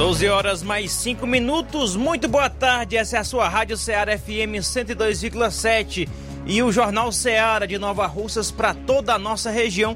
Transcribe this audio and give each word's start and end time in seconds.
12 0.00 0.28
horas 0.30 0.62
mais 0.62 0.92
5 0.92 1.26
minutos. 1.26 1.94
Muito 1.94 2.26
boa 2.26 2.48
tarde. 2.48 2.96
Essa 2.96 3.18
é 3.18 3.20
a 3.20 3.24
sua 3.24 3.46
Rádio 3.46 3.76
Ceará 3.76 4.16
FM 4.16 4.56
102,7 4.56 6.08
e 6.46 6.62
o 6.62 6.72
Jornal 6.72 7.12
Ceará 7.12 7.66
de 7.66 7.76
Nova 7.76 8.06
Russas 8.06 8.50
para 8.50 8.72
toda 8.72 9.12
a 9.12 9.18
nossa 9.18 9.50
região 9.50 9.94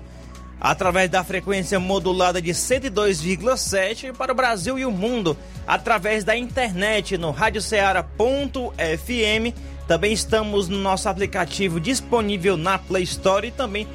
através 0.60 1.08
da 1.08 1.24
frequência 1.24 1.80
modulada 1.80 2.42
de 2.42 2.50
102,7 2.50 4.12
para 4.12 4.30
o 4.30 4.34
Brasil 4.34 4.78
e 4.78 4.84
o 4.84 4.90
mundo 4.90 5.38
através 5.66 6.22
da 6.22 6.36
internet 6.36 7.16
no 7.16 7.30
radioceara.fm. 7.30 9.54
Também 9.88 10.12
estamos 10.12 10.68
no 10.68 10.76
nosso 10.76 11.08
aplicativo 11.08 11.80
disponível 11.80 12.58
na 12.58 12.76
Play 12.76 13.04
Store 13.04 13.48
e 13.48 13.50
também 13.50 13.88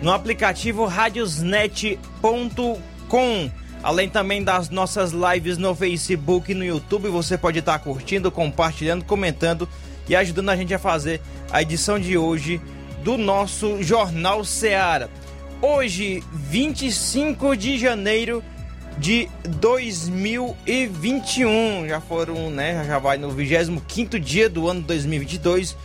no 0.00 0.12
aplicativo 0.12 0.84
radiosnet.com. 0.84 3.65
Além 3.86 4.08
também 4.08 4.42
das 4.42 4.68
nossas 4.68 5.12
lives 5.12 5.58
no 5.58 5.72
Facebook 5.72 6.50
e 6.50 6.54
no 6.56 6.64
YouTube, 6.64 7.08
você 7.08 7.38
pode 7.38 7.60
estar 7.60 7.78
curtindo, 7.78 8.32
compartilhando, 8.32 9.04
comentando 9.04 9.68
e 10.08 10.16
ajudando 10.16 10.48
a 10.48 10.56
gente 10.56 10.74
a 10.74 10.78
fazer 10.78 11.20
a 11.52 11.62
edição 11.62 11.96
de 11.96 12.18
hoje 12.18 12.60
do 13.04 13.16
nosso 13.16 13.80
Jornal 13.84 14.44
Seara. 14.44 15.08
Hoje, 15.62 16.20
25 16.32 17.56
de 17.56 17.78
janeiro 17.78 18.42
de 18.98 19.28
2021. 19.60 21.86
Já 21.86 22.00
foram, 22.00 22.50
né? 22.50 22.82
Já 22.88 22.98
vai 22.98 23.18
no 23.18 23.30
25 23.30 24.18
dia 24.18 24.50
do 24.50 24.66
ano 24.66 24.80
2022. 24.80 25.76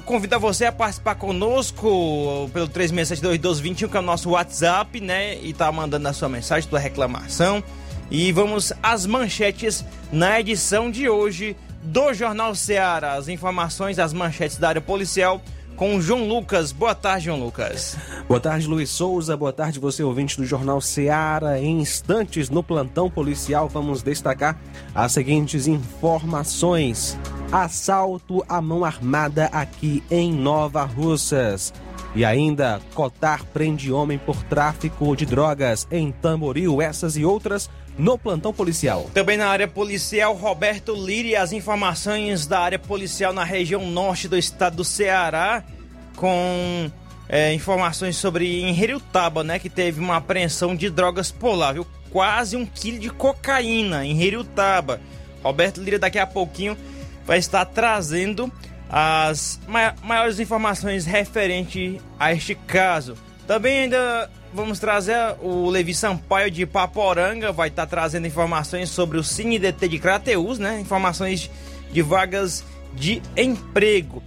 convido 0.00 0.38
você 0.40 0.64
a 0.66 0.72
participar 0.72 1.14
conosco 1.14 2.50
pelo 2.52 2.68
36721221, 2.68 3.90
que 3.90 3.96
é 3.96 4.00
o 4.00 4.02
nosso 4.02 4.30
WhatsApp, 4.30 5.00
né? 5.00 5.38
E 5.42 5.52
tá 5.52 5.70
mandando 5.70 6.08
a 6.08 6.12
sua 6.12 6.28
mensagem, 6.28 6.68
sua 6.68 6.78
reclamação. 6.78 7.62
E 8.10 8.32
vamos 8.32 8.72
às 8.82 9.06
manchetes 9.06 9.84
na 10.12 10.40
edição 10.40 10.90
de 10.90 11.08
hoje 11.08 11.56
do 11.82 12.12
Jornal 12.12 12.54
Ceará. 12.54 13.14
As 13.14 13.28
informações, 13.28 13.98
as 13.98 14.12
manchetes 14.12 14.56
da 14.56 14.68
área 14.68 14.80
policial 14.80 15.42
com 15.82 15.96
o 15.96 16.00
João 16.00 16.28
Lucas. 16.28 16.70
Boa 16.70 16.94
tarde, 16.94 17.24
João 17.24 17.40
Lucas. 17.40 17.96
Boa 18.28 18.38
tarde, 18.38 18.68
Luiz 18.68 18.88
Souza. 18.88 19.36
Boa 19.36 19.52
tarde, 19.52 19.80
você 19.80 20.00
ouvinte 20.04 20.36
do 20.36 20.46
Jornal 20.46 20.80
Ceará. 20.80 21.58
Em 21.58 21.80
instantes, 21.80 22.48
no 22.48 22.62
plantão 22.62 23.10
policial, 23.10 23.68
vamos 23.68 24.00
destacar 24.00 24.56
as 24.94 25.10
seguintes 25.10 25.66
informações 25.66 27.18
assalto 27.50 28.44
à 28.48 28.62
mão 28.62 28.84
armada 28.84 29.46
aqui 29.46 30.04
em 30.08 30.32
Nova 30.32 30.84
Russas. 30.84 31.74
E 32.14 32.24
ainda, 32.24 32.80
Cotar 32.94 33.44
prende 33.46 33.90
homem 33.90 34.18
por 34.18 34.40
tráfico 34.44 35.16
de 35.16 35.26
drogas 35.26 35.88
em 35.90 36.12
Tamboril, 36.12 36.80
essas 36.80 37.16
e 37.16 37.24
outras 37.24 37.68
no 37.98 38.18
plantão 38.18 38.52
policial. 38.52 39.10
Também 39.12 39.36
na 39.36 39.48
área 39.48 39.68
policial, 39.68 40.34
Roberto 40.34 40.94
Liri, 40.94 41.36
as 41.36 41.52
informações 41.52 42.46
da 42.46 42.60
área 42.60 42.78
policial 42.78 43.32
na 43.32 43.44
região 43.44 43.86
norte 43.86 44.28
do 44.28 44.36
estado 44.36 44.76
do 44.76 44.84
Ceará, 44.84 45.62
com 46.16 46.90
é, 47.28 47.52
informações 47.52 48.16
sobre 48.16 48.62
em 48.62 48.78
Heriutaba, 48.78 49.44
né, 49.44 49.58
que 49.58 49.70
teve 49.70 50.00
uma 50.00 50.16
apreensão 50.16 50.74
de 50.74 50.90
drogas 50.90 51.30
por 51.30 51.54
lá, 51.54 51.72
viu? 51.72 51.86
Quase 52.10 52.56
um 52.56 52.66
quilo 52.66 52.98
de 52.98 53.10
cocaína 53.10 54.04
em 54.04 54.20
Heriutaba. 54.22 55.00
Roberto 55.42 55.80
Lira 55.80 55.98
daqui 55.98 56.18
a 56.18 56.26
pouquinho 56.26 56.76
vai 57.24 57.38
estar 57.38 57.64
trazendo 57.64 58.52
as 58.88 59.58
maiores 60.02 60.38
informações 60.38 61.06
referente 61.06 61.98
a 62.18 62.32
este 62.32 62.54
caso. 62.54 63.16
Também 63.46 63.84
ainda 63.84 64.30
vamos 64.52 64.78
trazer 64.78 65.36
o 65.40 65.68
Levi 65.70 65.94
Sampaio 65.94 66.50
de 66.50 66.66
Paporanga, 66.66 67.52
vai 67.52 67.68
estar 67.68 67.86
trazendo 67.86 68.26
informações 68.26 68.90
sobre 68.90 69.18
o 69.18 69.24
CineDT 69.24 69.88
de 69.88 69.98
Crateus, 69.98 70.58
né? 70.58 70.80
Informações 70.80 71.50
de 71.92 72.02
vagas 72.02 72.64
de 72.94 73.22
emprego. 73.36 74.22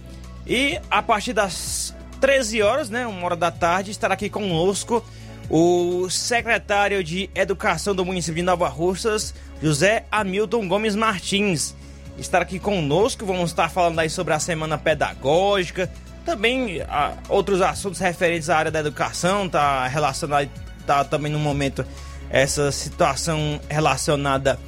E 0.46 0.80
a 0.90 1.02
partir 1.02 1.32
das 1.32 1.94
13 2.20 2.62
horas, 2.62 2.90
né, 2.90 3.06
uma 3.06 3.24
hora 3.24 3.36
da 3.36 3.50
tarde, 3.50 3.90
estará 3.90 4.14
aqui 4.14 4.28
conosco 4.28 5.04
o 5.48 6.08
secretário 6.10 7.02
de 7.04 7.30
Educação 7.34 7.94
do 7.94 8.04
município 8.04 8.36
de 8.36 8.42
Nova 8.42 8.68
Russas, 8.68 9.34
José 9.62 10.04
Hamilton 10.10 10.66
Gomes 10.66 10.96
Martins 10.96 11.74
estar 12.18 12.42
aqui 12.42 12.58
conosco. 12.58 13.24
Vamos 13.26 13.50
estar 13.50 13.68
falando 13.68 13.98
aí 13.98 14.10
sobre 14.10 14.34
a 14.34 14.38
semana 14.38 14.78
pedagógica, 14.78 15.90
também 16.26 16.82
a, 16.82 17.14
outros 17.28 17.62
assuntos 17.62 17.98
referentes 18.00 18.50
à 18.50 18.58
área 18.58 18.70
da 18.70 18.80
educação, 18.80 19.48
tá 19.48 19.86
relacionado 19.86 20.50
tá 20.86 21.02
também 21.04 21.32
no 21.32 21.38
momento 21.38 21.84
essa 22.28 22.70
situação 22.70 23.60
relacionada 23.68 24.58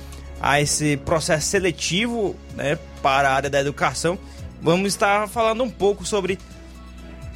a 0.40 0.60
esse 0.60 0.96
processo 0.96 1.46
seletivo, 1.48 2.34
né, 2.54 2.78
para 3.02 3.28
a 3.28 3.34
área 3.34 3.50
da 3.50 3.60
educação. 3.60 4.18
Vamos 4.62 4.88
estar 4.88 5.28
falando 5.28 5.62
um 5.62 5.70
pouco 5.70 6.04
sobre 6.06 6.38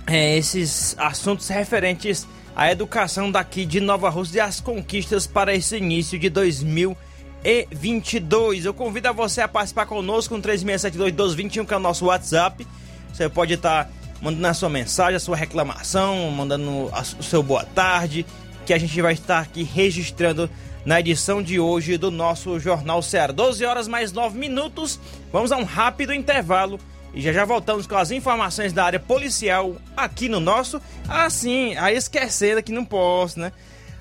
é, 0.06 0.36
esses 0.36 0.96
assuntos 0.98 1.48
referentes 1.48 2.26
à 2.56 2.70
educação 2.70 3.30
daqui 3.30 3.64
de 3.64 3.80
Nova 3.80 4.08
Rússia 4.08 4.38
e 4.38 4.40
as 4.40 4.60
conquistas 4.60 5.26
para 5.26 5.54
esse 5.54 5.76
início 5.76 6.18
de 6.18 6.30
2020 6.30 7.12
e 7.44 7.66
22. 7.70 8.64
Eu 8.64 8.74
convido 8.74 9.08
a 9.08 9.12
você 9.12 9.40
a 9.40 9.48
participar 9.48 9.86
conosco 9.86 10.36
no 10.36 10.42
3672-1221, 10.42 11.66
que 11.66 11.74
é 11.74 11.76
o 11.76 11.80
nosso 11.80 12.06
WhatsApp. 12.06 12.66
Você 13.12 13.28
pode 13.28 13.54
estar 13.54 13.90
mandando 14.22 14.46
a 14.46 14.54
sua 14.54 14.68
mensagem, 14.68 15.16
a 15.16 15.20
sua 15.20 15.36
reclamação, 15.36 16.30
mandando 16.30 16.88
o 17.18 17.22
seu 17.22 17.42
boa 17.42 17.64
tarde, 17.64 18.24
que 18.64 18.72
a 18.72 18.78
gente 18.78 19.02
vai 19.02 19.14
estar 19.14 19.40
aqui 19.40 19.64
registrando 19.64 20.48
na 20.84 21.00
edição 21.00 21.42
de 21.42 21.58
hoje 21.58 21.98
do 21.98 22.10
nosso 22.10 22.58
Jornal 22.60 23.02
Ceará. 23.02 23.32
12 23.32 23.64
horas 23.64 23.88
mais 23.88 24.12
9 24.12 24.38
minutos. 24.38 25.00
Vamos 25.32 25.50
a 25.50 25.56
um 25.56 25.64
rápido 25.64 26.14
intervalo 26.14 26.78
e 27.12 27.20
já 27.20 27.32
já 27.32 27.44
voltamos 27.44 27.84
com 27.86 27.96
as 27.96 28.12
informações 28.12 28.72
da 28.72 28.84
área 28.84 29.00
policial 29.00 29.76
aqui 29.96 30.28
no 30.28 30.38
nosso. 30.38 30.80
Assim, 31.08 31.76
aí 31.76 31.96
esquecendo 31.96 32.62
que 32.62 32.72
não 32.72 32.84
posso, 32.84 33.40
né? 33.40 33.52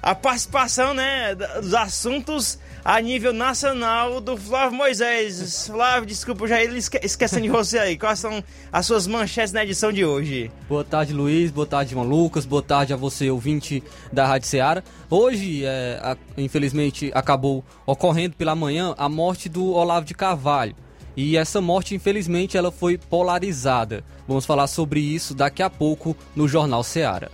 A 0.04 0.13
participação, 0.13 0.94
né, 0.94 1.36
dos 1.36 1.74
assuntos 1.74 2.60
a 2.83 3.00
nível 3.00 3.31
nacional 3.33 4.19
do 4.19 4.36
Flávio 4.36 4.78
Moisés. 4.78 5.68
Flávio, 5.68 6.06
desculpa, 6.06 6.48
já 6.48 6.62
ele 6.62 6.78
esque 6.78 7.00
esquecendo 7.04 7.44
de 7.44 7.50
você 7.50 7.78
aí. 7.78 7.98
Quais 7.98 8.19
são 8.19 8.44
as 8.72 8.86
suas 8.86 9.07
manchetes 9.07 9.54
na 9.54 9.63
edição 9.63 9.92
de 9.92 10.04
hoje? 10.04 10.51
Boa 10.68 10.83
tarde, 10.83 11.13
Luiz. 11.13 11.51
Boa 11.51 11.68
tarde, 11.68 11.92
João 11.92 12.06
Lucas. 12.06 12.45
Boa 12.45 12.62
tarde 12.62 12.94
a 12.94 12.95
você, 12.95 13.30
ouvinte 13.30 13.83
da 14.12 14.25
Rádio 14.25 14.48
Ceará. 14.48 14.83
Hoje, 15.10 15.63
é, 15.66 16.00
a, 16.01 16.18
infelizmente, 16.38 17.12
acabou 17.13 17.63
ocorrendo 17.86 18.36
pela 18.36 18.56
manhã 18.56 18.95
a 18.98 19.07
morte 19.07 19.48
do 19.48 19.72
Olavo 19.74 20.06
de 20.06 20.13
Carvalho. 20.13 20.75
E 21.16 21.36
essa 21.36 21.60
morte, 21.60 21.94
infelizmente, 21.94 22.57
ela 22.57 22.72
foi 22.72 22.98
polarizada. 22.98 24.04
Vamos 24.27 24.45
falar 24.45 24.68
sobre 24.68 25.01
isso 25.01 25.36
daqui 25.36 25.62
a 25.62 25.69
pouco 25.69 26.16
no 26.36 26.48
Jornal 26.48 26.84
Ceará. 26.84 27.30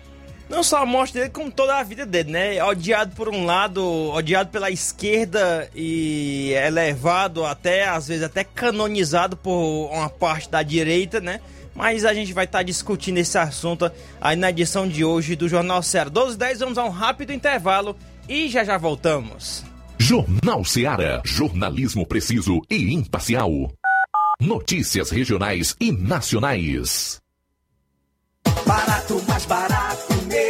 Não 0.50 0.64
só 0.64 0.78
a 0.78 0.86
morte 0.86 1.14
dele, 1.14 1.30
como 1.30 1.52
toda 1.52 1.78
a 1.78 1.84
vida 1.84 2.06
dele, 2.06 2.32
né? 2.32 2.64
Odiado 2.64 3.14
por 3.16 3.28
um 3.28 3.46
lado, 3.46 3.84
odiado 3.84 4.50
pela 4.50 4.72
esquerda 4.72 5.70
e 5.76 6.54
elevado 6.54 7.46
até, 7.46 7.88
às 7.88 8.08
vezes, 8.08 8.24
até 8.24 8.44
canonizado 8.46 9.36
por 9.36 9.90
uma 9.92 10.10
parte 10.10 10.50
da 10.50 10.64
direita, 10.64 11.20
né? 11.20 11.42
Mas 11.76 12.06
a 12.06 12.14
gente 12.14 12.34
vai 12.34 12.46
estar 12.46 12.60
tá 12.60 12.64
discutindo 12.64 13.18
esse 13.18 13.38
assunto 13.38 13.92
aí 14.22 14.36
na 14.36 14.50
edição 14.50 14.88
de 14.88 15.04
hoje 15.04 15.36
do 15.36 15.50
Jornal 15.50 15.84
Ceará. 15.84 16.10
12 16.10 16.38
10, 16.38 16.60
vamos 16.60 16.78
a 16.78 16.86
um 16.86 16.90
rápido 16.90 17.34
intervalo 17.34 17.96
e 18.28 18.48
já 18.48 18.64
já 18.64 18.78
voltamos. 18.78 19.64
Jornal 20.00 20.64
Ceará, 20.64 21.22
jornalismo 21.26 22.06
preciso 22.06 22.62
e 22.70 22.94
imparcial. 22.94 23.52
Notícias 24.40 25.10
regionais 25.10 25.76
e 25.80 25.92
nacionais. 25.92 27.20
Barato, 28.66 29.22
mais 29.28 29.46
barato 29.46 30.17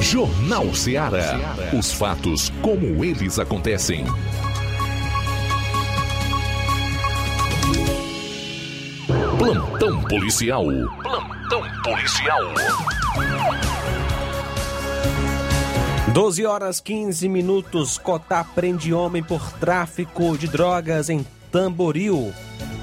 Jornal 0.00 0.74
Ceará. 0.74 1.38
Os 1.78 1.92
fatos 1.92 2.50
como 2.62 3.04
eles 3.04 3.38
acontecem. 3.38 4.04
Plantão 9.38 10.02
policial. 10.04 10.64
Plantão 11.02 11.62
policial. 11.84 12.40
12 16.14 16.46
horas 16.46 16.80
15 16.80 17.28
minutos. 17.28 17.98
Cotá 17.98 18.42
prende 18.42 18.94
homem 18.94 19.22
por 19.22 19.52
tráfico 19.52 20.36
de 20.36 20.48
drogas 20.48 21.10
em 21.10 21.24
Tamboril. 21.52 22.32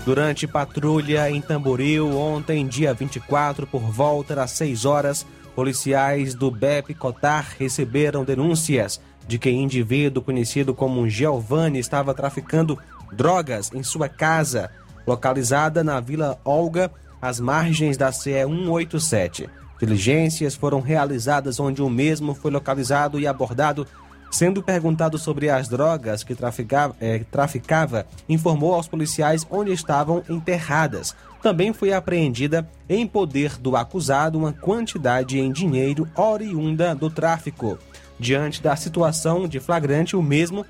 Durante 0.06 0.48
patrulha 0.48 1.30
em 1.30 1.42
Tamboril, 1.42 2.18
ontem, 2.18 2.66
dia 2.66 2.94
24, 2.94 3.68
por 3.68 3.82
volta 3.82 4.36
das 4.36 4.52
6 4.52 4.86
horas, 4.86 5.26
policiais 5.58 6.36
do 6.36 6.52
BEP 6.52 6.94
Cotar 6.94 7.56
receberam 7.58 8.24
denúncias 8.24 9.02
de 9.28 9.40
que 9.40 9.50
indivíduo 9.50 10.22
conhecido 10.22 10.72
como 10.72 11.10
Giovanni 11.10 11.80
estava 11.80 12.14
traficando 12.14 12.78
drogas 13.12 13.72
em 13.74 13.82
sua 13.82 14.08
casa, 14.08 14.70
localizada 15.08 15.84
na 15.84 16.00
Vila 16.00 16.40
Olga, 16.46 16.92
às 17.20 17.40
margens 17.40 17.98
da 17.98 18.12
CE 18.12 18.46
187. 18.46 19.50
Diligências 19.80 20.54
foram 20.54 20.80
realizadas 20.80 21.60
onde 21.60 21.82
o 21.82 21.90
mesmo 21.90 22.36
foi 22.36 22.52
localizado 22.52 23.20
e 23.20 23.26
abordado. 23.26 23.88
Sendo 24.30 24.62
perguntado 24.62 25.18
sobre 25.18 25.50
as 25.50 25.68
drogas 25.68 26.24
que 26.24 26.36
traficava, 26.36 26.96
eh, 27.02 27.24
traficava, 27.32 28.06
informou 28.30 28.76
aos 28.76 28.88
policiais 28.88 29.48
onde 29.50 29.72
estavam 29.72 30.22
enterradas. 30.30 31.16
Também 31.42 31.72
foi 31.72 31.94
apreendida 31.94 32.68
em 32.90 33.06
poder 33.06 33.58
do 33.58 33.76
acusado 33.76 34.38
uma 34.38 34.52
quantidade 34.52 35.40
em 35.40 35.52
dinheiro 35.52 36.08
oriunda 36.16 36.96
do 36.96 37.10
tráfico. 37.10 37.78
Diante 38.20 38.62
da 38.62 38.76
situação 38.76 39.48
de 39.48 39.60
flagrante, 39.60 40.16
o 40.16 40.24
mesmo 40.24 40.66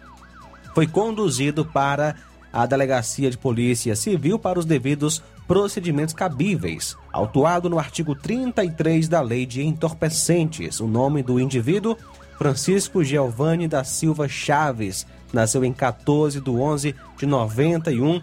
foi 0.73 0.85
conduzido 0.85 1.65
para 1.65 2.15
a 2.51 2.65
Delegacia 2.65 3.29
de 3.29 3.37
Polícia 3.37 3.95
Civil 3.95 4.37
para 4.37 4.59
os 4.59 4.65
devidos 4.65 5.23
procedimentos 5.47 6.13
cabíveis, 6.13 6.97
autuado 7.11 7.69
no 7.69 7.79
artigo 7.79 8.13
33 8.13 9.07
da 9.07 9.21
Lei 9.21 9.45
de 9.45 9.63
Entorpecentes. 9.63 10.79
O 10.79 10.87
nome 10.87 11.23
do 11.23 11.39
indivíduo, 11.39 11.95
Francisco 12.37 13.03
Giovanni 13.03 13.67
da 13.67 13.83
Silva 13.83 14.27
Chaves, 14.27 15.07
nasceu 15.31 15.63
em 15.63 15.71
14 15.71 16.41
de 16.41 16.49
11 16.49 16.95
de 17.17 17.25
91, 17.25 18.21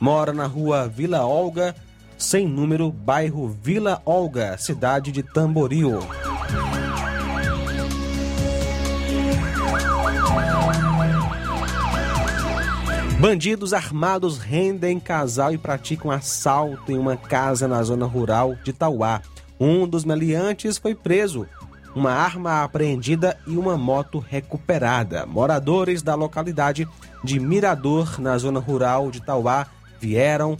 mora 0.00 0.32
na 0.32 0.46
rua 0.46 0.88
Vila 0.88 1.24
Olga, 1.24 1.74
sem 2.24 2.48
número, 2.48 2.90
bairro 2.90 3.46
Vila 3.46 4.00
Olga, 4.04 4.56
cidade 4.56 5.12
de 5.12 5.22
Tamboril. 5.22 5.98
Bandidos 13.20 13.74
armados 13.74 14.38
rendem 14.38 14.98
casal 14.98 15.52
e 15.52 15.58
praticam 15.58 16.10
assalto 16.10 16.90
em 16.90 16.98
uma 16.98 17.16
casa 17.16 17.68
na 17.68 17.82
zona 17.82 18.06
rural 18.06 18.56
de 18.64 18.72
Tauá. 18.72 19.20
Um 19.60 19.86
dos 19.86 20.04
meliantes 20.04 20.78
foi 20.78 20.94
preso, 20.94 21.46
uma 21.94 22.10
arma 22.10 22.64
apreendida 22.64 23.36
e 23.46 23.56
uma 23.56 23.76
moto 23.76 24.18
recuperada. 24.18 25.26
Moradores 25.26 26.02
da 26.02 26.14
localidade 26.14 26.88
de 27.22 27.38
Mirador, 27.38 28.18
na 28.18 28.36
zona 28.38 28.60
rural 28.60 29.10
de 29.10 29.20
Tauá, 29.20 29.66
vieram 30.00 30.56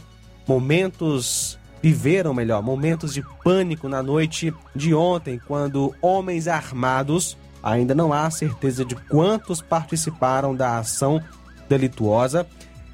momentos 0.47 1.59
viveram 1.81 2.33
melhor 2.33 2.63
momentos 2.63 3.13
de 3.13 3.23
pânico 3.43 3.87
na 3.87 4.01
noite 4.01 4.53
de 4.75 4.93
ontem 4.93 5.39
quando 5.47 5.93
homens 6.01 6.47
armados 6.47 7.37
ainda 7.61 7.93
não 7.95 8.13
há 8.13 8.29
certeza 8.29 8.85
de 8.85 8.95
quantos 8.95 9.61
participaram 9.61 10.55
da 10.55 10.77
ação 10.77 11.21
delituosa, 11.67 12.47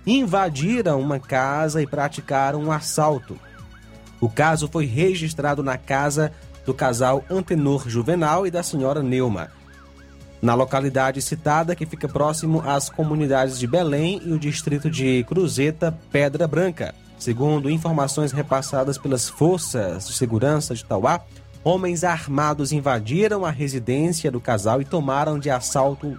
invadiram 0.06 1.00
uma 1.00 1.20
casa 1.20 1.82
e 1.82 1.88
praticaram 1.88 2.64
um 2.64 2.72
assalto. 2.72 3.38
O 4.20 4.30
caso 4.30 4.68
foi 4.68 4.86
registrado 4.86 5.62
na 5.62 5.78
casa 5.78 6.32
do 6.66 6.74
casal 6.74 7.24
Antenor 7.30 7.90
Juvenal 7.90 8.48
e 8.48 8.52
da 8.52 8.64
senhora 8.64 9.04
Neuma, 9.04 9.50
na 10.42 10.54
localidade 10.54 11.22
citada 11.22 11.76
que 11.76 11.86
fica 11.86 12.08
próximo 12.08 12.62
às 12.66 12.90
comunidades 12.90 13.60
de 13.60 13.68
Belém 13.68 14.22
e 14.24 14.32
o 14.32 14.40
distrito 14.40 14.90
de 14.90 15.24
Cruzeta, 15.28 15.98
Pedra 16.12 16.48
Branca. 16.48 16.96
Segundo 17.22 17.70
informações 17.70 18.32
repassadas 18.32 18.98
pelas 18.98 19.30
forças 19.30 20.08
de 20.08 20.14
segurança 20.14 20.74
de 20.74 20.84
Tauá, 20.84 21.22
homens 21.64 22.04
armados 22.04 22.72
invadiram 22.72 23.46
a 23.46 23.52
residência 23.52 24.32
do 24.32 24.42
casal 24.42 24.82
e 24.82 24.86
tomaram 24.86 25.38
de 25.38 25.48
assalto 25.48 26.18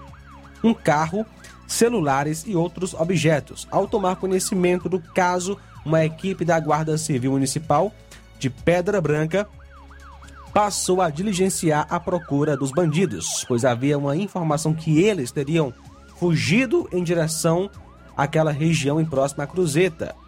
um 0.62 0.72
carro 0.72 1.26
celulares 1.66 2.44
e 2.46 2.54
outros 2.54 2.94
objetos. 2.94 3.66
Ao 3.68 3.88
tomar 3.88 4.14
conhecimento 4.14 4.88
do 4.88 5.00
caso, 5.00 5.58
uma 5.84 6.04
equipe 6.04 6.44
da 6.44 6.60
Guarda 6.60 6.96
Civil 6.96 7.32
Municipal 7.32 7.92
de 8.38 8.48
Pedra 8.48 9.00
Branca 9.00 9.48
passou 10.54 11.02
a 11.02 11.10
diligenciar 11.10 11.84
a 11.90 11.98
procura 11.98 12.56
dos 12.56 12.70
bandidos, 12.70 13.44
pois 13.48 13.64
havia 13.64 13.98
uma 13.98 14.16
informação 14.16 14.72
que 14.72 15.00
eles 15.00 15.32
teriam 15.32 15.74
fugido 16.16 16.88
em 16.92 17.02
direção 17.02 17.68
àquela 18.16 18.52
região 18.52 19.00
em 19.00 19.04
próxima 19.04 19.42
à 19.42 19.48
Cruzeta. 19.48 20.21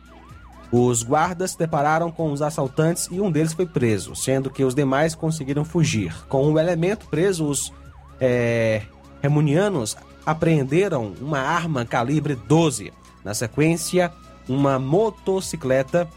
Os 0.76 1.04
guardas 1.04 1.52
se 1.52 1.58
depararam 1.58 2.10
com 2.10 2.32
os 2.32 2.42
assaltantes 2.42 3.06
e 3.08 3.20
um 3.20 3.30
deles 3.30 3.52
foi 3.52 3.64
preso, 3.64 4.16
sendo 4.16 4.50
que 4.50 4.64
os 4.64 4.74
demais 4.74 5.14
conseguiram 5.14 5.64
fugir. 5.64 6.12
Com 6.28 6.52
o 6.52 6.58
elemento 6.58 7.06
preso, 7.06 7.46
os 7.46 7.72
é, 8.20 8.82
remunianos 9.22 9.96
apreenderam 10.26 11.12
uma 11.20 11.38
arma 11.38 11.84
calibre 11.84 12.34
12. 12.34 12.92
Na 13.22 13.34
sequência, 13.34 14.10
uma 14.48 14.76
motocicleta 14.76 16.08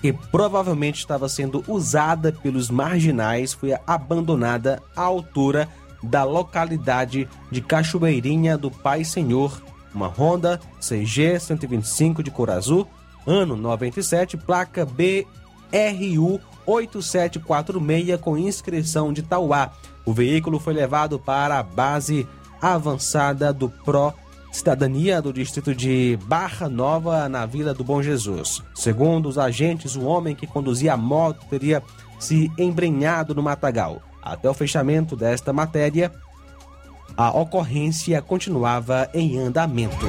que 0.00 0.12
provavelmente 0.12 1.00
estava 1.00 1.28
sendo 1.28 1.64
usada 1.66 2.30
pelos 2.30 2.70
marginais 2.70 3.52
foi 3.52 3.76
abandonada 3.84 4.80
à 4.94 5.02
altura 5.02 5.68
da 6.04 6.22
localidade 6.22 7.28
de 7.50 7.60
Cachoeirinha 7.60 8.56
do 8.56 8.70
Pai 8.70 9.02
Senhor, 9.02 9.60
uma 9.92 10.06
Honda 10.06 10.60
CG 10.80 11.40
125 11.40 12.22
de 12.22 12.30
cor 12.30 12.48
azul, 12.48 12.86
ano 13.26 13.56
97, 13.56 14.36
placa 14.36 14.86
BRU 14.86 16.40
8746 16.64 18.20
com 18.20 18.38
inscrição 18.38 19.12
de 19.12 19.22
Tauá. 19.22 19.72
O 20.04 20.12
veículo 20.12 20.58
foi 20.58 20.74
levado 20.74 21.18
para 21.18 21.58
a 21.58 21.62
base 21.62 22.26
avançada 22.60 23.52
do 23.52 23.68
Pro 23.68 24.12
Cidadania 24.52 25.20
do 25.20 25.32
distrito 25.32 25.74
de 25.74 26.18
Barra 26.24 26.68
Nova, 26.68 27.28
na 27.28 27.44
Vila 27.44 27.74
do 27.74 27.84
Bom 27.84 28.02
Jesus. 28.02 28.62
Segundo 28.74 29.28
os 29.28 29.36
agentes, 29.36 29.96
o 29.96 30.04
homem 30.04 30.34
que 30.34 30.46
conduzia 30.46 30.94
a 30.94 30.96
moto 30.96 31.44
teria 31.50 31.82
se 32.18 32.50
embrenhado 32.56 33.34
no 33.34 33.42
matagal. 33.42 34.00
Até 34.22 34.48
o 34.48 34.54
fechamento 34.54 35.14
desta 35.14 35.52
matéria, 35.52 36.10
a 37.16 37.30
ocorrência 37.30 38.20
continuava 38.22 39.10
em 39.12 39.38
andamento. 39.38 40.06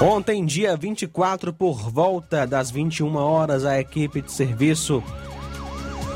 Ontem, 0.00 0.44
dia 0.46 0.76
24, 0.76 1.52
por 1.52 1.90
volta 1.90 2.46
das 2.46 2.70
21 2.70 3.16
horas, 3.16 3.64
a 3.64 3.80
equipe 3.80 4.22
de 4.22 4.30
serviço 4.30 5.02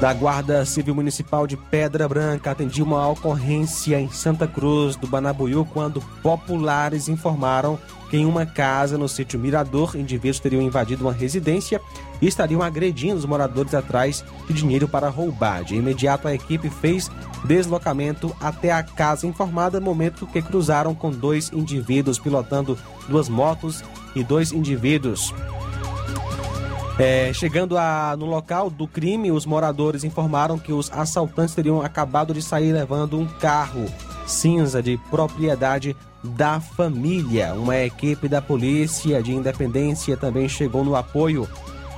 da 0.00 0.14
Guarda 0.14 0.64
Civil 0.64 0.94
Municipal 0.94 1.48
de 1.48 1.56
Pedra 1.56 2.08
Branca 2.08 2.52
atendia 2.52 2.84
uma 2.84 3.08
ocorrência 3.08 3.98
em 3.98 4.08
Santa 4.08 4.46
Cruz 4.46 4.94
do 4.94 5.08
Banabuiú 5.08 5.64
quando 5.64 6.00
populares 6.22 7.08
informaram 7.08 7.76
que 8.08 8.16
em 8.16 8.24
uma 8.24 8.46
casa 8.46 8.96
no 8.96 9.08
sítio 9.08 9.38
Mirador, 9.38 9.96
indivíduos 9.96 10.38
teriam 10.38 10.62
invadido 10.62 11.02
uma 11.02 11.12
residência 11.12 11.80
e 12.22 12.28
estariam 12.28 12.62
agredindo 12.62 13.18
os 13.18 13.26
moradores 13.26 13.74
atrás 13.74 14.24
de 14.46 14.54
dinheiro 14.54 14.86
para 14.88 15.08
roubar. 15.08 15.64
De 15.64 15.74
imediato, 15.74 16.28
a 16.28 16.34
equipe 16.34 16.70
fez 16.70 17.10
deslocamento 17.44 18.34
até 18.40 18.70
a 18.70 18.82
casa 18.82 19.26
informada, 19.26 19.80
momento 19.80 20.26
que 20.28 20.40
cruzaram 20.40 20.94
com 20.94 21.10
dois 21.10 21.50
indivíduos 21.52 22.18
pilotando 22.18 22.78
duas 23.08 23.28
motos 23.28 23.82
e 24.14 24.22
dois 24.22 24.52
indivíduos. 24.52 25.34
É, 26.98 27.32
chegando 27.32 27.76
a, 27.76 28.14
no 28.16 28.26
local 28.26 28.70
do 28.70 28.86
crime, 28.86 29.32
os 29.32 29.44
moradores 29.44 30.04
informaram 30.04 30.58
que 30.58 30.72
os 30.72 30.92
assaltantes 30.92 31.54
teriam 31.54 31.82
acabado 31.82 32.32
de 32.32 32.42
sair 32.42 32.72
levando 32.72 33.18
um 33.18 33.26
carro 33.26 33.86
cinza 34.26 34.82
de 34.82 34.96
propriedade 35.10 35.96
da 36.22 36.60
família. 36.60 37.54
Uma 37.54 37.78
equipe 37.78 38.28
da 38.28 38.40
Polícia 38.40 39.22
de 39.22 39.32
Independência 39.32 40.16
também 40.16 40.48
chegou 40.48 40.84
no 40.84 40.94
apoio. 40.94 41.48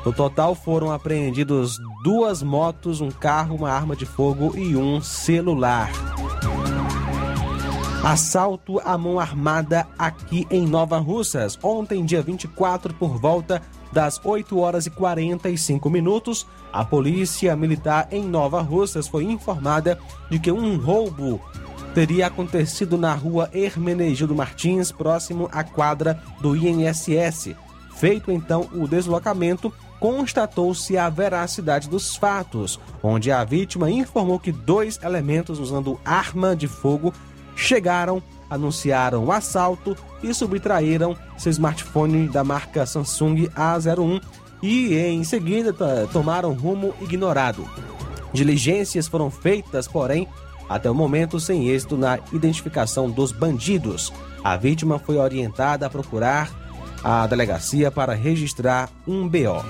No 0.05 0.13
total 0.13 0.55
foram 0.55 0.93
apreendidos 0.93 1.79
duas 2.03 2.43
motos, 2.43 3.01
um 3.01 3.11
carro, 3.11 3.57
uma 3.57 3.71
arma 3.71 3.97
de 3.97 4.05
fogo 4.05 4.53
e 4.55 4.77
um 4.77 5.01
celular. 5.01 5.91
Assalto 8.05 8.79
à 8.81 8.99
mão 8.99 9.19
armada 9.19 9.87
aqui 9.99 10.47
em 10.51 10.67
Nova 10.67 10.99
Russas. 10.99 11.59
Ontem, 11.63 12.05
dia 12.05 12.21
24, 12.21 12.93
por 12.93 13.19
volta 13.19 13.63
das 13.95 14.21
8 14.23 14.59
horas 14.59 14.85
e 14.85 14.91
45 14.91 15.89
minutos, 15.89 16.47
a 16.71 16.85
Polícia 16.85 17.57
Militar 17.57 18.09
em 18.11 18.23
Nova 18.23 18.61
Russas 18.61 19.09
foi 19.09 19.25
informada 19.25 19.99
de 20.31 20.39
que 20.39 20.53
um 20.53 20.77
roubo 20.77 21.41
teria 21.95 22.27
acontecido 22.27 22.99
na 22.99 23.15
rua 23.15 23.49
Hermenegildo 23.55 24.35
Martins, 24.35 24.93
próximo 24.93 25.49
à 25.51 25.65
quadra 25.65 26.23
do 26.43 26.55
INSS. 26.55 27.55
Feito 27.95 28.31
então 28.31 28.69
o 28.75 28.87
deslocamento, 28.87 29.73
constatou-se 30.05 30.99
a 30.99 31.09
veracidade 31.09 31.89
dos 31.89 32.15
fatos, 32.15 32.79
onde 33.03 33.33
a 33.33 33.43
vítima 33.43 33.91
informou 33.91 34.39
que 34.39 34.53
dois 34.53 35.01
elementos 35.03 35.59
usando 35.59 35.99
arma 36.05 36.55
de 36.55 36.69
fogo 36.69 37.11
chegaram, 37.57 38.23
anunciaram 38.51 39.25
o 39.25 39.33
assalto 39.33 39.97
e 40.23 40.35
subtraíram 40.35 41.17
seu 41.39 41.49
smartphone 41.51 42.29
da 42.29 42.45
marca 42.45 42.85
Samsung 42.85 43.49
A01 43.57 44.21
e 44.63 44.95
em 44.95 45.25
seguida 45.25 45.73
tomaram 46.13 46.53
rumo 46.53 46.93
ignorado. 47.01 47.67
Diligências 48.31 49.09
foram 49.09 49.31
feitas, 49.31 49.89
porém, 49.89 50.29
até 50.69 50.91
o 50.91 50.95
momento 50.95 51.41
sem 51.41 51.71
êxito 51.71 51.97
na 51.97 52.19
identificação 52.31 53.11
dos 53.11 53.33
bandidos. 53.33 54.13
A 54.45 54.55
vítima 54.55 54.99
foi 54.99 55.17
orientada 55.17 55.87
a 55.87 55.91
procurar 55.91 56.64
a 57.05 57.27
delegacia 57.27 57.91
para 57.91 58.15
registrar 58.15 58.91
um 59.07 59.29
BO. 59.29 59.63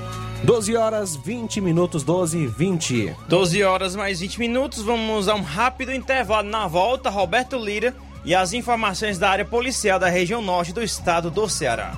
12 0.44 0.76
horas 0.76 1.16
20 1.16 1.60
minutos, 1.60 2.04
12 2.04 2.38
e 2.38 2.46
20. 2.46 3.16
12 3.28 3.62
horas 3.64 3.96
mais 3.96 4.20
20 4.20 4.38
minutos, 4.38 4.82
vamos 4.82 5.26
a 5.26 5.34
um 5.34 5.42
rápido 5.42 5.92
intervalo. 5.92 6.48
Na 6.48 6.68
volta, 6.68 7.10
Roberto 7.10 7.56
Lira 7.56 7.94
e 8.24 8.34
as 8.34 8.52
informações 8.52 9.18
da 9.18 9.30
área 9.30 9.44
policial 9.44 9.98
da 9.98 10.08
região 10.08 10.40
norte 10.40 10.72
do 10.72 10.82
estado 10.82 11.30
do 11.30 11.48
Ceará. 11.48 11.92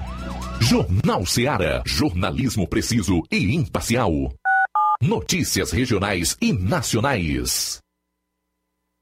Jornal 0.60 1.26
Ceará, 1.26 1.82
jornalismo 1.84 2.66
preciso 2.66 3.22
e 3.30 3.54
imparcial. 3.54 4.12
Notícias 5.02 5.70
regionais 5.70 6.36
e 6.40 6.52
nacionais. 6.52 7.78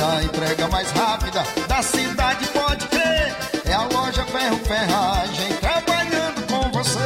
A 0.00 0.22
entrega 0.22 0.68
mais 0.68 0.88
rápida 0.92 1.42
da 1.66 1.82
cidade, 1.82 2.46
pode 2.48 2.86
crer. 2.86 3.34
É 3.64 3.72
a 3.72 3.82
loja 3.84 4.24
Ferro 4.26 4.58
Ferragem 4.58 5.56
trabalhando 5.60 6.46
com 6.46 6.70
você. 6.70 6.98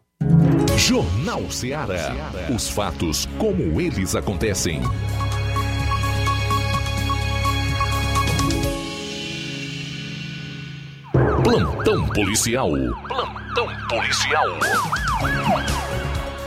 Jornal 0.79 1.51
Ceará. 1.51 2.15
Os 2.55 2.69
fatos 2.69 3.27
como 3.37 3.81
eles 3.81 4.15
acontecem. 4.15 4.81
Plantão 11.43 12.07
policial. 12.11 12.71
Plantão 13.09 13.69
policial. 13.89 14.47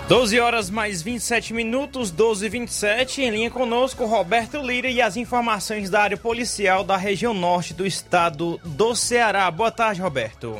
12 0.07 0.39
horas 0.39 0.69
mais 0.69 1.01
27 1.01 1.53
minutos, 1.53 2.09
12 2.09 2.45
e 2.45 2.49
27 2.49 3.21
em 3.21 3.31
linha 3.31 3.51
conosco, 3.51 4.05
Roberto 4.05 4.61
Lira 4.61 4.89
e 4.89 5.01
as 5.01 5.17
informações 5.17 5.89
da 5.89 6.03
área 6.03 6.17
policial 6.17 6.85
da 6.85 6.95
região 6.95 7.33
norte 7.33 7.73
do 7.73 7.85
estado 7.85 8.59
do 8.63 8.95
Ceará. 8.95 9.51
Boa 9.51 9.71
tarde, 9.71 10.01
Roberto. 10.01 10.57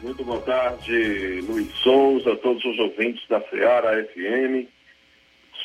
Muito 0.00 0.22
boa 0.24 0.42
tarde, 0.42 1.40
Luiz 1.48 1.72
Souza, 1.76 2.36
todos 2.36 2.62
os 2.66 2.78
ouvintes 2.78 3.26
da 3.28 3.40
Ceará 3.48 3.92
FM 4.04 4.68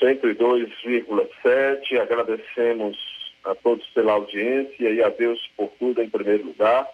102,7. 0.01 1.99
Agradecemos 1.99 2.97
a 3.43 3.53
todos 3.55 3.85
pela 3.87 4.13
audiência 4.13 4.89
e 4.89 5.03
a 5.03 5.09
Deus 5.09 5.37
por 5.57 5.67
tudo 5.77 6.01
em 6.01 6.09
primeiro 6.09 6.45
lugar. 6.45 6.87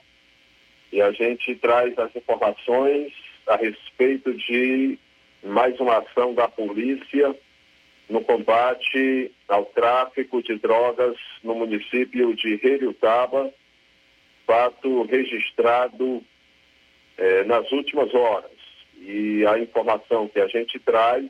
E 0.91 0.99
a 0.99 1.11
gente 1.11 1.53
traz 1.57 1.95
as 1.99 2.15
informações 2.15 3.13
a 3.45 3.55
respeito 3.55 4.33
de 4.33 4.97
mais 5.43 5.79
uma 5.79 5.97
ação 5.97 6.33
da 6.33 6.47
polícia 6.47 7.35
no 8.09 8.21
combate 8.21 9.31
ao 9.47 9.63
tráfico 9.65 10.41
de 10.41 10.57
drogas 10.57 11.15
no 11.43 11.53
município 11.53 12.35
de 12.35 12.59
Heriutaba, 12.63 13.53
fato 14.47 15.03
registrado 15.03 16.23
eh, 17.17 17.43
nas 17.43 17.71
últimas 17.71 18.13
horas. 18.13 18.51
E 18.99 19.45
a 19.45 19.59
informação 19.59 20.27
que 20.27 20.39
a 20.39 20.47
gente 20.47 20.79
traz, 20.79 21.25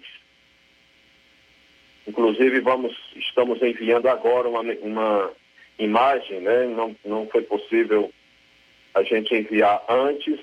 inclusive 2.08 2.60
vamos, 2.62 2.96
estamos 3.16 3.62
enviando 3.62 4.08
agora 4.08 4.48
uma, 4.48 4.62
uma 4.62 5.32
imagem, 5.78 6.42
né? 6.42 6.66
Não, 6.66 6.96
não 7.06 7.28
foi 7.28 7.42
possível 7.42 8.12
a 8.94 9.04
gente 9.04 9.36
enviar 9.36 9.84
antes 9.90 10.40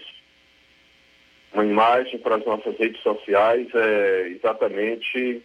uma 1.53 1.65
imagem 1.65 2.19
para 2.19 2.37
as 2.37 2.45
nossas 2.45 2.77
redes 2.77 3.01
sociais, 3.01 3.69
é, 3.75 4.29
exatamente 4.29 5.43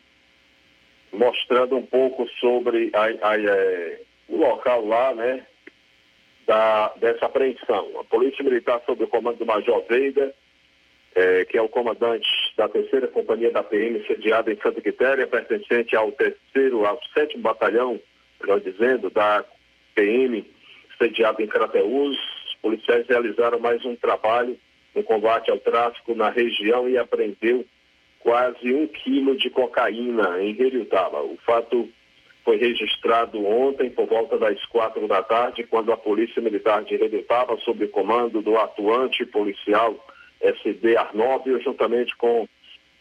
mostrando 1.11 1.75
um 1.75 1.85
pouco 1.85 2.27
sobre 2.39 2.91
a, 2.93 3.29
a, 3.29 3.39
é, 3.39 4.01
o 4.27 4.37
local 4.37 4.85
lá, 4.85 5.13
né, 5.13 5.45
da, 6.49 6.91
dessa 6.99 7.27
apreensão. 7.27 7.99
A 7.99 8.03
Polícia 8.05 8.43
Militar, 8.43 8.81
sob 8.83 9.03
o 9.03 9.07
comando 9.07 9.37
do 9.37 9.45
Major 9.45 9.85
Veiga, 9.87 10.33
é, 11.13 11.45
que 11.45 11.55
é 11.55 11.61
o 11.61 11.69
comandante 11.69 12.27
da 12.57 12.67
terceira 12.67 13.07
companhia 13.07 13.51
da 13.51 13.61
PM, 13.61 14.03
sediada 14.07 14.51
em 14.51 14.59
Santa 14.59 14.81
Quitéria, 14.81 15.27
pertencente 15.27 15.95
ao 15.95 16.11
terceiro, 16.11 16.87
ao 16.87 16.99
sétimo 17.13 17.43
batalhão, 17.43 17.99
melhor 18.41 18.59
dizendo, 18.61 19.11
da 19.11 19.45
PM, 19.93 20.43
sediado 20.97 21.39
em 21.39 21.47
Crateús. 21.47 22.17
Os 22.47 22.55
policiais 22.63 23.05
realizaram 23.07 23.59
mais 23.59 23.85
um 23.85 23.95
trabalho 23.95 24.57
no 24.95 25.03
combate 25.03 25.51
ao 25.51 25.59
tráfico 25.59 26.15
na 26.15 26.31
região 26.31 26.89
e 26.89 26.97
apreendeu 26.97 27.63
quase 28.21 28.73
um 28.73 28.87
quilo 28.87 29.37
de 29.37 29.51
cocaína 29.51 30.41
em 30.41 30.59
Heriutaba. 30.59 31.21
O 31.21 31.37
fato 31.45 31.87
foi 32.43 32.57
registrado 32.57 33.45
ontem 33.45 33.89
por 33.89 34.07
volta 34.07 34.37
das 34.37 34.63
quatro 34.65 35.07
da 35.07 35.21
tarde, 35.21 35.63
quando 35.63 35.91
a 35.91 35.97
Polícia 35.97 36.41
Militar 36.41 36.83
de 36.83 36.95
Heriutaba, 36.95 37.57
sob 37.57 37.87
comando 37.87 38.41
do 38.41 38.57
atuante 38.57 39.25
policial 39.25 39.95
SD 40.41 40.97
Arnóbio, 40.97 41.61
juntamente 41.61 42.15
com 42.17 42.47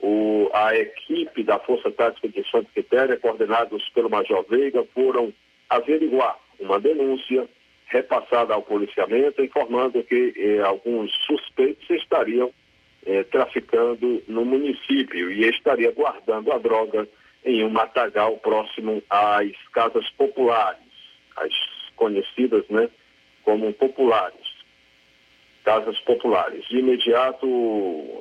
o, 0.01 0.51
a 0.53 0.77
equipe 0.77 1.43
da 1.43 1.59
Força 1.59 1.91
Tática 1.91 2.29
de 2.29 2.49
Santa 2.51 2.69
Quitéria, 2.75 3.17
coordenados 3.17 3.89
pelo 3.91 4.11
Major 4.11 4.45
Veiga, 4.49 4.85
foram 4.95 5.33
averiguar 5.69 6.39
uma 6.59 6.81
denúncia 6.81 7.49
repassada 7.87 8.55
ao 8.55 8.63
policiamento, 8.63 9.43
informando 9.43 10.03
que 10.03 10.35
eh, 10.37 10.61
alguns 10.61 11.11
suspeitos 11.27 11.89
estariam 11.91 12.53
eh, 13.07 13.25
traficando 13.25 14.23
no 14.29 14.45
município 14.45 15.31
e 15.31 15.49
estaria 15.49 15.91
guardando 15.93 16.53
a 16.53 16.59
droga 16.59 17.09
em 17.45 17.65
um 17.65 17.71
matagal 17.71 18.37
próximo 18.39 19.03
às 19.09 19.53
casas 19.73 20.09
populares, 20.11 20.83
as 21.37 21.53
conhecidas 21.97 22.65
né, 22.69 22.89
como 23.45 23.73
populares, 23.73 24.47
casas 25.65 25.99
populares. 26.01 26.67
De 26.69 26.79
imediato, 26.79 27.47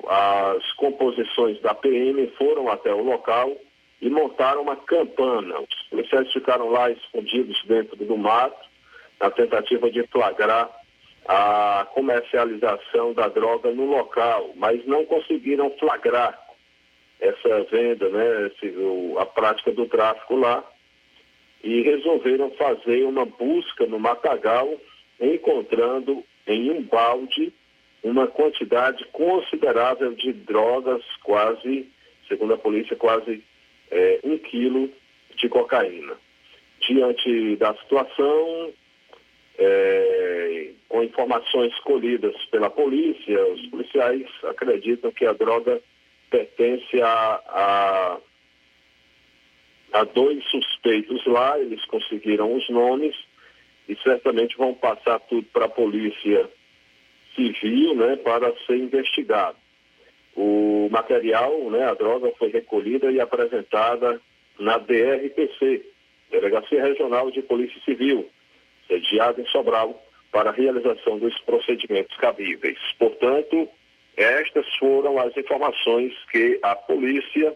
as 0.07 0.71
composições 0.73 1.61
da 1.61 1.73
PM 1.73 2.27
foram 2.37 2.69
até 2.69 2.93
o 2.93 3.03
local 3.03 3.55
e 4.01 4.09
montaram 4.09 4.61
uma 4.61 4.75
campana. 4.75 5.59
Os 5.59 5.89
policiais 5.89 6.31
ficaram 6.31 6.69
lá 6.69 6.91
escondidos 6.91 7.61
dentro 7.65 7.95
do 7.95 8.17
mato, 8.17 8.67
na 9.19 9.31
tentativa 9.31 9.89
de 9.89 10.05
flagrar 10.07 10.69
a 11.27 11.85
comercialização 11.93 13.13
da 13.13 13.27
droga 13.27 13.71
no 13.71 13.85
local, 13.85 14.51
mas 14.55 14.85
não 14.85 15.05
conseguiram 15.05 15.69
flagrar 15.77 16.46
essa 17.19 17.63
venda, 17.71 18.09
né, 18.09 18.47
esse, 18.47 18.67
o, 18.77 19.17
a 19.19 19.25
prática 19.25 19.71
do 19.71 19.85
tráfico 19.87 20.35
lá, 20.35 20.63
e 21.63 21.81
resolveram 21.81 22.51
fazer 22.51 23.03
uma 23.03 23.25
busca 23.25 23.85
no 23.85 23.99
matagal, 23.99 24.79
encontrando 25.19 26.23
em 26.45 26.69
um 26.69 26.83
balde 26.83 27.51
uma 28.03 28.27
quantidade 28.27 29.03
considerável 29.11 30.13
de 30.13 30.31
drogas, 30.31 31.03
quase, 31.23 31.89
segundo 32.27 32.53
a 32.53 32.57
polícia, 32.57 32.95
quase 32.95 33.43
é, 33.91 34.19
um 34.23 34.37
quilo 34.37 34.89
de 35.35 35.49
cocaína. 35.49 36.15
Diante 36.87 37.55
da 37.57 37.73
situação, 37.75 38.71
é, 39.57 40.69
com 40.87 41.03
informações 41.03 41.77
colhidas 41.79 42.35
pela 42.45 42.69
polícia, 42.69 43.45
os 43.47 43.65
policiais 43.67 44.27
acreditam 44.43 45.11
que 45.11 45.25
a 45.25 45.33
droga 45.33 45.81
pertence 46.29 47.01
a, 47.01 47.41
a, 47.47 48.17
a 49.93 50.03
dois 50.03 50.43
suspeitos 50.45 51.25
lá, 51.25 51.59
eles 51.59 51.83
conseguiram 51.85 52.53
os 52.55 52.69
nomes 52.69 53.15
e 53.87 53.95
certamente 53.97 54.57
vão 54.57 54.73
passar 54.73 55.19
tudo 55.21 55.47
para 55.53 55.65
a 55.65 55.69
polícia 55.69 56.49
civil, 57.35 57.95
né, 57.95 58.15
para 58.17 58.53
ser 58.65 58.77
investigado. 58.77 59.57
O 60.35 60.89
material, 60.91 61.69
né, 61.69 61.83
a 61.85 61.93
droga 61.93 62.31
foi 62.37 62.49
recolhida 62.49 63.11
e 63.11 63.19
apresentada 63.19 64.21
na 64.59 64.77
DRPC, 64.77 65.85
Delegacia 66.29 66.83
Regional 66.83 67.31
de 67.31 67.41
Polícia 67.41 67.79
Civil, 67.85 68.27
sediada 68.87 69.41
em 69.41 69.47
Sobral, 69.47 70.03
para 70.31 70.49
a 70.49 70.53
realização 70.53 71.17
dos 71.17 71.39
procedimentos 71.41 72.15
cabíveis. 72.17 72.77
Portanto, 72.99 73.69
estas 74.17 74.65
foram 74.77 75.19
as 75.19 75.35
informações 75.37 76.11
que 76.31 76.59
a 76.63 76.75
polícia 76.75 77.55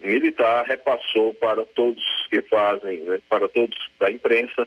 militar 0.00 0.64
repassou 0.66 1.32
para 1.34 1.64
todos 1.64 2.02
que 2.28 2.42
fazem, 2.42 2.98
né, 3.02 3.20
para 3.28 3.48
todos 3.48 3.78
da 4.00 4.10
imprensa, 4.10 4.66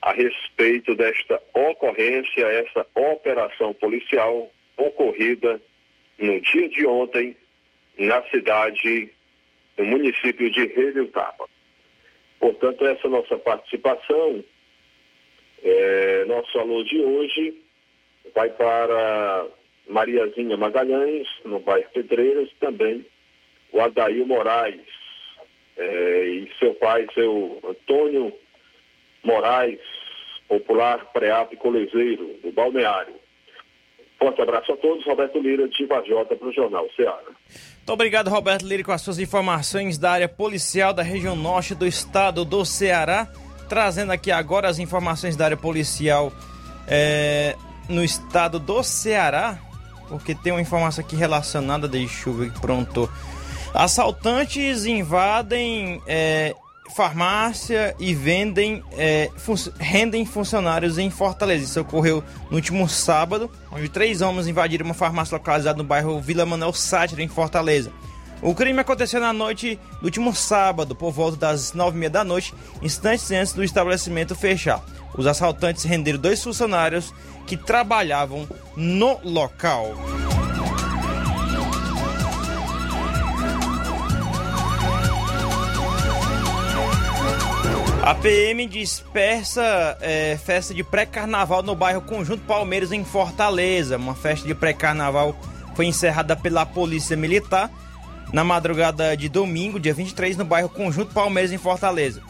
a 0.00 0.12
respeito 0.12 0.94
desta 0.94 1.40
ocorrência, 1.52 2.46
essa 2.46 2.86
operação 2.94 3.74
policial 3.74 4.50
ocorrida 4.76 5.60
no 6.18 6.40
dia 6.40 6.68
de 6.68 6.86
ontem 6.86 7.36
na 7.98 8.22
cidade, 8.24 9.10
no 9.76 9.84
município 9.84 10.50
de 10.50 10.66
Redutaba. 10.66 11.46
Portanto, 12.40 12.86
essa 12.86 13.08
nossa 13.08 13.38
participação, 13.38 14.44
é, 15.62 16.24
nosso 16.26 16.58
alô 16.58 16.82
de 16.84 17.00
hoje 17.00 17.62
vai 18.34 18.50
para 18.50 19.46
Mariazinha 19.88 20.56
Magalhães, 20.56 21.26
no 21.44 21.60
bairro 21.60 21.88
Pedreiras, 21.92 22.48
também 22.60 23.04
o 23.72 23.80
Adair 23.80 24.26
Moraes 24.26 24.80
é, 25.76 26.24
e 26.26 26.50
seu 26.58 26.74
pai, 26.74 27.06
seu 27.14 27.60
Antônio 27.68 28.32
Moraes, 29.22 29.80
popular 30.48 31.12
pré-apo 31.12 31.56
colezeiro 31.56 32.38
do 32.42 32.52
Balneário. 32.52 33.14
Forte 34.18 34.40
abraço 34.40 34.72
a 34.72 34.76
todos, 34.76 35.04
Roberto 35.04 35.38
Lira, 35.38 35.68
de 35.68 35.86
Vajota, 35.86 36.36
para 36.36 36.48
o 36.48 36.52
Jornal 36.52 36.88
Ceará. 36.94 37.22
Muito 37.26 37.92
obrigado, 37.92 38.28
Roberto 38.30 38.64
Lira, 38.64 38.84
com 38.84 38.92
as 38.92 39.02
suas 39.02 39.18
informações 39.18 39.98
da 39.98 40.12
área 40.12 40.28
policial 40.28 40.94
da 40.94 41.02
região 41.02 41.36
norte 41.36 41.74
do 41.74 41.86
estado 41.86 42.44
do 42.44 42.64
Ceará. 42.64 43.28
Trazendo 43.68 44.12
aqui 44.12 44.30
agora 44.30 44.68
as 44.68 44.78
informações 44.78 45.36
da 45.36 45.46
área 45.46 45.56
policial 45.56 46.32
é, 46.86 47.56
no 47.88 48.04
estado 48.04 48.58
do 48.58 48.82
Ceará, 48.82 49.58
porque 50.08 50.34
tem 50.34 50.52
uma 50.52 50.60
informação 50.60 51.04
aqui 51.04 51.16
relacionada, 51.16 51.88
deixa 51.88 52.28
eu 52.28 52.34
ver 52.34 52.52
pronto. 52.60 53.10
Assaltantes 53.72 54.84
invadem 54.84 56.00
é, 56.06 56.54
farmácia 56.94 57.94
e 57.98 58.14
vendem, 58.14 58.84
é, 58.92 59.30
fun 59.36 59.54
rendem 59.80 60.24
funcionários 60.24 60.96
em 60.98 61.10
Fortaleza. 61.10 61.64
Isso 61.64 61.80
ocorreu 61.80 62.22
no 62.50 62.56
último 62.56 62.88
sábado, 62.88 63.50
onde 63.72 63.88
três 63.88 64.20
homens 64.20 64.46
invadiram 64.46 64.84
uma 64.84 64.94
farmácia 64.94 65.36
localizada 65.36 65.78
no 65.78 65.84
bairro 65.84 66.20
Vila 66.20 66.46
Manuel 66.46 66.72
Sátira, 66.72 67.22
em 67.22 67.28
Fortaleza. 67.28 67.90
O 68.40 68.54
crime 68.54 68.78
aconteceu 68.78 69.20
na 69.20 69.32
noite 69.32 69.78
do 70.00 70.04
último 70.04 70.34
sábado, 70.34 70.94
por 70.94 71.10
volta 71.10 71.36
das 71.36 71.72
nove 71.72 71.96
e 71.96 72.00
meia 72.00 72.10
da 72.10 72.22
noite, 72.22 72.52
instantes 72.82 73.30
antes 73.30 73.54
do 73.54 73.64
estabelecimento 73.64 74.34
fechar. 74.34 74.84
Os 75.16 75.26
assaltantes 75.26 75.84
renderam 75.84 76.18
dois 76.18 76.42
funcionários 76.42 77.14
que 77.46 77.56
trabalhavam 77.56 78.48
no 78.76 79.20
local. 79.22 79.94
A 88.02 88.14
PM 88.14 88.66
dispersa 88.66 89.96
é, 90.00 90.36
festa 90.36 90.74
de 90.74 90.84
pré-carnaval 90.84 91.62
no 91.62 91.74
bairro 91.74 92.02
Conjunto 92.02 92.42
Palmeiras, 92.44 92.92
em 92.92 93.02
Fortaleza. 93.02 93.96
Uma 93.96 94.14
festa 94.14 94.46
de 94.46 94.54
pré-carnaval 94.54 95.34
foi 95.74 95.86
encerrada 95.86 96.36
pela 96.36 96.66
Polícia 96.66 97.16
Militar 97.16 97.70
na 98.30 98.44
madrugada 98.44 99.16
de 99.16 99.28
domingo, 99.28 99.80
dia 99.80 99.94
23, 99.94 100.36
no 100.36 100.44
bairro 100.44 100.68
Conjunto 100.68 101.14
Palmeiras, 101.14 101.50
em 101.50 101.56
Fortaleza. 101.56 102.20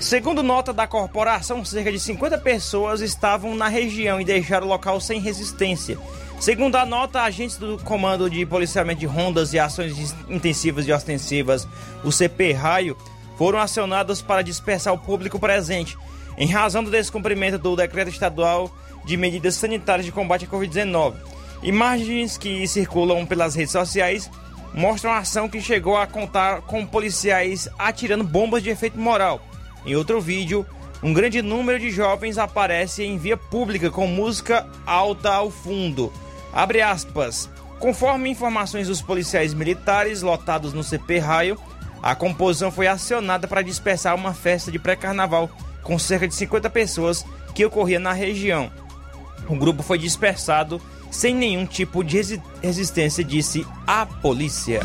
Segundo 0.00 0.44
nota 0.44 0.72
da 0.72 0.86
corporação, 0.86 1.64
cerca 1.64 1.90
de 1.90 1.98
50 1.98 2.38
pessoas 2.38 3.00
estavam 3.00 3.56
na 3.56 3.66
região 3.66 4.20
e 4.20 4.24
deixaram 4.24 4.64
o 4.64 4.70
local 4.70 5.00
sem 5.00 5.20
resistência. 5.20 5.98
Segundo 6.38 6.76
a 6.76 6.86
nota, 6.86 7.22
agentes 7.22 7.56
do 7.56 7.78
Comando 7.78 8.30
de 8.30 8.46
Policiamento 8.46 9.00
de 9.00 9.06
Rondas 9.06 9.52
e 9.52 9.58
Ações 9.58 10.14
Intensivas 10.28 10.86
e 10.86 10.92
Ostensivas, 10.92 11.66
o 12.04 12.12
CP 12.12 12.52
Raio, 12.52 12.96
foram 13.36 13.58
acionados 13.58 14.22
para 14.22 14.42
dispersar 14.42 14.94
o 14.94 14.98
público 14.98 15.36
presente, 15.36 15.98
em 16.36 16.46
razão 16.46 16.84
do 16.84 16.92
descumprimento 16.92 17.58
do 17.58 17.74
decreto 17.74 18.08
estadual 18.08 18.70
de 19.04 19.16
medidas 19.16 19.56
sanitárias 19.56 20.06
de 20.06 20.12
combate 20.12 20.44
à 20.44 20.48
Covid-19. 20.48 21.14
Imagens 21.60 22.38
que 22.38 22.68
circulam 22.68 23.26
pelas 23.26 23.56
redes 23.56 23.72
sociais 23.72 24.30
mostram 24.72 25.10
a 25.10 25.18
ação 25.18 25.48
que 25.48 25.60
chegou 25.60 25.96
a 25.96 26.06
contar 26.06 26.62
com 26.62 26.86
policiais 26.86 27.68
atirando 27.76 28.22
bombas 28.22 28.62
de 28.62 28.70
efeito 28.70 28.96
moral. 28.96 29.40
Em 29.88 29.96
outro 29.96 30.20
vídeo, 30.20 30.66
um 31.02 31.14
grande 31.14 31.40
número 31.40 31.78
de 31.78 31.90
jovens 31.90 32.36
aparece 32.36 33.02
em 33.02 33.16
via 33.16 33.38
pública 33.38 33.90
com 33.90 34.06
música 34.06 34.66
alta 34.84 35.32
ao 35.32 35.50
fundo. 35.50 36.12
Abre 36.52 36.82
aspas. 36.82 37.48
Conforme 37.78 38.28
informações 38.28 38.88
dos 38.88 39.00
policiais 39.00 39.54
militares 39.54 40.20
lotados 40.20 40.74
no 40.74 40.84
CP 40.84 41.20
Raio, 41.20 41.58
a 42.02 42.14
composição 42.14 42.70
foi 42.70 42.86
acionada 42.86 43.48
para 43.48 43.62
dispersar 43.62 44.14
uma 44.14 44.34
festa 44.34 44.70
de 44.70 44.78
pré-carnaval 44.78 45.48
com 45.82 45.98
cerca 45.98 46.28
de 46.28 46.34
50 46.34 46.68
pessoas 46.68 47.24
que 47.54 47.64
ocorria 47.64 47.98
na 47.98 48.12
região. 48.12 48.70
O 49.48 49.56
grupo 49.56 49.82
foi 49.82 49.96
dispersado 49.96 50.82
sem 51.10 51.34
nenhum 51.34 51.64
tipo 51.64 52.04
de 52.04 52.18
resi 52.18 52.42
resistência, 52.62 53.24
disse 53.24 53.66
a 53.86 54.04
polícia. 54.04 54.82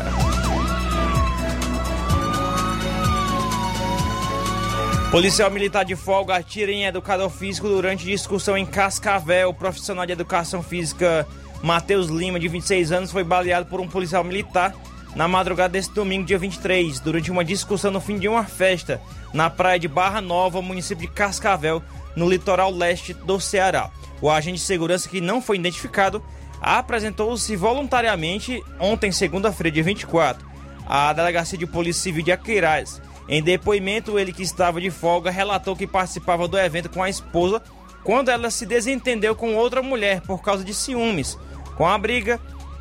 Policial 5.14 5.48
militar 5.48 5.84
de 5.84 5.94
folga 5.94 6.34
atira 6.34 6.72
em 6.72 6.86
educador 6.86 7.30
físico 7.30 7.68
durante 7.68 8.04
discussão 8.04 8.58
em 8.58 8.66
Cascavel. 8.66 9.50
O 9.50 9.54
profissional 9.54 10.04
de 10.04 10.10
educação 10.10 10.60
física 10.60 11.24
Matheus 11.62 12.08
Lima, 12.08 12.40
de 12.40 12.48
26 12.48 12.90
anos, 12.90 13.12
foi 13.12 13.22
baleado 13.22 13.66
por 13.66 13.80
um 13.80 13.86
policial 13.86 14.24
militar 14.24 14.74
na 15.14 15.28
madrugada 15.28 15.68
desse 15.68 15.94
domingo, 15.94 16.26
dia 16.26 16.36
23, 16.36 16.98
durante 16.98 17.30
uma 17.30 17.44
discussão 17.44 17.92
no 17.92 18.00
fim 18.00 18.18
de 18.18 18.26
uma 18.26 18.42
festa 18.42 19.00
na 19.32 19.48
praia 19.48 19.78
de 19.78 19.86
Barra 19.86 20.20
Nova, 20.20 20.60
município 20.60 21.06
de 21.06 21.14
Cascavel, 21.14 21.80
no 22.16 22.28
litoral 22.28 22.72
leste 22.72 23.14
do 23.14 23.38
Ceará. 23.38 23.92
O 24.20 24.28
agente 24.28 24.58
de 24.58 24.64
segurança, 24.64 25.08
que 25.08 25.20
não 25.20 25.40
foi 25.40 25.58
identificado, 25.58 26.24
apresentou-se 26.60 27.54
voluntariamente 27.54 28.60
ontem, 28.80 29.12
segunda-feira, 29.12 29.70
dia 29.70 29.84
24, 29.84 30.44
à 30.88 31.12
Delegacia 31.12 31.56
de 31.56 31.68
Polícia 31.68 32.02
Civil 32.02 32.24
de 32.24 32.32
Aqueirais. 32.32 33.00
Em 33.28 33.42
depoimento, 33.42 34.18
ele 34.18 34.32
que 34.32 34.42
estava 34.42 34.80
de 34.80 34.90
folga 34.90 35.30
relatou 35.30 35.74
que 35.74 35.86
participava 35.86 36.46
do 36.46 36.58
evento 36.58 36.90
com 36.90 37.02
a 37.02 37.08
esposa 37.08 37.62
quando 38.02 38.28
ela 38.28 38.50
se 38.50 38.66
desentendeu 38.66 39.34
com 39.34 39.54
outra 39.54 39.82
mulher 39.82 40.20
por 40.20 40.42
causa 40.42 40.62
de 40.62 40.74
ciúmes. 40.74 41.38
Com 41.76 41.86
a 41.86 41.96
briga, 41.96 42.38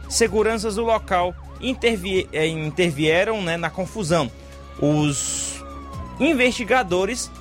seguranças 0.09 0.75
do 0.75 0.83
local 0.83 1.33
intervi 1.61 2.27
eh, 2.33 2.47
intervieram 2.47 3.41
né, 3.41 3.55
na 3.55 3.69
confusão. 3.69 4.29
Os 4.79 5.63
investigadores, 6.19 7.31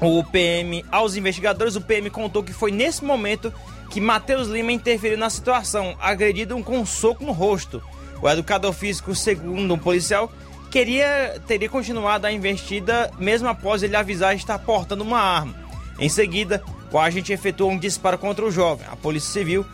o 0.00 0.22
PM, 0.24 0.84
aos 0.90 1.14
investigadores, 1.16 1.76
o 1.76 1.80
PM 1.80 2.10
contou 2.10 2.42
que 2.42 2.52
foi 2.52 2.72
nesse 2.72 3.04
momento 3.04 3.52
que 3.88 4.00
Matheus 4.00 4.48
Lima 4.48 4.72
interferiu 4.72 5.16
na 5.16 5.30
situação, 5.30 5.96
agredido 6.00 6.58
com 6.64 6.78
um 6.78 6.86
soco 6.86 7.24
no 7.24 7.32
rosto. 7.32 7.80
O 8.20 8.28
educador 8.28 8.72
físico, 8.72 9.14
segundo 9.14 9.74
um 9.74 9.78
policial, 9.78 10.32
queria 10.70 11.40
teria 11.46 11.68
continuado 11.68 12.26
a 12.26 12.32
investida 12.32 13.10
mesmo 13.18 13.48
após 13.48 13.82
ele 13.82 13.96
avisar 13.96 14.34
estar 14.34 14.58
portando 14.58 15.02
uma 15.02 15.20
arma. 15.20 15.54
Em 15.98 16.08
seguida, 16.08 16.62
o 16.92 16.98
agente 16.98 17.32
efetuou 17.32 17.70
um 17.70 17.78
disparo 17.78 18.18
contra 18.18 18.44
o 18.44 18.50
jovem. 18.50 18.86
A 18.90 18.96
Polícia 18.96 19.32
Civil 19.32 19.64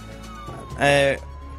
é, 0.78 1.18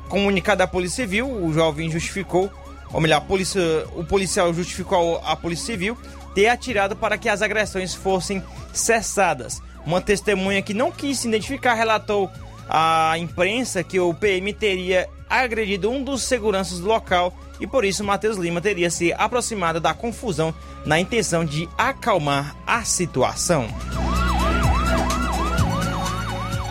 comunicado 0.09 0.63
à 0.63 0.67
Polícia 0.67 1.03
Civil, 1.03 1.29
o 1.29 1.53
jovem 1.53 1.89
justificou, 1.89 2.51
ou 2.91 3.01
melhor, 3.01 3.21
polícia, 3.21 3.61
o 3.95 4.03
policial 4.03 4.53
justificou 4.53 5.21
a 5.25 5.35
Polícia 5.35 5.65
Civil 5.65 5.97
ter 6.33 6.47
atirado 6.47 6.95
para 6.95 7.17
que 7.17 7.29
as 7.29 7.41
agressões 7.41 7.93
fossem 7.93 8.43
cessadas. 8.71 9.61
Uma 9.85 10.01
testemunha 10.01 10.61
que 10.61 10.73
não 10.73 10.91
quis 10.91 11.19
se 11.19 11.27
identificar 11.27 11.73
relatou 11.73 12.29
à 12.69 13.17
imprensa 13.17 13.83
que 13.83 13.99
o 13.99 14.13
PM 14.13 14.53
teria 14.53 15.07
agredido 15.41 15.89
um 15.89 16.03
dos 16.03 16.23
seguranças 16.23 16.79
do 16.79 16.87
local 16.87 17.33
e 17.59 17.65
por 17.65 17.85
isso 17.85 18.03
Matheus 18.03 18.37
Lima 18.37 18.61
teria 18.61 18.89
se 18.89 19.13
aproximado 19.13 19.79
da 19.79 19.93
confusão 19.93 20.53
na 20.85 20.99
intenção 20.99 21.43
de 21.45 21.67
acalmar 21.77 22.55
a 22.67 22.83
situação. 22.83 23.67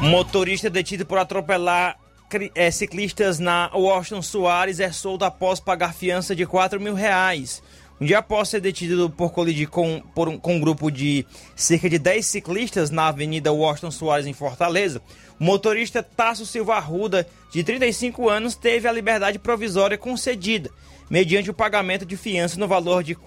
Motorista 0.00 0.68
detido 0.68 1.06
por 1.06 1.18
atropelar 1.18 1.96
é, 2.54 2.70
ciclistas 2.70 3.38
na 3.38 3.70
Washington 3.74 4.22
Soares 4.22 4.80
é 4.80 4.90
solto 4.90 5.24
após 5.24 5.60
pagar 5.60 5.92
fiança 5.92 6.34
de 6.34 6.46
4 6.46 6.80
mil 6.80 6.94
reais. 6.94 7.62
Um 8.02 8.04
dia 8.04 8.18
após 8.18 8.48
ser 8.48 8.60
detido 8.60 9.08
por 9.08 9.30
colidir 9.30 9.68
com, 9.68 10.02
por 10.12 10.28
um, 10.28 10.36
com 10.36 10.56
um 10.56 10.60
grupo 10.60 10.90
de 10.90 11.24
cerca 11.54 11.88
de 11.88 12.00
10 12.00 12.26
ciclistas 12.26 12.90
na 12.90 13.06
Avenida 13.06 13.52
Washington 13.52 13.92
Soares, 13.92 14.26
em 14.26 14.32
Fortaleza, 14.32 15.00
o 15.38 15.44
motorista 15.44 16.02
Tasso 16.02 16.44
Silva 16.44 16.74
Arruda, 16.74 17.24
de 17.52 17.62
35 17.62 18.28
anos, 18.28 18.56
teve 18.56 18.88
a 18.88 18.92
liberdade 18.92 19.38
provisória 19.38 19.96
concedida, 19.96 20.68
mediante 21.08 21.48
o 21.48 21.54
pagamento 21.54 22.04
de 22.04 22.16
fiança 22.16 22.58
no 22.58 22.66
valor 22.66 23.04
de 23.04 23.12
R$ 23.12 23.20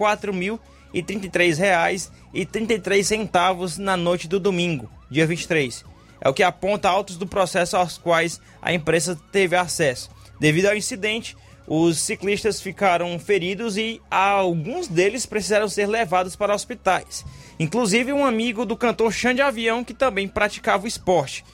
4.033,33 0.92 3.78
na 3.78 3.96
noite 3.96 4.28
do 4.28 4.38
domingo, 4.38 4.90
dia 5.10 5.26
23. 5.26 5.86
É 6.20 6.28
o 6.28 6.34
que 6.34 6.42
aponta 6.42 6.90
autos 6.90 7.16
do 7.16 7.26
processo 7.26 7.78
aos 7.78 7.96
quais 7.96 8.38
a 8.60 8.74
imprensa 8.74 9.18
teve 9.32 9.56
acesso. 9.56 10.10
Devido 10.38 10.66
ao 10.66 10.76
incidente, 10.76 11.34
os 11.66 11.98
ciclistas 11.98 12.60
ficaram 12.60 13.18
feridos 13.18 13.76
e 13.76 14.00
alguns 14.10 14.86
deles 14.86 15.26
precisaram 15.26 15.68
ser 15.68 15.86
levados 15.86 16.36
para 16.36 16.54
hospitais. 16.54 17.24
Inclusive 17.58 18.12
um 18.12 18.24
amigo 18.24 18.64
do 18.64 18.76
cantor 18.76 19.12
Xande 19.12 19.42
Avião 19.42 19.82
que 19.82 19.94
também 19.94 20.28
praticava 20.28 20.84
o 20.84 20.88
esporte. 20.88 21.44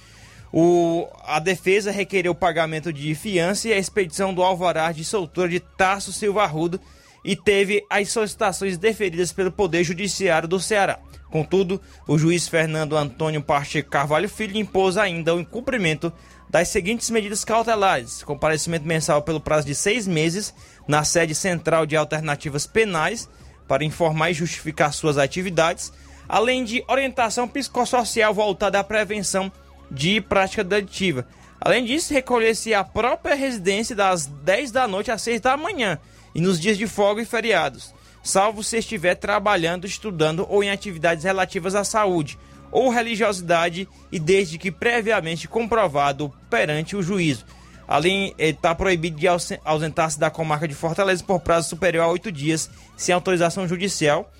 O, 0.52 1.08
a 1.24 1.38
defesa 1.38 1.90
requereu 1.90 2.34
pagamento 2.34 2.92
de 2.92 3.14
fiança 3.14 3.68
e 3.68 3.72
a 3.72 3.78
expedição 3.78 4.34
do 4.34 4.42
alvará 4.42 4.92
de 4.92 5.02
soltura 5.04 5.48
de 5.48 5.60
Tasso 5.60 6.12
Silva 6.12 6.42
Arrudo 6.42 6.78
e 7.24 7.34
teve 7.34 7.84
as 7.88 8.10
solicitações 8.10 8.76
deferidas 8.76 9.32
pelo 9.32 9.50
Poder 9.50 9.82
Judiciário 9.82 10.46
do 10.46 10.60
Ceará. 10.60 10.98
Contudo, 11.30 11.80
o 12.06 12.18
juiz 12.18 12.46
Fernando 12.46 12.94
Antônio 12.94 13.40
Pacheco 13.40 13.88
Carvalho 13.88 14.28
Filho 14.28 14.58
impôs 14.58 14.98
ainda 14.98 15.34
o 15.34 15.40
incumprimento 15.40 16.12
das 16.52 16.68
seguintes 16.68 17.08
medidas 17.08 17.44
cautelares: 17.44 18.22
comparecimento 18.22 18.86
mensal 18.86 19.22
pelo 19.22 19.40
prazo 19.40 19.66
de 19.66 19.74
seis 19.74 20.06
meses 20.06 20.54
na 20.86 21.02
sede 21.02 21.34
central 21.34 21.86
de 21.86 21.96
alternativas 21.96 22.66
penais 22.66 23.28
para 23.66 23.84
informar 23.84 24.30
e 24.30 24.34
justificar 24.34 24.92
suas 24.92 25.16
atividades, 25.16 25.90
além 26.28 26.62
de 26.62 26.84
orientação 26.86 27.48
psicossocial 27.48 28.34
voltada 28.34 28.78
à 28.78 28.84
prevenção 28.84 29.50
de 29.90 30.20
prática 30.20 30.62
delitiva. 30.62 31.26
Além 31.58 31.84
disso, 31.84 32.12
recolher-se 32.12 32.74
à 32.74 32.84
própria 32.84 33.34
residência 33.34 33.96
das 33.96 34.26
10 34.26 34.72
da 34.72 34.86
noite 34.86 35.10
às 35.10 35.22
6 35.22 35.40
da 35.40 35.56
manhã 35.56 35.98
e 36.34 36.40
nos 36.40 36.60
dias 36.60 36.76
de 36.76 36.86
folga 36.86 37.22
e 37.22 37.24
feriados, 37.24 37.94
salvo 38.22 38.62
se 38.62 38.76
estiver 38.76 39.14
trabalhando, 39.14 39.86
estudando 39.86 40.44
ou 40.50 40.62
em 40.62 40.70
atividades 40.70 41.24
relativas 41.24 41.74
à 41.74 41.84
saúde 41.84 42.36
ou 42.72 42.88
religiosidade 42.88 43.86
e 44.10 44.18
desde 44.18 44.58
que 44.58 44.72
previamente 44.72 45.46
comprovado 45.46 46.32
perante 46.50 46.96
o 46.96 47.02
juízo. 47.02 47.44
Além, 47.86 48.34
está 48.38 48.74
proibido 48.74 49.18
de 49.18 49.26
ausentar-se 49.64 50.18
da 50.18 50.30
comarca 50.30 50.66
de 50.66 50.74
Fortaleza 50.74 51.22
por 51.22 51.40
prazo 51.40 51.68
superior 51.68 52.04
a 52.04 52.08
oito 52.08 52.32
dias, 52.32 52.70
sem 52.96 53.14
autorização 53.14 53.68
judicial, 53.68 54.32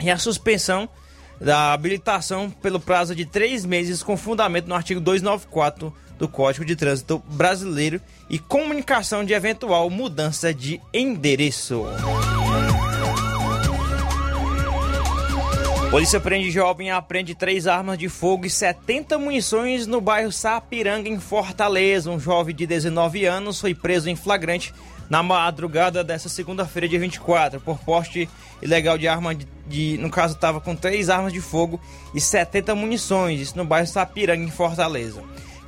e 0.00 0.10
a 0.10 0.16
suspensão 0.16 0.88
da 1.38 1.72
habilitação 1.72 2.50
pelo 2.50 2.80
prazo 2.80 3.14
de 3.14 3.26
três 3.26 3.64
meses, 3.66 4.02
com 4.02 4.16
fundamento 4.16 4.66
no 4.66 4.74
artigo 4.74 5.00
294 5.00 5.94
do 6.18 6.28
Código 6.28 6.64
de 6.64 6.76
Trânsito 6.76 7.22
Brasileiro 7.30 8.00
e 8.28 8.38
comunicação 8.38 9.24
de 9.24 9.32
eventual 9.32 9.88
mudança 9.88 10.52
de 10.52 10.80
endereço. 10.92 11.84
Polícia 15.90 16.20
prende 16.20 16.52
jovem 16.52 16.86
e 16.86 16.90
apreende 16.90 17.34
três 17.34 17.66
armas 17.66 17.98
de 17.98 18.08
fogo 18.08 18.46
e 18.46 18.50
70 18.50 19.18
munições 19.18 19.88
no 19.88 20.00
bairro 20.00 20.30
Sapiranga, 20.30 21.08
em 21.08 21.18
Fortaleza. 21.18 22.08
Um 22.08 22.20
jovem 22.20 22.54
de 22.54 22.64
19 22.64 23.24
anos 23.24 23.60
foi 23.60 23.74
preso 23.74 24.08
em 24.08 24.14
flagrante 24.14 24.72
na 25.10 25.20
madrugada 25.20 26.04
dessa 26.04 26.28
segunda-feira, 26.28 26.88
dia 26.88 27.00
24, 27.00 27.60
por 27.60 27.80
poste 27.80 28.28
ilegal 28.62 28.96
de 28.96 29.08
arma 29.08 29.34
de, 29.34 29.44
de 29.66 29.98
no 29.98 30.08
caso 30.08 30.34
estava 30.34 30.60
com 30.60 30.76
três 30.76 31.10
armas 31.10 31.32
de 31.32 31.40
fogo 31.40 31.80
e 32.14 32.20
70 32.20 32.72
munições, 32.76 33.40
isso 33.40 33.58
no 33.58 33.64
bairro 33.64 33.88
Sapiranga, 33.88 34.44
em 34.44 34.50
Fortaleza. 34.50 35.20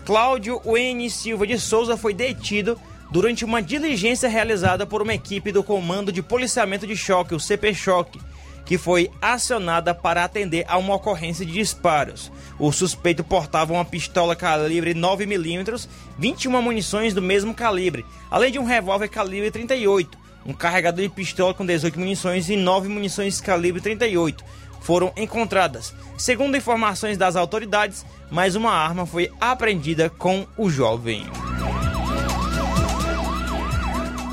Cláudio 0.05 0.63
N. 0.65 1.11
Silva 1.11 1.49
de 1.49 1.59
Souza 1.59 1.97
foi 1.97 2.15
detido 2.15 2.81
durante 3.11 3.45
uma 3.45 3.61
diligência 3.61 4.29
realizada 4.29 4.87
por 4.87 5.03
uma 5.03 5.15
equipe 5.15 5.51
do 5.51 5.65
Comando 5.65 6.13
de 6.13 6.23
Policiamento 6.23 6.87
de 6.87 6.97
Choque, 6.97 7.35
o 7.35 7.41
CP 7.41 7.75
Choque 7.75 8.21
que 8.65 8.79
foi 8.79 9.11
acionada 9.21 9.95
para 9.95 10.25
atender 10.25 10.65
a 10.69 10.77
uma 10.79 10.95
ocorrência 10.95 11.45
de 11.45 11.53
disparos. 11.53 12.31
O 12.59 12.71
suspeito 12.73 13.25
portava 13.25 13.73
uma 13.73 13.85
pistola 13.85 14.37
calibre 14.37 14.95
9mm, 14.95 15.89
21 16.19 16.63
munições 16.63 17.15
do 17.15 17.23
mesmo 17.23 17.55
calibre, 17.55 18.05
além 18.31 18.53
de 18.53 18.59
um 18.59 18.65
revólver 18.65 19.09
calibre 19.09 19.51
38, 19.51 20.19
um 20.47 20.53
carregador 20.53 21.03
de 21.03 21.09
pistola 21.09 21.55
com 21.55 21.65
18 21.65 21.99
munições 21.99 22.49
e 22.49 22.57
9 22.57 22.89
munições 22.89 23.41
calibre 23.41 23.81
38 23.81 24.45
foram 24.83 25.13
encontradas. 25.17 25.95
Segundo 26.19 26.57
informações 26.57 27.17
das 27.17 27.37
autoridades, 27.37 28.05
mais 28.31 28.55
uma 28.57 28.73
arma 28.73 29.07
foi 29.07 29.31
apreendida 29.41 30.11
com 30.11 30.47
o 30.57 30.69
jovem. 30.69 31.25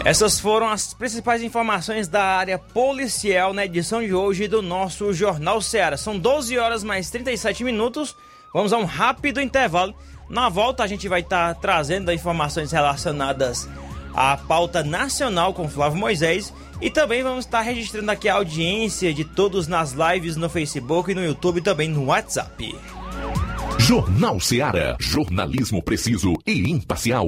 Essas 0.05 0.39
foram 0.39 0.69
as 0.69 0.93
principais 0.93 1.43
informações 1.43 2.07
da 2.07 2.23
área 2.23 2.57
policial 2.57 3.53
na 3.53 3.65
edição 3.65 4.01
de 4.01 4.13
hoje 4.13 4.47
do 4.47 4.61
nosso 4.61 5.13
Jornal 5.13 5.61
Ceará. 5.61 5.97
São 5.97 6.17
12 6.17 6.57
horas 6.57 6.83
mais 6.83 7.09
37 7.09 7.63
minutos. 7.63 8.15
Vamos 8.53 8.71
a 8.71 8.77
um 8.77 8.85
rápido 8.85 9.41
intervalo. 9.41 9.93
Na 10.29 10.47
volta 10.47 10.83
a 10.83 10.87
gente 10.87 11.07
vai 11.09 11.19
estar 11.19 11.53
tá 11.53 11.59
trazendo 11.59 12.13
informações 12.13 12.71
relacionadas 12.71 13.67
à 14.15 14.37
pauta 14.37 14.83
nacional 14.83 15.53
com 15.53 15.67
Flávio 15.67 15.99
Moisés 15.99 16.53
e 16.81 16.89
também 16.89 17.21
vamos 17.21 17.45
estar 17.45 17.59
tá 17.59 17.63
registrando 17.63 18.09
aqui 18.09 18.29
a 18.29 18.35
audiência 18.35 19.13
de 19.13 19.25
todos 19.25 19.67
nas 19.67 19.91
lives 19.93 20.37
no 20.37 20.49
Facebook 20.49 21.11
e 21.11 21.15
no 21.15 21.23
YouTube 21.23 21.57
e 21.57 21.61
também 21.61 21.89
no 21.89 22.05
WhatsApp. 22.05 22.73
Jornal 23.77 24.39
Ceará, 24.39 24.95
jornalismo 24.99 25.83
preciso 25.83 26.33
e 26.45 26.69
imparcial. 26.69 27.27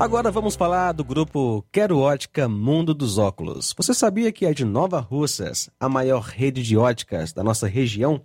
Agora 0.00 0.30
vamos 0.30 0.56
falar 0.56 0.92
do 0.92 1.04
grupo 1.04 1.62
Quero 1.70 1.98
Ótica 1.98 2.48
Mundo 2.48 2.94
dos 2.94 3.18
Óculos. 3.18 3.74
Você 3.76 3.92
sabia 3.92 4.32
que 4.32 4.46
é 4.46 4.54
de 4.54 4.64
Nova 4.64 4.98
Russas, 4.98 5.68
a 5.78 5.90
maior 5.90 6.22
rede 6.22 6.62
de 6.62 6.74
óticas 6.74 7.34
da 7.34 7.44
nossa 7.44 7.66
região? 7.66 8.22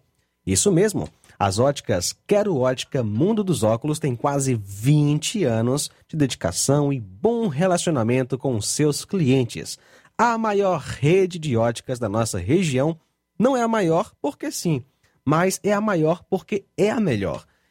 Isso 0.47 0.71
mesmo. 0.71 1.09
As 1.37 1.59
óticas 1.59 2.15
Quero 2.25 2.55
Ótica 2.55 3.03
Mundo 3.03 3.43
dos 3.43 3.61
Óculos 3.61 3.99
têm 3.99 4.15
quase 4.15 4.55
20 4.55 5.43
anos 5.43 5.91
de 6.07 6.15
dedicação 6.15 6.93
e 6.93 6.99
bom 7.01 7.49
relacionamento 7.49 8.37
com 8.37 8.61
seus 8.61 9.03
clientes. 9.03 9.77
A 10.17 10.37
maior 10.37 10.79
rede 10.79 11.37
de 11.37 11.57
óticas 11.57 11.99
da 11.99 12.07
nossa 12.07 12.39
região 12.39 12.97
não 13.37 13.57
é 13.57 13.61
a 13.61 13.67
maior 13.67 14.13
porque 14.21 14.49
sim, 14.49 14.81
mas 15.25 15.59
é 15.61 15.73
a 15.73 15.81
maior 15.81 16.23
porque 16.29 16.63
é 16.77 16.89
a 16.89 17.01
melhor. 17.01 17.45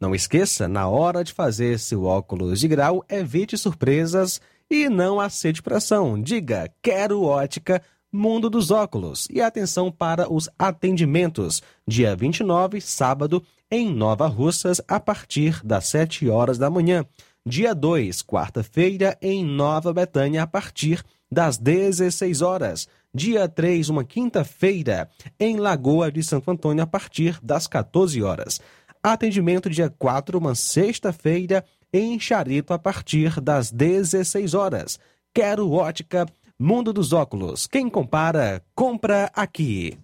Não 0.00 0.14
esqueça, 0.14 0.68
na 0.68 0.88
hora 0.88 1.24
de 1.24 1.32
fazer 1.32 1.78
seu 1.78 2.04
óculos 2.04 2.60
de 2.60 2.68
grau, 2.68 3.04
evite 3.08 3.58
surpresas 3.58 4.40
e 4.70 4.88
não 4.88 5.18
aceite 5.18 5.60
pressão. 5.60 6.20
Diga, 6.20 6.70
quero 6.80 7.22
ótica, 7.22 7.82
Mundo 8.10 8.48
dos 8.48 8.70
Óculos. 8.70 9.26
E 9.30 9.40
atenção 9.40 9.90
para 9.90 10.32
os 10.32 10.48
atendimentos. 10.58 11.62
Dia 11.86 12.14
29, 12.14 12.80
sábado, 12.80 13.42
em 13.70 13.92
Nova 13.92 14.26
Russas, 14.28 14.80
a 14.86 15.00
partir 15.00 15.60
das 15.64 15.88
7 15.88 16.28
horas 16.28 16.58
da 16.58 16.70
manhã. 16.70 17.04
Dia 17.44 17.74
2, 17.74 18.22
quarta-feira, 18.22 19.18
em 19.20 19.44
Nova 19.44 19.92
Betânia, 19.92 20.42
a 20.42 20.46
partir 20.46 21.02
das 21.30 21.58
16 21.58 22.40
horas. 22.40 22.88
Dia 23.12 23.48
3, 23.48 23.88
uma 23.88 24.04
quinta-feira, 24.04 25.10
em 25.40 25.56
Lagoa 25.56 26.12
de 26.12 26.22
Santo 26.22 26.50
Antônio, 26.50 26.84
a 26.84 26.86
partir 26.86 27.38
das 27.42 27.66
14 27.66 28.22
horas. 28.22 28.60
Atendimento 29.02 29.70
dia 29.70 29.92
4, 29.98 30.38
uma 30.38 30.54
sexta-feira, 30.54 31.64
em 31.92 32.18
Charito, 32.18 32.72
a 32.72 32.78
partir 32.78 33.40
das 33.40 33.70
16 33.70 34.54
horas. 34.54 34.98
Quero 35.32 35.70
ótica, 35.70 36.26
Mundo 36.58 36.92
dos 36.92 37.12
Óculos. 37.12 37.66
Quem 37.66 37.88
compara, 37.88 38.62
compra 38.74 39.30
aqui. 39.34 39.96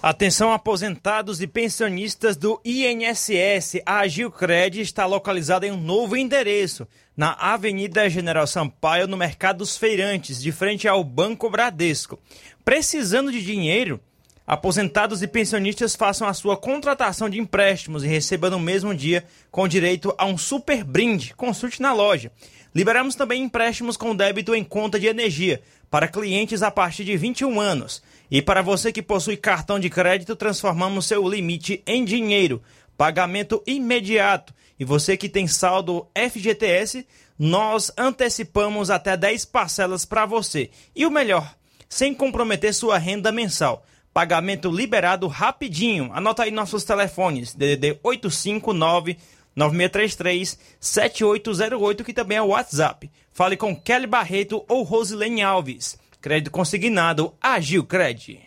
Atenção 0.00 0.52
aposentados 0.52 1.42
e 1.42 1.48
pensionistas 1.48 2.36
do 2.36 2.60
INSS. 2.64 3.82
A 3.84 4.00
Agilcred 4.00 4.80
está 4.80 5.04
localizada 5.04 5.66
em 5.66 5.72
um 5.72 5.80
novo 5.80 6.16
endereço, 6.16 6.86
na 7.16 7.32
Avenida 7.32 8.08
General 8.08 8.46
Sampaio, 8.46 9.08
no 9.08 9.16
Mercado 9.16 9.58
dos 9.58 9.76
Feirantes, 9.76 10.40
de 10.40 10.52
frente 10.52 10.86
ao 10.86 11.02
Banco 11.02 11.50
Bradesco. 11.50 12.20
Precisando 12.64 13.32
de 13.32 13.42
dinheiro? 13.42 14.00
Aposentados 14.46 15.22
e 15.22 15.26
pensionistas 15.26 15.96
façam 15.96 16.28
a 16.28 16.32
sua 16.32 16.56
contratação 16.56 17.28
de 17.28 17.40
empréstimos 17.40 18.04
e 18.04 18.06
recebam 18.06 18.48
no 18.48 18.60
mesmo 18.60 18.94
dia 18.94 19.24
com 19.50 19.66
direito 19.66 20.14
a 20.16 20.24
um 20.24 20.38
super 20.38 20.84
brinde. 20.84 21.34
Consulte 21.34 21.82
na 21.82 21.92
loja. 21.92 22.30
Liberamos 22.72 23.16
também 23.16 23.42
empréstimos 23.42 23.96
com 23.96 24.14
débito 24.14 24.54
em 24.54 24.62
conta 24.62 25.00
de 25.00 25.08
energia 25.08 25.60
para 25.90 26.06
clientes 26.06 26.62
a 26.62 26.70
partir 26.70 27.04
de 27.04 27.16
21 27.16 27.60
anos. 27.60 28.00
E 28.30 28.40
para 28.40 28.62
você 28.62 28.92
que 28.92 29.02
possui 29.02 29.36
cartão 29.36 29.80
de 29.80 29.90
crédito, 29.90 30.36
transformamos 30.36 31.06
seu 31.06 31.28
limite 31.28 31.82
em 31.84 32.04
dinheiro. 32.04 32.62
Pagamento 32.96 33.60
imediato. 33.66 34.54
E 34.78 34.84
você 34.84 35.16
que 35.16 35.28
tem 35.28 35.48
saldo 35.48 36.06
FGTS, 36.14 37.04
nós 37.36 37.90
antecipamos 37.98 38.90
até 38.90 39.16
10 39.16 39.44
parcelas 39.46 40.04
para 40.04 40.24
você. 40.24 40.70
E 40.94 41.04
o 41.04 41.10
melhor, 41.10 41.56
sem 41.88 42.14
comprometer 42.14 42.72
sua 42.72 42.96
renda 42.96 43.32
mensal. 43.32 43.84
Pagamento 44.16 44.70
liberado 44.70 45.28
rapidinho. 45.28 46.10
Anota 46.10 46.44
aí 46.44 46.50
nossos 46.50 46.84
telefones: 46.84 47.54
DDD 47.54 47.98
859 48.02 49.18
9633 49.54 50.58
7808, 50.80 52.02
que 52.02 52.14
também 52.14 52.38
é 52.38 52.42
o 52.42 52.46
WhatsApp. 52.46 53.10
Fale 53.30 53.58
com 53.58 53.76
Kelly 53.76 54.06
Barreto 54.06 54.64
ou 54.70 54.84
Rosilene 54.84 55.42
Alves. 55.42 55.98
Crédito 56.18 56.50
consignado 56.50 57.34
Agil 57.42 57.84
Cred. 57.84 58.40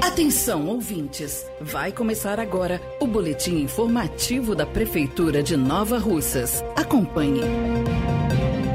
Atenção, 0.00 0.68
ouvintes! 0.68 1.44
Vai 1.60 1.90
começar 1.90 2.38
agora 2.38 2.80
o 3.00 3.08
boletim 3.08 3.56
informativo 3.56 4.54
da 4.54 4.64
Prefeitura 4.64 5.42
de 5.42 5.56
Nova 5.56 5.98
Russas. 5.98 6.62
Acompanhe. 6.76 7.40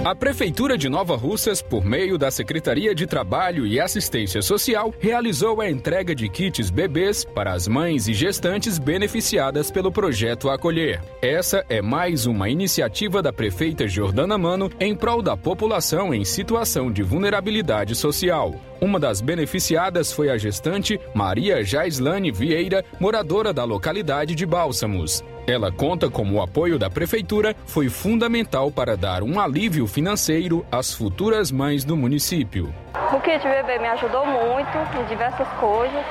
A 0.05 0.13
Prefeitura 0.13 0.77
de 0.77 0.89
Nova 0.89 1.15
Russas, 1.15 1.61
por 1.61 1.85
meio 1.85 2.17
da 2.17 2.29
Secretaria 2.29 2.93
de 2.93 3.07
Trabalho 3.07 3.65
e 3.65 3.79
Assistência 3.79 4.41
Social, 4.41 4.93
realizou 4.99 5.61
a 5.61 5.69
entrega 5.69 6.13
de 6.13 6.27
kits 6.27 6.69
bebês 6.69 7.23
para 7.23 7.53
as 7.53 7.69
mães 7.69 8.09
e 8.09 8.13
gestantes 8.13 8.77
beneficiadas 8.77 9.71
pelo 9.71 9.93
projeto 9.93 10.49
Acolher. 10.49 11.01
Essa 11.21 11.63
é 11.69 11.81
mais 11.81 12.25
uma 12.25 12.49
iniciativa 12.49 13.21
da 13.21 13.31
prefeita 13.31 13.87
Jordana 13.87 14.37
Mano 14.37 14.69
em 14.77 14.93
prol 14.93 15.21
da 15.21 15.37
população 15.37 16.13
em 16.13 16.25
situação 16.25 16.91
de 16.91 17.01
vulnerabilidade 17.01 17.95
social. 17.95 18.53
Uma 18.81 18.99
das 18.99 19.21
beneficiadas 19.21 20.11
foi 20.11 20.29
a 20.29 20.37
gestante 20.37 20.99
Maria 21.13 21.63
Jaislane 21.63 22.29
Vieira, 22.29 22.83
moradora 22.99 23.53
da 23.53 23.63
localidade 23.63 24.35
de 24.35 24.45
Bálsamos. 24.45 25.23
Ela 25.45 25.69
conta 25.73 26.09
como 26.09 26.35
o 26.35 26.41
apoio 26.41 26.79
da 26.79 26.89
prefeitura 26.89 27.53
foi 27.65 27.89
fundamental 27.89 28.71
para 28.71 28.95
dar 28.95 29.21
um 29.21 29.41
alívio 29.41 29.85
financeiro 29.85 30.65
às 30.71 30.93
futuras 30.93 31.51
mães 31.51 31.83
do 31.83 31.97
município. 31.97 32.73
O 33.11 33.19
kit 33.19 33.43
bebê 33.45 33.77
me 33.77 33.87
ajudou 33.87 34.25
muito 34.25 34.77
em 34.97 35.05
diversas 35.05 35.47
coisas, 35.59 36.01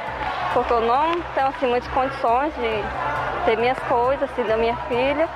porque 0.53 0.73
eu 0.73 0.83
não 0.83 1.19
tenho 1.35 1.47
assim 1.47 1.67
muitas 1.67 1.91
condições 1.93 2.53
de 2.57 3.47
ter 3.47 3.57
minhas 3.57 3.79
coisas, 3.79 4.31
assim, 4.31 4.43
da 4.43 4.57
minha 4.59 4.77
filha. 4.89 5.27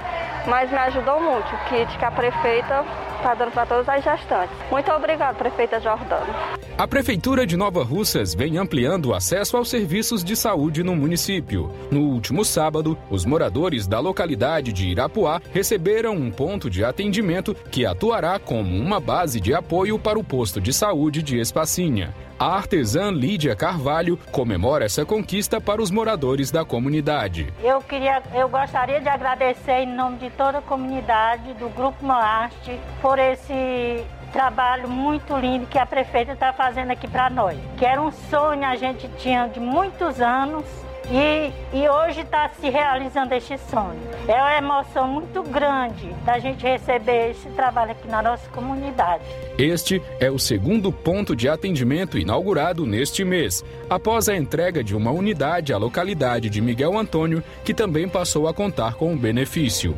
Mas 0.47 0.71
me 0.71 0.79
ajudou 0.79 1.21
muito 1.21 1.55
o 1.55 1.59
kit 1.69 1.99
que 1.99 2.05
a 2.05 2.11
prefeita 2.11 2.85
está 3.17 3.35
dando 3.35 3.53
para 3.53 3.67
todas 3.67 3.89
as 3.89 4.05
gestantes. 4.05 4.57
Muito 4.71 4.91
obrigada, 4.93 5.37
prefeita 5.37 5.81
Jordana. 5.81 6.57
A 6.79 6.87
Prefeitura 6.87 7.47
de 7.47 7.57
Nova 7.57 7.83
Russas 7.83 8.35
vem 8.35 8.59
ampliando 8.59 9.07
o 9.07 9.15
acesso 9.15 9.57
aos 9.57 9.71
serviços 9.71 10.23
de 10.23 10.37
saúde 10.37 10.83
no 10.83 10.95
município. 10.95 11.71
No 11.91 12.01
último 12.01 12.45
sábado, 12.45 12.99
os 13.11 13.25
moradores 13.25 13.87
da 13.87 13.99
localidade 13.99 14.75
de 14.75 14.89
Irapuá 14.89 15.41
receberam 15.53 16.15
um 16.15 16.31
ponto 16.31 16.69
de 16.69 16.85
atendimento 16.85 17.55
que 17.55 17.87
atuará 17.87 18.39
como 18.39 18.77
uma 18.77 19.01
base 19.01 19.41
de 19.41 19.55
apoio 19.55 19.99
para 19.99 20.19
o 20.19 20.25
posto 20.25 20.61
de 20.61 20.73
saúde 20.73 21.23
de 21.23 21.41
Espacinha. 21.41 22.15
A 22.39 22.55
artesã 22.55 23.11
Lídia 23.11 23.57
Carvalho 23.57 24.19
comemora 24.31 24.85
essa 24.85 25.07
conquista 25.07 25.59
para 25.59 25.81
os 25.81 25.91
moradores 25.91 26.51
da 26.51 26.67
comunidade. 26.67 27.51
Eu 27.65 27.81
queria, 27.81 28.23
eu 28.35 28.47
gostaria 28.47 29.01
de 29.01 29.09
agradecer 29.09 29.85
em 29.85 29.97
nome 29.97 30.19
de 30.19 30.29
toda 30.29 30.59
a 30.59 30.63
comunidade 30.63 31.55
do 31.55 31.71
Grupo 31.71 32.05
Moarte 32.05 32.79
por 33.01 33.19
esse 33.19 34.05
trabalho 34.35 34.87
muito 34.87 35.35
lindo 35.35 35.67
que 35.67 35.79
a 35.79 35.87
prefeita 35.87 36.33
está 36.33 36.53
fazendo 36.53 36.91
aqui 36.91 37.09
para 37.09 37.31
nós. 37.31 37.57
Que 37.79 37.87
era 37.87 38.03
um 38.03 38.13
sonho 38.13 38.67
a 38.67 38.77
gente 38.77 39.09
tinha 39.17 39.49
de 39.49 39.59
muitos 39.59 40.21
anos 40.21 40.67
e, 41.11 41.53
e 41.73 41.89
hoje 41.89 42.21
está 42.21 42.51
se 42.61 42.69
realizando 42.69 43.33
este 43.35 43.59
sonho. 43.71 44.01
É 44.27 44.35
uma 44.35 44.57
emoção 44.59 45.09
muito 45.09 45.43
grande 45.43 46.13
da 46.25 46.39
gente 46.39 46.65
receber 46.65 47.31
esse 47.31 47.49
trabalho 47.51 47.93
aqui 47.93 48.09
na 48.09 48.23
nossa 48.23 48.49
comunidade. 48.51 49.23
Este 49.59 50.03
é 50.21 50.31
o 50.31 50.39
segundo 50.39 50.93
ponto 50.93 51.37
de 51.37 51.49
atendimento 51.49 52.19
inaugurado 52.19 52.85
neste 52.85 53.25
mês, 53.25 53.65
após 53.89 54.29
a 54.29 54.37
entrega 54.37 54.83
de 54.83 54.97
uma 54.97 55.11
unidade 55.11 55.73
à 55.73 55.79
localidade 55.79 56.51
de 56.51 56.61
Miguel 56.61 56.99
Antônio, 56.99 57.43
que 57.65 57.73
também 57.73 58.09
passou 58.09 58.49
a 58.49 58.55
contar 58.55 58.95
com 58.95 59.13
o 59.13 59.17
benefício. 59.17 59.97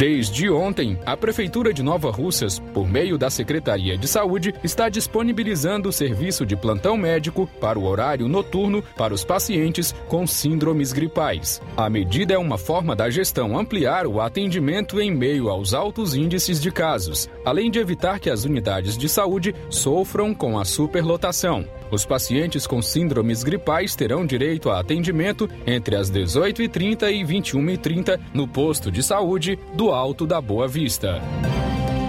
Desde 0.00 0.48
ontem, 0.48 0.98
a 1.04 1.14
Prefeitura 1.14 1.74
de 1.74 1.82
Nova 1.82 2.10
Russas, 2.10 2.58
por 2.58 2.88
meio 2.88 3.18
da 3.18 3.28
Secretaria 3.28 3.98
de 3.98 4.08
Saúde, 4.08 4.54
está 4.64 4.88
disponibilizando 4.88 5.90
o 5.90 5.92
serviço 5.92 6.46
de 6.46 6.56
plantão 6.56 6.96
médico 6.96 7.46
para 7.60 7.78
o 7.78 7.84
horário 7.84 8.26
noturno 8.26 8.82
para 8.96 9.12
os 9.12 9.26
pacientes 9.26 9.94
com 10.08 10.26
síndromes 10.26 10.94
gripais. 10.94 11.60
A 11.76 11.90
medida 11.90 12.32
é 12.32 12.38
uma 12.38 12.56
forma 12.56 12.96
da 12.96 13.10
gestão 13.10 13.58
ampliar 13.58 14.06
o 14.06 14.22
atendimento 14.22 14.98
em 14.98 15.14
meio 15.14 15.50
aos 15.50 15.74
altos 15.74 16.14
índices 16.14 16.62
de 16.62 16.70
casos, 16.70 17.28
além 17.44 17.70
de 17.70 17.78
evitar 17.78 18.18
que 18.18 18.30
as 18.30 18.46
unidades 18.46 18.96
de 18.96 19.06
saúde 19.06 19.54
sofram 19.68 20.32
com 20.32 20.58
a 20.58 20.64
superlotação. 20.64 21.66
Os 21.90 22.04
pacientes 22.04 22.66
com 22.66 22.80
síndromes 22.80 23.42
gripais 23.42 23.94
terão 23.94 24.24
direito 24.24 24.70
a 24.70 24.80
atendimento 24.80 25.48
entre 25.66 25.96
as 25.96 26.10
18h30 26.10 27.10
e 27.12 27.24
21h30 27.24 28.18
no 28.32 28.46
posto 28.46 28.90
de 28.90 29.02
saúde 29.02 29.58
do 29.74 29.90
Alto 29.90 30.26
da 30.26 30.40
Boa 30.40 30.68
Vista. 30.68 31.20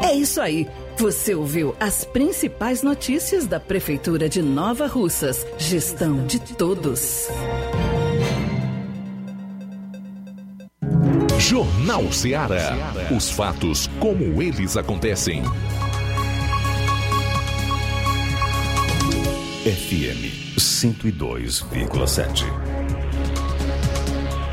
É 0.03 0.13
isso 0.13 0.41
aí. 0.41 0.67
Você 0.97 1.33
ouviu 1.33 1.75
as 1.79 2.03
principais 2.05 2.83
notícias 2.83 3.47
da 3.47 3.59
Prefeitura 3.59 4.29
de 4.29 4.41
Nova 4.41 4.85
Russas. 4.85 5.45
Gestão 5.57 6.25
de 6.27 6.39
todos. 6.39 7.27
Jornal 11.39 12.11
Ceará. 12.11 12.75
Os 13.15 13.31
fatos 13.31 13.87
como 13.99 14.41
eles 14.41 14.77
acontecem. 14.77 15.43
FM 19.63 20.57
102,7. 20.57 22.45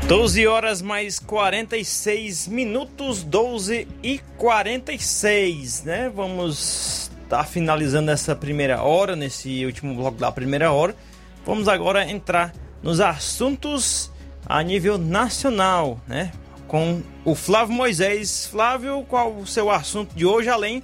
12 0.07 0.45
horas 0.45 0.83
mais 0.83 1.17
46 1.17 2.47
minutos, 2.47 3.23
12 3.23 3.87
e 4.03 4.19
46, 4.37 5.83
né? 5.83 6.11
Vamos 6.15 7.09
estar 7.23 7.37
tá 7.39 7.43
finalizando 7.43 8.11
essa 8.11 8.35
primeira 8.35 8.83
hora, 8.83 9.15
nesse 9.15 9.65
último 9.65 9.95
bloco 9.95 10.19
da 10.19 10.31
primeira 10.31 10.71
hora. 10.71 10.95
Vamos 11.43 11.67
agora 11.67 12.07
entrar 12.07 12.53
nos 12.83 12.99
assuntos 12.99 14.11
a 14.45 14.61
nível 14.61 14.99
nacional, 14.99 15.99
né? 16.07 16.31
Com 16.67 17.01
o 17.25 17.33
Flávio 17.33 17.73
Moisés. 17.73 18.45
Flávio, 18.45 19.03
qual 19.09 19.35
o 19.35 19.47
seu 19.47 19.71
assunto 19.71 20.13
de 20.13 20.23
hoje, 20.23 20.49
além 20.49 20.83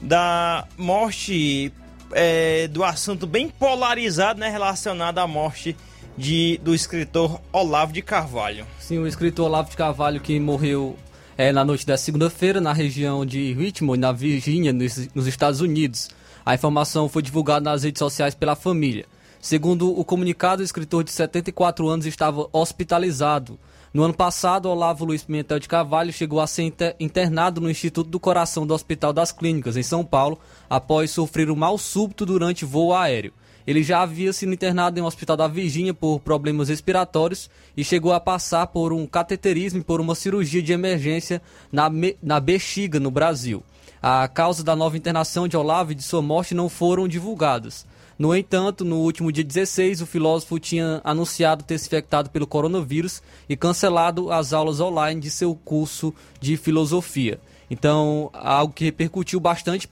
da 0.00 0.66
morte 0.78 1.70
é, 2.12 2.68
do 2.68 2.84
assunto 2.84 3.26
bem 3.26 3.48
polarizado, 3.48 4.40
né, 4.40 4.48
relacionado 4.48 5.18
à 5.18 5.26
morte 5.26 5.76
de, 6.16 6.60
do 6.62 6.74
escritor 6.74 7.40
Olavo 7.52 7.92
de 7.92 8.02
Carvalho. 8.02 8.66
Sim, 8.78 8.98
o 8.98 9.06
escritor 9.06 9.46
Olavo 9.46 9.70
de 9.70 9.76
Carvalho 9.76 10.20
que 10.20 10.38
morreu 10.40 10.96
é, 11.36 11.52
na 11.52 11.64
noite 11.64 11.86
da 11.86 11.96
segunda-feira 11.96 12.60
na 12.60 12.72
região 12.72 13.24
de 13.24 13.52
Richmond, 13.52 14.00
na 14.00 14.12
Virgínia, 14.12 14.72
nos, 14.72 15.08
nos 15.14 15.26
Estados 15.26 15.60
Unidos. 15.60 16.10
A 16.44 16.54
informação 16.54 17.08
foi 17.08 17.22
divulgada 17.22 17.70
nas 17.70 17.84
redes 17.84 18.00
sociais 18.00 18.34
pela 18.34 18.56
família. 18.56 19.06
Segundo 19.40 19.96
o 19.96 20.04
comunicado, 20.04 20.62
o 20.62 20.64
escritor 20.64 21.04
de 21.04 21.12
74 21.12 21.88
anos 21.88 22.06
estava 22.06 22.48
hospitalizado. 22.52 23.58
No 23.92 24.02
ano 24.02 24.12
passado, 24.12 24.68
Olavo 24.68 25.06
Luiz 25.06 25.24
Pimentel 25.24 25.58
de 25.58 25.66
Carvalho 25.66 26.12
chegou 26.12 26.40
a 26.40 26.46
ser 26.46 26.74
internado 27.00 27.58
no 27.58 27.70
Instituto 27.70 28.10
do 28.10 28.20
Coração 28.20 28.66
do 28.66 28.74
Hospital 28.74 29.14
das 29.14 29.32
Clínicas, 29.32 29.78
em 29.78 29.82
São 29.82 30.04
Paulo, 30.04 30.38
após 30.68 31.10
sofrer 31.10 31.50
um 31.50 31.56
mal 31.56 31.78
súbito 31.78 32.26
durante 32.26 32.66
voo 32.66 32.94
aéreo. 32.94 33.32
Ele 33.66 33.82
já 33.82 34.02
havia 34.02 34.32
sido 34.32 34.52
internado 34.52 34.98
em 34.98 35.02
um 35.02 35.06
hospital 35.06 35.36
da 35.36 35.48
Virgínia 35.48 35.94
por 35.94 36.20
problemas 36.20 36.68
respiratórios 36.68 37.50
e 37.76 37.82
chegou 37.82 38.12
a 38.12 38.20
passar 38.20 38.66
por 38.66 38.92
um 38.92 39.06
cateterismo 39.06 39.80
e 39.80 39.84
por 39.84 40.00
uma 40.00 40.14
cirurgia 40.14 40.62
de 40.62 40.72
emergência 40.72 41.40
na, 41.72 41.90
na 42.22 42.40
bexiga, 42.40 43.00
no 43.00 43.10
Brasil. 43.10 43.62
A 44.02 44.28
causa 44.28 44.62
da 44.62 44.76
nova 44.76 44.96
internação 44.96 45.48
de 45.48 45.56
Olavo 45.56 45.92
e 45.92 45.94
de 45.94 46.02
sua 46.02 46.22
morte 46.22 46.54
não 46.54 46.68
foram 46.68 47.08
divulgadas. 47.08 47.86
No 48.18 48.34
entanto, 48.34 48.84
no 48.84 48.96
último 48.96 49.30
dia 49.30 49.44
16, 49.44 50.02
o 50.02 50.06
filósofo 50.06 50.58
tinha 50.58 51.00
anunciado 51.04 51.62
ter 51.62 51.78
se 51.78 51.86
infectado 51.86 52.30
pelo 52.30 52.48
coronavírus 52.48 53.22
e 53.48 53.56
cancelado 53.56 54.32
as 54.32 54.52
aulas 54.52 54.80
online 54.80 55.20
de 55.20 55.30
seu 55.30 55.54
curso 55.54 56.12
de 56.40 56.56
filosofia. 56.56 57.38
Então, 57.70 58.28
algo 58.32 58.72
que 58.72 58.84
repercutiu 58.84 59.38
bastante 59.38 59.88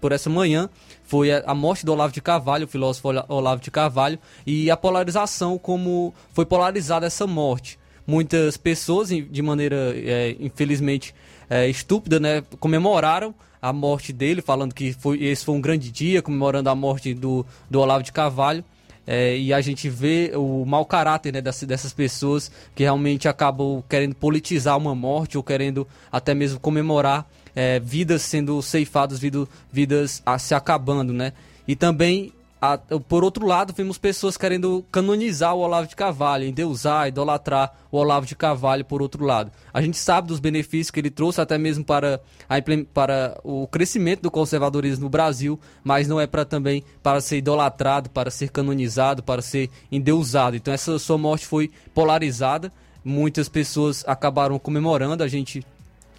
por 0.00 0.12
essa 0.12 0.30
manhã 0.30 0.70
foi 1.02 1.32
a 1.32 1.54
morte 1.54 1.84
do 1.84 1.92
Olavo 1.92 2.12
de 2.12 2.20
Carvalho, 2.20 2.66
o 2.66 2.68
filósofo 2.68 3.08
Olavo 3.28 3.60
de 3.60 3.72
Carvalho, 3.72 4.20
e 4.46 4.70
a 4.70 4.76
polarização, 4.76 5.58
como 5.58 6.14
foi 6.32 6.46
polarizada 6.46 7.06
essa 7.06 7.26
morte. 7.26 7.76
Muitas 8.06 8.56
pessoas, 8.56 9.08
de 9.08 9.42
maneira, 9.42 9.94
é, 9.96 10.36
infelizmente, 10.38 11.14
é, 11.48 11.68
estúpida, 11.68 12.18
né, 12.20 12.42
comemoraram 12.58 13.34
a 13.60 13.72
morte 13.72 14.12
dele, 14.12 14.42
falando 14.42 14.74
que 14.74 14.92
foi, 14.92 15.22
esse 15.24 15.44
foi 15.44 15.54
um 15.54 15.60
grande 15.60 15.90
dia, 15.90 16.20
comemorando 16.20 16.68
a 16.68 16.74
morte 16.74 17.14
do, 17.14 17.46
do 17.70 17.80
Olavo 17.80 18.02
de 18.02 18.12
Carvalho. 18.12 18.64
É, 19.06 19.36
e 19.36 19.52
a 19.52 19.60
gente 19.60 19.88
vê 19.88 20.32
o 20.34 20.64
mau 20.64 20.84
caráter 20.86 21.32
né, 21.32 21.40
dessas, 21.40 21.68
dessas 21.68 21.92
pessoas 21.92 22.50
que 22.74 22.82
realmente 22.82 23.28
acabam 23.28 23.82
querendo 23.88 24.14
politizar 24.14 24.78
uma 24.78 24.94
morte 24.94 25.36
ou 25.36 25.42
querendo 25.42 25.86
até 26.10 26.34
mesmo 26.34 26.58
comemorar 26.58 27.26
é, 27.54 27.78
vidas 27.78 28.22
sendo 28.22 28.60
ceifadas, 28.62 29.18
vidas, 29.18 29.46
vidas 29.70 30.22
se 30.38 30.54
acabando, 30.54 31.12
né? 31.12 31.32
E 31.68 31.76
também 31.76 32.32
a, 32.64 32.78
por 32.78 33.22
outro 33.22 33.46
lado, 33.46 33.74
vemos 33.76 33.98
pessoas 33.98 34.38
querendo 34.38 34.82
canonizar 34.90 35.54
o 35.54 35.58
Olavo 35.58 35.86
de 35.86 35.94
Carvalho, 35.94 36.44
endeusar, 36.44 37.08
idolatrar 37.08 37.74
o 37.90 37.98
Olavo 37.98 38.24
de 38.24 38.34
Carvalho 38.34 38.84
por 38.84 39.02
outro 39.02 39.22
lado. 39.24 39.52
A 39.72 39.82
gente 39.82 39.98
sabe 39.98 40.28
dos 40.28 40.40
benefícios 40.40 40.90
que 40.90 40.98
ele 40.98 41.10
trouxe 41.10 41.40
até 41.40 41.58
mesmo 41.58 41.84
para, 41.84 42.20
a, 42.48 42.54
para 42.94 43.38
o 43.44 43.66
crescimento 43.66 44.22
do 44.22 44.30
conservadorismo 44.30 45.04
no 45.04 45.10
Brasil, 45.10 45.60
mas 45.82 46.08
não 46.08 46.18
é 46.18 46.26
para 46.26 46.44
também 46.44 46.82
para 47.02 47.20
ser 47.20 47.36
idolatrado, 47.36 48.08
para 48.08 48.30
ser 48.30 48.50
canonizado, 48.50 49.22
para 49.22 49.42
ser 49.42 49.68
endeusado. 49.92 50.56
Então 50.56 50.72
essa 50.72 50.98
sua 50.98 51.18
morte 51.18 51.46
foi 51.46 51.70
polarizada, 51.92 52.72
muitas 53.04 53.46
pessoas 53.46 54.02
acabaram 54.06 54.58
comemorando, 54.58 55.22
a 55.22 55.28
gente 55.28 55.62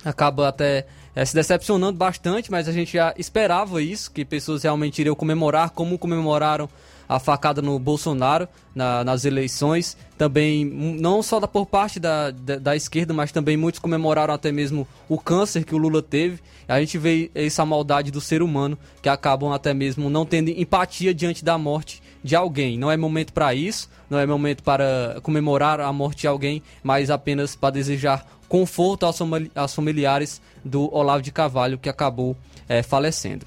acaba 0.04 0.48
até 0.48 0.86
é, 1.16 1.24
se 1.24 1.34
decepcionando 1.34 1.97
bastante, 1.97 2.51
mas 2.51 2.68
a 2.68 2.72
gente 2.72 2.93
já 2.93 3.13
esperava 3.18 3.82
isso, 3.82 4.11
que 4.11 4.26
pessoas 4.26 4.63
realmente 4.63 4.99
iriam 4.99 5.16
comemorar, 5.16 5.70
como 5.70 5.97
comemoraram 5.97 6.70
a 7.07 7.20
facada 7.20 7.61
no 7.61 7.78
Bolsonaro 7.80 8.47
na, 8.74 9.03
nas 9.03 9.26
eleições. 9.26 9.95
Também, 10.18 10.66
não 10.66 11.22
só 11.22 11.39
da, 11.39 11.47
por 11.47 11.66
parte 11.66 11.99
da, 11.99 12.32
da, 12.32 12.57
da, 12.57 12.76
esquerda, 12.76 13.13
mas 13.13 13.32
também 13.32 13.55
muitos 13.55 13.80
comemoraram 13.80 14.34
até 14.34 14.51
mesmo 14.51 14.88
o 15.07 15.18
câncer 15.18 15.63
que 15.63 15.76
o 15.76 15.78
Lula 15.78 16.01
teve. 16.01 16.39
A 16.68 16.80
gente 16.80 16.97
vê 16.97 17.30
essa 17.36 17.66
maldade 17.66 18.11
do 18.11 18.20
ser 18.20 18.41
humano, 18.41 18.78
que 19.01 19.09
acabam 19.09 19.53
até 19.53 19.74
mesmo 19.74 20.09
não 20.09 20.26
tendo 20.26 20.49
empatia 20.49 21.13
diante 21.13 21.45
da 21.45 21.57
morte 21.57 22.01
de 22.24 22.36
alguém. 22.36 22.78
Não 22.78 22.91
é 22.91 22.97
momento 22.97 23.32
para 23.34 23.53
isso, 23.53 23.89
não 24.09 24.18
é 24.18 24.26
momento 24.26 24.63
para 24.63 25.18
comemorar 25.22 25.80
a 25.80 25.93
morte 25.93 26.22
de 26.22 26.28
alguém, 26.28 26.63
mas 26.84 27.09
apenas 27.09 27.55
para 27.55 27.70
desejar 27.70 28.26
conforto 28.47 29.05
aos 29.05 29.74
familiares 29.74 30.41
do 30.66 30.93
Olavo 30.93 31.22
de 31.22 31.32
Carvalho, 31.32 31.78
que 31.78 31.88
acabou 31.88 32.36
é, 32.68 32.82
falecendo. 32.82 33.45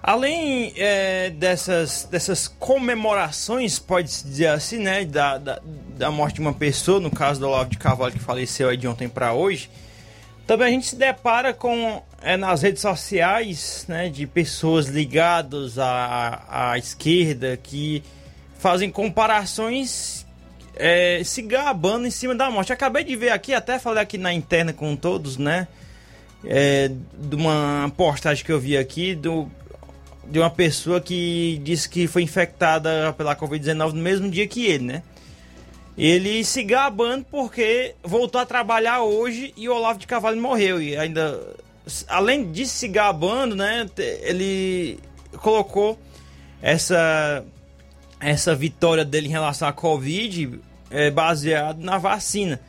Além 0.00 0.72
é, 0.76 1.28
dessas, 1.30 2.06
dessas 2.08 2.46
comemorações, 2.46 3.80
pode-se 3.80 4.24
dizer 4.24 4.46
assim, 4.46 4.78
né, 4.78 5.04
da, 5.04 5.36
da, 5.36 5.60
da, 5.96 6.10
morte 6.10 6.36
de 6.36 6.40
uma 6.40 6.54
pessoa, 6.54 7.00
no 7.00 7.10
caso 7.10 7.40
do 7.40 7.48
Olavo 7.48 7.68
de 7.68 7.76
Carvalho, 7.76 8.12
que 8.12 8.20
faleceu 8.20 8.68
aí 8.68 8.76
de 8.76 8.86
ontem 8.86 9.08
para 9.08 9.32
hoje, 9.32 9.68
Também 10.46 10.68
a 10.68 10.70
gente 10.70 10.86
se 10.86 10.96
depara 10.96 11.52
com 11.52 12.00
é, 12.22 12.36
nas 12.36 12.62
redes 12.62 12.80
sociais 12.80 13.84
né, 13.88 14.08
de 14.08 14.26
pessoas 14.26 14.86
ligadas 14.86 15.78
à, 15.78 16.44
à 16.48 16.78
esquerda 16.78 17.56
que 17.56 18.02
fazem 18.58 18.90
comparações 18.90 20.26
é, 20.76 21.22
se 21.24 21.42
gabando 21.42 22.06
em 22.06 22.10
cima 22.10 22.34
da 22.34 22.50
morte. 22.50 22.72
Acabei 22.72 23.02
de 23.02 23.16
ver 23.16 23.30
aqui, 23.30 23.52
até 23.52 23.78
falei 23.78 24.02
aqui 24.02 24.16
na 24.16 24.32
interna 24.32 24.72
com 24.72 24.94
todos, 24.94 25.36
né? 25.36 25.66
É, 26.44 26.90
de 27.14 27.34
uma 27.34 27.92
postagem 27.96 28.44
que 28.44 28.52
eu 28.52 28.60
vi 28.60 28.76
aqui 28.76 29.14
do, 29.14 29.50
de 30.30 30.38
uma 30.38 30.50
pessoa 30.50 31.00
que 31.00 31.60
disse 31.64 31.88
que 31.88 32.06
foi 32.06 32.22
infectada 32.22 33.12
pela 33.14 33.34
Covid-19 33.34 33.92
no 33.92 34.02
mesmo 34.02 34.30
dia 34.30 34.46
que 34.46 34.66
ele, 34.66 34.84
né? 34.84 35.02
Ele 35.96 36.44
se 36.44 36.62
gabando 36.62 37.26
porque 37.28 37.94
voltou 38.04 38.40
a 38.40 38.46
trabalhar 38.46 39.02
hoje 39.02 39.52
e 39.56 39.68
o 39.68 39.74
Olavo 39.74 39.98
de 39.98 40.06
Carvalho 40.06 40.40
morreu. 40.40 40.80
E 40.80 40.96
ainda, 40.96 41.40
além 42.06 42.52
de 42.52 42.66
se 42.66 42.86
gabando, 42.86 43.56
né? 43.56 43.88
Ele 44.22 45.00
colocou 45.38 45.98
essa, 46.62 47.44
essa 48.20 48.54
vitória 48.54 49.04
dele 49.04 49.26
em 49.26 49.32
relação 49.32 49.66
à 49.66 49.72
Covid 49.72 50.60
é, 50.88 51.10
baseado 51.10 51.80
na 51.80 51.98
vacina. 51.98 52.60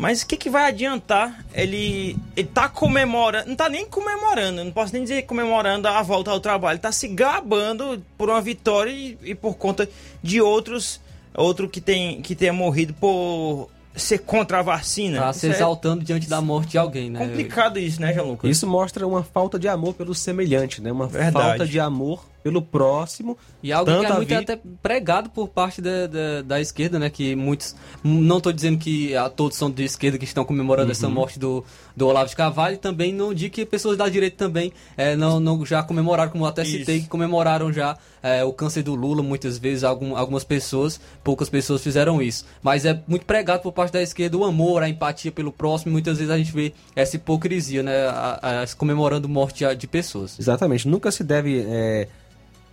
Mas 0.00 0.22
o 0.22 0.26
que, 0.26 0.36
que 0.38 0.48
vai 0.48 0.64
adiantar 0.64 1.44
ele, 1.52 2.16
ele 2.34 2.48
tá 2.48 2.70
comemorando, 2.70 3.50
não 3.50 3.54
tá 3.54 3.68
nem 3.68 3.84
comemorando, 3.84 4.64
não 4.64 4.72
posso 4.72 4.94
nem 4.94 5.02
dizer 5.02 5.22
comemorando 5.22 5.86
a 5.86 6.02
volta 6.02 6.30
ao 6.30 6.40
trabalho, 6.40 6.76
ele 6.76 6.82
tá 6.82 6.90
se 6.90 7.06
gabando 7.06 8.02
por 8.16 8.30
uma 8.30 8.40
vitória 8.40 8.90
e, 8.90 9.18
e 9.22 9.34
por 9.34 9.58
conta 9.58 9.86
de 10.22 10.40
outros 10.40 10.98
outro 11.34 11.68
que, 11.68 11.82
tem, 11.82 12.22
que 12.22 12.34
tenha 12.34 12.52
morrido 12.52 12.94
por 12.94 13.68
ser 13.94 14.18
contra 14.18 14.60
a 14.60 14.62
vacina. 14.62 15.20
Tá 15.20 15.32
se 15.32 15.48
é 15.48 15.50
exaltando 15.50 16.02
é 16.02 16.04
diante 16.04 16.28
da 16.28 16.40
morte 16.40 16.70
de 16.70 16.78
alguém, 16.78 17.10
né? 17.10 17.18
Complicado 17.18 17.78
isso, 17.78 18.00
né, 18.00 18.12
João 18.14 18.30
Lucas? 18.30 18.50
Isso 18.50 18.66
mostra 18.66 19.06
uma 19.06 19.22
falta 19.22 19.58
de 19.58 19.68
amor 19.68 19.94
pelo 19.94 20.14
semelhante, 20.14 20.80
né? 20.80 20.90
Uma 20.90 21.06
Verdade. 21.06 21.46
falta 21.46 21.66
de 21.66 21.78
amor 21.78 22.26
pelo 22.42 22.62
próximo. 22.62 23.36
E 23.62 23.72
algo 23.72 23.90
que 23.90 24.06
é 24.06 24.12
muito 24.12 24.28
vida... 24.28 24.40
até 24.40 24.60
pregado 24.82 25.30
por 25.30 25.48
parte 25.48 25.80
da, 25.80 26.06
da, 26.06 26.42
da, 26.42 26.60
esquerda, 26.60 26.98
né? 26.98 27.10
Que 27.10 27.34
muitos. 27.34 27.74
Não 28.02 28.38
estou 28.38 28.52
dizendo 28.52 28.78
que 28.78 29.14
a, 29.14 29.28
todos 29.28 29.56
são 29.56 29.70
de 29.70 29.84
esquerda 29.84 30.18
que 30.18 30.24
estão 30.24 30.44
comemorando 30.44 30.86
uhum. 30.86 30.92
essa 30.92 31.08
morte 31.08 31.38
do, 31.38 31.64
do 31.96 32.06
Olavo 32.06 32.28
de 32.28 32.36
Carvalho. 32.36 32.78
Também 32.78 33.12
não 33.12 33.34
digo 33.34 33.54
que 33.54 33.66
pessoas 33.66 33.96
da 33.96 34.08
direita 34.08 34.36
também 34.36 34.72
é, 34.96 35.14
não, 35.16 35.38
não 35.38 35.64
já 35.64 35.82
comemoraram, 35.82 36.30
como 36.30 36.44
eu 36.44 36.48
até 36.48 36.64
citei, 36.64 36.96
Isso. 36.96 37.04
que 37.04 37.10
comemoraram 37.10 37.72
já 37.72 37.96
é, 38.22 38.44
o 38.44 38.52
câncer 38.52 38.82
do 38.82 38.94
Lula, 38.94 39.22
muitas 39.22 39.58
vezes, 39.58 39.84
algum, 39.84 40.16
algumas 40.16 40.44
pessoas, 40.44 41.00
poucas 41.22 41.48
pessoas 41.48 41.82
fizeram 41.82 42.20
isso. 42.20 42.44
Mas 42.62 42.84
é 42.84 43.02
muito 43.06 43.24
pregado 43.24 43.62
por 43.62 43.72
parte 43.72 43.92
da 43.92 44.02
esquerda 44.02 44.36
o 44.36 44.44
amor, 44.44 44.82
a 44.82 44.88
empatia 44.88 45.32
pelo 45.32 45.52
próximo. 45.52 45.92
Muitas 45.92 46.18
vezes 46.18 46.32
a 46.32 46.38
gente 46.38 46.52
vê 46.52 46.72
essa 46.94 47.16
hipocrisia, 47.16 47.82
né? 47.82 48.06
A, 48.08 48.62
a, 48.62 48.66
comemorando 48.76 49.28
morte 49.28 49.64
de 49.74 49.86
pessoas. 49.86 50.38
Exatamente. 50.38 50.88
Nunca 50.88 51.10
se 51.10 51.24
deve. 51.24 51.64
É 51.66 52.08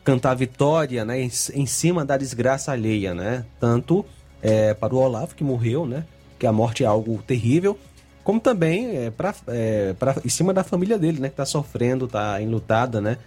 cantar 0.08 0.36
vitória 0.36 1.04
né, 1.04 1.22
em, 1.22 1.30
em 1.54 1.66
cima 1.66 2.06
da 2.06 2.16
desgraça 2.16 2.72
alheia, 2.72 3.14
né? 3.14 3.44
Tanto 3.60 4.06
é, 4.42 4.74
para 4.74 4.96
o 4.96 4.98
Olavo, 4.98 5.36
que 5.36 5.44
morreu, 5.44 5.86
né? 5.86 6.06
Que 6.40 6.48
a 6.48 6.52
morte 6.54 6.82
é 6.82 6.88
algo 6.88 7.22
terrível, 7.28 7.78
como 8.24 8.40
também 8.40 8.96
é, 8.96 9.12
pra, 9.12 9.36
é, 9.48 9.94
pra, 10.00 10.16
em 10.24 10.30
cima 10.30 10.54
da 10.54 10.64
família 10.64 10.98
dele, 10.98 11.20
né? 11.20 11.28
Que 11.28 11.34
está 11.34 11.46
sofrendo, 11.46 12.06
está 12.06 12.42
enlutada, 12.42 13.02
né? 13.02 13.18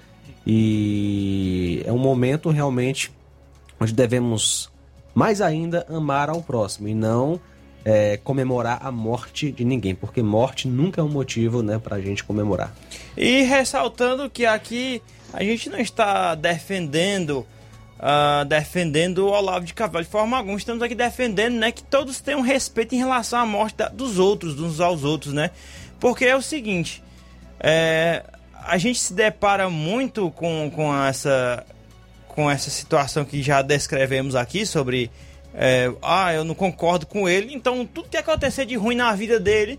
E 0.46 1.82
é 1.84 1.92
um 1.92 1.98
momento 1.98 2.48
realmente 2.48 3.12
onde 3.78 3.92
devemos 3.92 4.70
mais 5.14 5.42
ainda 5.42 5.84
amar 5.86 6.30
ao 6.30 6.40
próximo 6.40 6.88
e 6.88 6.94
não 6.94 7.38
é, 7.84 8.16
comemorar 8.16 8.78
a 8.82 8.90
morte 8.90 9.52
de 9.52 9.66
ninguém, 9.66 9.94
porque 9.94 10.22
morte 10.22 10.66
nunca 10.66 11.02
é 11.02 11.04
um 11.04 11.10
motivo 11.10 11.62
né, 11.62 11.78
para 11.78 11.96
a 11.96 12.00
gente 12.00 12.24
comemorar. 12.24 12.74
E 13.18 13.42
ressaltando 13.42 14.30
que 14.30 14.46
aqui 14.46 15.02
a 15.32 15.42
gente 15.42 15.68
não 15.70 15.78
está 15.78 16.34
defendendo 16.34 17.46
uh, 18.00 18.44
defendendo 18.44 19.26
o 19.26 19.30
Olavo 19.30 19.64
de 19.64 19.74
Carvalho 19.74 20.04
de 20.04 20.10
forma 20.10 20.36
alguma. 20.36 20.56
Estamos 20.56 20.82
aqui 20.82 20.94
defendendo 20.94 21.54
né, 21.54 21.70
que 21.70 21.82
todos 21.82 22.20
tenham 22.20 22.40
respeito 22.40 22.94
em 22.94 22.98
relação 22.98 23.38
à 23.38 23.46
morte 23.46 23.76
da, 23.76 23.88
dos 23.88 24.18
outros, 24.18 24.58
uns 24.58 24.80
aos 24.80 25.04
outros, 25.04 25.32
né? 25.32 25.50
Porque 25.98 26.24
é 26.24 26.34
o 26.34 26.42
seguinte, 26.42 27.02
é, 27.60 28.24
a 28.64 28.78
gente 28.78 28.98
se 28.98 29.12
depara 29.12 29.68
muito 29.68 30.30
com, 30.30 30.70
com, 30.74 31.04
essa, 31.04 31.64
com 32.28 32.50
essa 32.50 32.70
situação 32.70 33.24
que 33.24 33.42
já 33.42 33.60
descrevemos 33.60 34.34
aqui 34.34 34.64
sobre 34.64 35.10
é, 35.52 35.92
ah, 36.00 36.32
eu 36.32 36.44
não 36.44 36.54
concordo 36.54 37.06
com 37.06 37.28
ele, 37.28 37.52
então 37.52 37.84
tudo 37.84 38.08
que 38.08 38.16
acontecer 38.16 38.64
de 38.64 38.76
ruim 38.76 38.94
na 38.94 39.12
vida 39.14 39.38
dele 39.38 39.78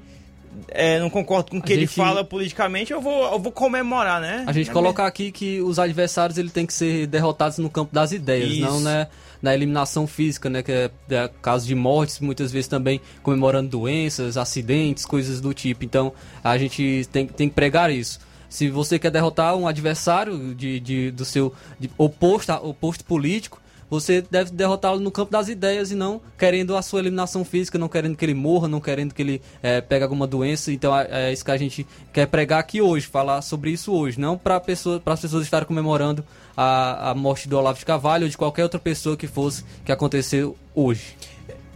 é, 0.68 1.00
não 1.00 1.10
concordo 1.10 1.52
com 1.52 1.58
o 1.58 1.62
que 1.62 1.70
gente, 1.70 1.80
ele 1.80 1.88
fala 1.88 2.24
politicamente, 2.24 2.92
eu 2.92 3.02
vou, 3.02 3.32
eu 3.32 3.40
vou 3.40 3.52
comemorar, 3.52 4.20
né? 4.20 4.44
A 4.48 4.52
gente 4.52 4.70
é 4.70 4.74
colocar 4.74 5.06
aqui 5.06 5.32
que 5.32 5.62
os 5.62 5.80
adversários 5.80 6.38
ele 6.38 6.50
tem 6.50 6.66
que 6.66 6.74
ser 6.74 7.08
derrotados 7.08 7.58
no 7.58 7.70
campo 7.70 7.94
das 7.94 8.12
ideias, 8.12 8.52
Isso. 8.52 8.62
não 8.62 8.80
né, 8.80 9.08
na 9.42 9.54
eliminação 9.54 10.06
física, 10.06 10.50
né? 10.50 10.62
Que 10.62 10.72
é, 10.72 10.92
é 11.10 11.30
caso 11.42 11.66
de 11.66 11.76
mortes, 11.76 12.20
muitas 12.20 12.52
vezes 12.52 12.68
também 12.68 13.00
comemorando 13.24 13.70
doenças, 13.70 14.38
acidentes, 14.38 15.06
coisas 15.06 15.40
do 15.40 15.54
tipo. 15.54 15.86
Então 15.86 16.14
a 16.44 16.58
gente 16.58 17.08
tem, 17.12 17.28
tem 17.28 17.50
que 17.50 17.56
pregar 17.56 17.92
isso. 17.92 18.20
Se 18.50 18.70
você 18.70 19.00
quer 19.00 19.12
derrotar 19.12 19.56
um 19.56 19.66
adversário 19.66 20.54
de, 20.54 20.80
de 20.82 21.12
do 21.12 21.24
seu 21.24 21.54
de 21.80 21.90
oposto, 21.98 22.52
oposto 22.52 23.06
político, 23.06 23.61
você 23.92 24.22
deve 24.22 24.52
derrotá-lo 24.52 25.02
no 25.02 25.12
campo 25.12 25.34
das 25.34 25.50
ideias 25.50 25.92
e 25.92 25.96
não 25.96 26.22
querendo 26.38 26.78
a 26.78 26.82
sua 26.82 27.02
eliminação 27.02 27.44
física, 27.44 27.78
não 27.78 27.90
querendo 27.90 28.16
que 28.16 28.24
ele 28.24 28.34
morra, 28.34 28.70
não 28.70 28.80
querendo 28.80 29.14
que 29.14 29.22
ele 29.22 29.42
é, 29.62 29.82
pegue 29.82 30.04
alguma 30.04 30.26
doença. 30.26 30.72
Então 30.72 30.98
é, 30.98 31.08
é, 31.12 31.34
isso 31.34 31.44
que 31.44 31.52
a 31.52 31.58
gente 31.58 31.86
quer 32.14 32.26
pregar 32.26 32.62
aqui 32.62 32.82
hoje, 32.82 33.06
falar 33.06 33.42
sobre 33.42 33.70
isso 33.70 33.92
hoje, 33.92 34.18
não 34.18 34.38
para 34.38 34.62
pessoa, 34.62 35.02
as 35.06 35.20
pessoas 35.20 35.44
estarem 35.44 35.68
comemorando 35.68 36.24
a, 36.56 37.10
a 37.10 37.14
morte 37.14 37.50
do 37.50 37.58
Olavo 37.58 37.78
de 37.78 37.86
Carvalho 37.86 38.24
ou 38.24 38.30
de 38.30 38.38
qualquer 38.38 38.64
outra 38.64 38.80
pessoa 38.80 39.18
que 39.18 39.28
fosse 39.28 39.66
que 39.84 39.92
aconteceu 39.92 40.56
hoje. 40.74 41.18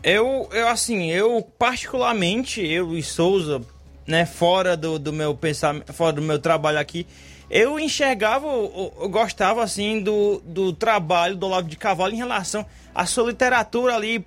Eu, 0.02 0.48
eu 0.54 0.70
assim, 0.70 1.12
eu 1.12 1.46
particularmente, 1.60 2.66
eu 2.66 2.98
e 2.98 3.04
Souza, 3.04 3.62
né, 4.08 4.26
fora 4.26 4.78
do, 4.78 4.98
do 4.98 5.12
meu 5.12 5.36
pensamento, 5.36 5.92
fora 5.92 6.14
do 6.14 6.22
meu 6.22 6.40
trabalho 6.40 6.80
aqui, 6.80 7.06
eu 7.50 7.80
enxergava, 7.80 8.48
eu, 8.48 9.10
gostava 9.10 9.64
assim 9.64 10.02
do, 10.02 10.42
do 10.46 10.74
trabalho 10.74 11.36
do 11.36 11.46
Olavo 11.46 11.68
de 11.68 11.76
Carvalho 11.76 12.14
em 12.14 12.18
relação 12.18 12.66
à 12.94 13.06
sua 13.06 13.28
literatura 13.28 13.96
ali 13.96 14.26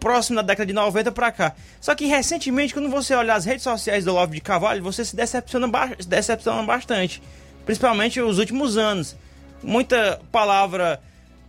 próximo 0.00 0.36
da 0.36 0.42
década 0.42 0.66
de 0.66 0.72
90 0.72 1.12
para 1.12 1.32
cá. 1.32 1.54
Só 1.80 1.94
que 1.94 2.06
recentemente, 2.06 2.74
quando 2.74 2.90
você 2.90 3.14
olha 3.14 3.34
as 3.34 3.44
redes 3.44 3.62
sociais 3.62 4.04
do 4.04 4.12
Olavo 4.12 4.34
de 4.34 4.40
Carvalho, 4.40 4.82
você 4.82 5.04
se 5.04 5.16
decepciona, 5.16 5.66
decepciona 6.06 6.62
bastante. 6.62 7.22
Principalmente 7.64 8.20
nos 8.20 8.38
últimos 8.38 8.76
anos. 8.76 9.16
Muita 9.62 10.20
palavra 10.30 11.00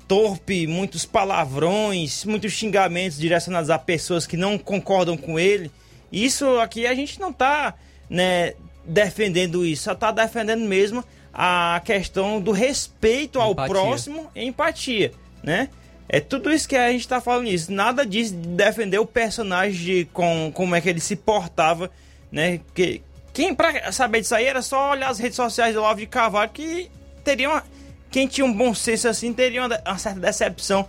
torpe, 0.07 0.67
muitos 0.67 1.05
palavrões, 1.05 2.23
muitos 2.23 2.53
xingamentos 2.53 3.17
direcionados 3.17 3.69
a 3.69 3.77
pessoas 3.77 4.25
que 4.25 4.37
não 4.37 4.57
concordam 4.57 5.17
com 5.17 5.37
ele. 5.37 5.71
Isso 6.11 6.59
aqui 6.59 6.87
a 6.87 6.95
gente 6.95 7.19
não 7.19 7.33
tá, 7.33 7.73
né, 8.09 8.53
defendendo 8.85 9.65
isso, 9.65 9.83
só 9.83 9.93
está 9.93 10.11
defendendo 10.11 10.65
mesmo 10.65 11.03
a 11.33 11.81
questão 11.83 12.39
do 12.39 12.51
respeito 12.51 13.41
ao 13.41 13.51
empatia. 13.51 13.73
próximo 13.73 14.31
e 14.35 14.45
empatia, 14.45 15.11
né? 15.43 15.69
É 16.07 16.19
tudo 16.19 16.51
isso 16.51 16.69
que 16.69 16.75
a 16.75 16.91
gente 16.91 17.01
está 17.01 17.19
falando 17.19 17.47
isso. 17.47 17.71
Nada 17.71 18.05
disso 18.05 18.33
de 18.35 18.47
defender 18.49 18.99
o 18.99 19.05
personagem 19.05 19.73
de 19.73 20.05
com 20.13 20.51
como 20.53 20.75
é 20.75 20.81
que 20.81 20.87
ele 20.87 20.99
se 20.99 21.15
portava, 21.15 21.89
né? 22.31 22.61
Que 22.73 23.01
quem 23.33 23.53
para 23.53 23.91
saber 23.91 24.21
disso 24.21 24.35
aí 24.35 24.45
era 24.45 24.61
só 24.61 24.91
olhar 24.91 25.09
as 25.09 25.19
redes 25.19 25.35
sociais 25.35 25.73
do 25.73 25.81
Love 25.81 26.01
de 26.01 26.07
Carvalho 26.07 26.51
que 26.51 26.89
teria 27.23 27.49
uma, 27.49 27.63
quem 28.09 28.27
tinha 28.27 28.45
um 28.45 28.53
bom 28.53 28.73
senso 28.73 29.09
assim 29.09 29.33
teria 29.33 29.65
uma, 29.65 29.81
uma 29.85 29.97
certa 29.97 30.19
decepção 30.19 30.87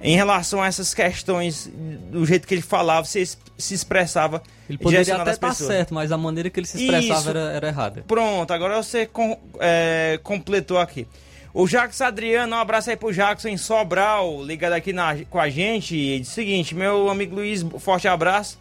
em 0.00 0.14
relação 0.14 0.62
a 0.62 0.66
essas 0.66 0.94
questões, 0.94 1.70
do 2.10 2.24
jeito 2.24 2.46
que 2.46 2.54
ele 2.54 2.62
falava, 2.62 3.06
se, 3.06 3.24
se 3.56 3.74
expressava. 3.74 4.42
Ele 4.68 4.78
poderia 4.78 5.16
até 5.16 5.32
estar 5.32 5.54
certo, 5.54 5.92
mas 5.92 6.12
a 6.12 6.16
maneira 6.16 6.48
que 6.50 6.60
ele 6.60 6.66
se 6.66 6.82
expressava 6.84 7.30
era, 7.30 7.40
era, 7.52 7.68
errada. 7.68 8.04
Pronto, 8.06 8.52
agora 8.52 8.80
você 8.80 9.06
com, 9.06 9.38
é, 9.58 10.20
completou 10.22 10.78
aqui. 10.78 11.06
O 11.52 11.66
Jacques 11.66 12.00
Adriano, 12.00 12.54
um 12.54 12.58
abraço 12.58 12.90
aí 12.90 12.96
pro 12.96 13.12
Jackson 13.12 13.48
em 13.48 13.56
Sobral, 13.56 14.44
ligado 14.44 14.74
aqui 14.74 14.92
na, 14.92 15.16
com 15.28 15.40
a 15.40 15.48
gente. 15.48 15.96
Ele 15.96 16.20
disse 16.20 16.32
o 16.32 16.34
seguinte: 16.34 16.74
meu 16.74 17.08
amigo 17.08 17.34
Luiz, 17.34 17.64
forte 17.80 18.06
abraço. 18.06 18.58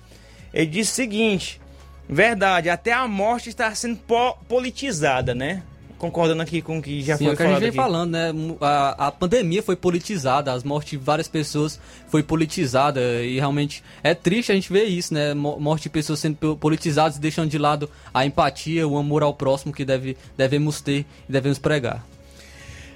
Ele 0.54 0.66
disse 0.66 0.94
o 0.94 0.96
seguinte: 0.96 1.62
verdade, 2.10 2.70
até 2.70 2.94
a 2.94 3.08
morte 3.08 3.50
está 3.50 3.74
sendo 3.76 3.98
po 3.98 4.36
politizada, 4.48 5.36
né? 5.36 5.62
Concordando 5.98 6.42
aqui 6.42 6.62
com 6.62 6.78
o 6.80 6.82
que 6.82 7.02
já 7.02 7.18
Sim, 7.18 7.26
foi 7.26 7.32
é 7.32 7.34
o 7.34 7.38
que 7.38 7.44
falado 7.44 7.58
a 7.58 7.60
gente 7.60 7.72
vem 7.72 7.82
aqui. 7.82 7.92
falando, 7.92 8.12
né? 8.12 8.32
A, 8.62 9.08
a 9.08 9.12
pandemia 9.12 9.64
foi 9.64 9.76
politizada, 9.76 10.54
as 10.54 10.64
mortes 10.64 10.92
de 10.92 10.98
várias 10.98 11.28
pessoas 11.28 11.80
foi 12.08 12.24
politizada 12.24 13.02
e 13.24 13.38
realmente 13.40 13.84
é 14.04 14.14
triste 14.14 14.52
a 14.52 14.56
gente 14.56 14.72
ver 14.72 14.86
isso, 14.86 15.14
né? 15.14 15.34
Morte 15.34 15.84
de 15.84 15.90
pessoas 15.90 16.20
sendo 16.20 16.56
politizadas, 16.58 17.18
deixando 17.18 17.50
de 17.50 17.58
lado 17.58 17.90
a 18.14 18.26
empatia, 18.26 18.88
o 18.88 18.98
amor 18.98 19.24
ao 19.24 19.34
próximo 19.34 19.74
que 19.74 19.84
deve, 19.84 20.18
devemos 20.38 20.82
ter 20.82 21.06
e 21.28 21.32
devemos 21.32 21.58
pregar. 21.60 22.06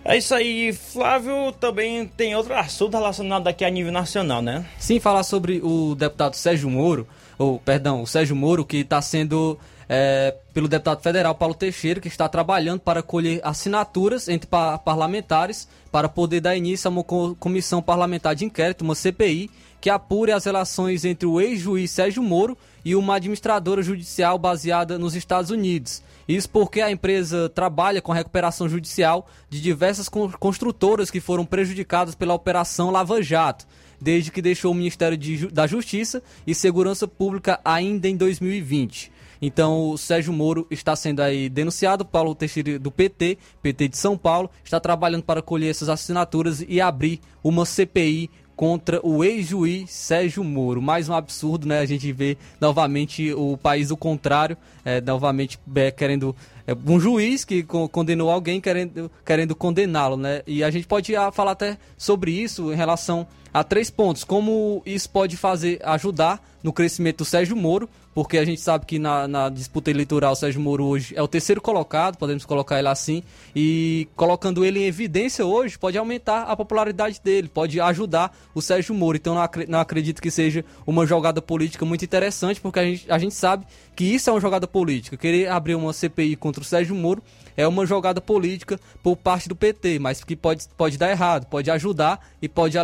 É 0.04 0.18
isso 0.18 0.34
aí, 0.34 0.74
Flávio. 0.74 1.52
Também 1.60 2.08
tem 2.08 2.36
outro 2.36 2.56
assunto 2.56 2.94
relacionado 2.96 3.48
aqui 3.48 3.64
a 3.64 3.70
nível 3.70 3.92
nacional, 3.92 4.42
né? 4.42 4.66
Sim, 4.80 5.00
falar 5.00 5.24
sobre 5.24 5.60
o 5.64 5.94
deputado 5.94 6.34
Sérgio 6.36 6.70
Moro, 6.70 7.08
ou 7.38 7.60
perdão, 7.60 8.02
o 8.02 8.08
Sérgio 8.08 8.36
Moro 8.36 8.66
que 8.66 8.78
está 8.78 9.00
sendo 9.02 9.60
é, 9.94 10.34
pelo 10.54 10.70
deputado 10.70 11.02
federal 11.02 11.36
Paulo 11.36 11.54
Teixeira, 11.54 12.00
que 12.00 12.08
está 12.08 12.30
trabalhando 12.30 12.80
para 12.80 13.04
colher 13.04 13.42
assinaturas 13.44 14.30
entre 14.30 14.48
pa 14.48 14.78
parlamentares 14.78 15.68
para 15.92 16.08
poder 16.08 16.40
dar 16.40 16.56
início 16.56 16.88
a 16.88 16.92
uma 16.92 17.04
comissão 17.04 17.82
parlamentar 17.82 18.34
de 18.34 18.46
inquérito, 18.46 18.86
uma 18.86 18.96
CPI, 18.96 19.52
que 19.82 19.90
apure 19.90 20.32
as 20.32 20.46
relações 20.46 21.04
entre 21.04 21.26
o 21.26 21.42
ex-juiz 21.42 21.92
Sérgio 21.92 22.24
Moro 22.24 22.58
e 22.86 22.96
uma 22.96 23.18
administradora 23.18 23.84
judicial 23.84 24.40
baseada 24.40 24.98
nos 24.98 25.14
Estados 25.14 25.52
Unidos. 25.52 26.02
Isso 26.26 26.50
porque 26.50 26.80
a 26.80 26.90
empresa 26.90 27.50
trabalha 27.50 28.02
com 28.02 28.14
recuperação 28.14 28.70
judicial 28.70 29.28
de 29.50 29.60
diversas 29.60 30.08
construtoras 30.08 31.12
que 31.12 31.20
foram 31.20 31.46
prejudicadas 31.46 32.16
pela 32.16 32.34
Operação 32.34 32.92
Lava 32.92 33.22
Jato, 33.22 33.68
desde 34.00 34.32
que 34.32 34.42
deixou 34.42 34.72
o 34.72 34.76
Ministério 34.76 35.18
de, 35.18 35.48
da 35.48 35.68
Justiça 35.68 36.24
e 36.48 36.56
Segurança 36.56 37.10
Pública 37.10 37.60
ainda 37.66 38.08
em 38.08 38.16
2020. 38.16 39.20
Então, 39.42 39.90
o 39.90 39.98
Sérgio 39.98 40.32
Moro 40.32 40.68
está 40.70 40.96
sendo 40.96 41.22
aí 41.22 41.50
denunciado, 41.50 42.06
Paulo 42.06 42.36
Teixeira 42.36 42.78
do 42.78 42.92
PT, 42.92 43.40
PT 43.62 43.88
de 43.88 43.98
São 43.98 44.16
Paulo, 44.18 44.50
está 44.64 44.80
trabalhando 44.80 45.24
para 45.24 45.42
colher 45.42 45.72
essas 45.72 45.90
assinaturas 45.90 46.64
e 46.68 46.80
abrir 46.80 47.20
uma 47.44 47.66
CPI 47.66 48.30
contra 48.62 49.00
o 49.04 49.24
ex-juiz 49.24 49.90
Sérgio 49.90 50.44
Moro. 50.44 50.80
Mais 50.80 51.10
um 51.10 51.16
absurdo, 51.16 51.68
né? 51.68 51.80
A 51.80 51.86
gente 51.88 52.12
vê 52.12 52.38
novamente 52.60 53.34
o 53.34 53.58
país 53.58 53.90
o 53.90 53.98
contrário, 53.98 54.56
é, 54.86 55.02
novamente 55.02 55.58
é, 55.76 55.90
querendo. 55.90 56.36
É, 56.68 56.76
um 56.86 57.00
juiz 57.00 57.44
que 57.44 57.64
condenou 57.64 58.30
alguém 58.30 58.62
querendo, 58.62 59.10
querendo 59.26 59.56
condená-lo, 59.56 60.16
né? 60.16 60.44
E 60.46 60.64
a 60.64 60.70
gente 60.70 60.86
pode 60.86 61.16
ah, 61.16 61.32
falar 61.32 61.54
até 61.54 61.76
sobre 61.98 62.32
isso 62.32 62.72
em 62.72 62.76
relação 62.76 63.26
a 63.52 63.64
três 63.64 63.90
pontos. 63.90 64.24
Como 64.24 64.84
isso 64.86 65.10
pode 65.10 65.38
fazer 65.38 65.80
ajudar 65.84 66.40
no 66.62 66.72
crescimento 66.72 67.18
do 67.18 67.26
Sérgio 67.26 67.56
Moro, 67.56 67.90
porque 68.14 68.38
a 68.38 68.46
gente 68.46 68.60
sabe 68.60 68.86
que 68.86 69.00
na, 69.00 69.28
na, 69.28 69.50
disputa 69.50 69.90
eleitoral 69.90 70.36
Sérgio 70.36 70.62
Moro 70.62 70.86
hoje 70.86 71.14
é 71.16 71.22
o 71.22 71.28
terceiro 71.28 71.62
colocado, 71.62 72.18
podemos 72.18 72.46
colocar 72.46 72.80
ele 72.80 72.88
assim, 72.88 73.24
e 73.56 74.08
colocando 74.16 74.66
ele 74.66 74.80
em 74.80 74.86
evidência 74.86 75.46
hoje 75.46 75.78
pode 75.78 75.98
aumentar 75.98 76.44
a 76.44 76.56
popularidade 76.56 77.22
dele, 77.24 77.48
pode 77.48 77.80
ajudar 77.80 78.36
o 78.54 78.62
Sérgio 78.62 78.94
Moro. 78.94 79.18
Então 79.18 79.36
não, 79.36 79.50
não 79.68 79.80
acredito 79.80 80.22
que 80.22 80.32
seja 80.32 80.66
uma 80.86 81.06
jogada 81.06 81.42
política 81.42 81.86
muito 81.86 82.04
interessante, 82.04 82.60
porque 82.60 82.80
a 82.80 82.84
gente, 82.84 83.12
a 83.12 83.18
gente 83.18 83.34
sabe 83.34 83.66
que 83.96 84.04
isso 84.04 84.30
é 84.30 84.34
uma 84.34 84.42
jogada 84.42 84.68
política. 84.68 85.18
Querer 85.18 85.48
abrir 85.50 85.76
uma 85.76 85.94
CPI 85.94 86.36
contra 86.36 86.62
o 86.62 86.66
Sérgio 86.66 86.96
Moro 86.96 87.22
é 87.62 87.68
uma 87.68 87.86
jogada 87.86 88.20
política 88.20 88.80
por 89.04 89.16
parte 89.16 89.48
do 89.48 89.56
PT, 89.56 90.00
mas 90.00 90.24
que 90.24 90.36
pode, 90.36 90.66
pode 90.78 90.98
dar 90.98 91.10
errado, 91.12 91.46
pode 91.46 91.70
ajudar 91.70 92.28
e 92.42 92.50
pode 92.50 92.78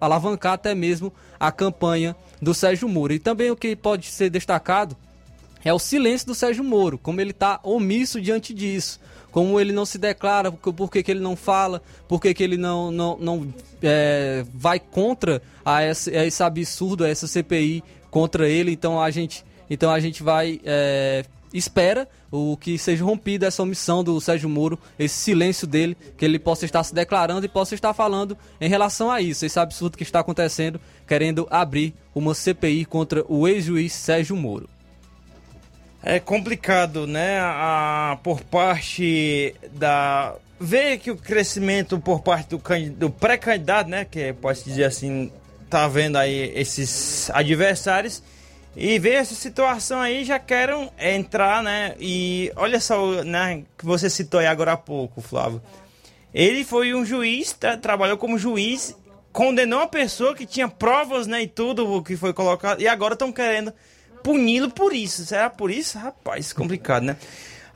alavancar 0.00 0.54
até 0.54 0.74
mesmo 0.74 1.12
a 1.38 1.50
campanha 1.50 2.16
do 2.40 2.54
Sérgio 2.54 2.88
Moro. 2.88 3.12
E 3.12 3.18
também 3.18 3.50
o 3.50 3.56
que 3.56 3.74
pode 3.74 4.06
ser 4.06 4.30
destacado 4.30 4.96
é 5.64 5.72
o 5.72 5.78
silêncio 5.78 6.26
do 6.26 6.34
Sérgio 6.34 6.62
Moro, 6.62 6.98
como 6.98 7.20
ele 7.20 7.30
está 7.30 7.58
omisso 7.62 8.20
diante 8.20 8.52
disso, 8.52 9.00
como 9.32 9.58
ele 9.58 9.72
não 9.72 9.84
se 9.84 9.98
declara, 9.98 10.52
por 10.52 10.90
que, 10.90 11.02
que 11.02 11.10
ele 11.10 11.20
não 11.20 11.34
fala, 11.34 11.82
por 12.06 12.20
que, 12.20 12.32
que 12.34 12.42
ele 12.42 12.56
não, 12.56 12.90
não, 12.90 13.16
não 13.18 13.54
é, 13.82 14.44
vai 14.54 14.78
contra 14.78 15.42
a 15.64 15.82
esse, 15.82 16.16
a 16.16 16.24
esse 16.24 16.42
absurdo, 16.42 17.02
a 17.02 17.08
essa 17.08 17.26
CPI 17.26 17.82
contra 18.10 18.48
ele. 18.48 18.70
Então 18.70 19.00
a 19.00 19.10
gente, 19.10 19.44
então 19.68 19.90
a 19.90 19.98
gente 19.98 20.22
vai 20.22 20.60
é, 20.64 21.24
espera 21.54 22.08
o 22.30 22.56
que 22.56 22.76
seja 22.76 23.04
rompida 23.04 23.46
essa 23.46 23.62
omissão 23.62 24.02
do 24.02 24.20
Sérgio 24.20 24.48
Moro, 24.48 24.78
esse 24.98 25.14
silêncio 25.14 25.66
dele, 25.66 25.96
que 26.18 26.24
ele 26.24 26.38
possa 26.38 26.64
estar 26.64 26.82
se 26.82 26.92
declarando 26.92 27.46
e 27.46 27.48
possa 27.48 27.76
estar 27.76 27.94
falando 27.94 28.36
em 28.60 28.68
relação 28.68 29.10
a 29.10 29.20
isso, 29.20 29.46
esse 29.46 29.58
absurdo 29.58 29.96
que 29.96 30.02
está 30.02 30.18
acontecendo, 30.18 30.80
querendo 31.06 31.46
abrir 31.48 31.94
uma 32.12 32.34
CPI 32.34 32.84
contra 32.84 33.24
o 33.28 33.46
ex-juiz 33.46 33.92
Sérgio 33.92 34.34
Moro. 34.34 34.68
É 36.02 36.20
complicado, 36.20 37.06
né? 37.06 37.38
A, 37.40 38.18
por 38.22 38.42
parte 38.42 39.54
da. 39.72 40.34
Ver 40.60 40.98
que 40.98 41.10
o 41.10 41.16
crescimento 41.16 41.98
por 41.98 42.20
parte 42.20 42.50
do, 42.50 42.62
do 42.90 43.10
pré-candidato, 43.10 43.88
né? 43.88 44.04
Que 44.04 44.32
pode 44.34 44.62
dizer 44.62 44.84
assim, 44.84 45.32
tá 45.70 45.88
vendo 45.88 46.16
aí 46.16 46.52
esses 46.54 47.30
adversários 47.30 48.22
e 48.76 48.98
ver 48.98 49.14
essa 49.14 49.34
situação 49.34 50.00
aí, 50.00 50.24
já 50.24 50.38
querem 50.38 50.90
entrar, 50.98 51.62
né? 51.62 51.94
E 51.98 52.52
olha 52.56 52.80
só, 52.80 53.22
né? 53.22 53.64
Que 53.78 53.84
você 53.84 54.10
citou 54.10 54.40
aí 54.40 54.46
agora 54.46 54.72
há 54.72 54.76
pouco, 54.76 55.20
Flávio. 55.20 55.62
Ele 56.32 56.64
foi 56.64 56.92
um 56.94 57.04
juiz, 57.04 57.52
tá, 57.52 57.76
trabalhou 57.76 58.16
como 58.16 58.36
juiz, 58.36 58.96
condenou 59.32 59.78
uma 59.78 59.86
pessoa 59.86 60.34
que 60.34 60.44
tinha 60.44 60.68
provas, 60.68 61.26
né? 61.26 61.42
E 61.42 61.46
tudo 61.46 61.88
o 61.92 62.02
que 62.02 62.16
foi 62.16 62.32
colocado. 62.32 62.80
E 62.80 62.88
agora 62.88 63.14
estão 63.14 63.30
querendo 63.30 63.72
puni-lo 64.22 64.70
por 64.70 64.92
isso. 64.92 65.24
Será 65.24 65.48
por 65.48 65.70
isso? 65.70 65.96
Rapaz, 65.96 66.52
complicado, 66.52 67.04
né? 67.04 67.16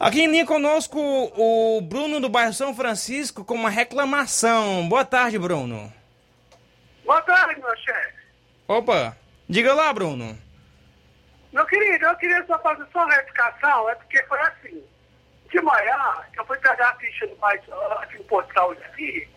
Aqui 0.01 0.23
em 0.23 0.31
linha 0.31 0.47
conosco 0.47 0.99
o 0.99 1.81
Bruno 1.81 2.21
do 2.21 2.29
bairro 2.29 2.53
São 2.53 2.75
Francisco 2.75 3.45
com 3.45 3.55
uma 3.55 3.71
reclamação. 3.71 4.89
Boa 4.89 5.05
tarde, 5.05 5.39
Bruno. 5.39 5.93
Boa 7.05 7.21
tarde, 7.23 7.61
meu 7.61 7.77
chefe. 7.77 8.15
Opa, 8.67 9.17
diga 9.49 9.73
lá, 9.75 9.93
Bruno. 9.93 10.39
Meu 11.53 11.65
querido, 11.67 12.05
eu 12.05 12.17
queria 12.17 12.45
só 12.47 12.59
fazer 12.59 12.87
só 12.93 13.05
uma 13.05 13.15
retificação, 13.15 13.89
é 13.89 13.95
porque 13.95 14.23
foi 14.25 14.41
assim. 14.41 14.85
De 15.51 15.61
manhã, 15.63 15.97
eu 16.37 16.45
fui 16.45 16.59
pegar 16.59 16.91
a 16.91 16.95
ficha 16.97 17.27
do 17.27 17.37
mais 17.39 17.61
no 17.67 18.25
posto 18.25 18.49
de 18.49 18.55
saúde 18.55 18.83
aqui, 18.85 19.29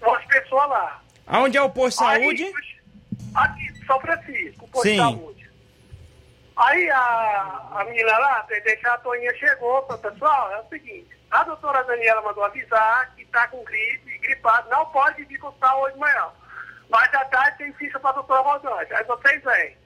umas 0.00 0.24
pessoas 0.26 0.68
lá. 0.68 1.02
Aonde 1.26 1.58
é 1.58 1.62
o 1.62 1.70
posto 1.70 1.98
de 1.98 2.10
saúde? 2.10 2.52
Aqui, 3.34 3.84
São 3.84 4.00
Francisco, 4.00 4.64
o 4.64 4.68
posto 4.68 4.88
Sim. 4.88 4.92
de 4.92 4.98
saúde. 4.98 5.50
Aí 6.56 6.88
a, 6.90 7.68
a 7.74 7.84
menina 7.84 8.16
lá, 8.16 8.36
a 8.36 8.38
atendente, 8.38 8.86
a 8.86 8.98
Toninha 8.98 9.34
chegou, 9.34 9.84
falou, 9.86 9.98
pessoal, 9.98 10.52
é 10.52 10.60
o 10.60 10.68
seguinte, 10.68 11.08
a 11.30 11.44
doutora 11.44 11.84
Daniela 11.84 12.22
mandou 12.22 12.44
avisar 12.44 13.14
que 13.14 13.24
tá 13.26 13.48
com 13.48 13.62
gripe, 13.64 14.18
gripado, 14.20 14.70
não 14.70 14.86
pode 14.86 15.24
vir 15.24 15.38
consultar 15.38 15.76
hoje 15.76 15.94
de 15.94 16.00
manhã. 16.00 16.28
Mas 16.88 17.12
à 17.12 17.24
tarde 17.26 17.58
tem 17.58 17.72
ficha 17.74 17.98
pra 17.98 18.12
doutora 18.12 18.40
Rosante, 18.40 18.94
aí 18.94 19.04
vocês 19.04 19.42
vêm. 19.42 19.76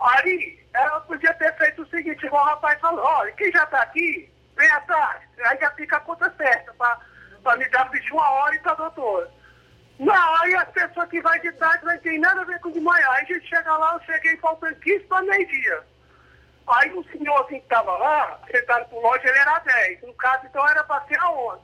Aí, 0.00 0.58
ela 0.74 1.00
podia 1.00 1.34
ter 1.34 1.56
feito 1.56 1.82
o 1.82 1.88
seguinte, 1.88 2.24
igual 2.24 2.44
o 2.44 2.48
rapaz 2.48 2.80
falou, 2.80 3.04
olha, 3.04 3.32
quem 3.32 3.50
já 3.50 3.64
está 3.64 3.82
aqui, 3.82 4.30
vem 4.56 4.70
atrás, 4.70 5.22
aí 5.44 5.58
já 5.58 5.70
fica 5.72 5.96
a 5.96 6.00
conta 6.00 6.32
certa, 6.36 6.72
para 6.74 7.56
me 7.56 7.68
dar 7.70 7.90
de 7.90 8.12
uma 8.12 8.30
hora 8.30 8.54
e 8.54 8.60
para 8.60 8.74
doutor. 8.74 9.28
Não, 9.98 10.36
aí 10.42 10.54
as 10.54 10.68
pessoas 10.68 11.08
que 11.08 11.20
vai 11.20 11.40
de 11.40 11.50
tarde 11.52 11.84
não 11.84 11.98
tem 11.98 12.20
nada 12.20 12.42
a 12.42 12.44
ver 12.44 12.60
com 12.60 12.70
de 12.70 12.80
manhã. 12.80 13.04
Aí 13.10 13.22
a 13.22 13.24
gente 13.24 13.48
chega 13.48 13.76
lá, 13.76 13.94
eu 13.94 14.00
cheguei 14.14 14.36
faltando 14.36 14.76
15 14.76 15.04
para 15.06 15.22
meio-dia. 15.22 15.82
Aí 16.68 16.92
o 16.92 17.02
senhorzinho 17.04 17.60
que 17.60 17.66
estava 17.66 17.96
lá, 17.96 18.38
sentado 18.48 18.88
por 18.90 19.02
loja, 19.02 19.28
ele 19.28 19.38
era 19.38 19.58
10. 19.58 20.02
No 20.02 20.14
caso, 20.14 20.46
então 20.46 20.68
era 20.68 20.84
para 20.84 21.04
ser 21.06 21.18
a 21.18 21.30
11. 21.30 21.62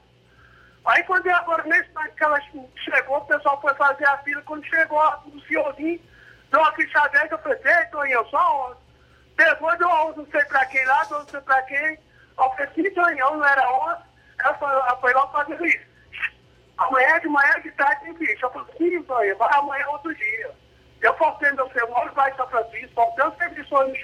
Aí 0.85 1.03
quando 1.03 1.27
eu, 1.27 1.35
agora, 1.35 1.63
nesse 1.63 1.89
momento 1.93 2.15
que 2.15 2.23
ela 2.23 2.39
chegou, 2.83 3.17
o 3.17 3.25
pessoal 3.25 3.61
foi 3.61 3.73
fazer 3.75 4.05
a 4.05 4.17
fila, 4.17 4.41
quando 4.41 4.65
chegou 4.65 4.99
o 4.99 5.41
senhorzinho, 5.47 6.01
deu 6.55 6.61
uma 6.61 6.71
ficha 6.73 7.07
10, 7.07 7.31
eu 7.31 7.37
falei, 7.39 7.59
ei, 7.65 7.85
Toninho, 7.87 8.25
só 8.29 8.69
11. 8.71 8.79
Depois 9.35 9.81
11, 9.81 10.17
não 10.17 10.27
sei 10.27 10.45
pra 10.45 10.65
quem 10.67 10.85
lá, 10.85 11.05
não 11.11 11.27
sei 11.27 11.41
pra 11.41 11.61
quem. 11.63 11.99
Eu 12.37 12.49
que 12.51 12.91
Toninho, 12.91 13.37
não 13.37 13.45
era 13.45 13.69
11. 13.69 14.03
Ela 14.39 14.53
foi, 14.97 15.13
lá 15.13 15.27
fazendo 15.27 15.65
isso. 15.65 15.85
Amanhã 16.77 17.19
de 17.19 17.27
manhã, 17.27 17.61
de 17.61 17.71
tarde, 17.71 18.05
tem 18.05 18.15
ficha. 18.15 18.45
Eu 18.45 18.51
falei, 18.51 18.73
sim, 18.77 19.03
Toninho, 19.03 19.37
vai 19.37 19.53
amanhã 19.53 19.85
outro 19.89 20.15
dia. 20.15 20.51
Eu 21.01 21.13
faltei 21.17 21.51
meu 21.51 21.69
celular, 21.71 22.09
vai 22.13 22.33
São 22.35 22.47
Francisco, 22.47 22.95
faltei 22.95 23.25
um 23.25 23.35
serviço 23.35 23.75
no 23.75 23.95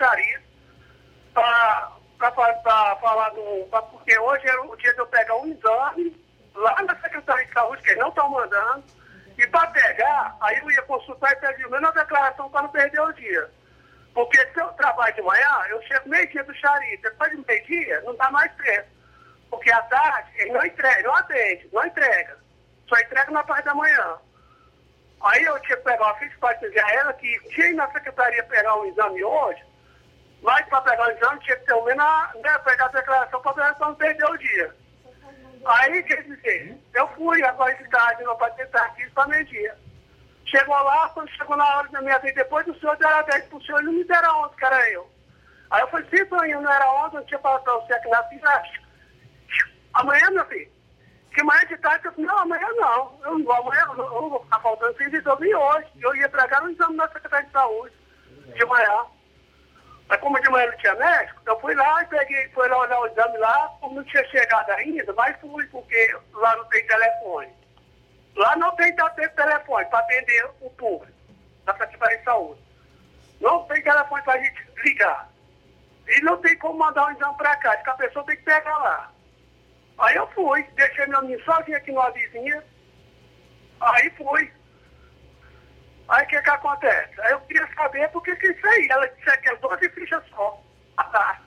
pra, 1.34 1.92
pra, 2.18 2.32
pra 2.32 2.96
falar 2.98 3.30
do... 3.30 3.68
Pra, 3.70 3.82
porque 3.84 4.20
hoje 4.20 4.46
era 4.46 4.62
o 4.62 4.76
dia 4.76 4.94
de 4.94 5.00
eu 5.00 5.08
pegar 5.08 5.38
um 5.38 5.48
exame 5.48 6.22
lá 6.54 6.82
na 6.84 7.00
Secretaria 7.00 7.46
de 7.46 7.54
Saúde, 7.54 7.82
que 7.82 7.92
eles 7.92 8.02
não 8.02 8.10
estão 8.10 8.30
mandando, 8.30 8.84
e 9.42 9.48
para 9.48 9.68
pegar, 9.72 10.38
aí 10.40 10.60
eu 10.60 10.70
ia 10.70 10.82
consultar 10.84 11.32
e 11.32 11.36
pedir 11.38 11.68
menos 11.68 11.92
declaração 11.96 12.48
para 12.52 12.62
não 12.62 12.70
perder 12.70 13.02
o 13.02 13.12
dia. 13.14 13.50
Porque 14.14 14.38
se 14.38 14.60
eu 14.60 14.68
trabalho 14.74 15.16
de 15.16 15.22
manhã, 15.24 15.66
eu 15.70 15.82
chego 15.82 16.10
meio-dia 16.10 16.44
do 16.44 16.54
Chari. 16.54 16.98
Depois 16.98 17.32
de 17.32 17.44
meio-dia, 17.48 18.02
não 18.02 18.16
dá 18.18 18.30
mais 18.30 18.54
tempo. 18.56 18.88
Porque 19.50 19.72
à 19.72 19.82
tarde, 19.82 20.30
ele 20.36 20.52
não 20.52 20.64
entrega, 20.64 21.02
não 21.02 21.16
atende, 21.16 21.70
não 21.74 21.84
entrega. 21.84 22.38
Só 22.88 23.00
entrega 23.00 23.32
na 23.32 23.44
parte 23.44 23.66
da 23.66 23.74
manhã. 23.74 24.18
Aí 25.24 25.44
eu 25.44 25.60
tinha 25.62 25.78
que 25.78 25.84
pegar 25.84 26.04
uma 26.04 26.16
ficha 26.16 26.38
para 26.40 26.54
dizer 26.58 26.80
a 26.80 26.94
ela 26.94 27.14
que 27.14 27.40
tinha 27.50 27.74
na 27.74 27.92
secretaria 27.92 28.44
pegar 28.44 28.76
um 28.76 28.86
exame 28.86 29.24
hoje, 29.24 29.64
mas 30.44 30.68
para 30.68 30.82
pegar 30.82 31.08
o 31.08 31.12
exame 31.12 31.40
tinha 31.40 31.58
que 31.58 31.66
ter 31.66 31.74
o 31.74 31.84
menos 31.84 32.06
né, 32.44 32.58
pegar 32.60 32.86
a 32.86 32.90
declaração 32.90 33.42
para 33.42 33.76
não 33.80 33.96
perder 33.96 34.26
o 34.26 34.38
dia. 34.38 34.76
Aí, 35.66 36.04
quer 36.04 36.24
dizer, 36.24 36.78
eu 36.94 37.08
fui 37.10 37.44
agora 37.44 37.74
de 37.76 37.88
tarde, 37.90 38.24
não 38.24 38.36
para 38.36 38.52
tentar 38.54 38.84
aqui 38.86 39.08
para 39.12 39.28
meio-dia. 39.28 39.78
Chegou 40.46 40.76
lá, 40.76 41.10
quando 41.10 41.30
chegou 41.32 41.56
na 41.56 41.78
hora 41.78 41.88
da 41.90 42.02
minha 42.02 42.18
vez, 42.20 42.34
depois 42.36 42.66
do 42.66 42.78
senhor 42.80 42.98
deram 42.98 43.24
10 43.26 43.46
pro 43.46 43.62
senhor, 43.62 43.80
ele 43.80 43.88
não 43.88 43.94
me 43.94 44.04
deram 44.04 44.42
11, 44.44 44.56
que 44.56 44.66
era 44.66 44.90
eu. 44.92 45.10
Aí 45.70 45.82
eu 45.82 45.88
falei, 45.88 46.08
sim, 46.10 46.26
Toninho, 46.26 46.62
não 46.62 46.72
era 46.72 47.06
11, 47.06 47.16
não 47.16 47.26
tinha 47.26 47.40
falado 47.40 47.64
pra 47.64 47.74
você 47.74 47.94
aqui 47.94 48.10
na 48.10 48.24
fila. 48.24 48.64
Amanhã, 49.94 50.30
meu 50.32 50.46
filho, 50.46 50.72
que 51.34 51.42
amanhã 51.42 51.66
de 51.66 51.78
tarde, 51.78 52.06
eu 52.06 52.12
falei, 52.12 52.26
não, 52.26 52.38
amanhã 52.40 52.68
não. 52.76 53.20
Eu 53.24 53.38
não 53.38 53.46
vou, 53.46 53.54
amanhã 53.54 53.84
eu 53.88 53.96
não 53.96 54.30
vou 54.30 54.44
ficar 54.44 54.60
faltando 54.60 54.98
serviço, 54.98 55.30
eu 55.30 55.38
vim 55.38 55.54
hoje. 55.54 55.88
Eu 56.02 56.16
ia 56.16 56.28
pregar 56.28 56.64
um 56.64 56.70
exame 56.70 56.96
na 56.96 57.08
Secretaria 57.08 57.46
de 57.46 57.52
Saúde, 57.54 57.96
de 58.54 58.66
manhã. 58.66 59.06
Mas 60.12 60.20
como 60.20 60.42
de 60.42 60.50
manhã 60.50 60.70
não 60.70 60.78
tinha 60.78 60.94
médico, 60.96 61.42
eu 61.46 61.58
fui 61.62 61.74
lá 61.74 62.04
e 62.04 62.06
peguei, 62.08 62.50
fui 62.50 62.68
lá 62.68 62.80
olhar 62.80 63.00
o 63.00 63.08
exame 63.08 63.38
lá, 63.38 63.74
como 63.80 63.96
não 63.96 64.04
tinha 64.04 64.28
chegado 64.28 64.70
ainda, 64.72 65.14
mas 65.14 65.40
fui, 65.40 65.66
porque 65.68 66.18
lá 66.34 66.54
não 66.58 66.66
tem 66.66 66.86
telefone. 66.86 67.48
Lá 68.36 68.54
não 68.58 68.76
tem, 68.76 68.94
tem 68.94 69.30
telefone 69.30 69.86
para 69.86 70.00
atender 70.00 70.50
o 70.60 70.70
público, 70.72 71.18
da 71.64 71.78
Secretaria 71.78 72.18
de 72.18 72.24
Saúde. 72.26 72.62
Não 73.40 73.64
tem 73.64 73.82
telefone 73.82 74.22
para 74.24 74.34
a 74.34 74.44
gente 74.44 74.68
ligar. 74.84 75.30
E 76.06 76.22
não 76.24 76.36
tem 76.42 76.58
como 76.58 76.80
mandar 76.80 77.08
um 77.08 77.12
exame 77.12 77.38
para 77.38 77.56
cá, 77.56 77.78
porque 77.78 77.90
a 77.90 77.94
pessoa 77.94 78.26
tem 78.26 78.36
que 78.36 78.44
pegar 78.44 78.78
lá. 78.80 79.14
Aí 79.98 80.18
eu 80.18 80.28
fui, 80.32 80.62
deixei 80.76 81.06
meu 81.06 81.22
menino 81.22 81.42
sozinho 81.46 81.78
aqui 81.78 81.90
numa 81.90 82.12
vizinha. 82.12 82.62
Aí 83.80 84.10
fui. 84.18 84.52
Aí 86.12 86.26
o 86.26 86.28
que 86.28 86.42
que 86.42 86.50
acontece? 86.50 87.22
Aí 87.22 87.32
eu 87.32 87.40
queria 87.42 87.66
saber 87.74 88.10
por 88.10 88.22
que 88.22 88.36
que 88.36 88.48
isso 88.48 88.68
aí. 88.68 88.88
Ela 88.92 89.08
disse 89.08 89.38
que 89.38 89.50
é 89.50 89.56
12 89.56 89.90
fichas 89.92 90.22
só. 90.30 90.62
Ah, 90.98 91.06
tá. 91.06 91.40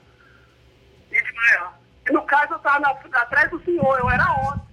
E 1.11 1.21
de 1.21 1.33
manhã. 1.33 1.71
E 2.09 2.11
no 2.11 2.23
caso 2.23 2.53
eu 2.53 2.57
estava 2.57 2.89
atrás 2.89 3.49
do 3.51 3.63
senhor, 3.63 3.99
eu 3.99 4.09
era 4.09 4.25
ontem. 4.31 4.65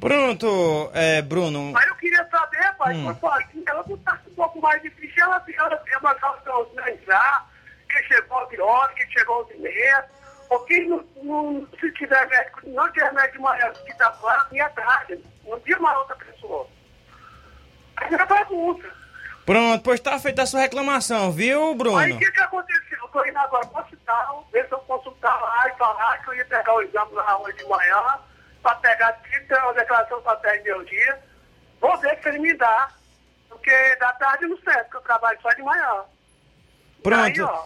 Pronto, 0.00 0.90
é, 0.92 1.22
Bruno. 1.22 1.70
Mas 1.72 1.86
eu 1.86 1.94
queria 1.94 2.28
saber, 2.28 2.74
pai, 2.76 2.94
hum. 2.96 3.08
assim, 3.08 3.64
ela 3.66 3.82
botasse 3.84 4.28
um 4.28 4.34
pouco 4.34 4.60
mais 4.60 4.82
de 4.82 4.90
ficha, 4.90 5.22
ela, 5.22 5.42
ela 5.56 5.76
tem 5.76 5.96
uma 5.98 6.14
calção 6.16 6.68
entrar, 6.88 7.48
que 7.88 8.02
chegou 8.02 8.38
às 8.38 8.58
horas, 8.58 8.94
que 8.96 9.10
chegou 9.12 9.48
às 9.48 9.58
meia, 9.60 10.04
porque 10.48 10.80
não, 10.82 11.04
não, 11.22 11.68
se 11.80 11.90
tiver 11.92 12.26
médico, 12.28 12.60
não 12.66 12.92
tiver 12.92 13.12
médico 13.14 13.38
de 13.38 13.42
manhã 13.44 13.72
que 13.72 13.92
está 13.92 14.12
fora, 14.12 14.46
ia 14.52 14.68
tarde, 14.70 15.24
não 15.46 15.58
tinha 15.60 15.78
uma 15.78 15.96
outra 15.98 16.16
pessoa. 16.16 16.68
Bagunça. 18.28 19.04
Pronto, 19.44 19.82
pois 19.82 20.00
tá 20.00 20.18
feita 20.18 20.42
a 20.42 20.46
sua 20.46 20.60
reclamação, 20.60 21.30
viu, 21.30 21.74
Bruno? 21.74 21.98
Aí 21.98 22.12
o 22.12 22.18
que, 22.18 22.30
que 22.30 22.40
aconteceu? 22.40 22.98
Eu 23.02 23.08
tô 23.08 23.24
indo 23.24 23.38
agora 23.38 23.66
pro 23.66 23.82
hospital, 23.82 24.48
ver 24.50 24.66
se 24.66 24.72
eu 24.72 24.78
consultar 24.80 25.38
lá 25.40 25.68
e 25.68 25.76
falar 25.76 26.18
que 26.22 26.30
eu 26.30 26.34
ia 26.34 26.44
pegar 26.46 26.74
o 26.74 26.82
exame 26.82 27.12
lá 27.12 27.38
hoje 27.38 27.58
de 27.58 27.64
manhã, 27.66 28.18
para 28.62 28.74
pegar 28.76 29.12
título, 29.12 29.60
uma 29.60 29.74
declaração 29.74 30.22
para 30.22 30.36
10 30.36 30.64
meu 30.64 30.84
dia. 30.84 31.22
Vou 31.80 31.96
ver 31.98 32.18
se 32.22 32.28
ele 32.28 32.38
me 32.38 32.54
dá, 32.54 32.88
porque 33.50 33.96
da 33.96 34.12
tarde 34.14 34.46
não 34.46 34.56
serve, 34.58 34.84
porque 34.84 34.96
eu 34.96 35.02
trabalho 35.02 35.38
só 35.42 35.50
de 35.50 35.62
manhã. 35.62 36.04
Pronto. 37.02 37.22
Aí, 37.22 37.40
ó, 37.42 37.64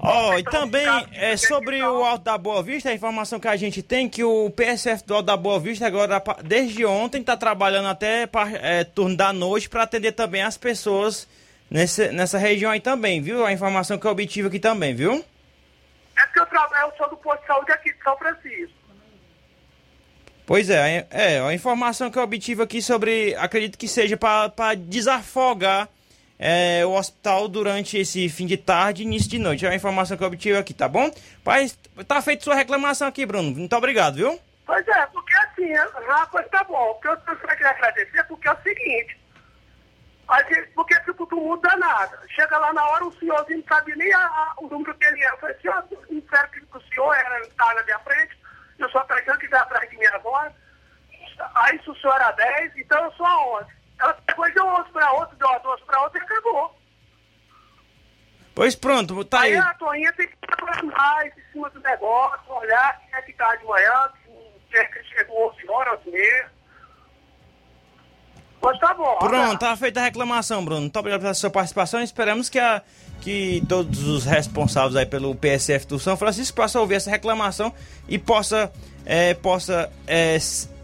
Ó, 0.00 0.30
oh, 0.30 0.38
e 0.38 0.44
também 0.44 0.86
é, 1.12 1.36
sobre 1.36 1.82
o 1.82 2.04
Alto 2.04 2.24
da 2.24 2.38
Boa 2.38 2.62
Vista, 2.62 2.88
a 2.88 2.94
informação 2.94 3.40
que 3.40 3.48
a 3.48 3.56
gente 3.56 3.82
tem 3.82 4.08
que 4.08 4.22
o 4.22 4.48
PSF 4.50 5.04
do 5.04 5.14
Alto 5.14 5.26
da 5.26 5.36
Boa 5.36 5.58
Vista 5.58 5.88
agora, 5.88 6.22
desde 6.44 6.86
ontem, 6.86 7.20
está 7.20 7.36
trabalhando 7.36 7.88
até 7.88 8.28
é, 8.62 8.84
turno 8.84 9.16
da 9.16 9.32
noite 9.32 9.68
para 9.68 9.82
atender 9.82 10.12
também 10.12 10.42
as 10.42 10.56
pessoas 10.56 11.28
nesse, 11.68 12.12
nessa 12.12 12.38
região 12.38 12.70
aí 12.70 12.80
também, 12.80 13.20
viu? 13.20 13.44
A 13.44 13.52
informação 13.52 13.98
que 13.98 14.06
eu 14.06 14.12
obtive 14.12 14.46
aqui 14.46 14.60
também, 14.60 14.94
viu? 14.94 15.24
É 16.16 16.22
porque 16.26 16.40
eu, 16.40 16.46
trabalho, 16.46 16.92
eu 16.92 16.96
sou 16.96 17.10
do 17.10 17.16
posto 17.16 17.40
de 17.40 17.46
saúde 17.48 17.72
aqui 17.72 17.92
de 17.92 18.02
São 18.02 18.16
Francisco. 18.16 18.78
Pois 20.46 20.70
é, 20.70 21.06
é, 21.10 21.40
a 21.40 21.52
informação 21.52 22.08
que 22.08 22.18
eu 22.18 22.22
obtive 22.22 22.62
aqui 22.62 22.80
sobre, 22.80 23.34
acredito 23.34 23.76
que 23.76 23.88
seja 23.88 24.16
para 24.16 24.74
desafogar 24.76 25.88
é, 26.38 26.86
o 26.86 26.92
hospital 26.92 27.48
durante 27.48 27.98
esse 27.98 28.28
fim 28.28 28.46
de 28.46 28.56
tarde 28.56 29.02
e 29.02 29.06
início 29.06 29.28
de 29.28 29.38
noite. 29.38 29.66
É 29.66 29.70
a 29.70 29.74
informação 29.74 30.16
que 30.16 30.22
eu 30.22 30.28
obtive 30.28 30.56
aqui, 30.56 30.72
tá 30.72 30.88
bom? 30.88 31.10
Pai, 31.42 31.66
tá 32.06 32.22
feita 32.22 32.44
sua 32.44 32.54
reclamação 32.54 33.08
aqui, 33.08 33.26
Bruno. 33.26 33.50
Muito 33.50 33.74
obrigado, 33.74 34.14
viu? 34.14 34.38
Pois 34.64 34.86
é, 34.86 35.06
porque 35.06 35.34
assim, 35.36 35.72
rapaz, 36.06 36.46
tá 36.48 36.62
bom. 36.64 36.94
Porque 36.94 37.08
eu 37.08 37.36
queria 37.36 37.70
agradecer 37.70 38.22
porque 38.24 38.48
é 38.48 38.52
o 38.52 38.62
seguinte. 38.62 39.18
A 40.28 40.42
gente, 40.42 40.68
porque 40.74 40.94
fica 40.96 41.14
todo 41.14 41.36
mundo 41.36 41.62
danado. 41.62 42.16
Chega 42.28 42.58
lá 42.58 42.72
na 42.72 42.84
hora, 42.84 43.06
o 43.06 43.18
senhorzinho 43.18 43.60
não 43.60 43.66
sabia 43.66 43.96
nem 43.96 44.12
a, 44.12 44.18
a, 44.18 44.54
o 44.58 44.68
número 44.68 44.94
que 44.94 45.06
ele 45.06 45.22
era. 45.24 45.34
Eu 45.34 45.38
falei, 45.38 45.56
senhor, 45.60 45.84
não 46.10 46.20
quero 46.20 46.50
que 46.50 46.60
o 46.60 46.80
senhor 46.82 47.14
era, 47.14 47.46
tá 47.56 47.74
na 47.74 47.82
minha 47.82 47.98
frente, 48.00 48.38
eu 48.78 48.90
sou 48.90 49.00
a 49.00 49.04
pessoa 49.04 49.38
que 49.38 49.46
está 49.46 49.62
atrás 49.62 49.88
de 49.88 49.96
mim 49.96 50.04
agora. 50.06 50.54
Aí 51.54 51.80
se 51.82 51.88
o 51.88 51.96
senhor 51.96 52.14
era 52.16 52.30
10, 52.32 52.76
então 52.76 53.04
eu 53.04 53.12
sou 53.12 53.24
a 53.24 53.60
11. 53.60 53.77
Ela 53.98 54.14
pegou 54.26 54.50
de 54.50 54.60
um 54.60 54.72
osso 54.74 54.92
para 54.92 55.12
outro, 55.12 55.36
de 55.36 55.44
uma 55.44 55.74
osso 55.74 55.84
para 55.84 56.02
outro 56.02 56.18
e 56.18 56.22
acabou. 56.22 56.78
Pois 58.54 58.74
pronto, 58.74 59.24
tá 59.24 59.42
aí. 59.42 59.52
Aí 59.52 59.58
a 59.58 59.74
Toinha 59.74 60.12
tem 60.14 60.26
que 60.26 60.36
trabalhar 60.38 60.82
mais 60.82 61.32
em 61.36 61.52
cima 61.52 61.70
do 61.70 61.80
negócio, 61.80 62.52
olhar 62.52 63.00
quem 63.00 63.18
é 63.18 63.22
que 63.22 63.32
tá 63.34 63.54
de 63.54 63.64
manhã, 63.64 64.08
quem 64.68 64.80
é 64.80 64.84
que 64.84 65.04
chegou 65.04 65.50
11 65.50 65.70
horas, 65.70 66.00
11 66.00 66.10
meia. 66.10 66.50
Mas 68.60 68.78
tá 68.80 68.92
bom. 68.94 69.16
Pronto, 69.18 69.60
tá 69.60 69.76
feita 69.76 70.00
a 70.00 70.04
reclamação, 70.04 70.64
Bruno. 70.64 70.80
Muito 70.82 70.98
obrigado 70.98 71.20
pela 71.20 71.34
sua 71.34 71.50
participação. 71.50 72.02
Esperamos 72.02 72.48
que, 72.48 72.58
a, 72.58 72.82
que 73.20 73.62
todos 73.68 74.02
os 74.02 74.24
responsáveis 74.24 74.96
aí 74.96 75.06
pelo 75.06 75.34
PSF 75.36 75.86
do 75.86 75.98
São 75.98 76.16
Francisco 76.16 76.56
possam 76.56 76.80
ouvir 76.80 76.96
essa 76.96 77.10
reclamação 77.10 77.72
e 78.08 78.18
possa, 78.18 78.72
é, 79.06 79.34
possa 79.34 79.88
é, 80.06 80.36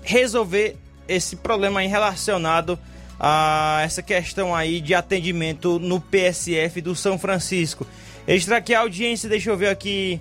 resolver 0.05 0.77
esse 1.09 1.35
problema 1.35 1.81
aí 1.81 1.89
relacionado 1.89 2.79
a 3.27 3.81
essa 3.83 4.03
questão 4.03 4.55
aí 4.55 4.83
de 4.83 4.95
atendimento 4.95 5.79
no 5.79 5.99
PSF 5.99 6.83
do 6.83 6.95
São 6.95 7.19
Francisco. 7.19 7.87
Extra 8.29 8.59
aqui 8.59 8.75
a 8.75 8.81
audiência, 8.81 9.31
deixa 9.31 9.49
eu 9.49 9.57
ver 9.57 9.69
aqui. 9.69 10.21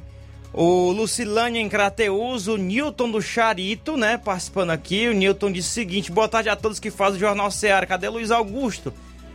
O 0.54 0.90
Lucilânia 0.94 1.60
em 1.60 1.68
Crateus, 1.68 2.48
o 2.48 2.56
Newton 2.56 3.12
do 3.12 3.22
Charito, 3.22 3.98
né? 3.98 4.18
Participando 4.18 4.70
aqui. 4.70 5.10
O 5.10 5.14
Newton 5.14 5.52
disse 5.52 5.68
o 5.68 5.74
seguinte: 5.74 6.14
boa 6.14 6.30
tarde 6.30 6.48
a 6.48 6.56
todos 6.56 6.80
que 6.80 6.90
fazem 6.90 7.18
o 7.18 7.20
Jornal 7.20 7.52
Ceará. 7.52 7.86
Cadê 7.86 8.08
Luiz 8.08 8.32
Augusto? 8.32 8.94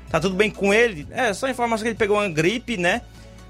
Tá 0.09 0.19
tudo 0.19 0.35
bem 0.35 0.51
com 0.51 0.73
ele? 0.73 1.07
É, 1.11 1.35
só 1.35 1.47
informação 1.47 1.83
que 1.83 1.91
ele 1.91 1.99
pegou 1.99 2.17
uma 2.17 2.29
gripe, 2.29 2.79
né? 2.79 3.03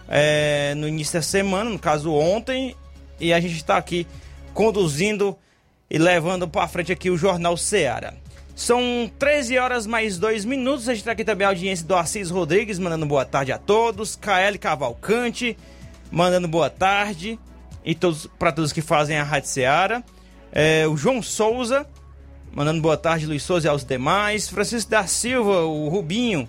É, 0.08 0.74
no 0.74 0.88
início 0.88 1.12
da 1.12 1.22
semana, 1.22 1.70
no 1.70 1.78
caso 1.78 2.12
ontem. 2.12 2.74
E 3.20 3.32
a 3.32 3.38
gente 3.38 3.54
está 3.54 3.76
aqui 3.76 4.04
conduzindo 4.52 5.38
e 5.88 5.96
levando 5.96 6.48
para 6.48 6.66
frente 6.66 6.90
aqui 6.90 7.08
o 7.08 7.16
Jornal 7.16 7.56
Ceará. 7.56 8.14
São 8.58 9.08
13 9.20 9.56
horas 9.56 9.86
mais 9.86 10.18
2 10.18 10.44
minutos. 10.44 10.88
A 10.88 10.92
gente 10.92 11.02
está 11.02 11.12
aqui 11.12 11.24
também 11.24 11.46
a 11.46 11.50
audiência 11.50 11.86
do 11.86 11.94
Assis 11.94 12.28
Rodrigues, 12.28 12.76
mandando 12.76 13.06
boa 13.06 13.24
tarde 13.24 13.52
a 13.52 13.56
todos. 13.56 14.16
KL 14.16 14.58
Cavalcante, 14.58 15.56
mandando 16.10 16.48
boa 16.48 16.68
tarde. 16.68 17.38
E 17.84 17.94
todos 17.94 18.26
para 18.36 18.50
todos 18.50 18.72
que 18.72 18.82
fazem 18.82 19.16
a 19.16 19.22
Rádio 19.22 19.48
Ceará. 19.48 20.02
É, 20.50 20.88
o 20.88 20.96
João 20.96 21.22
Souza, 21.22 21.86
mandando 22.52 22.82
boa 22.82 22.96
tarde, 22.96 23.26
Luiz 23.26 23.44
Souza 23.44 23.68
e 23.68 23.70
aos 23.70 23.84
demais. 23.84 24.48
Francisco 24.48 24.90
da 24.90 25.06
Silva, 25.06 25.60
o 25.60 25.88
Rubinho, 25.88 26.48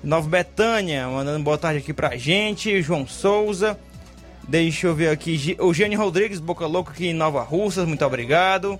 Nova 0.00 0.28
Betânia, 0.28 1.08
mandando 1.08 1.42
boa 1.42 1.58
tarde 1.58 1.80
aqui 1.80 1.92
pra 1.92 2.16
gente. 2.16 2.80
João 2.82 3.04
Souza. 3.04 3.76
Deixa 4.46 4.86
eu 4.86 4.94
ver 4.94 5.08
aqui. 5.08 5.56
O 5.58 5.74
Gênio 5.74 5.98
Rodrigues, 5.98 6.38
Boca 6.38 6.68
Louca 6.68 6.92
aqui 6.92 7.08
em 7.08 7.14
Nova 7.14 7.42
Russas, 7.42 7.84
muito 7.84 8.04
obrigado. 8.04 8.78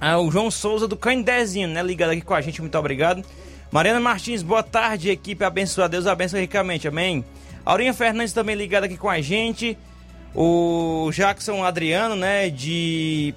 Ah, 0.00 0.18
o 0.18 0.30
João 0.30 0.50
Souza 0.50 0.88
do 0.88 0.96
Candezinho, 0.96 1.68
né? 1.68 1.82
Ligado 1.82 2.12
aqui 2.12 2.22
com 2.22 2.32
a 2.32 2.40
gente, 2.40 2.62
muito 2.62 2.78
obrigado. 2.78 3.22
Mariana 3.70 4.00
Martins, 4.00 4.42
boa 4.42 4.62
tarde, 4.62 5.10
equipe 5.10 5.44
abençoada. 5.44 5.90
Deus 5.90 6.06
abençoe 6.06 6.40
ricamente, 6.40 6.88
amém. 6.88 7.22
Aurinha 7.66 7.92
Fernandes 7.92 8.32
também 8.32 8.56
ligada 8.56 8.86
aqui 8.86 8.96
com 8.96 9.10
a 9.10 9.20
gente. 9.20 9.76
O 10.34 11.10
Jackson 11.12 11.62
Adriano, 11.62 12.16
né? 12.16 12.48
De 12.48 13.34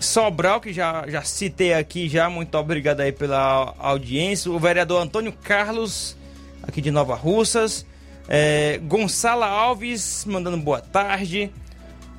Sobral, 0.00 0.60
que 0.60 0.72
já, 0.72 1.06
já 1.06 1.22
citei 1.22 1.74
aqui 1.74 2.08
já. 2.08 2.28
Muito 2.28 2.56
obrigado 2.58 3.00
aí 3.00 3.12
pela 3.12 3.72
audiência. 3.78 4.50
O 4.50 4.58
vereador 4.58 5.00
Antônio 5.00 5.32
Carlos, 5.32 6.16
aqui 6.62 6.80
de 6.80 6.90
Nova 6.90 7.14
Russas. 7.14 7.86
É, 8.28 8.80
Gonçala 8.82 9.46
Alves, 9.46 10.24
mandando 10.24 10.56
boa 10.56 10.80
tarde. 10.80 11.52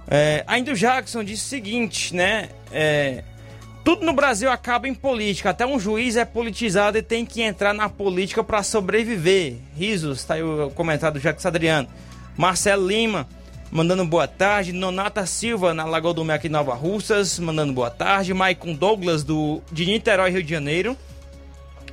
É, 0.08 0.44
ainda 0.48 0.72
o 0.72 0.76
Jackson 0.76 1.24
disse 1.24 1.46
o 1.46 1.50
seguinte, 1.50 2.16
né? 2.16 2.50
É, 2.72 3.24
tudo 3.84 4.06
no 4.06 4.14
Brasil 4.14 4.50
acaba 4.50 4.88
em 4.88 4.94
política. 4.94 5.50
Até 5.50 5.66
um 5.66 5.80
juiz 5.80 6.16
é 6.16 6.26
politizado 6.26 6.98
e 6.98 7.02
tem 7.02 7.26
que 7.26 7.42
entrar 7.42 7.74
na 7.74 7.90
política 7.90 8.44
para 8.44 8.64
sobreviver. 8.64 9.56
Risos, 9.76 10.24
tá 10.24 10.36
aí 10.36 10.44
o 10.44 10.70
comentário 10.72 11.20
do 11.20 11.24
Jacques 11.24 11.46
Adriano. 11.46 11.88
Marcelo 12.38 12.88
Lima, 12.88 13.28
mandando 13.72 14.06
boa 14.06 14.28
tarde. 14.28 14.72
Nonata 14.72 15.26
Silva, 15.26 15.74
na 15.74 15.86
Lagoa 15.86 16.14
do 16.14 16.24
Mel 16.24 16.40
em 16.44 16.50
Nova 16.50 16.76
Russas, 16.76 17.40
mandando 17.40 17.74
boa 17.74 17.90
tarde. 17.90 18.34
Maicon 18.34 18.74
Douglas, 18.74 19.24
do, 19.24 19.62
de 19.72 19.86
Niterói, 19.86 20.32
Rio 20.32 20.44
de 20.44 20.52
Janeiro. 20.52 20.96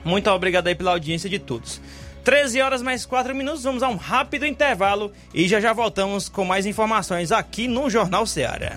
Muito 0.04 0.30
obrigado 0.30 0.68
aí 0.68 0.74
pela 0.74 0.92
audiência 0.92 1.28
de 1.28 1.38
todos. 1.38 1.80
13 2.24 2.60
horas 2.60 2.82
mais 2.82 3.06
4 3.06 3.34
minutos, 3.34 3.62
vamos 3.62 3.82
a 3.82 3.88
um 3.88 3.96
rápido 3.96 4.44
intervalo 4.44 5.10
e 5.32 5.48
já 5.48 5.60
já 5.60 5.72
voltamos 5.72 6.28
com 6.28 6.44
mais 6.44 6.66
informações 6.66 7.32
aqui 7.32 7.66
no 7.66 7.88
Jornal 7.88 8.26
Ceará. 8.26 8.76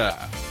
Yeah. 0.01 0.50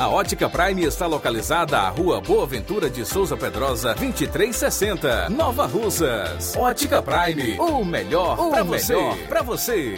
A 0.00 0.08
Ótica 0.08 0.48
Prime 0.48 0.82
está 0.84 1.06
localizada 1.06 1.78
à 1.78 1.90
Rua 1.90 2.22
Boa 2.22 2.46
Ventura 2.46 2.88
de 2.88 3.04
Souza 3.04 3.36
Pedrosa, 3.36 3.94
2360, 3.94 5.28
Nova 5.28 5.66
Russas. 5.66 6.56
Ótica 6.56 7.02
Prime, 7.02 7.58
o 7.58 7.84
melhor 7.84 8.48
para 8.48 8.64
você. 8.64 8.94
Pra 9.28 9.42
você. 9.42 9.94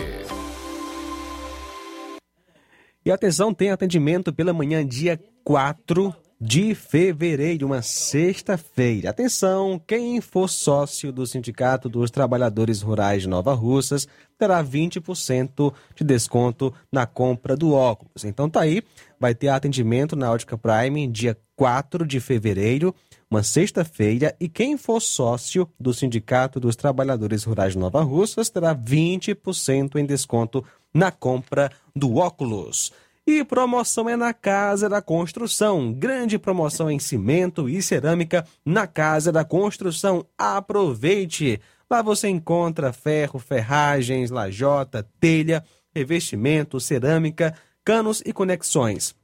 E 3.07 3.13
atenção, 3.13 3.55
tem 3.55 3.71
atendimento 3.71 4.33
pela 4.33 4.53
manhã, 4.53 4.85
dia 4.85 5.21
4 5.45 6.13
de 6.41 6.73
fevereiro, 6.75 7.67
uma 7.67 7.83
sexta-feira. 7.83 9.11
Atenção, 9.11 9.81
quem 9.85 10.21
for 10.21 10.49
sócio 10.49 11.13
do 11.13 11.27
Sindicato 11.27 11.89
dos 11.89 12.11
Trabalhadores 12.11 12.81
Rurais 12.81 13.23
de 13.23 13.29
Nova 13.29 13.53
Russas 13.55 14.07
terá 14.39 14.63
20% 14.63 15.75
de 15.97 16.05
desconto 16.05 16.73
na 16.93 17.07
compra 17.07 17.57
do 17.57 17.73
óculos. 17.73 18.25
Então 18.25 18.49
tá 18.49 18.61
aí, 18.61 18.83
vai 19.19 19.35
ter 19.35 19.49
atendimento 19.49 20.15
na 20.15 20.31
Ótica 20.31 20.57
Prime 20.57 21.07
dia 21.07 21.37
4 21.57 22.07
de 22.07 22.21
fevereiro, 22.21 22.95
uma 23.31 23.43
sexta-feira, 23.43 24.35
e 24.41 24.49
quem 24.49 24.77
for 24.77 25.01
sócio 25.01 25.69
do 25.79 25.93
Sindicato 25.93 26.61
dos 26.61 26.77
Trabalhadores 26.77 27.45
Rurais 27.45 27.73
de 27.73 27.79
Nova 27.79 28.03
Russas 28.03 28.49
terá 28.49 28.75
20% 28.75 29.97
em 29.97 30.07
desconto 30.07 30.65
na 30.95 31.11
compra 31.11 31.71
do 31.95 32.17
óculos. 32.17 32.93
E 33.27 33.45
promoção 33.45 34.09
é 34.09 34.17
na 34.17 34.33
Casa 34.33 34.89
da 34.89 35.03
Construção. 35.03 35.93
Grande 35.93 36.39
promoção 36.39 36.91
em 36.91 36.99
cimento 36.99 37.69
e 37.69 37.83
cerâmica 37.83 38.47
na 38.65 38.87
Casa 38.87 39.31
da 39.31 39.45
Construção. 39.45 40.25
Aproveite! 40.39 41.61
Lá 41.91 42.01
você 42.01 42.29
encontra 42.29 42.93
ferro, 42.93 43.39
ferragens, 43.39 44.31
lajota, 44.31 45.07
telha, 45.21 45.63
revestimento, 45.95 46.81
cerâmica, 46.81 47.55
canos 47.89 48.23
e 48.27 48.35
conexões. 48.35 49.17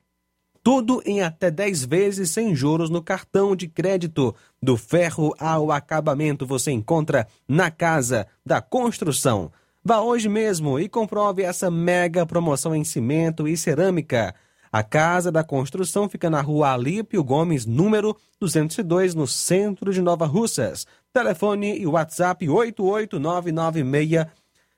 Tudo 0.62 1.02
em 1.04 1.20
até 1.20 1.50
10 1.50 1.84
vezes 1.84 2.30
sem 2.30 2.54
juros 2.54 2.88
no 2.88 3.02
cartão 3.02 3.54
de 3.54 3.68
crédito. 3.68 4.34
Do 4.62 4.78
ferro 4.78 5.34
ao 5.38 5.70
acabamento 5.70 6.46
você 6.46 6.70
encontra 6.70 7.28
na 7.46 7.70
Casa 7.70 8.26
da 8.42 8.62
Construção. 8.62 9.52
Vá 9.84 10.00
hoje 10.00 10.30
mesmo 10.30 10.80
e 10.80 10.88
comprove 10.88 11.42
essa 11.42 11.70
mega 11.70 12.24
promoção 12.24 12.74
em 12.74 12.84
cimento 12.84 13.46
e 13.46 13.54
cerâmica. 13.54 14.34
A 14.72 14.82
Casa 14.82 15.30
da 15.30 15.44
Construção 15.44 16.08
fica 16.08 16.30
na 16.30 16.40
rua 16.40 16.72
Alípio 16.72 17.22
Gomes, 17.22 17.66
número 17.66 18.16
202, 18.40 19.14
no 19.14 19.26
centro 19.26 19.92
de 19.92 20.00
Nova 20.00 20.24
Russas. 20.24 20.86
Telefone 21.12 21.78
e 21.78 21.86
WhatsApp 21.86 22.48
88996 22.48 24.26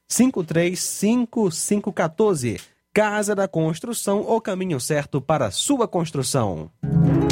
535514. 0.09 2.76
Casa 2.97 3.35
da 3.35 3.47
Construção, 3.47 4.23
o 4.23 4.41
caminho 4.41 4.81
certo 4.81 5.21
para 5.21 5.49
a 5.49 5.51
sua 5.51 5.87
construção. 5.87 6.71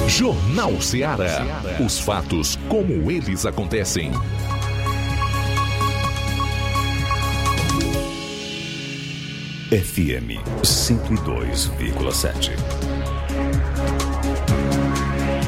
Jornal 0.06 0.78
Ceará. 0.78 1.40
Os 1.82 1.98
fatos 1.98 2.58
como 2.68 3.10
eles 3.10 3.46
acontecem. 3.46 4.12
FM 9.70 10.44
102,7. 10.62 12.50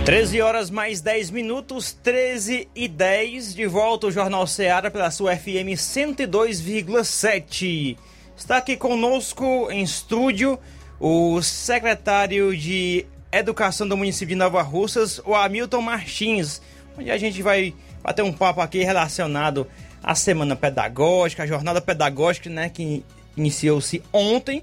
13 0.07 0.41
horas 0.41 0.71
mais 0.71 1.03
10 1.03 1.31
minutos, 1.31 1.93
13 1.93 2.67
e 2.75 2.89
10, 2.89 3.55
de 3.55 3.67
volta 3.67 4.07
o 4.07 4.11
Jornal 4.11 4.47
Ceará 4.47 4.91
pela 4.91 5.11
sua 5.11 5.37
FM 5.37 5.77
102,7. 5.77 7.99
Está 8.37 8.59
aqui 8.59 8.77
conosco 8.77 9.69
em 9.71 9.83
estúdio 9.83 10.59
o 11.01 11.41
secretário 11.41 12.55
de 12.55 13.07
Educação 13.33 13.89
do 13.89 13.97
município 13.97 14.29
de 14.29 14.35
Nova 14.35 14.61
Russas, 14.63 15.21
o 15.25 15.35
Hamilton 15.35 15.81
Martins, 15.81 16.61
onde 16.99 17.11
a 17.11 17.17
gente 17.17 17.43
vai 17.43 17.75
bater 18.03 18.23
um 18.23 18.33
papo 18.33 18.61
aqui 18.61 18.85
relacionado 18.85 19.67
à 20.03 20.15
semana 20.15 20.55
pedagógica, 20.55 21.43
a 21.43 21.47
jornada 21.47 21.81
pedagógica, 21.81 22.51
né, 22.51 22.69
que 22.69 23.03
iniciou-se 23.37 24.03
ontem. 24.13 24.63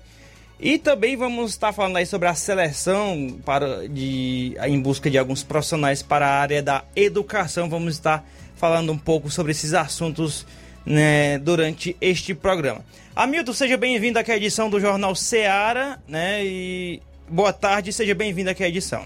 E 0.59 0.77
também 0.77 1.17
vamos 1.17 1.51
estar 1.51 1.73
falando 1.73 1.97
aí 1.97 2.05
sobre 2.05 2.27
a 2.27 2.35
seleção 2.35 3.39
para 3.43 3.87
de, 3.89 4.55
em 4.65 4.79
busca 4.79 5.09
de 5.09 5.17
alguns 5.17 5.43
profissionais 5.43 6.03
para 6.03 6.27
a 6.27 6.39
área 6.39 6.61
da 6.61 6.85
educação. 6.95 7.67
Vamos 7.67 7.95
estar 7.95 8.23
falando 8.55 8.91
um 8.91 8.97
pouco 8.97 9.31
sobre 9.31 9.51
esses 9.51 9.73
assuntos 9.73 10.45
né, 10.85 11.37
durante 11.39 11.95
este 12.01 12.33
programa. 12.33 12.83
Hamilton, 13.15 13.53
seja 13.53 13.77
bem-vindo 13.77 14.17
aqui 14.17 14.31
à 14.31 14.37
edição 14.37 14.69
do 14.69 14.79
Jornal 14.79 15.15
Seara, 15.15 15.99
né? 16.07 16.43
E 16.43 17.01
boa 17.29 17.53
tarde, 17.53 17.93
seja 17.93 18.15
bem-vindo 18.15 18.49
aqui 18.49 18.63
à 18.63 18.67
edição. 18.67 19.03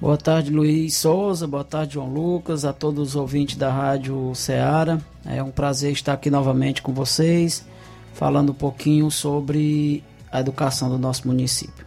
Boa 0.00 0.16
tarde, 0.16 0.50
Luiz 0.50 0.96
Souza. 0.96 1.46
Boa 1.46 1.62
tarde, 1.62 1.94
João 1.94 2.08
Lucas, 2.08 2.64
a 2.64 2.72
todos 2.72 3.10
os 3.10 3.16
ouvintes 3.16 3.56
da 3.56 3.70
Rádio 3.70 4.32
Seara. 4.34 4.98
É 5.26 5.42
um 5.42 5.50
prazer 5.50 5.92
estar 5.92 6.14
aqui 6.14 6.30
novamente 6.30 6.80
com 6.80 6.94
vocês, 6.94 7.66
falando 8.14 8.52
um 8.52 8.54
pouquinho 8.54 9.10
sobre 9.10 10.02
a 10.32 10.40
educação 10.40 10.88
do 10.88 10.98
nosso 10.98 11.26
município. 11.26 11.84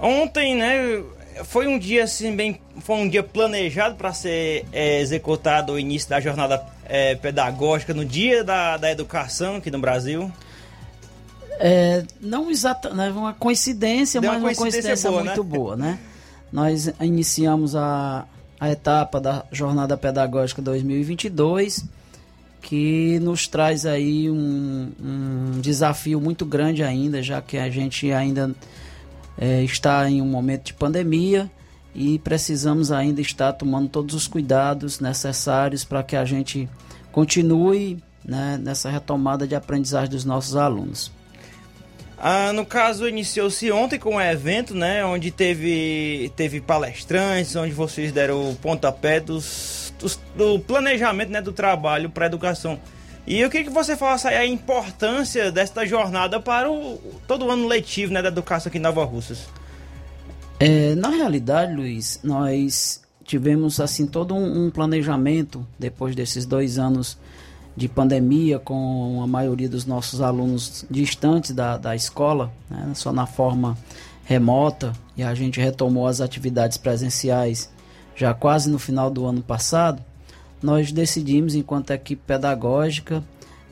Ontem, 0.00 0.56
né, 0.56 1.02
foi 1.44 1.66
um 1.66 1.78
dia 1.78 2.04
assim 2.04 2.34
bem, 2.34 2.60
foi 2.80 2.96
um 2.96 3.08
dia 3.08 3.22
planejado 3.22 3.94
para 3.94 4.12
ser 4.12 4.64
é, 4.72 5.00
executado 5.00 5.72
o 5.72 5.78
início 5.78 6.08
da 6.08 6.20
jornada 6.20 6.64
é, 6.84 7.14
pedagógica 7.14 7.92
no 7.92 8.04
dia 8.04 8.42
da, 8.44 8.76
da 8.76 8.90
educação 8.90 9.56
aqui 9.56 9.70
no 9.70 9.78
Brasil. 9.78 10.30
É, 11.60 12.04
não 12.20 12.50
exata, 12.50 12.90
né, 12.90 13.10
uma 13.10 13.34
coincidência, 13.34 14.20
Deu 14.20 14.30
mas 14.30 14.40
uma 14.40 14.48
uma 14.48 14.54
coincidência 14.54 14.90
coincidência 14.90 15.10
boa, 15.10 15.24
muito 15.24 15.44
né? 15.44 15.50
boa, 15.50 15.76
né? 15.76 15.98
Nós 16.52 16.90
iniciamos 17.00 17.74
a, 17.74 18.24
a 18.58 18.70
etapa 18.70 19.20
da 19.20 19.44
jornada 19.52 19.96
pedagógica 19.96 20.62
2022 20.62 21.84
que 22.60 23.18
nos 23.20 23.46
traz 23.46 23.86
aí 23.86 24.30
um, 24.30 24.90
um 25.00 25.60
desafio 25.60 26.20
muito 26.20 26.44
grande 26.44 26.82
ainda, 26.82 27.22
já 27.22 27.40
que 27.40 27.56
a 27.56 27.70
gente 27.70 28.10
ainda 28.12 28.54
é, 29.40 29.62
está 29.62 30.08
em 30.10 30.20
um 30.20 30.26
momento 30.26 30.64
de 30.64 30.74
pandemia 30.74 31.50
e 31.94 32.18
precisamos 32.18 32.90
ainda 32.92 33.20
estar 33.20 33.52
tomando 33.54 33.88
todos 33.88 34.14
os 34.14 34.26
cuidados 34.26 35.00
necessários 35.00 35.84
para 35.84 36.02
que 36.02 36.16
a 36.16 36.24
gente 36.24 36.68
continue 37.12 37.98
né, 38.24 38.58
nessa 38.62 38.90
retomada 38.90 39.46
de 39.46 39.54
aprendizagem 39.54 40.10
dos 40.10 40.24
nossos 40.24 40.54
alunos. 40.56 41.10
Ah, 42.20 42.52
no 42.52 42.66
caso, 42.66 43.08
iniciou-se 43.08 43.70
ontem 43.70 43.96
com 43.98 44.16
um 44.16 44.20
evento, 44.20 44.74
né? 44.74 45.04
Onde 45.04 45.30
teve, 45.30 46.32
teve 46.34 46.60
palestrantes, 46.60 47.54
onde 47.54 47.72
vocês 47.72 48.10
deram 48.10 48.50
o 48.50 48.56
pontapé 48.56 49.20
dos, 49.20 49.92
dos- 50.00 50.18
do 50.36 50.58
planejamento 50.58 51.30
né, 51.30 51.40
do 51.40 51.52
trabalho 51.52 52.10
para 52.10 52.24
a 52.24 52.28
educação. 52.28 52.78
E 53.28 53.40
eu 53.40 53.50
queria 53.50 53.66
que 53.66 53.72
você 53.72 53.94
falasse 53.94 54.26
aí 54.26 54.36
a 54.36 54.46
importância 54.46 55.52
desta 55.52 55.84
jornada 55.84 56.40
para 56.40 56.72
o, 56.72 56.98
todo 57.26 57.44
o 57.44 57.50
ano 57.50 57.68
letivo 57.68 58.10
né, 58.10 58.22
da 58.22 58.28
educação 58.28 58.70
aqui 58.70 58.78
em 58.78 58.80
Nova 58.80 59.04
Russas. 59.04 59.46
É, 60.58 60.94
na 60.94 61.10
realidade, 61.10 61.74
Luiz, 61.74 62.20
nós 62.24 63.02
tivemos 63.22 63.80
assim 63.80 64.06
todo 64.06 64.34
um, 64.34 64.64
um 64.64 64.70
planejamento 64.70 65.66
depois 65.78 66.16
desses 66.16 66.46
dois 66.46 66.78
anos 66.78 67.18
de 67.76 67.86
pandemia, 67.86 68.58
com 68.58 69.20
a 69.22 69.26
maioria 69.26 69.68
dos 69.68 69.84
nossos 69.84 70.22
alunos 70.22 70.86
distantes 70.90 71.50
da, 71.50 71.76
da 71.76 71.94
escola, 71.94 72.50
né, 72.70 72.92
só 72.94 73.12
na 73.12 73.26
forma 73.26 73.76
remota, 74.24 74.94
e 75.18 75.22
a 75.22 75.34
gente 75.34 75.60
retomou 75.60 76.06
as 76.06 76.22
atividades 76.22 76.78
presenciais 76.78 77.70
já 78.16 78.32
quase 78.32 78.70
no 78.70 78.78
final 78.78 79.10
do 79.10 79.26
ano 79.26 79.42
passado. 79.42 80.02
Nós 80.62 80.92
decidimos, 80.92 81.54
enquanto 81.54 81.92
equipe 81.92 82.22
pedagógica, 82.26 83.22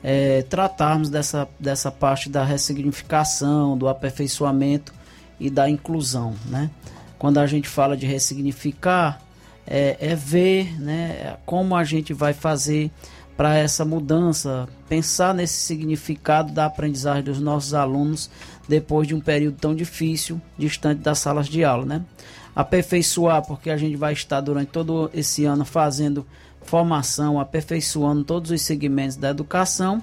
é, 0.03 0.41
tratarmos 0.43 1.09
dessa, 1.09 1.47
dessa 1.59 1.91
parte 1.91 2.29
da 2.29 2.43
ressignificação, 2.43 3.77
do 3.77 3.87
aperfeiçoamento 3.87 4.93
e 5.39 5.49
da 5.49 5.69
inclusão, 5.69 6.35
né? 6.45 6.69
Quando 7.19 7.39
a 7.39 7.47
gente 7.47 7.67
fala 7.67 7.97
de 7.97 8.05
ressignificar, 8.05 9.21
é, 9.65 9.97
é 9.99 10.15
ver, 10.15 10.79
né, 10.79 11.35
como 11.45 11.75
a 11.75 11.83
gente 11.83 12.13
vai 12.13 12.31
fazer 12.31 12.91
para 13.35 13.55
essa 13.55 13.85
mudança, 13.85 14.67
pensar 14.89 15.33
nesse 15.33 15.59
significado 15.59 16.51
da 16.51 16.65
aprendizagem 16.65 17.23
dos 17.23 17.39
nossos 17.39 17.73
alunos 17.73 18.29
depois 18.67 19.07
de 19.07 19.13
um 19.13 19.19
período 19.19 19.57
tão 19.57 19.75
difícil, 19.75 20.41
distante 20.57 21.01
das 21.01 21.19
salas 21.19 21.47
de 21.47 21.63
aula, 21.63 21.85
né? 21.85 22.01
Aperfeiçoar, 22.55 23.45
porque 23.45 23.69
a 23.69 23.77
gente 23.77 23.95
vai 23.95 24.13
estar 24.13 24.41
durante 24.41 24.69
todo 24.69 25.11
esse 25.13 25.45
ano 25.45 25.63
fazendo 25.63 26.25
formação, 26.67 27.39
aperfeiçoando 27.39 28.23
todos 28.23 28.51
os 28.51 28.61
segmentos 28.61 29.15
da 29.15 29.29
educação 29.29 30.01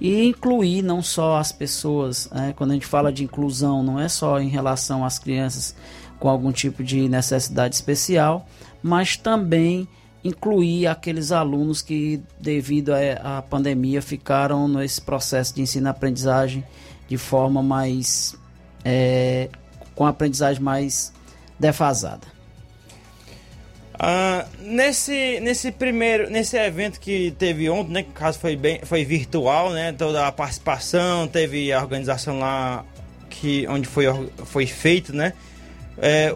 e 0.00 0.24
incluir 0.26 0.82
não 0.82 1.02
só 1.02 1.36
as 1.36 1.52
pessoas, 1.52 2.28
né? 2.32 2.54
quando 2.56 2.70
a 2.70 2.74
gente 2.74 2.86
fala 2.86 3.12
de 3.12 3.24
inclusão, 3.24 3.82
não 3.82 3.98
é 3.98 4.08
só 4.08 4.40
em 4.40 4.48
relação 4.48 5.04
às 5.04 5.18
crianças 5.18 5.74
com 6.18 6.28
algum 6.28 6.52
tipo 6.52 6.82
de 6.84 7.08
necessidade 7.08 7.74
especial, 7.74 8.46
mas 8.82 9.16
também 9.16 9.88
incluir 10.22 10.86
aqueles 10.86 11.32
alunos 11.32 11.80
que, 11.80 12.22
devido 12.38 12.92
à 13.22 13.40
pandemia, 13.40 14.02
ficaram 14.02 14.68
nesse 14.68 15.00
processo 15.00 15.54
de 15.54 15.62
ensino-aprendizagem 15.62 16.62
de 17.08 17.16
forma 17.16 17.62
mais. 17.62 18.36
é, 18.84 19.48
com 19.94 20.06
aprendizagem 20.06 20.62
mais 20.62 21.12
defasada. 21.58 22.39
Ah, 24.02 24.46
nesse, 24.60 25.40
nesse 25.40 25.70
primeiro, 25.70 26.30
nesse 26.30 26.56
evento 26.56 26.98
que 26.98 27.32
teve 27.32 27.68
ontem, 27.68 27.92
né, 27.92 28.02
que 28.02 28.12
caso 28.12 28.38
foi 28.38 28.56
bem, 28.56 28.80
foi 28.82 29.04
virtual, 29.04 29.72
né, 29.72 29.92
toda 29.92 30.26
a 30.26 30.32
participação, 30.32 31.28
teve 31.28 31.70
a 31.70 31.82
organização 31.82 32.38
lá 32.38 32.82
que 33.28 33.66
onde 33.68 33.86
foi 33.86 34.06
foi 34.46 34.66
feito, 34.66 35.14
né? 35.14 35.34
É, 35.98 36.34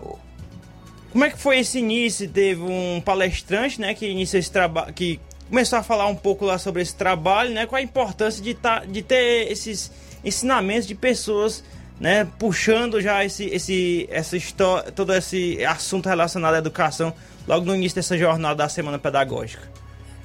Como 1.10 1.24
é 1.24 1.30
que 1.30 1.38
foi 1.38 1.60
esse 1.60 1.78
início? 1.78 2.28
Teve 2.28 2.60
um 2.60 3.00
palestrante, 3.00 3.80
né, 3.80 3.94
que 3.94 4.06
inicia 4.06 4.38
esse 4.38 4.52
trabalho, 4.52 4.92
que 4.92 5.18
começou 5.48 5.78
a 5.78 5.82
falar 5.82 6.06
um 6.06 6.16
pouco 6.16 6.44
lá 6.44 6.58
sobre 6.58 6.82
esse 6.82 6.94
trabalho, 6.94 7.48
né, 7.48 7.64
qual 7.64 7.78
a 7.78 7.82
importância 7.82 8.42
de, 8.42 8.52
tá, 8.52 8.80
de 8.80 9.00
ter 9.00 9.50
esses 9.50 9.90
ensinamentos 10.22 10.86
de 10.86 10.94
pessoas, 10.94 11.64
né, 12.00 12.26
puxando 12.38 13.00
já 13.00 13.24
esse, 13.24 13.44
esse, 13.46 14.06
essa 14.10 14.36
história, 14.36 14.90
todo 14.90 15.12
esse 15.14 15.64
assunto 15.64 16.08
relacionado 16.08 16.54
à 16.54 16.58
educação 16.58 17.12
logo 17.46 17.64
no 17.64 17.74
início 17.74 17.96
dessa 17.96 18.16
jornada 18.18 18.56
da 18.56 18.68
semana 18.68 18.98
pedagógica. 18.98 19.62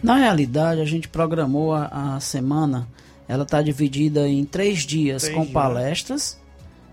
Na 0.01 0.15
realidade, 0.15 0.81
a 0.81 0.85
gente 0.85 1.07
programou 1.09 1.73
a, 1.73 2.15
a 2.15 2.19
semana, 2.19 2.87
ela 3.27 3.43
está 3.43 3.61
dividida 3.61 4.27
em 4.27 4.45
três 4.45 4.79
dias 4.79 5.23
Três 5.23 5.35
com 5.35 5.41
dias. 5.43 5.53
palestras. 5.53 6.39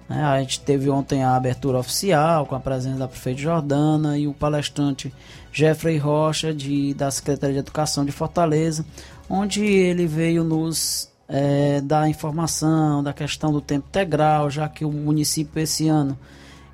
né? 0.09 0.23
A 0.25 0.41
gente 0.41 0.61
teve 0.61 0.91
ontem 0.91 1.23
a 1.23 1.37
abertura 1.37 1.79
oficial 1.79 2.45
com 2.47 2.55
a 2.55 2.61
presença 2.61 2.99
da 2.99 3.09
prefeita 3.09 3.41
Jordana 3.41 4.19
e 4.19 4.27
o 4.27 4.35
palestrante 4.35 5.13
Jeffrey 5.53 5.97
Rocha 5.97 6.53
de, 6.53 6.93
da 6.95 7.11
Secretaria 7.11 7.55
de 7.55 7.61
Educação 7.61 8.05
de 8.05 8.13
Fortaleza, 8.13 8.85
onde 9.31 9.65
ele 9.65 10.07
veio 10.07 10.45
nos 10.45 11.09
eh, 11.29 11.81
dar 11.83 12.09
informação 12.09 13.03
da 13.03 13.13
questão 13.13 13.53
do 13.53 13.61
tempo 13.61 13.87
integral, 13.89 14.51
já 14.51 14.69
que 14.69 14.85
o 14.85 14.93
município 14.93 15.61
esse 15.61 15.89
ano 15.89 16.19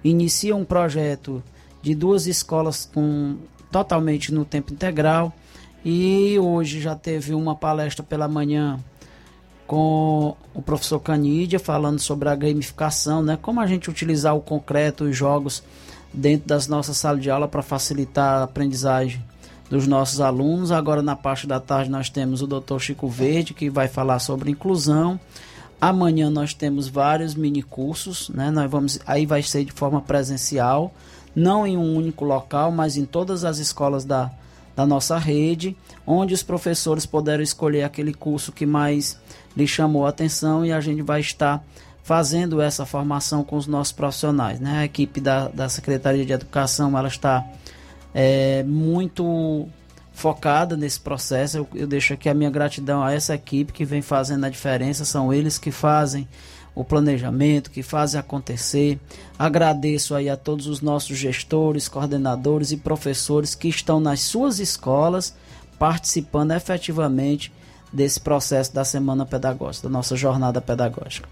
inicia 0.05 0.55
um 0.55 0.65
projeto 0.65 1.43
de 1.81 1.95
duas 1.95 2.27
escolas 2.27 2.89
com 2.93 3.37
totalmente 3.71 4.33
no 4.33 4.45
tempo 4.45 4.73
integral 4.73 5.33
e 5.85 6.39
hoje 6.39 6.81
já 6.81 6.95
teve 6.95 7.35
uma 7.35 7.57
palestra 7.57 8.03
pela 8.05 8.29
manhã 8.29 8.79
com 9.67 10.37
o 10.53 10.61
professor 10.61 11.01
Canídia 11.01 11.59
falando 11.59 11.99
sobre 11.99 12.29
a 12.29 12.35
gamificação, 12.35 13.23
né? 13.23 13.39
Como 13.41 13.61
a 13.61 13.67
gente 13.67 13.89
utilizar 13.89 14.37
o 14.37 14.41
concreto 14.41 15.09
e 15.09 15.13
jogos 15.13 15.63
dentro 16.13 16.47
das 16.47 16.69
nossas 16.69 16.99
salas 16.99 17.23
de 17.23 17.31
aula 17.31 17.49
para 17.49 17.63
facilitar 17.63 18.41
a 18.41 18.43
aprendizagem 18.45 19.25
dos 19.73 19.87
nossos 19.87 20.21
alunos. 20.21 20.71
Agora 20.71 21.01
na 21.01 21.17
parte 21.17 21.47
da 21.47 21.59
tarde 21.59 21.91
nós 21.91 22.11
temos 22.11 22.43
o 22.43 22.47
Dr. 22.47 22.79
Chico 22.79 23.09
Verde 23.09 23.55
que 23.55 23.71
vai 23.71 23.89
falar 23.89 24.19
sobre 24.19 24.51
inclusão. 24.51 25.19
Amanhã 25.81 26.29
nós 26.29 26.53
temos 26.53 26.89
vários 26.89 27.35
mini 27.35 27.63
cursos, 27.63 28.29
né? 28.29 28.51
Nós 28.51 28.71
vamos 28.71 28.99
aí 29.07 29.25
vai 29.25 29.43
ser 29.43 29.65
de 29.65 29.73
forma 29.73 30.03
presencial, 30.03 30.93
não 31.35 31.67
em 31.67 31.79
um 31.79 31.97
único 31.97 32.23
local, 32.23 32.71
mas 32.71 32.99
em 32.99 33.07
todas 33.07 33.47
as 33.47 33.57
escolas 33.57 34.05
da, 34.05 34.31
da 34.77 34.85
nossa 34.85 35.17
rede, 35.17 35.75
onde 36.07 36.35
os 36.35 36.43
professores 36.43 37.07
puderam 37.07 37.43
escolher 37.43 37.85
aquele 37.85 38.13
curso 38.13 38.53
que 38.53 38.67
mais 38.67 39.19
lhe 39.57 39.67
chamou 39.67 40.05
a 40.05 40.11
atenção 40.11 40.67
e 40.67 40.71
a 40.71 40.83
gente 40.83 41.01
vai 41.01 41.23
estar 41.23 41.65
fazendo 42.05 42.61
essa 42.61 42.85
formação 42.85 43.43
com 43.43 43.57
os 43.57 43.67
nossos 43.67 43.93
profissionais. 43.93 44.61
Né? 44.61 44.81
A 44.81 44.85
equipe 44.85 45.19
da, 45.19 45.49
da 45.49 45.67
Secretaria 45.71 46.27
de 46.27 46.33
Educação 46.35 46.97
ela 46.99 47.09
está 47.09 47.43
é, 48.15 48.63
muito 48.63 49.69
focada 50.13 50.77
nesse 50.77 51.01
processo. 51.01 51.59
Eu, 51.59 51.69
eu 51.75 51.87
deixo 51.87 52.15
aqui 52.15 52.29
a 52.29 52.35
minha 52.35 52.51
gratidão 52.51 53.03
a 53.03 53.13
essa 53.13 53.35
equipe 53.35 53.73
que 53.73 53.85
vem 53.85 54.03
fazendo 54.03 54.45
a 54.45 54.51
diferença. 54.51 55.05
São 55.05 55.33
eles 55.33 55.59
que 55.59 55.71
fazem 55.71 56.29
o 56.75 56.85
planejamento, 56.85 57.71
que 57.71 57.83
fazem 57.83 58.19
acontecer. 58.19 58.99
Agradeço 59.39 60.15
aí 60.15 60.29
a 60.29 60.37
todos 60.37 60.67
os 60.67 60.81
nossos 60.81 61.17
gestores, 61.19 61.89
coordenadores 61.89 62.73
e 62.73 62.77
professores 62.77 63.55
que 63.55 63.69
estão 63.69 64.01
nas 64.01 64.21
suas 64.21 64.59
escolas 64.59 65.35
participando 65.79 66.53
efetivamente 66.53 67.53
desse 67.93 68.21
processo 68.21 68.73
da 68.73 68.85
semana 68.85 69.27
pedagógica, 69.27 69.89
da 69.89 69.93
nossa 69.93 70.17
jornada 70.17 70.61
pedagógica. 70.61 71.29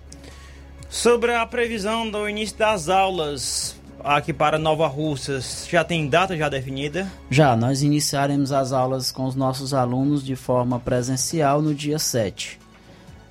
Sobre 0.91 1.33
a 1.35 1.47
previsão 1.47 2.11
do 2.11 2.29
início 2.29 2.59
das 2.59 2.89
aulas 2.89 3.80
aqui 4.05 4.33
para 4.33 4.59
Nova 4.59 4.87
Russas, 4.87 5.67
já 5.71 5.85
tem 5.85 6.09
data 6.09 6.37
já 6.37 6.49
definida? 6.49 7.11
Já, 7.31 7.57
nós 7.57 7.83
iniciaremos 7.83 8.53
as 8.53 8.73
aulas 8.73 9.11
com 9.11 9.25
os 9.25 9.35
nossos 9.35 9.75
alunos 9.75 10.25
de 10.25 10.37
forma 10.37 10.79
presencial 10.79 11.61
no 11.63 11.75
dia 11.75 11.99
7. 11.99 12.59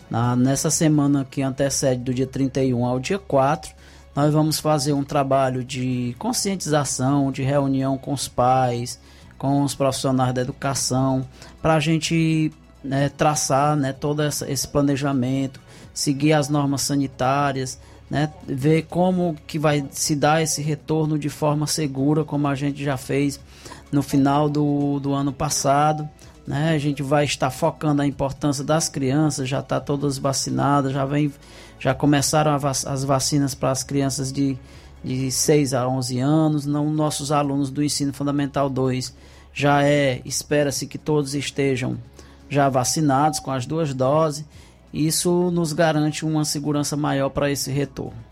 Na, 0.09 0.35
nessa 0.35 0.69
semana 0.69 1.25
que 1.29 1.41
antecede 1.41 2.01
do 2.01 2.13
dia 2.13 2.27
31 2.27 2.85
ao 2.85 2.99
dia 2.99 3.19
4, 3.19 3.71
nós 4.15 4.33
vamos 4.33 4.59
fazer 4.59 4.93
um 4.93 5.03
trabalho 5.03 5.63
de 5.63 6.15
conscientização, 6.17 7.31
de 7.31 7.43
reunião 7.43 7.97
com 7.97 8.11
os 8.11 8.27
pais, 8.27 8.99
com 9.37 9.63
os 9.63 9.75
profissionais 9.75 10.33
da 10.33 10.41
educação, 10.41 11.25
para 11.61 11.75
a 11.75 11.79
gente 11.79 12.51
né, 12.83 13.09
traçar 13.09 13.75
né, 13.75 13.93
todo 13.93 14.21
essa, 14.21 14.49
esse 14.51 14.67
planejamento, 14.67 15.61
seguir 15.93 16.33
as 16.33 16.49
normas 16.49 16.81
sanitárias, 16.81 17.79
né, 18.10 18.31
ver 18.48 18.84
como 18.90 19.36
que 19.45 19.60
vai 19.60 19.86
se 19.91 20.15
dar 20.15 20.41
esse 20.41 20.61
retorno 20.61 21.18
de 21.18 21.30
forma 21.30 21.68
segura, 21.68 22.23
como 22.23 22.48
a 22.48 22.56
gente 22.56 22.84
já 22.84 22.98
fez 22.98 23.40
no 23.91 24.02
final 24.02 24.49
do, 24.49 24.99
do 24.99 25.14
ano 25.14 25.31
passado. 25.31 26.10
Né, 26.48 26.73
a 26.73 26.80
gente 26.80 27.03
vai 27.03 27.26
estar 27.26 27.52
focando 27.52 28.02
a 28.02 28.07
importância 28.07 28.64
das 28.64 28.90
crianças, 28.90 29.48
já 29.48 29.60
está 29.60 29.80
todas 29.80 30.18
vacinadas, 30.18 30.91
já 30.91 31.06
vem, 31.06 31.31
já 31.80 31.94
começaram 31.94 32.57
vac 32.57 32.76
as 32.88 33.03
vacinas 33.03 33.53
para 33.53 33.69
as 33.69 33.84
crianças 33.84 34.31
de, 34.31 34.57
de 35.03 35.31
6 35.31 35.76
a 35.76 35.88
11 35.88 36.19
anos, 36.19 36.65
não 36.65 36.90
nossos 36.90 37.31
alunos 37.31 37.69
do 37.69 37.84
ensino 37.84 38.11
fundamental 38.11 38.68
2 38.68 39.14
já 39.53 39.84
é, 39.84 40.22
espera-se 40.26 40.88
que 40.88 40.98
todos 40.98 41.36
estejam 41.36 41.98
já 42.49 42.69
vacinados 42.69 43.40
com 43.40 43.52
as 43.52 43.65
duas 43.65 43.94
doses. 43.94 44.45
Isso 44.94 45.52
nos 45.52 45.74
garante 45.74 46.26
uma 46.26 46.44
segurança 46.44 46.98
maior 46.98 47.30
para 47.30 47.52
esse 47.52 47.72
retorno. 47.72 48.30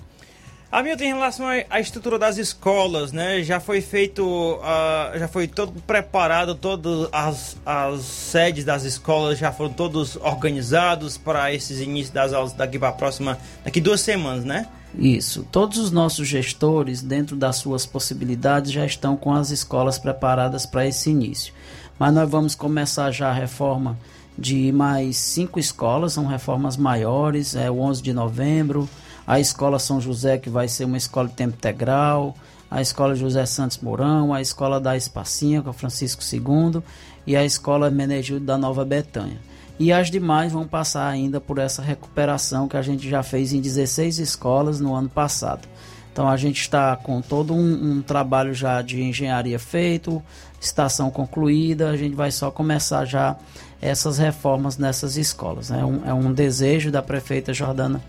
Hamilton, 0.70 1.04
em 1.04 1.14
relação 1.14 1.46
à 1.70 1.80
estrutura 1.80 2.20
das 2.20 2.38
escolas, 2.38 3.14
né? 3.14 3.42
Já 3.42 3.58
foi 3.58 3.80
feito, 3.80 4.26
uh, 4.26 5.18
já 5.18 5.28
foi 5.28 5.48
todo 5.48 5.72
preparado, 5.84 6.56
todas 6.56 7.08
as, 7.14 7.58
as 7.66 8.02
sedes 8.02 8.66
das 8.66 8.84
escolas 8.84 9.40
já 9.40 9.50
foram 9.50 9.72
todos 9.72 10.18
organizados 10.18 11.18
para 11.18 11.54
esses 11.54 11.80
inícios 11.80 12.14
das 12.14 12.34
aulas 12.34 12.52
daqui 12.52 12.78
para 12.78 12.90
a 12.90 12.92
próxima, 12.92 13.38
daqui 13.64 13.80
duas 13.80 14.02
semanas, 14.02 14.44
né? 14.44 14.68
Isso. 14.98 15.48
Todos 15.52 15.78
os 15.78 15.90
nossos 15.90 16.28
gestores, 16.28 17.02
dentro 17.02 17.38
das 17.38 17.56
suas 17.58 17.86
possibilidades, 17.86 18.72
já 18.72 18.86
estão 18.86 19.16
com 19.16 19.34
as 19.34 19.52
escolas 19.52 19.98
preparadas 19.98 20.66
para 20.66 20.86
esse 20.86 21.10
início. 21.10 21.54
Mas 21.98 22.14
nós 22.14 22.30
vamos 22.30 22.56
começar 22.56 23.10
já 23.12 23.30
a 23.30 23.34
reforma 23.34 23.98
de 24.38 24.72
mais 24.72 25.18
cinco 25.18 25.60
escolas, 25.60 26.14
são 26.14 26.26
reformas 26.26 26.78
maiores, 26.78 27.56
é 27.56 27.72
o 27.72 27.80
11 27.80 28.02
de 28.02 28.14
novembro, 28.14 28.88
a 29.26 29.40
Escola 29.40 29.80
São 29.80 30.00
José, 30.00 30.38
que 30.38 30.50
vai 30.50 30.68
ser 30.68 30.86
uma 30.86 30.98
escola 30.98 31.28
de 31.28 31.34
tempo 31.34 31.56
integral, 31.56 32.36
a 32.70 32.82
Escola 32.82 33.16
José 33.16 33.46
Santos 33.46 33.80
Mourão, 33.80 34.34
a 34.34 34.42
Escola 34.42 34.80
da 34.80 34.96
Espacinha, 34.96 35.62
com 35.62 35.74
Francisco 35.74 36.22
II, 36.22 36.82
e 37.26 37.36
a 37.36 37.44
Escola 37.44 37.90
Menegildo 37.90 38.46
da 38.46 38.58
Nova 38.58 38.86
Betânia. 38.86 39.40
E 39.80 39.92
as 39.92 40.10
demais 40.10 40.52
vão 40.52 40.68
passar 40.68 41.08
ainda 41.08 41.40
por 41.40 41.60
essa 41.60 41.82
recuperação 41.82 42.68
que 42.68 42.78
a 42.78 42.82
gente 42.82 43.08
já 43.08 43.22
fez 43.22 43.54
em 43.54 43.62
16 43.62 44.20
escolas 44.20 44.80
no 44.80 44.96
ano 44.96 45.10
passado. 45.10 45.68
Então 46.12 46.28
a 46.28 46.36
gente 46.36 46.60
está 46.62 46.96
com 46.96 47.22
todo 47.22 47.54
um, 47.54 47.92
um 47.92 48.02
trabalho 48.02 48.52
já 48.52 48.82
de 48.82 49.04
engenharia 49.04 49.60
feito, 49.60 50.24
estação 50.60 51.10
concluída, 51.10 51.90
a 51.90 51.98
gente 51.98 52.16
vai 52.16 52.32
só 52.32 52.50
começar 52.52 53.06
já 53.06 53.36
essas 53.82 54.18
reformas 54.18 54.78
nessas 54.78 55.18
escolas. 55.18 55.72
É 55.72 55.84
um, 55.86 56.06
é 56.06 56.14
um 56.14 56.34
desejo 56.34 56.92
da 56.92 57.02
prefeita 57.02 57.54
Jordana 57.54 58.02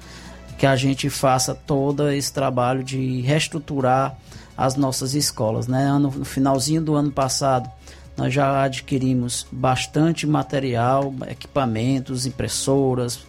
que 0.56 0.66
a 0.66 0.74
gente 0.74 1.08
faça 1.08 1.54
todo 1.54 2.10
esse 2.10 2.32
trabalho 2.32 2.82
de 2.82 3.20
reestruturar 3.20 4.16
as 4.56 4.74
nossas 4.74 5.14
escolas. 5.14 5.68
Né? 5.68 5.88
No 5.98 6.10
finalzinho 6.24 6.82
do 6.82 6.96
ano 6.96 7.12
passado, 7.12 7.70
nós 8.16 8.34
já 8.34 8.64
adquirimos 8.64 9.46
bastante 9.52 10.26
material, 10.26 11.14
equipamentos, 11.28 12.26
impressoras, 12.26 13.20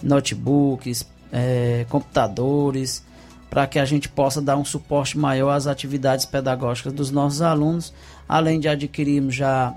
notebooks, 0.00 1.04
é, 1.32 1.84
computadores, 1.88 3.04
para 3.50 3.66
que 3.66 3.80
a 3.80 3.84
gente 3.84 4.08
possa 4.08 4.40
dar 4.40 4.56
um 4.56 4.64
suporte 4.64 5.18
maior 5.18 5.50
às 5.50 5.66
atividades 5.66 6.24
pedagógicas 6.24 6.92
dos 6.92 7.10
nossos 7.10 7.42
alunos, 7.42 7.92
além 8.28 8.60
de 8.60 8.68
adquirirmos 8.68 9.34
já 9.34 9.74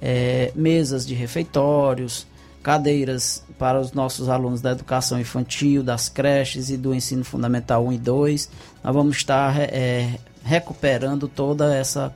é, 0.00 0.52
mesas 0.54 1.06
de 1.06 1.14
refeitórios, 1.14 2.26
cadeiras 2.62 3.42
para 3.58 3.80
os 3.80 3.92
nossos 3.92 4.28
alunos 4.28 4.60
da 4.60 4.72
educação 4.72 5.18
infantil, 5.18 5.82
das 5.82 6.08
creches 6.08 6.70
e 6.70 6.76
do 6.76 6.94
ensino 6.94 7.24
fundamental 7.24 7.86
1 7.86 7.92
e 7.92 7.98
2. 7.98 8.50
Nós 8.84 8.94
vamos 8.94 9.16
estar 9.16 9.58
é, 9.58 10.18
recuperando 10.44 11.28
toda 11.28 11.74
essa, 11.74 12.14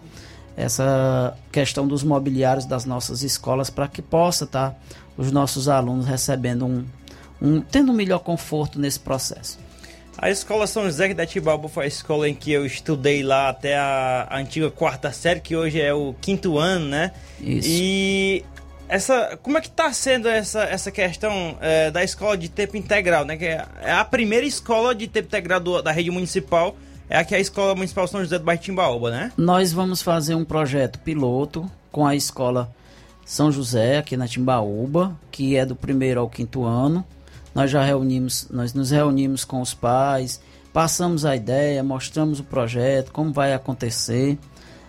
essa 0.56 1.36
questão 1.50 1.86
dos 1.86 2.02
mobiliários 2.02 2.66
das 2.66 2.84
nossas 2.84 3.22
escolas 3.22 3.70
para 3.70 3.88
que 3.88 4.02
possa 4.02 4.44
estar 4.44 4.70
tá, 4.70 4.76
os 5.16 5.32
nossos 5.32 5.68
alunos 5.68 6.06
recebendo 6.06 6.66
um, 6.66 6.84
um, 7.40 7.60
tendo 7.60 7.92
um 7.92 7.94
melhor 7.94 8.20
conforto 8.20 8.78
nesse 8.78 9.00
processo. 9.00 9.58
A 10.18 10.30
escola 10.30 10.66
São 10.66 10.84
José 10.84 11.12
da 11.14 11.26
Tibalba 11.26 11.68
foi 11.68 11.84
a 11.84 11.88
escola 11.88 12.28
em 12.28 12.34
que 12.34 12.52
eu 12.52 12.64
estudei 12.64 13.22
lá 13.22 13.48
até 13.48 13.76
a, 13.76 14.26
a 14.30 14.38
antiga 14.38 14.70
quarta 14.70 15.12
série, 15.12 15.40
que 15.40 15.56
hoje 15.56 15.80
é 15.80 15.92
o 15.92 16.14
quinto 16.20 16.58
ano, 16.58 16.86
né? 16.86 17.12
Isso. 17.40 17.68
E 17.70 18.44
essa, 18.88 19.38
como 19.42 19.58
é 19.58 19.60
que 19.60 19.68
está 19.68 19.92
sendo 19.92 20.28
essa, 20.28 20.64
essa 20.64 20.90
questão 20.90 21.56
é, 21.60 21.90
da 21.90 22.04
escola 22.04 22.36
de 22.36 22.48
tempo 22.48 22.76
integral, 22.76 23.24
né? 23.24 23.36
Que 23.36 23.46
é 23.46 23.66
a 23.90 24.04
primeira 24.04 24.46
escola 24.46 24.94
de 24.94 25.08
tempo 25.08 25.28
integral 25.28 25.60
do, 25.60 25.82
da 25.82 25.90
rede 25.90 26.10
municipal 26.10 26.76
é 27.12 27.18
aqui 27.18 27.34
a 27.34 27.38
Escola 27.38 27.74
Municipal 27.74 28.08
São 28.08 28.20
José 28.20 28.38
do 28.38 28.44
Bairro 28.46 28.62
Timbaúba, 28.62 29.10
né? 29.10 29.32
Nós 29.36 29.70
vamos 29.70 30.00
fazer 30.00 30.34
um 30.34 30.46
projeto 30.46 30.98
piloto 31.00 31.70
com 31.90 32.06
a 32.06 32.16
Escola 32.16 32.74
São 33.26 33.52
José, 33.52 33.98
aqui 33.98 34.16
na 34.16 34.26
Timbaúba, 34.26 35.14
que 35.30 35.54
é 35.54 35.66
do 35.66 35.76
primeiro 35.76 36.20
ao 36.20 36.30
quinto 36.30 36.64
ano. 36.64 37.04
Nós 37.54 37.70
já 37.70 37.84
reunimos, 37.84 38.48
nós 38.50 38.72
nos 38.72 38.90
reunimos 38.90 39.44
com 39.44 39.60
os 39.60 39.74
pais, 39.74 40.40
passamos 40.72 41.24
a 41.24 41.36
ideia, 41.36 41.82
mostramos 41.82 42.40
o 42.40 42.44
projeto, 42.44 43.12
como 43.12 43.32
vai 43.32 43.52
acontecer. 43.52 44.38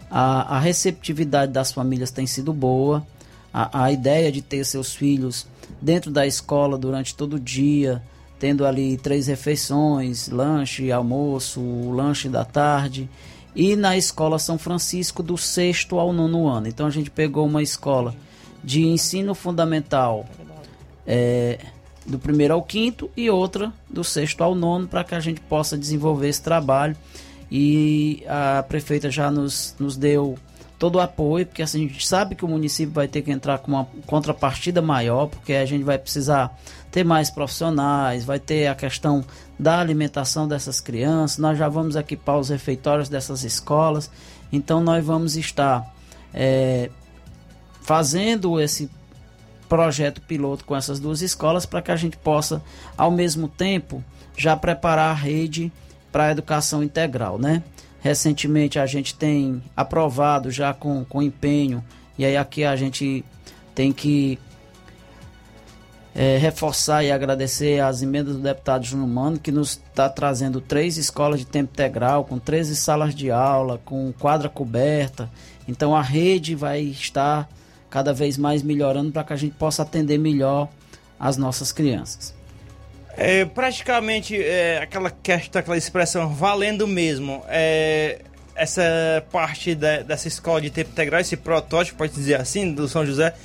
A, 0.10 0.58
a 0.58 0.60
receptividade 0.60 1.52
das 1.52 1.72
famílias 1.72 2.12
tem 2.12 2.26
sido 2.26 2.54
boa. 2.54 3.06
A, 3.54 3.86
a 3.86 3.92
ideia 3.92 4.32
de 4.32 4.42
ter 4.42 4.64
seus 4.64 4.96
filhos 4.96 5.46
dentro 5.82 6.10
da 6.10 6.26
escola 6.26 6.78
durante 6.78 7.16
todo 7.16 7.34
o 7.34 7.40
dia, 7.40 8.02
tendo 8.40 8.66
ali 8.66 8.98
três 8.98 9.28
refeições, 9.28 10.30
lanche, 10.30 10.92
almoço, 10.92 11.62
lanche 11.92 12.30
da 12.30 12.46
tarde, 12.46 13.10
e 13.56 13.76
na 13.76 13.98
escola 13.98 14.40
São 14.40 14.58
Francisco 14.58 15.22
do 15.22 15.38
sexto 15.38 16.00
ao 16.00 16.12
nono 16.12 16.48
ano. 16.48 16.68
Então 16.68 16.88
a 16.88 16.90
gente 16.90 17.12
pegou 17.12 17.46
uma 17.46 17.62
escola 17.62 18.16
de 18.64 18.86
ensino 18.86 19.36
fundamental 19.36 20.26
é, 21.06 21.60
do 22.06 22.20
primeiro 22.20 22.54
ao 22.54 22.62
quinto 22.62 23.10
e 23.16 23.30
outra 23.30 23.72
do 23.90 24.04
sexto 24.04 24.44
ao 24.44 24.56
nono 24.56 24.88
para 24.88 25.04
que 25.04 25.16
a 25.16 25.20
gente 25.20 25.40
possa 25.42 25.78
desenvolver 25.78 26.30
esse 26.30 26.42
trabalho. 26.42 26.96
E 27.52 28.24
a 28.28 28.64
prefeita 28.64 29.12
já 29.12 29.30
nos, 29.30 29.76
nos 29.80 29.96
deu 29.96 30.38
todo 30.80 30.96
o 30.96 31.00
apoio, 31.00 31.46
porque 31.46 31.62
assim, 31.62 31.86
a 31.86 31.88
gente 31.88 32.06
sabe 32.06 32.36
que 32.36 32.44
o 32.44 32.48
município 32.48 32.94
vai 32.94 33.08
ter 33.08 33.22
que 33.22 33.32
entrar 33.32 33.60
com 33.60 33.72
uma 33.72 33.88
contrapartida 34.06 34.82
maior, 34.82 35.28
porque 35.28 35.54
a 35.54 35.66
gente 35.66 35.84
vai 35.84 35.98
precisar 35.98 36.60
ter 36.92 37.06
mais 37.06 37.30
profissionais, 37.30 38.26
vai 38.26 38.40
ter 38.40 38.68
a 38.68 38.76
questão 38.76 39.24
da 39.58 39.80
alimentação 39.80 40.48
dessas 40.48 40.82
crianças, 40.82 41.38
nós 41.38 41.58
já 41.58 41.70
vamos 41.70 41.96
equipar 41.96 42.38
os 42.38 42.50
refeitórios 42.50 43.08
dessas 43.08 43.44
escolas, 43.44 44.12
então 44.52 44.82
nós 44.82 45.06
vamos 45.06 45.38
estar 45.38 45.90
é, 46.34 46.90
fazendo 47.82 48.60
esse 48.60 48.90
projeto 49.68 50.22
piloto 50.22 50.66
com 50.66 50.76
essas 50.76 51.00
duas 51.00 51.22
escolas 51.22 51.66
para 51.66 51.82
que 51.82 51.92
a 51.92 51.96
gente 51.96 52.18
possa, 52.18 52.62
ao 52.98 53.12
mesmo 53.12 53.48
tempo, 53.48 54.04
já 54.38 54.56
preparar 54.56 55.12
a 55.12 55.14
rede 55.14 55.72
para 56.12 56.26
a 56.26 56.32
educação 56.32 56.84
integral, 56.84 57.38
né? 57.38 57.64
Recentemente 58.02 58.78
a 58.78 58.86
gente 58.86 59.16
tem 59.16 59.62
aprovado 59.76 60.52
já 60.52 60.74
com, 60.74 61.06
com 61.06 61.22
empenho, 61.22 61.84
e 62.18 62.26
aí 62.26 62.36
aqui 62.36 62.64
a 62.64 62.76
gente 62.76 63.24
tem 63.74 63.92
que 63.92 64.38
é, 66.16 66.38
reforçar 66.38 67.04
e 67.04 67.12
agradecer 67.12 67.80
as 67.80 68.02
emendas 68.02 68.36
do 68.36 68.42
deputado 68.42 68.86
Júnior 68.86 69.08
Mano, 69.08 69.40
que 69.40 69.52
nos 69.52 69.72
está 69.72 70.08
trazendo 70.08 70.62
três 70.62 70.98
escolas 70.98 71.40
de 71.40 71.46
tempo 71.46 71.72
integral, 71.74 72.26
com 72.26 72.38
13 72.38 72.76
salas 72.76 73.16
de 73.16 73.32
aula, 73.32 73.80
com 73.84 74.14
quadra 74.20 74.48
coberta. 74.48 75.30
Então 75.68 75.96
a 75.96 76.02
rede 76.02 76.56
vai 76.56 76.82
estar 76.82 77.50
cada 77.94 78.12
vez 78.12 78.40
mais 78.40 78.64
melhorando 78.64 79.12
para 79.12 79.24
que 79.24 79.34
a 79.34 79.36
gente 79.36 79.54
possa 79.54 79.84
atender 79.84 80.18
melhor 80.18 80.68
as 81.20 81.38
nossas 81.38 81.72
crianças. 81.72 82.34
É 83.16 83.46
praticamente 83.46 84.36
é, 84.36 84.80
aquela 84.82 85.12
questão, 85.12 85.60
aquela 85.60 85.78
expressão 85.78 86.34
valendo 86.34 86.88
mesmo. 86.88 87.44
É, 87.48 88.22
essa 88.56 88.82
parte 89.32 89.76
da, 89.76 90.02
dessa 90.02 90.28
escola 90.28 90.60
de 90.60 90.72
tempo 90.72 90.90
integral, 90.90 91.22
esse 91.22 91.38
protótipo, 91.38 92.00
pode 92.00 92.14
dizer 92.14 92.42
assim, 92.42 92.74
do 92.74 92.88
São 92.88 93.06
José, 93.06 93.36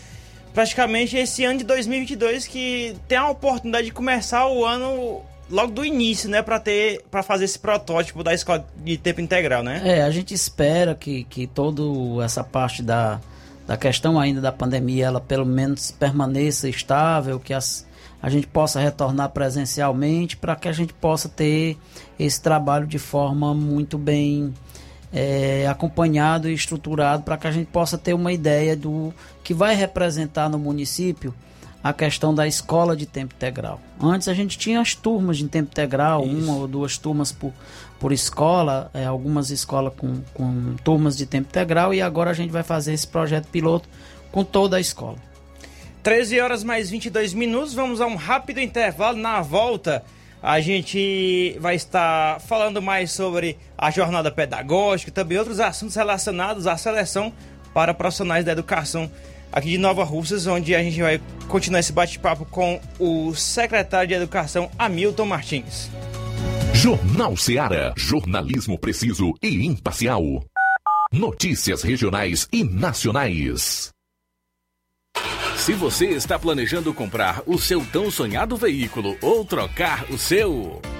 praticamente 0.54 1.14
esse 1.14 1.44
ano 1.44 1.58
de 1.58 1.64
2022 1.64 2.46
que 2.46 2.96
tem 3.06 3.18
a 3.18 3.28
oportunidade 3.28 3.88
de 3.88 3.92
começar 3.92 4.48
o 4.48 4.64
ano 4.64 5.20
logo 5.50 5.72
do 5.72 5.84
início, 5.84 6.30
né, 6.30 6.40
para 6.40 6.58
ter 6.58 7.02
para 7.10 7.22
fazer 7.22 7.44
esse 7.44 7.58
protótipo 7.58 8.22
da 8.24 8.32
escola 8.32 8.66
de 8.78 8.96
tempo 8.96 9.20
integral, 9.20 9.62
né? 9.62 9.82
É, 9.84 10.02
a 10.02 10.10
gente 10.10 10.32
espera 10.32 10.94
que 10.94 11.24
que 11.24 11.46
toda 11.46 11.82
essa 12.24 12.42
parte 12.42 12.82
da 12.82 13.20
da 13.68 13.76
questão 13.76 14.18
ainda 14.18 14.40
da 14.40 14.50
pandemia, 14.50 15.04
ela 15.04 15.20
pelo 15.20 15.44
menos 15.44 15.90
permaneça 15.90 16.70
estável, 16.70 17.38
que 17.38 17.52
as, 17.52 17.86
a 18.20 18.30
gente 18.30 18.46
possa 18.46 18.80
retornar 18.80 19.28
presencialmente 19.28 20.38
para 20.38 20.56
que 20.56 20.68
a 20.68 20.72
gente 20.72 20.94
possa 20.94 21.28
ter 21.28 21.76
esse 22.18 22.40
trabalho 22.40 22.86
de 22.86 22.98
forma 22.98 23.52
muito 23.52 23.98
bem 23.98 24.54
é, 25.12 25.66
acompanhado 25.68 26.48
e 26.48 26.54
estruturado 26.54 27.24
para 27.24 27.36
que 27.36 27.46
a 27.46 27.50
gente 27.50 27.66
possa 27.66 27.98
ter 27.98 28.14
uma 28.14 28.32
ideia 28.32 28.74
do 28.74 29.12
que 29.44 29.52
vai 29.52 29.74
representar 29.74 30.48
no 30.48 30.58
município 30.58 31.34
a 31.82 31.92
questão 31.92 32.34
da 32.34 32.46
escola 32.46 32.96
de 32.96 33.06
tempo 33.06 33.34
integral. 33.34 33.80
Antes 34.00 34.28
a 34.28 34.34
gente 34.34 34.58
tinha 34.58 34.80
as 34.80 34.94
turmas 34.94 35.38
de 35.38 35.46
tempo 35.48 35.70
integral, 35.70 36.24
Isso. 36.24 36.36
uma 36.36 36.56
ou 36.56 36.68
duas 36.68 36.98
turmas 36.98 37.30
por, 37.30 37.52
por 38.00 38.12
escola, 38.12 38.90
é, 38.92 39.04
algumas 39.04 39.50
escolas 39.50 39.92
com, 39.96 40.20
com 40.34 40.74
turmas 40.84 41.16
de 41.16 41.26
tempo 41.26 41.48
integral, 41.48 41.94
e 41.94 42.02
agora 42.02 42.30
a 42.30 42.34
gente 42.34 42.50
vai 42.50 42.62
fazer 42.62 42.92
esse 42.92 43.06
projeto 43.06 43.46
piloto 43.48 43.88
com 44.32 44.44
toda 44.44 44.76
a 44.76 44.80
escola. 44.80 45.16
13 46.02 46.40
horas 46.40 46.64
mais 46.64 46.90
22 46.90 47.34
minutos, 47.34 47.74
vamos 47.74 48.00
a 48.00 48.06
um 48.06 48.16
rápido 48.16 48.60
intervalo. 48.60 49.18
Na 49.18 49.40
volta, 49.40 50.02
a 50.42 50.60
gente 50.60 51.56
vai 51.60 51.74
estar 51.74 52.40
falando 52.40 52.80
mais 52.80 53.10
sobre 53.12 53.58
a 53.76 53.90
jornada 53.90 54.30
pedagógica 54.30 55.10
e 55.10 55.12
também 55.12 55.38
outros 55.38 55.60
assuntos 55.60 55.96
relacionados 55.96 56.66
à 56.66 56.76
seleção 56.76 57.32
para 57.74 57.92
profissionais 57.92 58.44
da 58.44 58.52
educação 58.52 59.10
aqui 59.52 59.70
de 59.70 59.78
Nova 59.78 60.04
Russas, 60.04 60.46
onde 60.46 60.74
a 60.74 60.82
gente 60.82 61.00
vai 61.00 61.20
continuar 61.48 61.80
esse 61.80 61.92
bate-papo 61.92 62.44
com 62.44 62.80
o 62.98 63.34
secretário 63.34 64.08
de 64.08 64.14
Educação, 64.14 64.70
Hamilton 64.78 65.26
Martins. 65.26 65.90
Jornal 66.74 67.36
Seara. 67.36 67.92
Jornalismo 67.96 68.78
preciso 68.78 69.34
e 69.42 69.66
imparcial. 69.66 70.22
Notícias 71.12 71.82
regionais 71.82 72.46
e 72.52 72.62
nacionais. 72.62 73.90
Se 75.56 75.72
você 75.72 76.06
está 76.06 76.38
planejando 76.38 76.94
comprar 76.94 77.42
o 77.46 77.58
seu 77.58 77.84
tão 77.86 78.10
sonhado 78.10 78.56
veículo 78.56 79.16
ou 79.20 79.44
trocar 79.44 80.04
o 80.10 80.16
seu. 80.16 80.80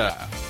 Yeah. 0.00 0.49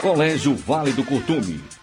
Colégio 0.00 0.54
Vale 0.54 0.92
do 0.92 1.04
Curtume. 1.04 1.73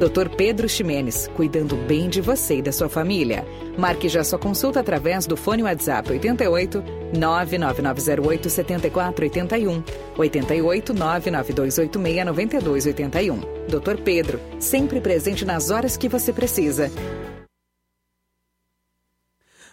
Dr. 0.00 0.30
Pedro 0.34 0.66
Ximenes, 0.66 1.28
cuidando 1.36 1.76
bem 1.76 2.08
de 2.08 2.22
você 2.22 2.56
e 2.56 2.62
da 2.62 2.72
sua 2.72 2.88
família. 2.88 3.46
Marque 3.76 4.08
já 4.08 4.24
sua 4.24 4.38
consulta 4.38 4.80
através 4.80 5.26
do 5.26 5.36
fone 5.36 5.62
WhatsApp 5.62 6.10
88 6.10 6.82
99908 7.18 8.48
7481 8.48 9.84
88 10.16 10.94
99286 10.94 12.24
9281. 12.24 13.40
Dr. 13.68 14.02
Pedro, 14.02 14.40
sempre 14.58 15.02
presente 15.02 15.44
nas 15.44 15.68
horas 15.68 15.98
que 15.98 16.08
você 16.08 16.32
precisa. 16.32 16.90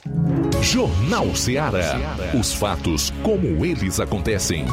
Jornal 0.62 1.34
Ceará. 1.34 1.98
Os 2.38 2.52
fatos 2.52 3.10
como 3.22 3.64
eles 3.64 3.98
acontecem. 3.98 4.66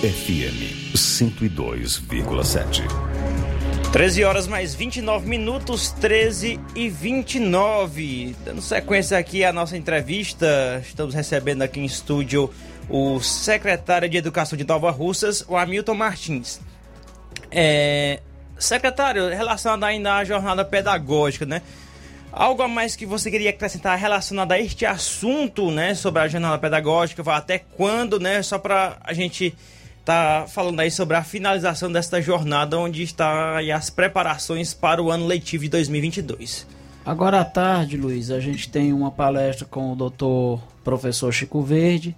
FM 0.00 0.94
102,7. 0.94 2.84
13 3.94 4.24
horas 4.24 4.48
mais 4.48 4.74
29 4.74 5.28
minutos, 5.28 5.92
13 5.92 6.58
e 6.74 6.88
29. 6.88 8.34
Dando 8.44 8.60
sequência 8.60 9.16
aqui 9.16 9.44
à 9.44 9.52
nossa 9.52 9.76
entrevista, 9.76 10.82
estamos 10.84 11.14
recebendo 11.14 11.62
aqui 11.62 11.80
em 11.80 11.84
estúdio 11.84 12.50
o 12.88 13.20
secretário 13.20 14.08
de 14.08 14.16
Educação 14.16 14.56
de 14.56 14.64
Nova 14.64 14.90
Russas, 14.90 15.44
o 15.48 15.56
Hamilton 15.56 15.94
Martins. 15.94 16.60
É, 17.50 18.20
secretário, 18.58 19.28
relacionado 19.28 19.84
ainda 19.84 20.16
à 20.16 20.24
jornada 20.24 20.64
pedagógica, 20.64 21.46
né? 21.46 21.62
Algo 22.32 22.62
a 22.62 22.68
mais 22.68 22.96
que 22.96 23.06
você 23.06 23.30
queria 23.30 23.50
acrescentar 23.50 23.96
relacionado 23.96 24.52
a 24.52 24.58
este 24.58 24.84
assunto, 24.84 25.70
né? 25.70 25.94
Sobre 25.94 26.22
a 26.22 26.28
jornada 26.28 26.58
pedagógica, 26.58 27.22
até 27.32 27.58
quando, 27.58 28.18
né? 28.18 28.42
Só 28.42 28.58
para 28.58 28.96
a 29.02 29.12
gente 29.12 29.54
tá 30.04 30.44
falando 30.48 30.80
aí 30.80 30.90
sobre 30.90 31.16
a 31.16 31.24
finalização 31.24 31.90
desta 31.90 32.20
jornada, 32.20 32.78
onde 32.78 33.02
está 33.02 33.58
as 33.74 33.88
preparações 33.88 34.74
para 34.74 35.02
o 35.02 35.10
ano 35.10 35.26
letivo 35.26 35.64
de 35.64 35.70
2022. 35.70 36.66
Agora 37.06 37.40
à 37.40 37.44
tarde, 37.44 37.96
Luiz, 37.96 38.30
a 38.30 38.40
gente 38.40 38.68
tem 38.68 38.92
uma 38.92 39.10
palestra 39.10 39.66
com 39.66 39.92
o 39.92 39.96
doutor 39.96 40.60
professor 40.82 41.32
Chico 41.32 41.62
Verde, 41.62 42.14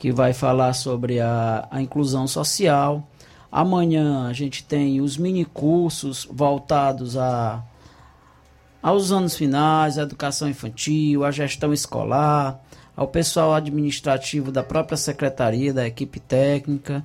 que 0.00 0.10
vai 0.10 0.32
falar 0.32 0.72
sobre 0.72 1.20
a, 1.20 1.68
a 1.70 1.82
inclusão 1.82 2.26
social. 2.26 3.06
Amanhã 3.52 4.26
a 4.26 4.32
gente 4.32 4.64
tem 4.64 4.98
os 4.98 5.18
mini 5.18 5.44
cursos 5.44 6.26
voltados 6.32 7.18
a, 7.18 7.62
aos 8.82 9.12
anos 9.12 9.36
finais, 9.36 9.98
a 9.98 10.02
educação 10.02 10.48
infantil, 10.48 11.22
a 11.22 11.30
gestão 11.30 11.70
escolar, 11.74 12.58
ao 12.96 13.08
pessoal 13.08 13.52
administrativo 13.52 14.50
da 14.50 14.62
própria 14.62 14.96
secretaria, 14.96 15.70
da 15.70 15.86
equipe 15.86 16.18
técnica. 16.18 17.04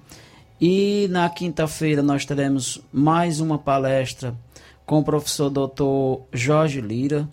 E 0.59 1.09
na 1.11 1.29
quinta-feira 1.29 2.01
nós 2.01 2.23
teremos 2.23 2.81
mais 2.93 3.41
uma 3.41 3.57
palestra 3.57 4.33
com 4.85 4.99
o 4.99 5.03
professor 5.03 5.49
Dr. 5.49 6.23
Jorge 6.31 6.79
Lira. 6.79 7.27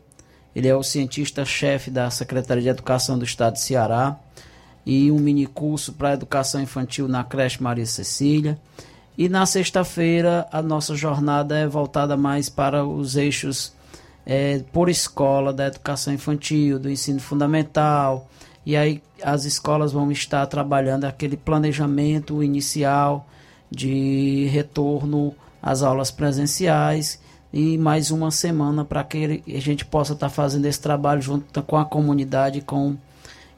Ele 0.56 0.66
é 0.66 0.74
o 0.74 0.82
cientista-chefe 0.82 1.88
da 1.88 2.10
Secretaria 2.10 2.64
de 2.64 2.68
Educação 2.68 3.16
do 3.16 3.24
Estado 3.24 3.54
de 3.54 3.60
Ceará 3.60 4.18
e 4.84 5.10
um 5.10 5.18
mini 5.18 5.46
curso 5.46 5.92
para 5.92 6.14
educação 6.14 6.60
infantil 6.60 7.08
na 7.08 7.22
creche 7.22 7.62
Maria 7.62 7.86
Cecília. 7.86 8.58
E 9.16 9.28
na 9.28 9.46
sexta-feira 9.46 10.46
a 10.50 10.62
nossa 10.62 10.94
jornada 10.94 11.56
é 11.58 11.66
voltada 11.66 12.16
mais 12.16 12.48
para 12.48 12.84
os 12.84 13.16
eixos 13.16 13.72
é, 14.24 14.60
por 14.72 14.88
escola 14.88 15.52
da 15.52 15.66
educação 15.66 16.12
infantil, 16.12 16.78
do 16.78 16.90
ensino 16.90 17.20
fundamental. 17.20 18.28
E 18.64 18.76
aí 18.76 19.02
as 19.22 19.44
escolas 19.44 19.92
vão 19.92 20.10
estar 20.10 20.46
trabalhando 20.46 21.04
aquele 21.04 21.36
planejamento 21.36 22.42
inicial 22.42 23.26
de 23.70 24.46
retorno 24.50 25.34
às 25.62 25.82
aulas 25.82 26.10
presenciais 26.10 27.20
e 27.52 27.76
mais 27.76 28.10
uma 28.10 28.30
semana 28.30 28.84
para 28.84 29.04
que 29.04 29.42
a 29.46 29.60
gente 29.60 29.84
possa 29.84 30.14
estar 30.14 30.28
fazendo 30.28 30.66
esse 30.66 30.80
trabalho 30.80 31.20
junto 31.20 31.62
com 31.62 31.76
a 31.76 31.84
comunidade 31.84 32.60
com 32.60 32.96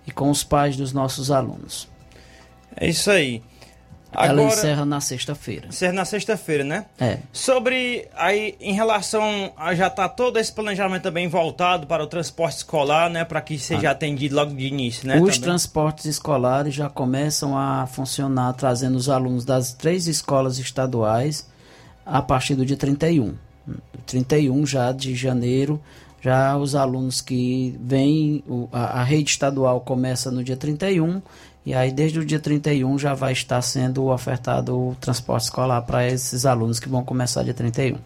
e 0.06 0.12
com 0.12 0.30
os 0.30 0.44
pais 0.44 0.76
dos 0.76 0.92
nossos 0.92 1.30
alunos. 1.30 1.88
É 2.76 2.88
isso 2.88 3.10
aí. 3.10 3.42
Ela 4.16 4.42
encerra 4.44 4.84
na 4.84 5.00
sexta-feira. 5.00 5.68
Encerra 5.68 5.92
na 5.92 6.04
sexta-feira, 6.04 6.62
né? 6.62 6.86
É. 7.00 7.18
Sobre 7.32 8.06
aí, 8.14 8.54
em 8.60 8.72
relação 8.72 9.52
a 9.56 9.74
já 9.74 9.90
tá 9.90 10.08
todo 10.08 10.38
esse 10.38 10.52
planejamento 10.52 11.02
também 11.02 11.26
voltado 11.26 11.86
para 11.86 12.02
o 12.02 12.06
transporte 12.06 12.58
escolar, 12.58 13.10
né? 13.10 13.24
Para 13.24 13.40
que 13.40 13.58
seja 13.58 13.88
ah. 13.88 13.92
atendido 13.92 14.36
logo 14.36 14.54
de 14.54 14.66
início, 14.66 15.06
né? 15.08 15.16
Os 15.16 15.34
também. 15.34 15.40
transportes 15.40 16.04
escolares 16.04 16.74
já 16.74 16.88
começam 16.88 17.58
a 17.58 17.86
funcionar 17.86 18.52
trazendo 18.52 18.96
os 18.96 19.08
alunos 19.08 19.44
das 19.44 19.72
três 19.72 20.06
escolas 20.06 20.58
estaduais 20.58 21.48
a 22.06 22.22
partir 22.22 22.54
do 22.54 22.64
dia 22.64 22.76
31. 22.76 23.34
31 24.06 24.66
já 24.66 24.92
de 24.92 25.14
janeiro 25.14 25.80
já 26.24 26.56
os 26.56 26.74
alunos 26.74 27.20
que 27.20 27.78
vêm, 27.78 28.42
a, 28.72 29.00
a 29.00 29.04
rede 29.04 29.30
estadual 29.30 29.82
começa 29.82 30.30
no 30.30 30.42
dia 30.42 30.56
31 30.56 31.20
e 31.66 31.74
aí 31.74 31.92
desde 31.92 32.18
o 32.18 32.24
dia 32.24 32.40
31 32.40 32.98
já 32.98 33.12
vai 33.12 33.34
estar 33.34 33.60
sendo 33.60 34.06
ofertado 34.06 34.74
o 34.74 34.94
transporte 34.98 35.44
escolar 35.44 35.82
para 35.82 36.08
esses 36.08 36.46
alunos 36.46 36.80
que 36.80 36.88
vão 36.88 37.04
começar 37.04 37.42
dia 37.42 37.52
31. 37.52 37.98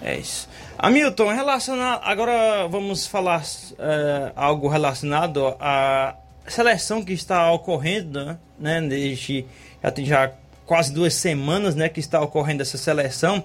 É 0.00 0.16
isso. 0.16 0.48
Hamilton, 0.78 1.32
relacionado, 1.32 2.02
agora 2.04 2.68
vamos 2.68 3.04
falar 3.04 3.42
é, 3.80 4.32
algo 4.36 4.68
relacionado 4.68 5.56
à 5.58 6.14
seleção 6.46 7.04
que 7.04 7.14
está 7.14 7.50
ocorrendo, 7.50 8.38
né? 8.60 8.80
Desde 8.80 9.44
já 9.82 9.90
tem 9.90 10.04
já 10.04 10.30
quase 10.64 10.92
duas 10.92 11.14
semanas, 11.14 11.74
né, 11.74 11.88
que 11.88 11.98
está 11.98 12.20
ocorrendo 12.20 12.62
essa 12.62 12.78
seleção, 12.78 13.42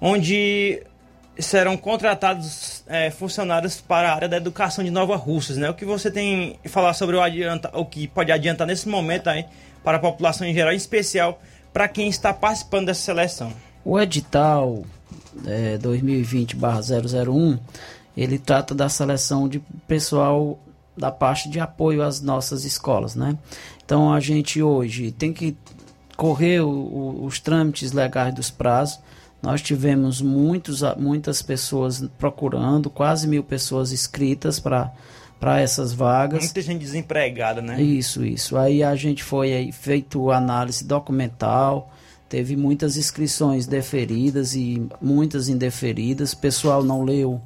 onde 0.00 0.82
serão 1.38 1.76
contratados 1.76 2.82
é, 2.86 3.10
funcionários 3.10 3.80
para 3.80 4.10
a 4.10 4.14
área 4.14 4.28
da 4.28 4.36
educação 4.36 4.84
de 4.84 4.90
Nova 4.90 5.16
Russas, 5.16 5.56
né? 5.56 5.70
O 5.70 5.74
que 5.74 5.84
você 5.84 6.10
tem 6.10 6.58
a 6.64 6.68
falar 6.68 6.94
sobre 6.94 7.16
o, 7.16 7.22
adianta, 7.22 7.70
o 7.72 7.86
que 7.86 8.06
pode 8.06 8.30
adiantar 8.30 8.66
nesse 8.66 8.88
momento 8.88 9.28
aí 9.28 9.46
para 9.82 9.96
a 9.96 10.00
população 10.00 10.46
em 10.46 10.54
geral, 10.54 10.72
em 10.72 10.76
especial 10.76 11.40
para 11.72 11.88
quem 11.88 12.08
está 12.08 12.34
participando 12.34 12.86
dessa 12.86 13.00
seleção? 13.00 13.52
O 13.84 13.98
edital 13.98 14.84
é, 15.46 15.78
2020/001 15.78 17.58
ele 18.16 18.38
trata 18.38 18.74
da 18.74 18.88
seleção 18.88 19.48
de 19.48 19.58
pessoal 19.88 20.58
da 20.96 21.10
parte 21.10 21.48
de 21.48 21.58
apoio 21.58 22.02
às 22.02 22.20
nossas 22.20 22.64
escolas, 22.64 23.14
né? 23.14 23.38
Então 23.84 24.12
a 24.12 24.20
gente 24.20 24.62
hoje 24.62 25.10
tem 25.10 25.32
que 25.32 25.56
correr 26.14 26.60
o, 26.60 26.68
o, 26.68 27.24
os 27.24 27.40
trâmites 27.40 27.92
legais 27.92 28.34
dos 28.34 28.50
prazos 28.50 29.00
nós 29.42 29.60
tivemos 29.60 30.22
muitos, 30.22 30.82
muitas 30.96 31.42
pessoas 31.42 32.02
procurando, 32.16 32.88
quase 32.88 33.26
mil 33.26 33.42
pessoas 33.42 33.92
inscritas 33.92 34.60
para 34.60 34.92
para 35.42 35.60
essas 35.60 35.92
vagas. 35.92 36.44
Muita 36.44 36.62
gente 36.62 36.78
desempregada, 36.78 37.60
né? 37.60 37.82
Isso, 37.82 38.24
isso. 38.24 38.56
Aí 38.56 38.80
a 38.80 38.94
gente 38.94 39.24
foi 39.24 39.52
aí, 39.52 39.72
feito 39.72 40.30
análise 40.30 40.84
documental, 40.84 41.92
teve 42.28 42.54
muitas 42.56 42.96
inscrições 42.96 43.66
deferidas 43.66 44.54
e 44.54 44.86
muitas 45.00 45.48
indeferidas. 45.48 46.32
O 46.32 46.36
pessoal 46.36 46.84
não 46.84 47.02
leu 47.02 47.40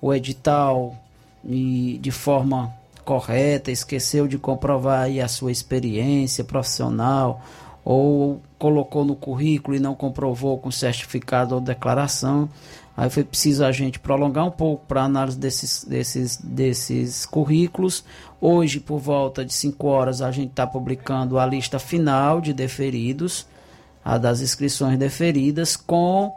o 0.00 0.14
edital 0.14 0.96
e 1.44 1.98
de 2.00 2.12
forma 2.12 2.72
correta, 3.04 3.72
esqueceu 3.72 4.28
de 4.28 4.38
comprovar 4.38 5.02
aí 5.02 5.20
a 5.20 5.26
sua 5.26 5.50
experiência 5.50 6.44
profissional 6.44 7.44
ou 7.92 8.40
colocou 8.56 9.04
no 9.04 9.16
currículo 9.16 9.76
e 9.76 9.80
não 9.80 9.96
comprovou 9.96 10.56
com 10.58 10.70
certificado 10.70 11.56
ou 11.56 11.60
declaração. 11.60 12.48
Aí 12.96 13.10
foi 13.10 13.24
preciso 13.24 13.64
a 13.64 13.72
gente 13.72 13.98
prolongar 13.98 14.46
um 14.46 14.50
pouco 14.50 14.86
para 14.86 15.02
análise 15.02 15.36
desses, 15.36 15.84
desses, 15.84 16.36
desses 16.36 17.26
currículos. 17.26 18.04
Hoje, 18.40 18.78
por 18.78 19.00
volta 19.00 19.44
de 19.44 19.52
5 19.52 19.88
horas, 19.88 20.22
a 20.22 20.30
gente 20.30 20.50
está 20.50 20.64
publicando 20.68 21.36
a 21.36 21.44
lista 21.44 21.80
final 21.80 22.40
de 22.40 22.52
deferidos, 22.52 23.44
a 24.04 24.16
das 24.18 24.40
inscrições 24.40 24.96
deferidas, 24.96 25.74
com 25.74 26.32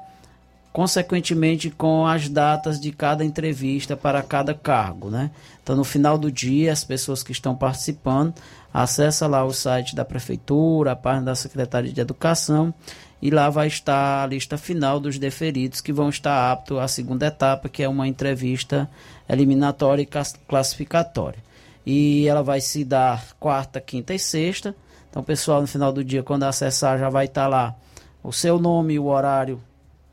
consequentemente 0.72 1.70
com 1.70 2.08
as 2.08 2.28
datas 2.28 2.80
de 2.82 2.92
cada 2.92 3.24
entrevista 3.24 3.96
para 3.96 4.24
cada 4.24 4.56
cargo, 4.56 5.12
né? 5.12 5.30
Então 5.62 5.76
no 5.76 5.84
final 5.84 6.18
do 6.18 6.32
dia 6.32 6.74
as 6.74 6.84
pessoas 6.84 7.22
que 7.22 7.32
estão 7.32 7.56
participando 7.56 8.34
acessa 8.74 9.28
lá 9.28 9.46
o 9.46 9.54
site 9.54 9.96
da 9.96 10.04
prefeitura, 10.04 10.94
a 10.94 10.96
página 10.96 11.26
da 11.26 11.36
Secretaria 11.36 11.94
de 11.94 12.02
Educação 12.02 12.74
e 13.22 13.30
lá 13.30 13.50
vai 13.50 13.68
estar 13.68 14.24
a 14.24 14.28
lista 14.28 14.58
final 14.58 15.00
dos 15.00 15.18
deferidos 15.18 15.80
que 15.80 15.94
vão 15.94 16.10
estar 16.10 16.52
aptos 16.52 16.78
à 16.78 16.90
segunda 16.90 17.28
etapa, 17.28 17.70
que 17.70 17.82
é 17.82 17.88
uma 17.88 18.06
entrevista 18.06 18.90
eliminatória 19.30 20.02
e 20.02 20.10
classificatória. 20.46 21.40
E 21.86 22.28
ela 22.28 22.44
vai 22.44 22.60
se 22.60 22.84
dar 22.84 23.24
quarta, 23.40 23.80
quinta 23.80 24.14
e 24.14 24.20
sexta. 24.20 24.76
Então, 25.10 25.24
pessoal, 25.24 25.62
no 25.62 25.68
final 25.68 25.94
do 25.94 26.04
dia, 26.04 26.22
quando 26.22 26.44
acessar, 26.44 27.00
já 27.00 27.10
vai 27.10 27.24
estar 27.24 27.48
lá 27.48 27.74
o 28.22 28.34
seu 28.34 28.60
nome 28.60 28.96
e 28.96 29.00
o 29.00 29.06
horário 29.06 29.62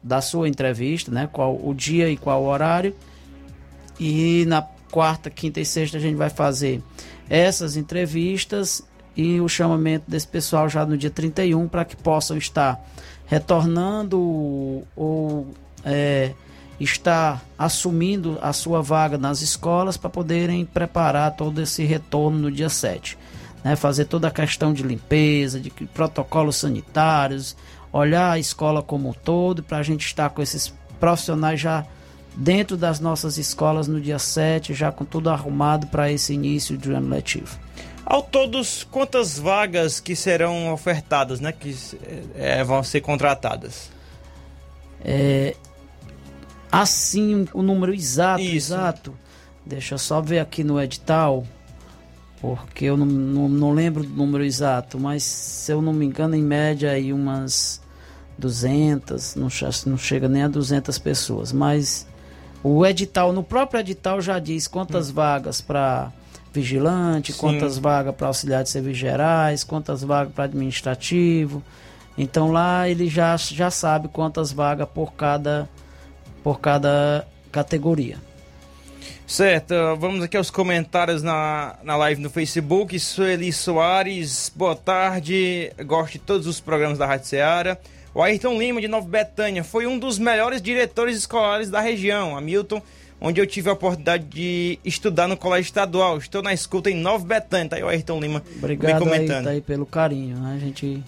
da 0.00 0.20
sua 0.20 0.48
entrevista, 0.48 1.10
né? 1.10 1.28
Qual 1.32 1.60
o 1.60 1.74
dia 1.74 2.08
e 2.08 2.16
qual 2.16 2.42
o 2.44 2.46
horário. 2.46 2.94
E 3.98 4.44
na 4.46 4.62
quarta, 4.88 5.30
quinta 5.30 5.60
e 5.60 5.64
sexta 5.64 5.96
a 5.96 6.00
gente 6.00 6.16
vai 6.16 6.30
fazer 6.30 6.80
essas 7.30 7.76
entrevistas 7.76 8.82
e 9.16 9.40
o 9.40 9.48
chamamento 9.48 10.10
desse 10.10 10.26
pessoal 10.26 10.68
já 10.68 10.84
no 10.84 10.98
dia 10.98 11.10
31 11.10 11.68
para 11.68 11.84
que 11.84 11.96
possam 11.96 12.36
estar 12.36 12.84
retornando 13.26 14.82
ou 14.96 15.46
é, 15.84 16.32
estar 16.80 17.42
assumindo 17.56 18.38
a 18.42 18.52
sua 18.52 18.82
vaga 18.82 19.16
nas 19.16 19.40
escolas 19.40 19.96
para 19.96 20.10
poderem 20.10 20.64
preparar 20.64 21.36
todo 21.36 21.62
esse 21.62 21.84
retorno 21.84 22.38
no 22.38 22.50
dia 22.50 22.68
7. 22.68 23.16
né, 23.62 23.76
fazer 23.76 24.06
toda 24.06 24.26
a 24.26 24.30
questão 24.30 24.72
de 24.72 24.82
limpeza, 24.82 25.60
de 25.60 25.70
protocolos 25.70 26.56
sanitários, 26.56 27.56
olhar 27.92 28.32
a 28.32 28.38
escola 28.38 28.82
como 28.82 29.10
um 29.10 29.12
todo, 29.12 29.62
para 29.62 29.78
a 29.78 29.82
gente 29.82 30.06
estar 30.06 30.30
com 30.30 30.40
esses 30.42 30.72
profissionais 30.98 31.60
já 31.60 31.84
dentro 32.34 32.76
das 32.76 33.00
nossas 33.00 33.38
escolas 33.38 33.88
no 33.88 34.00
dia 34.00 34.18
7, 34.18 34.74
já 34.74 34.90
com 34.90 35.04
tudo 35.04 35.30
arrumado 35.30 35.86
para 35.88 36.10
esse 36.10 36.32
início 36.32 36.76
de 36.76 36.92
ano 36.92 37.08
letivo. 37.08 37.58
Ao 38.04 38.22
todos, 38.22 38.84
quantas 38.90 39.38
vagas 39.38 40.00
que 40.00 40.16
serão 40.16 40.72
ofertadas, 40.72 41.38
né, 41.40 41.52
que 41.52 41.76
é, 42.34 42.64
vão 42.64 42.82
ser 42.82 43.00
contratadas? 43.02 43.90
É, 45.04 45.54
assim, 46.70 47.46
o 47.54 47.62
número 47.62 47.94
exato, 47.94 48.42
Isso. 48.42 48.72
exato. 48.72 49.14
Deixa 49.64 49.94
eu 49.94 49.98
só 49.98 50.20
ver 50.20 50.40
aqui 50.40 50.64
no 50.64 50.80
edital, 50.80 51.46
porque 52.40 52.86
eu 52.86 52.96
não, 52.96 53.06
não, 53.06 53.48
não, 53.48 53.72
lembro 53.72 54.02
do 54.02 54.14
número 54.14 54.44
exato, 54.44 54.98
mas 54.98 55.22
se 55.22 55.72
eu 55.72 55.80
não 55.80 55.92
me 55.92 56.06
engano, 56.06 56.34
em 56.34 56.42
média 56.42 56.90
aí 56.90 57.12
umas 57.12 57.80
200, 58.38 59.36
não, 59.36 59.48
não 59.86 59.98
chega 59.98 60.28
nem 60.28 60.42
a 60.42 60.48
200 60.48 60.98
pessoas, 60.98 61.52
mas 61.52 62.06
o 62.62 62.84
edital, 62.84 63.32
no 63.32 63.42
próprio 63.42 63.80
edital 63.80 64.20
já 64.20 64.38
diz 64.38 64.66
quantas 64.68 65.10
hum. 65.10 65.14
vagas 65.14 65.60
para 65.60 66.12
vigilante, 66.52 67.32
Sim. 67.32 67.38
quantas 67.38 67.78
vagas 67.78 68.14
para 68.14 68.26
auxiliar 68.26 68.62
de 68.62 68.70
serviços 68.70 68.98
gerais, 68.98 69.64
quantas 69.64 70.02
vagas 70.02 70.32
para 70.32 70.44
administrativo. 70.44 71.62
Então 72.18 72.50
lá 72.50 72.88
ele 72.88 73.08
já, 73.08 73.36
já 73.36 73.70
sabe 73.70 74.08
quantas 74.08 74.52
vagas 74.52 74.88
por 74.88 75.12
cada, 75.14 75.68
por 76.42 76.60
cada 76.60 77.26
categoria. 77.50 78.18
Certo, 79.26 79.74
vamos 79.96 80.24
aqui 80.24 80.36
aos 80.36 80.50
comentários 80.50 81.22
na, 81.22 81.76
na 81.84 81.96
live 81.96 82.20
no 82.20 82.28
Facebook. 82.28 82.98
Sueli 82.98 83.52
Soares, 83.52 84.52
boa 84.54 84.74
tarde. 84.74 85.72
Gosto 85.86 86.14
de 86.14 86.18
todos 86.18 86.46
os 86.48 86.60
programas 86.60 86.98
da 86.98 87.06
Rádio 87.06 87.26
Ceará. 87.26 87.78
O 88.14 88.22
Ayrton 88.22 88.58
Lima, 88.58 88.80
de 88.80 88.88
Nova 88.88 89.06
Betânia, 89.06 89.62
foi 89.62 89.86
um 89.86 89.98
dos 89.98 90.18
melhores 90.18 90.60
diretores 90.60 91.16
escolares 91.16 91.70
da 91.70 91.80
região. 91.80 92.36
Hamilton, 92.36 92.82
onde 93.20 93.40
eu 93.40 93.46
tive 93.46 93.68
a 93.68 93.72
oportunidade 93.72 94.24
de 94.24 94.78
estudar 94.84 95.28
no 95.28 95.36
colégio 95.36 95.68
estadual. 95.68 96.18
Estou 96.18 96.42
na 96.42 96.52
escuta 96.52 96.90
em 96.90 96.94
Nova 96.94 97.24
Betânia. 97.24 97.68
Tá 97.68 97.76
aí 97.76 97.82
o 97.82 97.88
Ayrton 97.88 98.20
Lima 98.20 98.42
Obrigado 98.56 98.98
comentando. 98.98 99.38
Aí, 99.38 99.44
tá 99.44 99.50
aí 99.50 99.60
pelo 99.60 99.86
carinho. 99.86 100.36
Né? 100.38 100.54
A 100.56 100.58
gente 100.58 101.02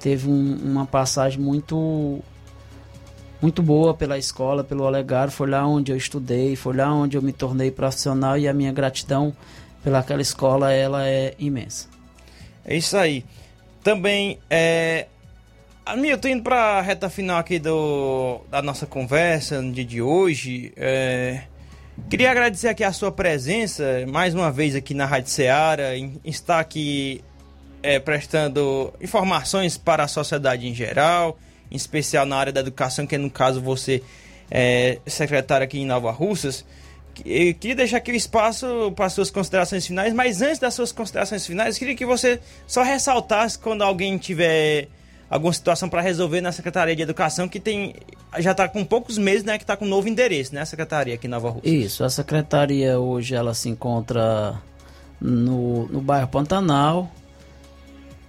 teve 0.00 0.28
um, 0.28 0.58
uma 0.62 0.84
passagem 0.84 1.40
muito 1.40 2.20
muito 3.40 3.62
boa 3.62 3.92
pela 3.92 4.18
escola, 4.18 4.64
pelo 4.64 4.84
Olegário. 4.84 5.30
Foi 5.30 5.48
lá 5.48 5.66
onde 5.66 5.92
eu 5.92 5.96
estudei, 5.96 6.56
foi 6.56 6.76
lá 6.76 6.92
onde 6.92 7.16
eu 7.16 7.22
me 7.22 7.32
tornei 7.32 7.70
profissional 7.70 8.38
e 8.38 8.48
a 8.48 8.52
minha 8.54 8.72
gratidão 8.72 9.34
pelaquela 9.82 10.22
escola 10.22 10.72
ela 10.72 11.06
é 11.06 11.34
imensa. 11.38 11.88
É 12.64 12.76
isso 12.76 12.96
aí. 12.96 13.24
Também 13.82 14.38
é, 14.48 15.08
Tô 16.20 16.28
indo 16.28 16.42
pra 16.42 16.80
reta 16.80 17.10
final 17.10 17.36
aqui 17.36 17.58
do, 17.58 18.40
da 18.50 18.62
nossa 18.62 18.86
conversa 18.86 19.60
no 19.60 19.70
dia 19.70 19.84
de 19.84 20.00
hoje. 20.00 20.72
É, 20.78 21.42
queria 22.08 22.30
agradecer 22.30 22.68
aqui 22.68 22.82
a 22.82 22.90
sua 22.90 23.12
presença, 23.12 23.84
mais 24.08 24.34
uma 24.34 24.50
vez 24.50 24.74
aqui 24.74 24.94
na 24.94 25.04
Rádio 25.04 25.30
Ceará, 25.30 25.94
em, 25.94 26.18
estar 26.24 26.58
aqui 26.58 27.22
é, 27.82 27.98
prestando 27.98 28.94
informações 28.98 29.76
para 29.76 30.04
a 30.04 30.08
sociedade 30.08 30.66
em 30.66 30.74
geral, 30.74 31.38
em 31.70 31.76
especial 31.76 32.24
na 32.24 32.36
área 32.36 32.52
da 32.52 32.60
educação, 32.60 33.06
que 33.06 33.16
é 33.16 33.18
no 33.18 33.30
caso 33.30 33.60
você 33.60 34.02
é 34.50 34.98
secretário 35.06 35.64
aqui 35.64 35.78
em 35.78 35.86
Nova 35.86 36.10
Russas. 36.10 36.64
Eu 37.26 37.54
queria 37.54 37.76
deixar 37.76 37.98
aqui 37.98 38.10
o 38.10 38.16
espaço 38.16 38.90
para 38.96 39.04
as 39.04 39.12
suas 39.12 39.30
considerações 39.30 39.86
finais, 39.86 40.14
mas 40.14 40.40
antes 40.40 40.58
das 40.58 40.72
suas 40.72 40.92
considerações 40.92 41.46
finais, 41.46 41.76
queria 41.76 41.94
que 41.94 42.06
você 42.06 42.40
só 42.66 42.82
ressaltasse 42.82 43.58
quando 43.58 43.82
alguém 43.82 44.16
tiver 44.16 44.88
alguma 45.28 45.52
situação 45.52 45.88
para 45.88 46.00
resolver 46.00 46.40
na 46.40 46.52
Secretaria 46.52 46.94
de 46.94 47.02
Educação, 47.02 47.48
que 47.48 47.58
tem 47.58 47.94
já 48.38 48.52
está 48.52 48.68
com 48.68 48.84
poucos 48.84 49.18
meses, 49.18 49.44
né, 49.44 49.58
que 49.58 49.64
está 49.64 49.76
com 49.76 49.84
um 49.84 49.88
novo 49.88 50.08
endereço, 50.08 50.54
né, 50.54 50.60
a 50.60 50.66
Secretaria 50.66 51.14
aqui 51.14 51.26
em 51.26 51.30
Nova 51.30 51.50
Rússia. 51.50 51.68
Isso, 51.68 52.04
a 52.04 52.10
Secretaria 52.10 52.98
hoje 52.98 53.34
ela 53.34 53.54
se 53.54 53.68
encontra 53.68 54.60
no, 55.20 55.86
no 55.86 56.00
bairro 56.00 56.28
Pantanal. 56.28 57.10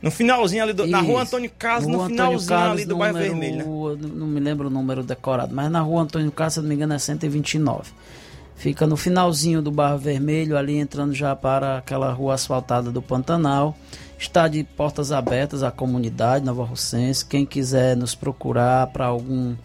No 0.01 0.11
finalzinho 0.11 0.61
ali, 0.61 0.73
do, 0.73 0.85
na 0.85 1.01
rua 1.01 1.23
Antônio 1.23 1.51
Carlos, 1.57 1.87
no, 1.87 1.97
no 1.97 2.05
finalzinho 2.07 2.47
Carlos, 2.47 2.71
ali 2.73 2.85
do 2.85 2.97
bairro 2.97 3.17
Vermelho, 3.17 3.57
né? 3.57 4.07
Não 4.13 4.27
me 4.27 4.39
lembro 4.39 4.67
o 4.67 4.69
número 4.69 5.01
decorado, 5.01 5.53
mas 5.55 5.71
na 5.71 5.81
rua 5.81 6.03
Antônio 6.03 6.31
Carlos, 6.31 6.53
se 6.53 6.61
não 6.61 6.69
me 6.69 6.75
engano, 6.75 6.93
é 6.93 6.99
129. 6.99 7.91
Fica 8.55 8.85
no 8.87 8.95
finalzinho 8.95 9.61
do 9.61 9.71
bairro 9.71 9.97
Vermelho, 9.97 10.57
ali 10.57 10.77
entrando 10.77 11.13
já 11.13 11.35
para 11.35 11.79
aquela 11.79 12.11
rua 12.11 12.35
asfaltada 12.35 12.91
do 12.91 13.01
Pantanal. 13.01 13.75
Está 14.17 14.47
de 14.47 14.63
portas 14.63 15.11
abertas 15.11 15.61
à 15.61 15.71
comunidade 15.71 16.45
Nova 16.45 16.63
Russense. 16.63 17.25
Quem 17.25 17.45
quiser 17.45 17.95
nos 17.95 18.15
procurar 18.15 18.87
para 18.87 19.05
algum 19.05 19.55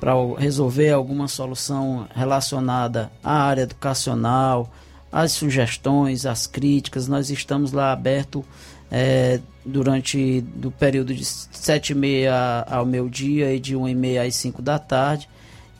para 0.00 0.12
resolver 0.36 0.90
alguma 0.90 1.28
solução 1.28 2.06
relacionada 2.14 3.10
à 3.22 3.44
área 3.44 3.62
educacional, 3.62 4.70
as 5.10 5.32
sugestões, 5.32 6.26
as 6.26 6.46
críticas, 6.46 7.08
nós 7.08 7.30
estamos 7.30 7.72
lá 7.72 7.90
aberto 7.90 8.44
é, 8.90 9.40
durante 9.64 10.42
do 10.42 10.70
período 10.70 11.14
de 11.14 11.24
sete 11.24 11.90
e 11.90 11.94
meia 11.94 12.66
ao 12.68 12.84
meio 12.84 13.08
dia 13.08 13.54
e 13.54 13.58
de 13.58 13.74
uma 13.74 13.90
e 13.90 13.94
meia 13.94 14.24
às 14.24 14.34
cinco 14.34 14.60
da 14.60 14.78
tarde. 14.78 15.26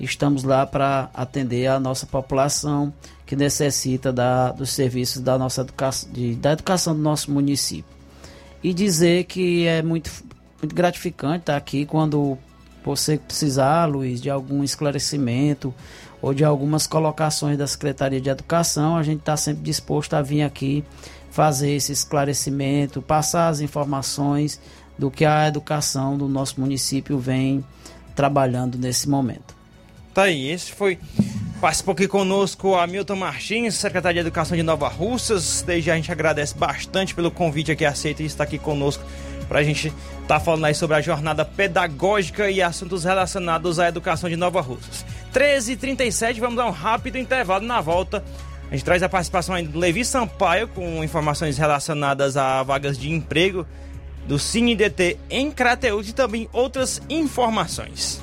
Estamos 0.01 0.43
lá 0.43 0.65
para 0.65 1.11
atender 1.12 1.66
a 1.66 1.78
nossa 1.78 2.07
população 2.07 2.95
que 3.27 3.36
necessita 3.36 4.12
da, 4.12 4.53
dos 4.53 4.70
serviços 4.70 5.20
da 5.20 5.36
nossa 5.36 5.61
educação, 5.61 6.11
de, 6.11 6.35
da 6.36 6.53
educação 6.53 6.95
do 6.95 7.03
nosso 7.03 7.31
município 7.31 7.95
e 8.65 8.73
dizer 8.73 9.24
que 9.24 9.66
é 9.66 9.82
muito, 9.82 10.11
muito 10.61 10.74
gratificante 10.74 11.41
estar 11.41 11.57
aqui 11.57 11.85
quando 11.85 12.39
você 12.82 13.19
precisar, 13.19 13.85
Luiz, 13.85 14.23
de 14.23 14.31
algum 14.31 14.65
esclarecimento 14.65 15.73
ou 16.23 16.32
de 16.32 16.43
algumas 16.43 16.86
colocações 16.86 17.59
da 17.59 17.66
Secretaria 17.66 18.23
de 18.23 18.31
Educação, 18.31 18.97
a 18.97 19.03
gente 19.03 19.20
está 19.20 19.36
sempre 19.36 19.62
disposto 19.62 20.15
a 20.15 20.23
vir 20.23 20.43
aqui 20.43 20.82
fazer 21.31 21.73
esse 21.73 21.93
esclarecimento, 21.93 23.03
passar 23.03 23.49
as 23.49 23.61
informações 23.61 24.59
do 24.99 25.11
que 25.11 25.27
a 25.27 25.47
educação 25.47 26.16
do 26.16 26.27
nosso 26.27 26.59
município 26.59 27.19
vem 27.19 27.62
trabalhando 28.15 28.78
nesse 28.78 29.09
momento. 29.09 29.53
Tá 30.15 30.23
aí, 30.23 30.49
esse 30.49 30.70
foi. 30.70 30.97
Participou 31.61 31.93
aqui 31.93 32.07
conosco 32.07 32.77
Hamilton 32.77 33.16
Martins, 33.16 33.74
secretário 33.74 34.15
de 34.15 34.20
Educação 34.20 34.57
de 34.57 34.62
Nova 34.62 34.86
Russas. 34.86 35.65
Desde 35.66 35.86
já 35.86 35.95
a 35.95 35.97
gente 35.97 36.12
agradece 36.12 36.57
bastante 36.57 37.15
pelo 37.15 37.32
convite 37.32 37.73
aqui 37.73 37.85
aceito 37.85 38.23
e 38.23 38.27
estar 38.27 38.45
aqui 38.45 38.59
conosco 38.59 39.03
para 39.49 39.59
a 39.59 39.62
gente 39.65 39.89
estar 39.89 40.27
tá 40.27 40.41
falando 40.41 40.66
aí 40.66 40.74
sobre 40.74 40.97
a 40.97 41.01
jornada 41.01 41.45
pedagógica 41.45 42.49
e 42.49 42.62
assuntos 42.62 43.03
relacionados 43.03 43.81
à 43.81 43.89
educação 43.89 44.31
de 44.31 44.36
Nova 44.36 44.61
Russas. 44.61 45.05
13h37, 45.32 46.39
vamos 46.39 46.57
dar 46.57 46.66
um 46.66 46.70
rápido 46.70 47.19
intervalo 47.19 47.66
na 47.66 47.81
volta. 47.81 48.23
A 48.70 48.77
gente 48.77 48.85
traz 48.85 49.03
a 49.03 49.09
participação 49.09 49.61
do 49.65 49.78
Levi 49.78 50.05
Sampaio 50.05 50.69
com 50.69 51.03
informações 51.03 51.59
relacionadas 51.59 52.36
a 52.36 52.62
vagas 52.62 52.97
de 52.97 53.11
emprego 53.11 53.66
do 54.28 54.39
CineDT 54.39 55.19
em 55.28 55.51
Crateús 55.51 56.09
e 56.09 56.12
também 56.12 56.49
outras 56.53 57.03
informações. 57.09 58.23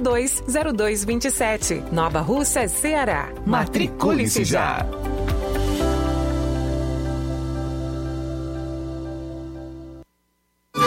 3672 0.00 0.42
0227. 0.76 1.84
Nova 1.92 2.20
Russa, 2.20 2.66
Ceará. 2.68 3.28
Matricule-se 3.46 4.44
já. 4.44 4.86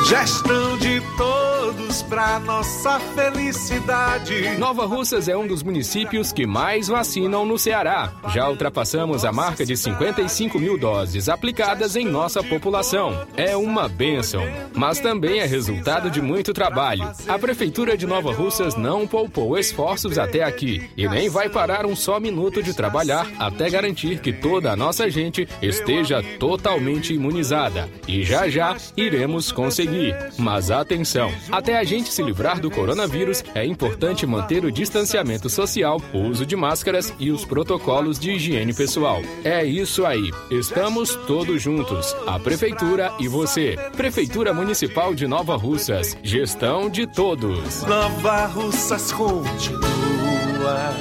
Gestão 0.08 0.78
de 0.78 1.02
todos 1.18 1.57
para 2.04 2.40
nossa 2.40 3.00
felicidade. 3.00 4.58
Nova 4.58 4.86
Russas 4.86 5.28
é 5.28 5.36
um 5.36 5.46
dos 5.46 5.64
municípios 5.64 6.32
que 6.32 6.48
mais 6.48 6.88
vacinam 6.88 7.46
no 7.46 7.60
Ceará. 7.60 8.14
Já 8.34 8.50
ultrapassamos 8.50 9.26
a 9.26 9.32
marca 9.32 9.66
de 9.66 9.76
55 9.76 10.60
mil 10.60 10.78
doses 10.78 11.28
aplicadas 11.28 11.96
em 11.96 12.06
nossa 12.06 12.42
população. 12.42 13.28
É 13.36 13.58
uma 13.58 13.90
bênção, 13.90 14.42
mas 14.74 15.00
também 15.00 15.40
é 15.40 15.46
resultado 15.46 16.10
de 16.10 16.22
muito 16.22 16.54
trabalho. 16.54 17.12
A 17.28 17.38
Prefeitura 17.38 17.98
de 17.98 18.08
Nova 18.08 18.32
Russas 18.32 18.76
não 18.76 19.06
poupou 19.06 19.58
esforços 19.58 20.18
até 20.18 20.44
aqui 20.44 20.90
e 20.96 21.08
nem 21.08 21.30
vai 21.30 21.50
parar 21.50 21.86
um 21.86 21.96
só 21.96 22.20
minuto 22.20 22.64
de 22.64 22.74
trabalhar 22.74 23.28
até 23.38 23.70
garantir 23.70 24.20
que 24.20 24.32
toda 24.32 24.72
a 24.72 24.76
nossa 24.76 25.10
gente 25.10 25.48
esteja 25.62 26.24
totalmente 26.40 27.14
imunizada. 27.14 27.90
E 28.08 28.24
já 28.24 28.48
já 28.48 28.78
iremos 28.96 29.52
conseguir. 29.52 30.16
Mas 30.38 30.72
atenção, 30.72 31.30
até 31.58 31.76
a 31.76 31.84
gente 31.84 32.14
se 32.14 32.22
livrar 32.22 32.60
do 32.60 32.70
coronavírus, 32.70 33.44
é 33.56 33.66
importante 33.66 34.28
manter 34.28 34.64
o 34.64 34.72
distanciamento 34.72 35.50
social, 35.50 36.00
o 36.14 36.20
uso 36.20 36.46
de 36.46 36.56
máscaras 36.56 37.12
e 37.18 37.32
os 37.32 37.44
protocolos 37.44 38.20
de 38.20 38.34
higiene 38.34 38.76
pessoal. 38.76 39.24
É 39.44 39.66
isso 39.66 40.06
aí. 40.06 40.32
Estamos 40.52 41.16
todos 41.26 41.60
juntos. 41.60 42.16
A 42.28 42.38
Prefeitura 42.38 43.12
e 43.20 43.28
você. 43.28 43.76
Prefeitura 43.96 44.54
Municipal 44.54 45.16
de 45.16 45.26
Nova 45.26 45.58
Russas. 45.58 46.16
Gestão 46.22 46.92
de 46.92 47.08
todos. 47.08 47.82
Nova 47.84 48.46
Russas 48.46 49.12
continua 49.12 50.94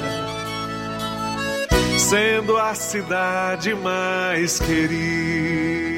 sendo 1.99 2.57
a 2.57 2.73
cidade 2.73 3.75
mais 3.75 4.59
querida. 4.59 5.97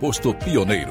posto 0.00 0.34
Pioneiro. 0.34 0.90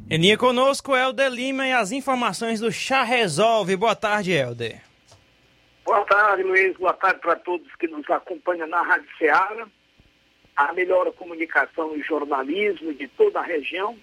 Em 0.10 0.18
linha 0.18 0.38
conosco, 0.38 0.96
Helder 0.96 1.30
Lima 1.30 1.68
e 1.68 1.74
as 1.74 1.92
informações 1.92 2.62
do 2.62 2.72
Chá 2.72 3.04
Resolve. 3.04 3.76
Boa 3.76 3.94
tarde, 3.94 4.32
Helder. 4.32 4.82
Boa 5.84 6.06
tarde, 6.06 6.44
Luiz. 6.44 6.78
Boa 6.78 6.94
tarde 6.94 7.20
para 7.20 7.36
todos 7.36 7.68
que 7.76 7.90
nos 7.90 8.10
acompanham 8.10 8.68
na 8.68 8.82
Rádio 8.84 9.10
Ceará. 9.18 9.68
A 10.56 10.72
melhor 10.72 11.12
comunicação 11.12 11.94
e 11.94 12.02
jornalismo 12.04 12.94
de 12.94 13.06
toda 13.10 13.42
a 13.42 13.44
região 13.44 13.98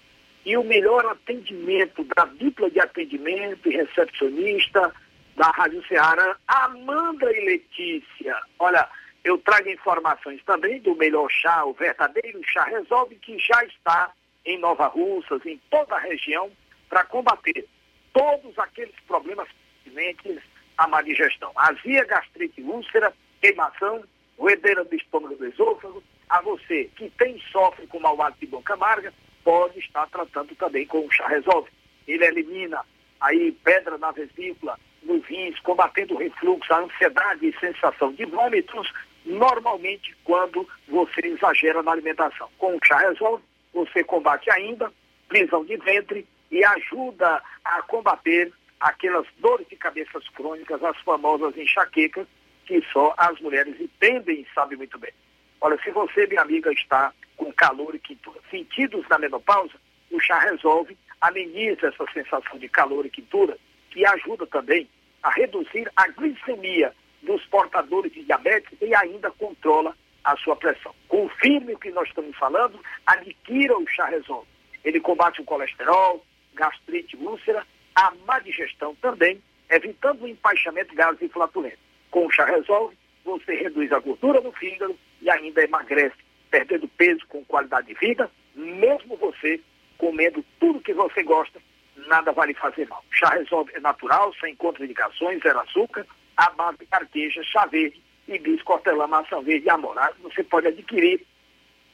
e 0.45 0.55
o 0.55 0.63
melhor 0.63 1.03
atendimento 1.07 2.03
da 2.15 2.25
dupla 2.25 2.69
de 2.69 2.79
atendimento 2.79 3.67
e 3.67 3.75
recepcionista 3.75 4.93
da 5.35 5.47
Rádio 5.47 5.83
Ceará, 5.87 6.37
Amanda 6.47 7.31
e 7.31 7.45
Letícia. 7.45 8.37
Olha, 8.59 8.87
eu 9.23 9.39
trago 9.39 9.69
informações 9.69 10.39
também 10.45 10.79
do 10.81 10.95
melhor 10.95 11.27
chá, 11.31 11.65
o 11.65 11.73
verdadeiro 11.73 12.39
chá 12.45 12.63
resolve, 12.65 13.15
que 13.15 13.39
já 13.39 13.63
está 13.65 14.13
em 14.45 14.57
Nova 14.59 14.87
Russas, 14.87 15.45
em 15.45 15.59
toda 15.69 15.95
a 15.95 15.99
região, 15.99 16.51
para 16.89 17.03
combater 17.03 17.67
todos 18.13 18.57
aqueles 18.59 18.95
problemas 19.07 19.47
pertinentes 19.83 20.41
à 20.77 20.87
má 20.87 21.01
digestão. 21.01 21.51
Azia, 21.55 22.05
gastrite, 22.05 22.61
úlcera, 22.61 23.13
queimação, 23.41 24.03
roedeira 24.37 24.83
do 24.83 24.95
estômago 24.95 25.35
do 25.35 25.47
esôfago. 25.47 26.03
A 26.29 26.41
você 26.41 26.89
que 26.95 27.09
tem 27.11 27.39
sofre 27.51 27.87
com 27.87 27.99
mau 27.99 28.21
hálito 28.21 28.39
de 28.39 28.47
boca 28.47 28.73
amarga, 28.73 29.13
pode 29.43 29.79
estar 29.79 30.07
tratando 30.07 30.55
também 30.55 30.85
com 30.85 31.05
o 31.05 31.11
chá 31.11 31.27
resolve. 31.27 31.69
Ele 32.07 32.25
elimina 32.25 32.81
aí 33.21 33.51
pedra 33.63 33.97
na 33.97 34.11
vesícula, 34.11 34.79
nos 35.03 35.23
rins, 35.25 35.59
combatendo 35.59 36.15
o 36.15 36.17
refluxo, 36.17 36.73
a 36.73 36.79
ansiedade 36.79 37.47
e 37.47 37.59
sensação 37.59 38.11
de 38.13 38.25
vômitos, 38.25 38.91
normalmente 39.23 40.15
quando 40.23 40.67
você 40.87 41.27
exagera 41.27 41.81
na 41.83 41.91
alimentação. 41.91 42.49
Com 42.57 42.75
o 42.75 42.79
chá 42.83 42.97
resolve, 42.97 43.43
você 43.75 44.03
combate 44.03 44.49
ainda 44.49 44.91
prisão 45.27 45.65
de 45.65 45.75
ventre 45.77 46.25
e 46.49 46.63
ajuda 46.63 47.41
a 47.63 47.81
combater 47.83 48.51
aquelas 48.79 49.27
dores 49.39 49.67
de 49.67 49.75
cabeças 49.75 50.27
crônicas, 50.29 50.81
as 50.81 50.97
famosas 51.01 51.57
enxaquecas, 51.57 52.25
que 52.65 52.81
só 52.91 53.13
as 53.17 53.39
mulheres 53.41 53.79
entendem 53.79 54.41
e 54.41 54.47
sabem 54.53 54.77
muito 54.77 54.97
bem. 54.97 55.11
Olha, 55.59 55.77
se 55.83 55.91
você, 55.91 56.25
minha 56.27 56.41
amiga, 56.41 56.71
está 56.71 57.13
com 57.35 57.51
calor 57.51 57.93
e 57.93 57.99
quintura, 57.99 58.39
sentidos 58.49 59.05
na 59.09 59.19
menopausa, 59.19 59.73
o 60.09 60.19
chá 60.19 60.39
resolve, 60.39 60.97
ameniza 61.19 61.87
essa 61.87 62.05
sensação 62.13 62.57
de 62.57 62.69
calor 62.69 63.05
e 63.05 63.09
quintura, 63.09 63.57
que 63.89 64.05
ajuda 64.05 64.47
também 64.47 64.87
a 65.21 65.31
reduzir 65.31 65.91
a 65.95 66.07
glicemia 66.07 66.93
dos 67.23 67.43
portadores 67.47 68.13
de 68.13 68.23
diabetes 68.23 68.77
e 68.81 68.95
ainda 68.95 69.31
controla 69.31 69.95
a 70.25 70.35
sua 70.37 70.55
pressão. 70.55 70.93
Confirme 71.07 71.75
o 71.75 71.79
que 71.79 71.91
nós 71.91 72.07
estamos 72.07 72.35
falando, 72.35 72.79
adquira 73.05 73.77
o 73.77 73.87
chá 73.87 74.07
resolve. 74.07 74.47
Ele 74.83 74.99
combate 74.99 75.39
o 75.39 75.45
colesterol, 75.45 76.25
gastrite, 76.55 77.15
úlcera, 77.15 77.65
a 77.95 78.11
má 78.25 78.39
digestão 78.39 78.95
também, 78.95 79.41
evitando 79.69 80.23
o 80.23 80.27
empaixamento 80.27 80.93
gases 80.95 81.21
e 81.21 81.29
flatulência. 81.29 81.79
Com 82.09 82.25
o 82.25 82.31
chá 82.31 82.45
resolve, 82.45 82.97
você 83.23 83.55
reduz 83.55 83.91
a 83.91 83.99
gordura 83.99 84.41
no 84.41 84.51
fígado 84.51 84.97
e 85.21 85.29
ainda 85.29 85.63
emagrece, 85.63 86.17
perdendo 86.49 86.87
peso 86.87 87.25
com 87.27 87.45
qualidade 87.45 87.87
de 87.87 87.93
vida, 87.93 88.29
mesmo 88.55 89.15
você 89.17 89.59
comendo 89.97 90.43
tudo 90.59 90.81
que 90.81 90.93
você 90.93 91.23
gosta, 91.23 91.59
nada 92.07 92.31
vai 92.31 92.47
lhe 92.47 92.53
fazer 92.53 92.87
mal. 92.87 93.03
Chá 93.11 93.29
resolve 93.29 93.71
é 93.75 93.79
natural, 93.79 94.33
sem 94.35 94.55
contraindicações, 94.55 95.41
zero 95.41 95.59
açúcar, 95.59 96.05
a 96.35 96.49
base 96.51 96.79
de 96.79 96.85
carqueja, 96.87 97.43
chá 97.43 97.65
verde, 97.65 98.01
hibisco, 98.27 98.73
hortelã, 98.73 99.07
maçã 99.07 99.41
verde 99.41 99.65
e 99.65 99.69
amorado. 99.69 100.15
Você 100.23 100.43
pode 100.43 100.67
adquirir 100.67 101.25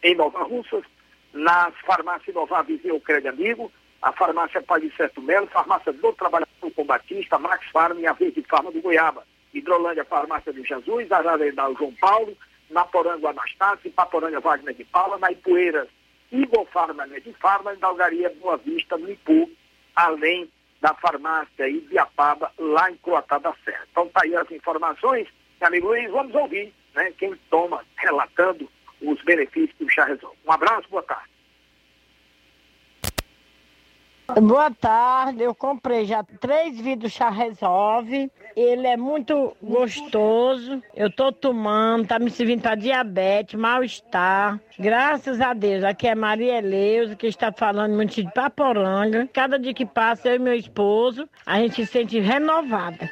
em 0.04 0.16
Nova 0.16 0.44
Russas, 0.44 0.84
nas 1.34 1.74
farmácias 1.86 2.36
Nova 2.36 2.64
Vizinho 2.64 3.00
Crédito 3.00 3.30
Amigo, 3.30 3.72
a 4.02 4.12
farmácia 4.12 4.62
Pai 4.62 4.92
Certo 4.98 5.22
Melo, 5.22 5.48
farmácia 5.48 5.94
do 5.94 6.14
Trabalhador 6.14 6.72
com 6.76 6.84
Batista, 6.84 7.38
Max 7.38 7.70
Farm 7.72 8.00
e 8.00 8.08
a 8.08 8.14
Verde 8.14 8.44
Farma 8.50 8.72
do 8.72 8.82
Goiaba, 8.82 9.26
Hidrolândia 9.54 10.04
Farmácia 10.06 10.52
de 10.52 10.64
Jesus, 10.64 11.12
Ararendal 11.12 11.76
João 11.76 11.94
Paulo, 12.00 12.36
Naporanga 12.70 13.30
Anastácio, 13.30 13.92
Paporanga 13.92 14.40
Wagner 14.40 14.74
de 14.74 14.84
Paula, 14.86 15.18
Naipoeiras, 15.20 15.88
Igor 16.32 16.66
Farma 16.68 17.08
de 17.08 17.34
Farma, 17.34 17.76
Dalgaria 17.76 18.34
Boa 18.42 18.58
Vista, 18.58 18.98
no 18.98 19.12
Ipu, 19.12 19.50
além 19.96 20.50
da 20.82 20.96
farmácia 20.96 21.68
Ibiapaba, 21.68 22.52
lá 22.58 22.90
em 22.90 22.98
Croatá 22.98 23.38
da 23.38 23.54
Serra. 23.64 23.86
Então 23.92 24.08
tá 24.08 24.22
aí 24.24 24.36
as 24.36 24.50
informações, 24.50 25.28
amigo 25.66 25.88
Luiz, 25.88 26.10
vamos 26.12 26.34
ouvir 26.36 26.74
né, 26.96 27.12
quem 27.18 27.36
toma, 27.50 27.84
relatando 27.98 28.70
os 29.02 29.22
benefícios 29.24 29.78
do 29.80 29.90
chá 29.90 30.06
resolve. 30.06 30.38
Um 30.46 30.52
abraço, 30.52 30.88
boa 30.90 31.04
tarde. 31.04 31.32
Boa 34.40 34.72
tarde, 34.72 35.44
eu 35.44 35.54
comprei 35.54 36.06
já 36.06 36.24
três 36.24 36.80
vidros 36.80 37.12
chá 37.12 37.30
resolve. 37.30 38.32
Ele 38.56 38.88
é 38.88 38.96
muito 38.96 39.56
gostoso. 39.62 40.82
Eu 40.96 41.14
tô 41.14 41.34
tomando, 41.34 42.08
tá 42.08 42.18
me 42.18 42.30
servindo 42.30 42.62
para 42.62 42.76
diabetes, 42.76 43.60
mal-estar. 43.60 44.58
Graças 44.80 45.42
a 45.42 45.54
Deus, 45.54 45.84
aqui 45.84 46.08
é 46.08 46.16
Maria 46.16 46.60
Eleusa, 46.60 47.16
que 47.16 47.28
está 47.28 47.52
falando 47.52 47.94
muito 47.94 48.16
de 48.16 48.32
Paporanga. 48.32 49.28
Cada 49.34 49.60
dia 49.60 49.74
que 49.74 49.86
passa, 49.86 50.30
eu 50.30 50.36
e 50.36 50.40
meu 50.40 50.54
esposo, 50.54 51.28
a 51.46 51.60
gente 51.60 51.86
se 51.86 51.92
sente 51.92 52.20
renovada. 52.20 53.12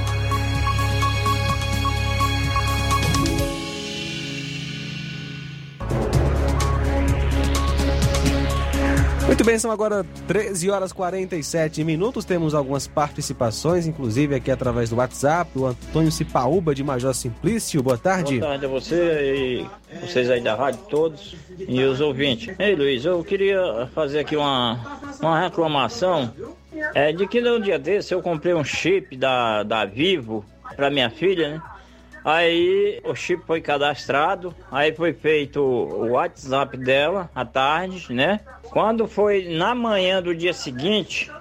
Muito 9.31 9.45
bem, 9.45 9.57
são 9.57 9.71
agora 9.71 10.05
13 10.27 10.69
horas 10.69 10.91
47 10.91 11.85
minutos. 11.85 12.25
Temos 12.25 12.53
algumas 12.53 12.85
participações, 12.85 13.87
inclusive 13.87 14.35
aqui 14.35 14.51
através 14.51 14.89
do 14.89 14.97
WhatsApp. 14.97 15.49
O 15.57 15.67
Antônio 15.67 16.11
Cipaúba 16.11 16.75
de 16.75 16.83
Major 16.83 17.13
Simplício. 17.13 17.81
Boa 17.81 17.97
tarde. 17.97 18.39
Boa 18.39 18.51
tarde 18.51 18.65
a 18.65 18.67
você 18.67 19.65
e 19.95 20.01
vocês 20.05 20.29
aí 20.29 20.41
da 20.41 20.53
rádio 20.53 20.81
todos 20.89 21.33
e 21.57 21.81
os 21.81 22.01
ouvintes. 22.01 22.53
Ei 22.59 22.75
Luiz, 22.75 23.05
eu 23.05 23.23
queria 23.23 23.89
fazer 23.95 24.19
aqui 24.19 24.35
uma, 24.35 24.99
uma 25.21 25.39
reclamação. 25.39 26.33
É 26.93 27.13
de 27.13 27.25
que 27.25 27.39
no 27.39 27.57
dia 27.57 27.79
desse 27.79 28.13
eu 28.13 28.21
comprei 28.21 28.53
um 28.53 28.65
chip 28.65 29.15
da, 29.15 29.63
da 29.63 29.85
Vivo 29.85 30.43
para 30.75 30.89
minha 30.89 31.09
filha, 31.09 31.51
né? 31.51 31.61
Aí 32.23 33.01
o 33.03 33.15
chip 33.15 33.43
foi 33.45 33.61
cadastrado, 33.61 34.53
aí 34.71 34.93
foi 34.93 35.11
feito 35.11 35.59
o 35.59 36.11
WhatsApp 36.11 36.77
dela 36.77 37.29
à 37.33 37.43
tarde, 37.43 38.13
né? 38.13 38.41
Quando 38.69 39.07
foi 39.07 39.49
na 39.49 39.73
manhã 39.73 40.21
do 40.21 40.35
dia 40.35 40.53
seguinte, 40.53 41.31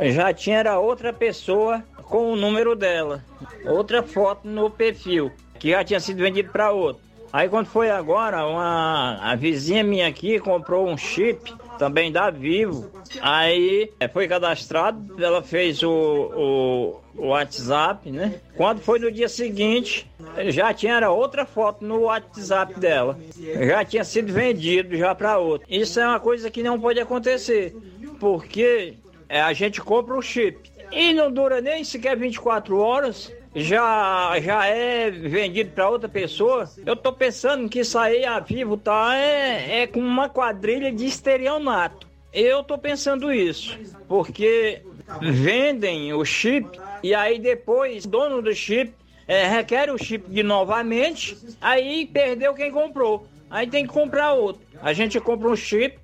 já 0.00 0.32
tinha 0.34 0.58
era 0.58 0.78
outra 0.78 1.12
pessoa 1.12 1.82
com 2.02 2.32
o 2.32 2.36
número 2.36 2.76
dela, 2.76 3.24
outra 3.64 4.02
foto 4.02 4.46
no 4.46 4.70
perfil, 4.70 5.32
que 5.58 5.70
já 5.70 5.82
tinha 5.82 6.00
sido 6.00 6.18
vendido 6.18 6.50
para 6.50 6.70
outro. 6.70 7.02
Aí 7.32 7.48
quando 7.48 7.66
foi 7.66 7.90
agora, 7.90 8.46
uma 8.46 9.18
a 9.20 9.34
vizinha 9.34 9.82
minha 9.82 10.06
aqui 10.06 10.38
comprou 10.38 10.86
um 10.86 10.96
chip 10.96 11.52
também 11.78 12.10
da 12.10 12.30
Vivo. 12.30 12.90
Aí 13.20 13.90
é, 14.00 14.08
foi 14.08 14.26
cadastrado, 14.28 15.22
ela 15.22 15.42
fez 15.42 15.82
o, 15.82 15.90
o, 15.90 17.00
o, 17.16 17.26
WhatsApp, 17.28 18.10
né? 18.10 18.40
Quando 18.56 18.80
foi 18.80 18.98
no 18.98 19.10
dia 19.10 19.28
seguinte, 19.28 20.10
já 20.48 20.72
tinha 20.72 20.96
era 20.96 21.10
outra 21.10 21.44
foto 21.46 21.84
no 21.84 22.02
WhatsApp 22.02 22.78
dela. 22.78 23.18
Já 23.36 23.84
tinha 23.84 24.04
sido 24.04 24.32
vendido 24.32 24.96
já 24.96 25.14
para 25.14 25.38
outro. 25.38 25.66
Isso 25.70 26.00
é 26.00 26.06
uma 26.06 26.20
coisa 26.20 26.50
que 26.50 26.62
não 26.62 26.80
pode 26.80 27.00
acontecer, 27.00 27.74
porque 28.18 28.94
é, 29.28 29.40
a 29.40 29.52
gente 29.52 29.80
compra 29.80 30.16
o 30.16 30.22
chip 30.22 30.70
e 30.92 31.12
não 31.12 31.30
dura 31.30 31.60
nem 31.60 31.84
sequer 31.84 32.16
24 32.16 32.78
horas 32.78 33.32
já, 33.56 34.38
já 34.38 34.66
é 34.66 35.10
vendido 35.10 35.70
para 35.70 35.88
outra 35.88 36.08
pessoa, 36.08 36.68
eu 36.84 36.94
tô 36.94 37.10
pensando 37.12 37.68
que 37.68 37.80
aí 37.98 38.24
a 38.24 38.38
Vivo 38.38 38.76
tá 38.76 39.16
é, 39.16 39.82
é 39.82 39.86
com 39.86 40.00
uma 40.00 40.28
quadrilha 40.28 40.92
de 40.92 41.06
estelionato. 41.06 42.06
Eu 42.32 42.62
tô 42.62 42.76
pensando 42.76 43.32
isso, 43.32 43.78
porque 44.06 44.82
vendem 45.22 46.12
o 46.12 46.22
chip 46.22 46.78
e 47.02 47.14
aí 47.14 47.38
depois 47.38 48.04
o 48.04 48.08
dono 48.10 48.42
do 48.42 48.54
chip 48.54 48.92
é, 49.26 49.46
requer 49.46 49.90
o 49.90 49.96
chip 49.96 50.30
de 50.30 50.42
novamente, 50.42 51.36
aí 51.60 52.06
perdeu 52.06 52.52
quem 52.52 52.70
comprou. 52.70 53.26
Aí 53.48 53.66
tem 53.66 53.86
que 53.86 53.92
comprar 53.92 54.34
outro. 54.34 54.60
A 54.82 54.92
gente 54.92 55.18
compra 55.18 55.48
um 55.48 55.56
chip 55.56 55.98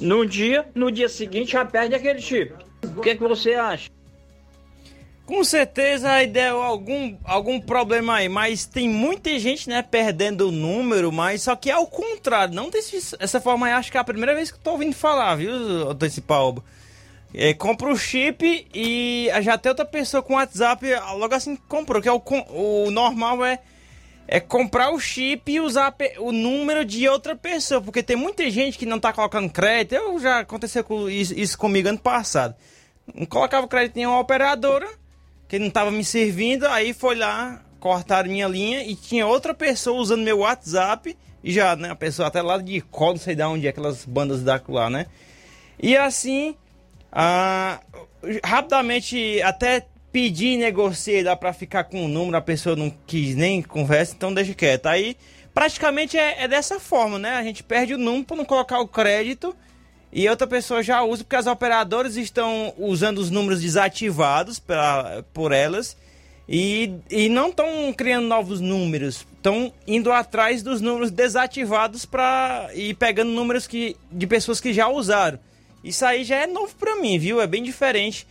num 0.00 0.24
dia, 0.24 0.64
no 0.74 0.92
dia 0.92 1.08
seguinte 1.08 1.52
já 1.52 1.64
perde 1.64 1.96
aquele 1.96 2.20
chip. 2.20 2.54
O 2.96 3.00
que, 3.00 3.10
é 3.10 3.16
que 3.16 3.22
você 3.22 3.54
acha? 3.54 3.90
Com 5.26 5.42
certeza 5.42 6.26
deu 6.26 6.62
algum, 6.62 7.16
algum 7.24 7.58
problema 7.58 8.16
aí, 8.16 8.28
mas 8.28 8.66
tem 8.66 8.88
muita 8.88 9.38
gente, 9.38 9.70
né, 9.70 9.80
perdendo 9.80 10.48
o 10.48 10.52
número, 10.52 11.10
mas 11.10 11.42
só 11.42 11.56
que 11.56 11.70
é 11.70 11.78
o 11.78 11.86
contrário, 11.86 12.54
não 12.54 12.68
desse, 12.68 13.16
essa 13.18 13.40
forma 13.40 13.66
aí, 13.66 13.72
acho 13.72 13.90
que 13.90 13.96
é 13.96 14.00
a 14.00 14.04
primeira 14.04 14.34
vez 14.34 14.50
que 14.50 14.58
eu 14.58 14.62
tô 14.62 14.72
ouvindo 14.72 14.94
falar, 14.94 15.36
viu, 15.36 15.50
Paulo? 16.26 16.62
É, 17.32 17.54
compra 17.54 17.90
o 17.90 17.96
chip 17.96 18.68
e 18.72 19.28
já 19.42 19.56
tem 19.56 19.70
outra 19.70 19.86
pessoa 19.86 20.22
com 20.22 20.34
WhatsApp 20.34 20.86
logo 21.16 21.34
assim 21.34 21.56
comprou, 21.56 22.00
que 22.00 22.08
é 22.08 22.12
o, 22.12 22.22
o 22.50 22.90
normal 22.90 23.44
é 23.44 23.58
é 24.26 24.40
comprar 24.40 24.90
o 24.90 24.98
chip 24.98 25.52
e 25.52 25.60
usar 25.60 25.94
o 26.18 26.32
número 26.32 26.84
de 26.84 27.06
outra 27.08 27.36
pessoa, 27.36 27.80
porque 27.80 28.02
tem 28.02 28.16
muita 28.16 28.48
gente 28.50 28.78
que 28.78 28.86
não 28.86 28.98
tá 28.98 29.12
colocando 29.12 29.50
crédito. 29.50 29.96
Eu 29.96 30.18
já 30.18 30.40
aconteceu 30.40 30.82
com 30.82 31.10
isso, 31.10 31.38
isso 31.38 31.58
comigo 31.58 31.88
ano 31.88 31.98
passado. 31.98 32.54
Não 33.14 33.26
colocava 33.26 33.68
crédito 33.68 33.98
em 33.98 34.06
uma 34.06 34.18
operadora 34.18 34.88
que 35.54 35.58
não 35.60 35.70
tava 35.70 35.92
me 35.92 36.04
servindo, 36.04 36.66
aí 36.66 36.92
foi 36.92 37.14
lá, 37.14 37.62
cortaram 37.78 38.28
minha 38.28 38.48
linha 38.48 38.82
e 38.82 38.96
tinha 38.96 39.24
outra 39.24 39.54
pessoa 39.54 40.00
usando 40.00 40.24
meu 40.24 40.38
WhatsApp, 40.38 41.16
e 41.44 41.52
já, 41.52 41.76
né, 41.76 41.90
a 41.90 41.94
pessoa 41.94 42.26
até 42.26 42.42
lá 42.42 42.58
de 42.58 42.80
colo, 42.80 43.12
não 43.12 43.20
sei 43.20 43.36
de 43.36 43.42
onde 43.44 43.64
é 43.68 43.70
aquelas 43.70 44.04
bandas 44.04 44.42
da 44.42 44.60
lá, 44.66 44.90
né? 44.90 45.06
E 45.80 45.96
assim, 45.96 46.56
ah, 47.12 47.78
rapidamente 48.42 49.40
até 49.42 49.86
pedi, 50.10 50.56
negociei, 50.56 51.22
dá 51.22 51.36
pra 51.36 51.52
ficar 51.52 51.84
com 51.84 52.04
o 52.04 52.08
número, 52.08 52.36
a 52.36 52.40
pessoa 52.40 52.74
não 52.74 52.92
quis 53.06 53.36
nem 53.36 53.62
conversa, 53.62 54.12
então 54.16 54.34
deixa 54.34 54.54
quieto. 54.54 54.86
Aí, 54.86 55.16
praticamente 55.54 56.18
é, 56.18 56.42
é 56.42 56.48
dessa 56.48 56.80
forma, 56.80 57.16
né? 57.16 57.36
A 57.36 57.44
gente 57.44 57.62
perde 57.62 57.94
o 57.94 57.98
número 57.98 58.24
para 58.24 58.36
não 58.38 58.44
colocar 58.44 58.80
o 58.80 58.88
crédito 58.88 59.54
e 60.14 60.28
outra 60.28 60.46
pessoa 60.46 60.80
já 60.80 61.02
usa, 61.02 61.24
porque 61.24 61.34
as 61.34 61.48
operadoras 61.48 62.16
estão 62.16 62.72
usando 62.78 63.18
os 63.18 63.30
números 63.30 63.60
desativados 63.60 64.60
pra, 64.60 65.24
por 65.34 65.50
elas 65.50 65.96
e, 66.48 66.92
e 67.10 67.28
não 67.28 67.48
estão 67.48 67.92
criando 67.92 68.28
novos 68.28 68.60
números, 68.60 69.26
estão 69.36 69.72
indo 69.88 70.12
atrás 70.12 70.62
dos 70.62 70.80
números 70.80 71.10
desativados 71.10 72.04
para 72.04 72.70
e 72.74 72.94
pegando 72.94 73.32
números 73.32 73.66
que, 73.66 73.96
de 74.08 74.24
pessoas 74.24 74.60
que 74.60 74.72
já 74.72 74.86
usaram. 74.86 75.36
Isso 75.82 76.06
aí 76.06 76.22
já 76.22 76.36
é 76.36 76.46
novo 76.46 76.72
para 76.76 76.94
mim, 76.94 77.18
viu? 77.18 77.40
É 77.40 77.46
bem 77.48 77.64
diferente. 77.64 78.24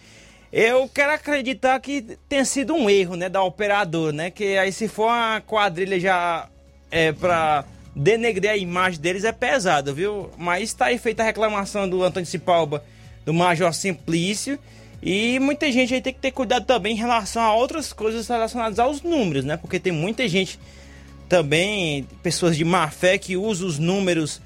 Eu 0.54 0.88
quero 0.88 1.12
acreditar 1.12 1.78
que 1.82 2.18
tenha 2.30 2.46
sido 2.46 2.74
um 2.74 2.90
erro, 2.90 3.18
né, 3.18 3.28
da 3.28 3.44
operadora, 3.44 4.14
né? 4.14 4.32
Que 4.32 4.58
aí 4.58 4.72
se 4.72 4.88
for 4.88 5.08
uma 5.08 5.42
quadrilha 5.42 6.00
já 6.00 6.48
é 6.90 7.12
para 7.12 7.66
denegrir 7.96 8.52
a 8.52 8.58
imagem 8.58 9.00
deles 9.00 9.24
é 9.24 9.32
pesado, 9.32 9.94
viu? 9.94 10.30
Mas 10.38 10.64
está 10.64 10.86
aí 10.86 10.98
feita 10.98 11.22
a 11.22 11.26
reclamação 11.26 11.88
do 11.88 12.04
Antônio 12.04 12.28
Cipalba, 12.28 12.84
do 13.26 13.34
Major 13.34 13.74
Simplício. 13.74 14.58
E 15.02 15.38
muita 15.40 15.72
gente 15.72 15.94
aí 15.94 16.02
tem 16.02 16.14
que 16.14 16.20
ter 16.20 16.32
cuidado 16.32 16.66
também 16.66 16.94
em 16.94 16.98
relação 16.98 17.42
a 17.42 17.54
outras 17.54 17.92
coisas 17.92 18.28
relacionadas 18.28 18.80
aos 18.80 19.02
números, 19.02 19.44
né? 19.44 19.58
Porque 19.58 19.80
tem 19.80 19.92
muita 19.92 20.28
gente 20.28 20.58
também, 21.28 22.08
pessoas 22.22 22.56
de 22.56 22.64
má 22.64 22.90
fé 22.90 23.18
que 23.18 23.36
usam 23.36 23.68
os 23.68 23.78
números, 23.78 24.42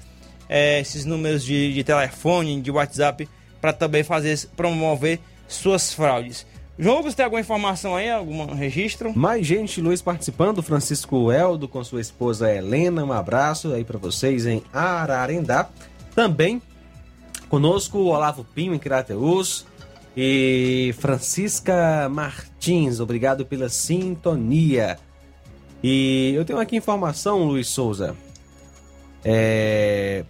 é, 0.48 0.80
esses 0.80 1.04
números 1.04 1.44
de, 1.44 1.72
de 1.74 1.84
telefone, 1.84 2.60
de 2.60 2.70
WhatsApp, 2.70 3.28
para 3.60 3.72
também 3.72 4.02
fazer, 4.02 4.36
promover 4.56 5.20
suas 5.46 5.92
fraudes. 5.92 6.44
Você 6.78 7.16
tem 7.16 7.24
alguma 7.24 7.40
informação 7.40 7.96
aí, 7.96 8.08
algum 8.08 8.54
registro? 8.54 9.16
Mais 9.18 9.44
gente, 9.44 9.80
Luiz, 9.80 10.00
participando. 10.00 10.62
Francisco 10.62 11.32
Eldo 11.32 11.66
com 11.66 11.82
sua 11.82 12.00
esposa 12.00 12.52
Helena. 12.54 13.04
Um 13.04 13.12
abraço 13.12 13.72
aí 13.72 13.82
para 13.82 13.98
vocês 13.98 14.46
em 14.46 14.62
Ararendá. 14.72 15.68
Também 16.14 16.62
conosco 17.48 17.98
Olavo 17.98 18.44
Pinho 18.44 18.74
em 18.74 18.78
Crateus 18.78 19.66
e 20.16 20.94
Francisca 20.98 22.08
Martins. 22.08 23.00
Obrigado 23.00 23.44
pela 23.44 23.68
sintonia. 23.68 24.98
E 25.82 26.32
eu 26.36 26.44
tenho 26.44 26.60
aqui 26.60 26.76
informação, 26.76 27.44
Luiz 27.44 27.66
Souza. 27.68 28.16
É, 29.24 30.24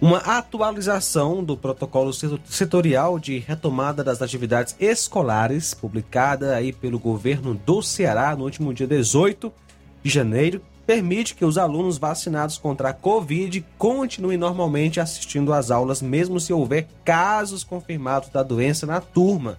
uma 0.00 0.18
atualização 0.18 1.44
do 1.44 1.56
protocolo 1.56 2.10
setorial 2.46 3.18
de 3.18 3.38
retomada 3.38 4.02
das 4.02 4.22
atividades 4.22 4.74
escolares, 4.80 5.74
publicada 5.74 6.56
aí 6.56 6.72
pelo 6.72 6.98
governo 6.98 7.52
do 7.54 7.82
Ceará 7.82 8.34
no 8.34 8.44
último 8.44 8.72
dia 8.72 8.86
18 8.86 9.52
de 10.02 10.10
janeiro, 10.10 10.62
permite 10.86 11.34
que 11.34 11.44
os 11.44 11.58
alunos 11.58 11.98
vacinados 11.98 12.56
contra 12.56 12.88
a 12.88 12.92
Covid 12.94 13.64
continuem 13.76 14.38
normalmente 14.38 14.98
assistindo 14.98 15.52
às 15.52 15.70
aulas, 15.70 16.00
mesmo 16.00 16.40
se 16.40 16.52
houver 16.52 16.88
casos 17.04 17.62
confirmados 17.62 18.30
da 18.30 18.42
doença 18.42 18.86
na 18.86 19.02
turma. 19.02 19.58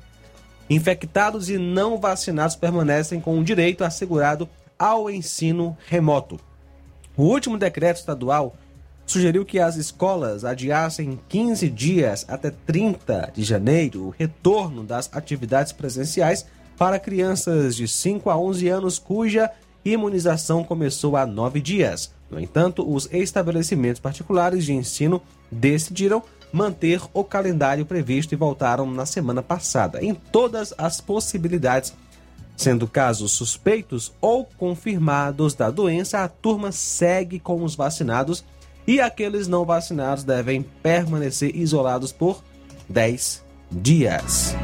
Infectados 0.67 1.49
e 1.49 1.57
não 1.59 1.99
vacinados 1.99 2.55
permanecem 2.55 3.21
com 3.21 3.39
o 3.39 3.43
direito 3.43 3.83
assegurado 3.83 4.49
ao 4.77 5.07
ensino 5.07 5.77
remoto. 5.87 6.39
O 7.15 7.23
último 7.23 7.57
decreto 7.59 7.97
estadual 7.97 8.55
sugeriu 9.05 9.45
que 9.45 9.59
as 9.59 9.75
escolas 9.75 10.45
adiassem 10.45 11.19
15 11.27 11.69
dias 11.69 12.25
até 12.27 12.51
30 12.51 13.31
de 13.33 13.43
janeiro 13.43 14.07
o 14.07 14.09
retorno 14.09 14.83
das 14.83 15.09
atividades 15.13 15.71
presenciais 15.71 16.45
para 16.77 16.99
crianças 16.99 17.75
de 17.75 17.87
5 17.87 18.29
a 18.29 18.37
11 18.37 18.67
anos 18.69 18.99
cuja 18.99 19.51
imunização 19.83 20.63
começou 20.63 21.17
há 21.17 21.25
nove 21.25 21.59
dias. 21.59 22.13
No 22.29 22.39
entanto, 22.39 22.89
os 22.89 23.09
estabelecimentos 23.11 23.99
particulares 23.99 24.63
de 24.63 24.73
ensino 24.73 25.21
decidiram 25.51 26.23
manter 26.51 27.01
o 27.13 27.23
calendário 27.23 27.85
previsto 27.85 28.33
e 28.33 28.37
voltaram 28.37 28.89
na 28.89 29.05
semana 29.05 29.41
passada 29.41 30.03
em 30.03 30.13
todas 30.13 30.73
as 30.77 30.99
possibilidades. 30.99 31.93
Sendo 32.55 32.87
casos 32.87 33.31
suspeitos 33.31 34.13
ou 34.21 34.45
confirmados 34.45 35.53
da 35.53 35.69
doença, 35.69 36.23
a 36.23 36.27
turma 36.27 36.71
segue 36.71 37.39
com 37.39 37.63
os 37.63 37.75
vacinados 37.75 38.43
e 38.85 38.99
aqueles 38.99 39.47
não 39.47 39.65
vacinados 39.65 40.23
devem 40.23 40.61
permanecer 40.61 41.55
isolados 41.55 42.11
por 42.11 42.43
10 42.89 43.43
dias. 43.71 44.55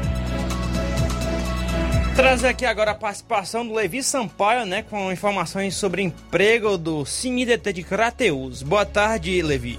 Trazer 2.14 2.48
aqui 2.48 2.66
agora 2.66 2.90
a 2.90 2.96
participação 2.96 3.64
do 3.66 3.72
Levi 3.72 4.02
Sampaio, 4.02 4.66
né, 4.66 4.82
com 4.82 5.12
informações 5.12 5.76
sobre 5.76 6.02
emprego 6.02 6.76
do 6.76 7.06
CineDT 7.06 7.72
de 7.72 7.82
Crateus. 7.84 8.62
Boa 8.62 8.84
tarde, 8.84 9.40
Levi 9.40 9.78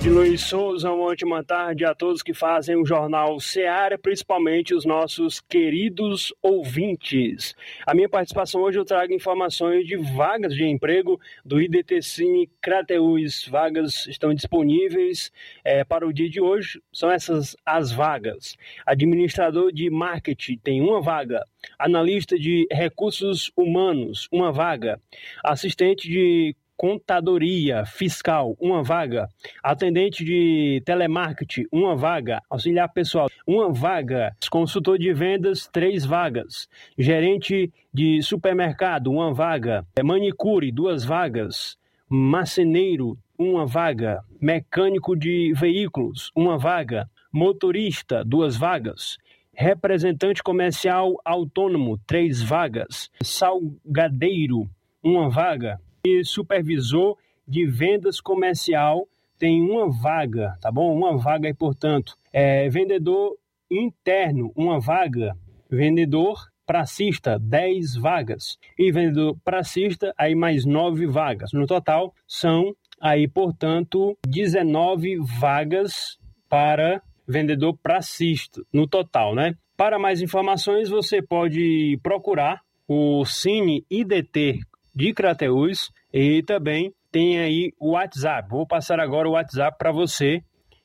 de 0.00 0.10
Luiz 0.10 0.42
Souza, 0.42 0.90
uma 0.90 1.04
ótima 1.04 1.44
tarde 1.44 1.84
a 1.84 1.94
todos 1.94 2.22
que 2.22 2.34
fazem 2.34 2.76
o 2.76 2.84
Jornal 2.84 3.38
Seara, 3.40 3.96
principalmente 3.96 4.74
os 4.74 4.84
nossos 4.84 5.40
queridos 5.40 6.34
ouvintes. 6.42 7.54
A 7.86 7.94
minha 7.94 8.08
participação 8.08 8.62
hoje 8.62 8.78
eu 8.78 8.84
trago 8.84 9.12
informações 9.12 9.86
de 9.86 9.96
vagas 9.96 10.54
de 10.54 10.64
emprego 10.64 11.20
do 11.44 11.60
IDT 11.60 12.02
Cine 12.02 12.50
Crateus. 12.60 13.46
Vagas 13.48 14.06
estão 14.06 14.34
disponíveis 14.34 15.30
é, 15.64 15.84
para 15.84 16.06
o 16.06 16.12
dia 16.12 16.28
de 16.28 16.40
hoje, 16.40 16.80
são 16.92 17.10
essas 17.10 17.56
as 17.64 17.92
vagas. 17.92 18.56
Administrador 18.84 19.72
de 19.72 19.88
marketing 19.88 20.58
tem 20.58 20.80
uma 20.80 21.00
vaga. 21.00 21.44
Analista 21.78 22.38
de 22.38 22.66
recursos 22.70 23.50
humanos, 23.56 24.28
uma 24.32 24.52
vaga. 24.52 25.00
Assistente 25.44 26.08
de 26.08 26.54
contadoria 26.76 27.84
fiscal, 27.86 28.56
uma 28.60 28.82
vaga, 28.82 29.28
atendente 29.62 30.24
de 30.24 30.82
telemarketing, 30.84 31.66
uma 31.72 31.96
vaga, 31.96 32.42
auxiliar 32.50 32.92
pessoal, 32.92 33.28
uma 33.46 33.72
vaga, 33.72 34.36
consultor 34.50 34.98
de 34.98 35.12
vendas, 35.12 35.66
três 35.66 36.04
vagas, 36.04 36.68
gerente 36.98 37.72
de 37.92 38.20
supermercado, 38.22 39.10
uma 39.10 39.32
vaga, 39.32 39.86
manicure, 40.04 40.70
duas 40.70 41.04
vagas, 41.04 41.78
marceneiro, 42.08 43.18
uma 43.38 43.66
vaga, 43.66 44.22
mecânico 44.40 45.16
de 45.16 45.52
veículos, 45.54 46.30
uma 46.34 46.58
vaga, 46.58 47.08
motorista, 47.32 48.24
duas 48.24 48.56
vagas, 48.56 49.16
representante 49.52 50.42
comercial 50.42 51.20
autônomo, 51.24 51.98
três 52.06 52.42
vagas, 52.42 53.10
salgadeiro, 53.22 54.68
uma 55.02 55.30
vaga, 55.30 55.80
e 56.06 56.24
supervisor 56.24 57.16
de 57.46 57.66
vendas 57.66 58.20
comercial 58.20 59.08
tem 59.38 59.60
uma 59.60 59.90
vaga, 59.90 60.56
tá 60.60 60.70
bom? 60.70 60.94
Uma 60.96 61.16
vaga 61.16 61.48
aí, 61.48 61.54
portanto. 61.54 62.16
É, 62.32 62.68
vendedor 62.68 63.36
interno, 63.70 64.52
uma 64.54 64.80
vaga. 64.80 65.36
Vendedor 65.68 66.38
pracista, 66.64 67.38
10 67.38 67.96
vagas. 67.96 68.56
E 68.78 68.90
vendedor 68.90 69.36
pracista, 69.44 70.14
aí 70.16 70.34
mais 70.34 70.64
9 70.64 71.06
vagas. 71.06 71.50
No 71.52 71.66
total, 71.66 72.14
são 72.26 72.74
aí, 73.00 73.28
portanto, 73.28 74.16
19 74.26 75.18
vagas 75.38 76.18
para 76.48 77.02
vendedor 77.26 77.76
pracista, 77.82 78.62
no 78.72 78.86
total, 78.86 79.34
né? 79.34 79.54
Para 79.76 79.98
mais 79.98 80.22
informações, 80.22 80.88
você 80.88 81.20
pode 81.20 81.98
procurar 82.02 82.62
o 82.88 83.24
Cine 83.24 83.84
IDT 83.90 84.60
de 84.94 85.12
Crateus 85.12 85.90
e 86.12 86.42
também 86.42 86.92
tem 87.10 87.38
aí 87.38 87.72
o 87.78 87.92
WhatsApp. 87.92 88.48
Vou 88.48 88.66
passar 88.66 89.00
agora 89.00 89.28
o 89.28 89.32
WhatsApp 89.32 89.76
para 89.78 89.92
você 89.92 90.42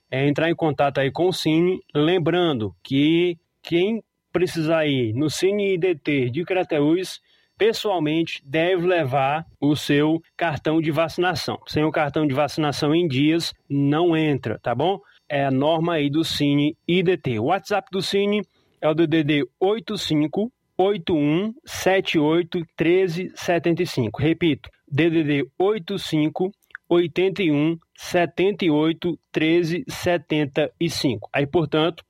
é, 0.10 0.27
entrar 0.27 0.49
em 0.49 0.56
contato 0.56 0.99
aí 0.99 1.11
com 1.11 1.27
o 1.27 1.34
Cine. 1.34 1.80
Lembrando 1.93 2.76
que 2.84 3.38
quem 3.61 4.03
precisar 4.31 4.85
ir 4.85 5.14
no 5.14 5.30
Cine 5.30 5.73
IDT 5.73 6.30
de 6.30 6.43
Crateus, 6.43 7.22
pessoalmente 7.57 8.41
deve 8.45 8.88
levar 8.88 9.45
o 9.60 9.76
seu 9.76 10.22
cartão 10.35 10.81
de 10.81 10.89
vacinação. 10.89 11.60
Sem 11.68 11.84
o 11.84 11.91
cartão 11.91 12.26
de 12.26 12.34
vacinação 12.34 12.95
em 12.95 13.07
dias, 13.07 13.53
não 13.69 14.15
entra, 14.15 14.57
tá 14.60 14.73
bom? 14.73 14.99
É 15.30 15.45
a 15.45 15.52
norma 15.52 15.93
aí 15.93 16.10
do 16.10 16.23
Cine 16.23 16.76
IDT. 16.88 17.39
O 17.39 17.45
WhatsApp 17.45 17.88
do 17.91 18.02
Cine 18.02 18.41
é 18.81 18.89
o 18.89 18.93
DDD 18.93 19.43
85 19.60 20.52
81 20.77 21.53
78 21.65 22.61
13 22.76 23.31
75. 23.35 24.22
Repito, 24.22 24.69
DDD 24.88 25.48
85 25.57 26.52
81 26.89 27.77
78 27.95 29.19
13 29.31 29.84
75. 29.88 31.30
Aí, 31.31 31.48
portanto, 31.48 32.03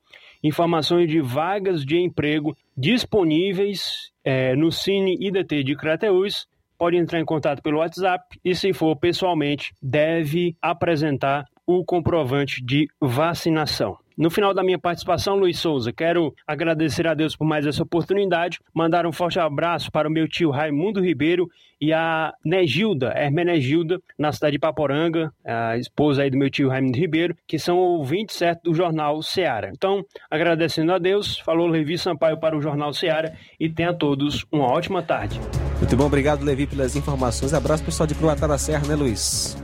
informações 0.43 1.07
de 1.07 1.21
vagas 1.21 1.85
de 1.85 1.97
emprego 1.97 2.57
disponíveis 2.75 4.11
é, 4.23 4.55
no 4.55 4.71
Cine 4.71 5.17
IDT 5.19 5.63
de 5.63 5.75
Crateús. 5.75 6.47
Pode 6.77 6.97
entrar 6.97 7.19
em 7.19 7.25
contato 7.25 7.61
pelo 7.61 7.77
WhatsApp 7.77 8.39
e, 8.43 8.55
se 8.55 8.73
for 8.73 8.95
pessoalmente, 8.95 9.71
deve 9.79 10.55
apresentar 10.59 11.45
o 11.67 11.85
comprovante 11.85 12.63
de 12.65 12.87
vacinação. 12.99 13.97
No 14.17 14.29
final 14.29 14.53
da 14.53 14.63
minha 14.63 14.79
participação, 14.79 15.35
Luiz 15.35 15.59
Souza, 15.59 15.91
quero 15.91 16.33
agradecer 16.45 17.07
a 17.07 17.13
Deus 17.13 17.35
por 17.35 17.45
mais 17.45 17.65
essa 17.65 17.83
oportunidade, 17.83 18.59
mandar 18.73 19.05
um 19.05 19.11
forte 19.11 19.39
abraço 19.39 19.91
para 19.91 20.07
o 20.07 20.11
meu 20.11 20.27
tio 20.27 20.51
Raimundo 20.51 21.01
Ribeiro 21.01 21.49
e 21.79 21.91
a 21.91 22.33
Negilda, 22.45 23.13
Hermenegilda, 23.15 23.99
na 24.17 24.31
cidade 24.31 24.53
de 24.53 24.59
Paporanga, 24.59 25.33
a 25.43 25.77
esposa 25.77 26.23
aí 26.23 26.29
do 26.29 26.37
meu 26.37 26.49
tio 26.49 26.69
Raimundo 26.69 26.97
Ribeiro, 26.97 27.35
que 27.47 27.57
são 27.57 27.77
ouvintes 27.77 28.35
certo 28.35 28.63
do 28.63 28.73
Jornal 28.73 29.21
Seara. 29.23 29.71
Então, 29.73 30.03
agradecendo 30.29 30.93
a 30.93 30.99
Deus, 30.99 31.39
falou 31.39 31.67
Levi 31.67 31.97
Sampaio 31.97 32.39
para 32.39 32.55
o 32.55 32.61
Jornal 32.61 32.93
Seara 32.93 33.33
e 33.59 33.69
tenha 33.69 33.93
todos 33.93 34.45
uma 34.51 34.65
ótima 34.65 35.01
tarde. 35.01 35.39
Muito 35.79 35.95
bom, 35.95 36.05
obrigado 36.05 36.43
Levi 36.43 36.67
pelas 36.67 36.95
informações. 36.95 37.53
Abraço 37.53 37.83
pessoal 37.83 38.05
de 38.05 38.13
Croatá 38.13 38.45
da 38.45 38.57
Serra, 38.57 38.87
né 38.87 38.95
Luiz? 38.95 39.57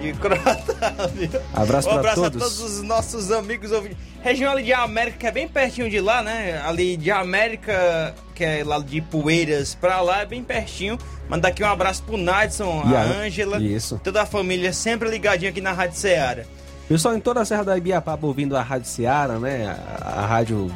De 0.00 0.12
Croatá, 0.14 1.06
viu? 1.14 1.28
Abraço, 1.54 1.88
um 1.88 1.92
pra 1.92 2.00
abraço 2.00 2.22
todos. 2.22 2.36
a 2.36 2.44
todos 2.44 2.60
os 2.60 2.82
nossos 2.82 3.30
amigos 3.32 3.72
ouvintes. 3.72 3.98
Região 4.22 4.52
ali 4.52 4.64
de 4.64 4.72
América, 4.72 5.16
que 5.18 5.26
é 5.26 5.30
bem 5.30 5.48
pertinho 5.48 5.88
de 5.90 6.00
lá, 6.00 6.22
né? 6.22 6.60
Ali 6.66 6.96
de 6.96 7.10
América, 7.10 8.14
que 8.34 8.44
é 8.44 8.62
lá 8.64 8.78
de 8.78 9.00
Poeiras 9.00 9.74
pra 9.74 10.00
lá, 10.00 10.22
é 10.22 10.26
bem 10.26 10.42
pertinho. 10.42 10.98
Mandar 11.28 11.48
aqui 11.48 11.62
um 11.62 11.66
abraço 11.68 12.02
pro 12.02 12.16
Nadson, 12.16 12.82
E 12.88 12.94
a 12.94 13.02
Ângela, 13.02 13.60
isso. 13.60 14.00
toda 14.02 14.22
a 14.22 14.26
família 14.26 14.72
sempre 14.72 15.08
ligadinha 15.08 15.50
aqui 15.50 15.60
na 15.60 15.72
Rádio 15.72 15.96
Ceará. 15.98 16.42
Pessoal 16.88 17.14
em 17.14 17.20
toda 17.20 17.40
a 17.40 17.44
Serra 17.44 17.64
da 17.64 17.76
Ibiapaba 17.76 18.26
ouvindo 18.26 18.56
a 18.56 18.62
Rádio 18.62 18.88
Seara, 18.88 19.38
né? 19.38 19.76
A, 20.00 20.22
a 20.22 20.26
rádio 20.26 20.70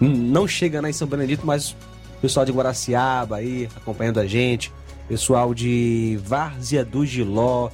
não 0.00 0.46
chega 0.46 0.82
né, 0.82 0.90
em 0.90 0.92
São 0.92 1.08
Benedito, 1.08 1.46
mas 1.46 1.70
o 1.70 2.20
pessoal 2.20 2.44
de 2.44 2.52
Guaraciaba 2.52 3.36
aí 3.36 3.68
acompanhando 3.76 4.20
a 4.20 4.26
gente, 4.26 4.70
pessoal 5.08 5.54
de 5.54 6.18
Várzea 6.22 6.84
do 6.84 7.04
Giló 7.06 7.70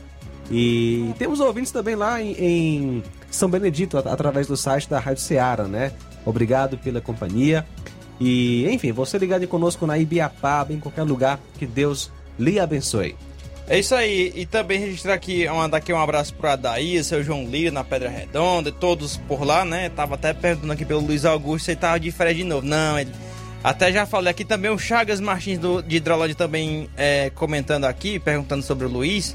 e 0.51 1.13
temos 1.19 1.41
ouvintes 1.41 1.73
também 1.73 1.95
lá 1.95 2.23
em, 2.23 2.33
em 2.39 3.03
São 3.31 3.49
Benedito 3.49 3.99
at- 3.99 4.07
através 4.07 4.47
do 4.47 4.57
site 4.57 4.89
da 4.89 4.99
Rádio 4.99 5.23
Seara, 5.23 5.65
né? 5.65 5.93
Obrigado 6.25 6.79
pela 6.79 7.01
companhia 7.01 7.67
e 8.21 8.69
enfim, 8.71 8.93
você 8.93 9.19
ligado 9.19 9.47
conosco 9.47 9.87
na 9.87 9.99
Ibiapaba, 9.99 10.73
em 10.73 10.81
qualquer 10.81 11.03
lugar, 11.03 11.39
que 11.59 11.67
Deus 11.67 12.11
lhe 12.39 12.59
abençoe. 12.59 13.17
É 13.69 13.79
isso 13.81 13.97
aí, 13.97 14.33
e 14.37 14.47
também 14.47 14.79
registrar 14.79 15.15
aqui, 15.15 15.49
mandar 15.49 15.79
aqui 15.79 15.93
um 15.93 16.01
abraço 16.01 16.33
pro 16.35 16.49
Adair, 16.49 17.03
seu 17.03 17.21
João 17.25 17.45
Lira 17.47 17.73
na 17.73 17.83
Pedra 17.83 18.09
Redonda, 18.09 18.71
todos 18.71 19.17
por 19.17 19.43
lá, 19.45 19.65
né? 19.65 19.89
Tava 19.89 20.15
até 20.15 20.33
perguntando 20.33 20.73
aqui 20.73 20.85
pelo 20.85 21.01
Luiz 21.01 21.25
Augusto 21.25 21.65
se 21.65 21.71
ele 21.73 21.81
tava 21.81 21.99
de 21.99 22.13
férias 22.13 22.37
de 22.37 22.45
novo. 22.45 22.65
Não, 22.65 22.97
ele. 22.97 23.11
Até 23.65 23.91
já 23.93 24.07
falei 24.07 24.31
aqui 24.31 24.45
também 24.45 24.71
o 24.71 24.79
Chagas 24.79 25.19
Martins 25.19 25.59
do, 25.59 25.83
de 25.83 25.97
Hidrolândia 25.97 26.37
também 26.37 26.89
é, 26.97 27.31
comentando 27.31 27.87
aqui, 27.87 28.21
perguntando 28.21 28.63
sobre 28.63 28.87
o 28.87 28.89
Luiz. 28.89 29.35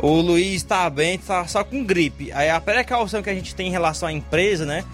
O 0.00 0.20
Luiz 0.20 0.62
tá 0.62 0.88
bem, 0.90 1.18
tá 1.18 1.46
só 1.46 1.64
com 1.64 1.82
gripe. 1.84 2.30
Aí 2.32 2.50
a 2.50 2.60
precaução 2.60 3.22
que 3.22 3.30
a 3.30 3.34
gente 3.34 3.54
tem 3.54 3.68
em 3.68 3.70
relação 3.70 4.08
à 4.08 4.12
empresa, 4.12 4.64
né? 4.66 4.84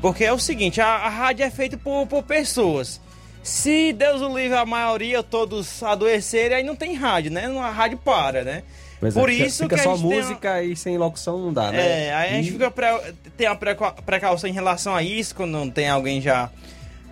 Porque 0.00 0.24
é 0.24 0.32
o 0.32 0.38
seguinte, 0.38 0.80
a, 0.80 0.86
a 0.86 1.08
rádio 1.08 1.44
é 1.44 1.50
feita 1.50 1.76
por, 1.76 2.06
por 2.06 2.22
pessoas. 2.22 3.00
Se 3.42 3.92
Deus 3.92 4.20
o 4.22 4.36
livre, 4.36 4.56
a 4.56 4.64
maioria, 4.66 5.22
todos 5.22 5.82
adoecerem, 5.82 6.56
aí 6.58 6.62
não 6.64 6.74
tem 6.76 6.94
rádio, 6.94 7.30
né? 7.30 7.46
A 7.46 7.70
rádio 7.70 7.98
para, 7.98 8.42
né? 8.42 8.62
Pois 9.00 9.16
é, 9.16 9.20
por 9.20 9.30
fica- 9.30 9.46
isso 9.46 9.62
fica 9.64 9.76
que 9.76 9.82
só 9.82 9.94
uma- 9.94 9.98
música 10.14 10.62
e 10.62 10.74
sem 10.74 10.98
locução 10.98 11.38
não 11.38 11.52
dá, 11.52 11.70
né? 11.70 12.06
é, 12.08 12.14
aí 12.14 12.30
a 12.30 12.32
gente 12.34 12.48
E- 12.48 12.52
fica 12.52 12.70
pre- 12.70 13.14
tem 13.36 13.46
a 13.46 13.54
preca- 13.54 13.92
precaução 13.92 14.50
em 14.50 14.52
relação 14.52 14.94
a 14.94 15.02
isso, 15.02 15.34
quando 15.34 15.52
não 15.52 15.70
tem 15.70 15.88
alguém 15.88 16.20
já 16.20 16.50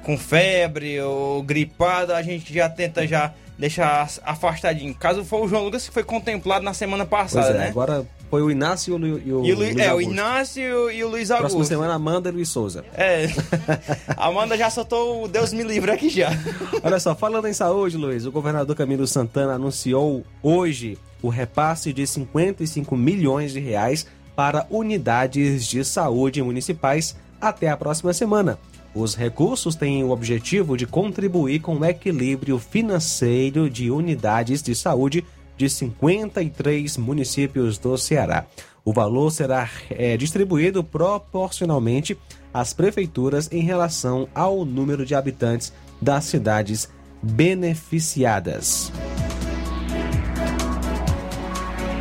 com 0.03 0.17
febre 0.19 1.01
ou 1.01 1.43
gripado, 1.43 2.13
a 2.13 2.23
gente 2.23 2.53
já 2.53 2.69
tenta 2.69 3.07
já 3.07 3.33
deixar 3.59 4.03
as- 4.03 4.21
afastadinho. 4.25 4.95
Caso 4.95 5.25
for 5.25 5.45
o 5.45 5.49
João 5.49 5.65
Lucas, 5.65 5.87
que 5.89 5.95
foi 5.95 6.03
contemplado 6.05 6.65
na 6.65 6.75
semana 6.75 7.05
passada, 7.07 7.49
é, 7.51 7.59
né? 7.59 7.69
agora 7.69 8.07
foi 8.29 8.43
o 8.43 8.51
Inácio 8.51 8.93
e 8.99 9.03
o, 9.03 9.07
e 9.07 9.13
o, 9.13 9.45
E 9.47 9.53
o, 9.53 9.55
Lu- 9.55 9.61
Luiz 9.63 9.77
é, 9.77 9.89
o 9.89 9.91
Augusto. 9.93 10.11
Inácio 10.13 10.91
e 10.91 11.05
o 11.05 11.09
Luiz 11.09 11.29
Próxima 11.29 11.49
Augusto. 11.51 11.69
semana, 11.69 11.95
Amanda 11.95 12.29
e 12.29 12.33
Luiz 12.33 12.49
Souza. 12.49 12.85
É. 12.95 13.27
Amanda 14.17 14.57
já 14.57 14.69
soltou 14.71 15.25
o 15.25 15.29
Deus 15.29 15.53
me 15.53 15.63
livre 15.63 15.91
aqui 15.91 16.09
já. 16.09 16.31
Olha 16.83 16.99
só, 17.01 17.15
falando 17.15 17.47
em 17.49 17.53
saúde, 17.53 17.97
Luiz, 17.97 18.27
o 18.27 18.33
governador 18.33 18.75
Camilo 18.77 19.07
Santana 19.07 19.55
anunciou 19.55 20.25
hoje 20.43 20.99
o 21.23 21.29
repasse 21.29 21.93
de 21.93 22.07
55 22.07 22.97
milhões 22.97 23.53
de 23.53 23.61
reais 23.61 24.07
para 24.35 24.67
unidades 24.71 25.67
de 25.67 25.83
saúde 25.85 26.43
municipais 26.43 27.17
até 27.41 27.69
a 27.71 27.77
próxima 27.77 28.13
semana. 28.13 28.59
Os 28.97 29.15
recursos 29.15 29.75
têm 29.75 30.03
o 30.03 30.11
objetivo 30.11 30.75
de 30.75 30.87
contribuir 30.87 31.61
com 31.61 31.77
o 31.77 31.85
equilíbrio 31.85 32.59
financeiro 32.59 33.69
de 33.69 33.91
unidades 33.91 34.63
de 34.63 34.75
saúde 34.75 35.23
de 35.55 35.69
53 35.69 36.97
municípios 36.97 37.77
do 37.77 37.99
Ceará. 37.99 38.47
O 38.83 38.95
valor 38.95 39.31
será 39.31 39.69
eh, 39.91 40.17
distribuído 40.17 40.83
proporcionalmente 40.83 42.17
às 42.55 42.73
prefeituras 42.73 43.51
em 43.53 43.61
relação 43.61 44.31
ao 44.35 44.65
número 44.65 45.05
de 45.05 45.15
habitantes 45.15 45.75
das 46.01 46.25
cidades 46.25 46.89
beneficiadas. 47.23 48.91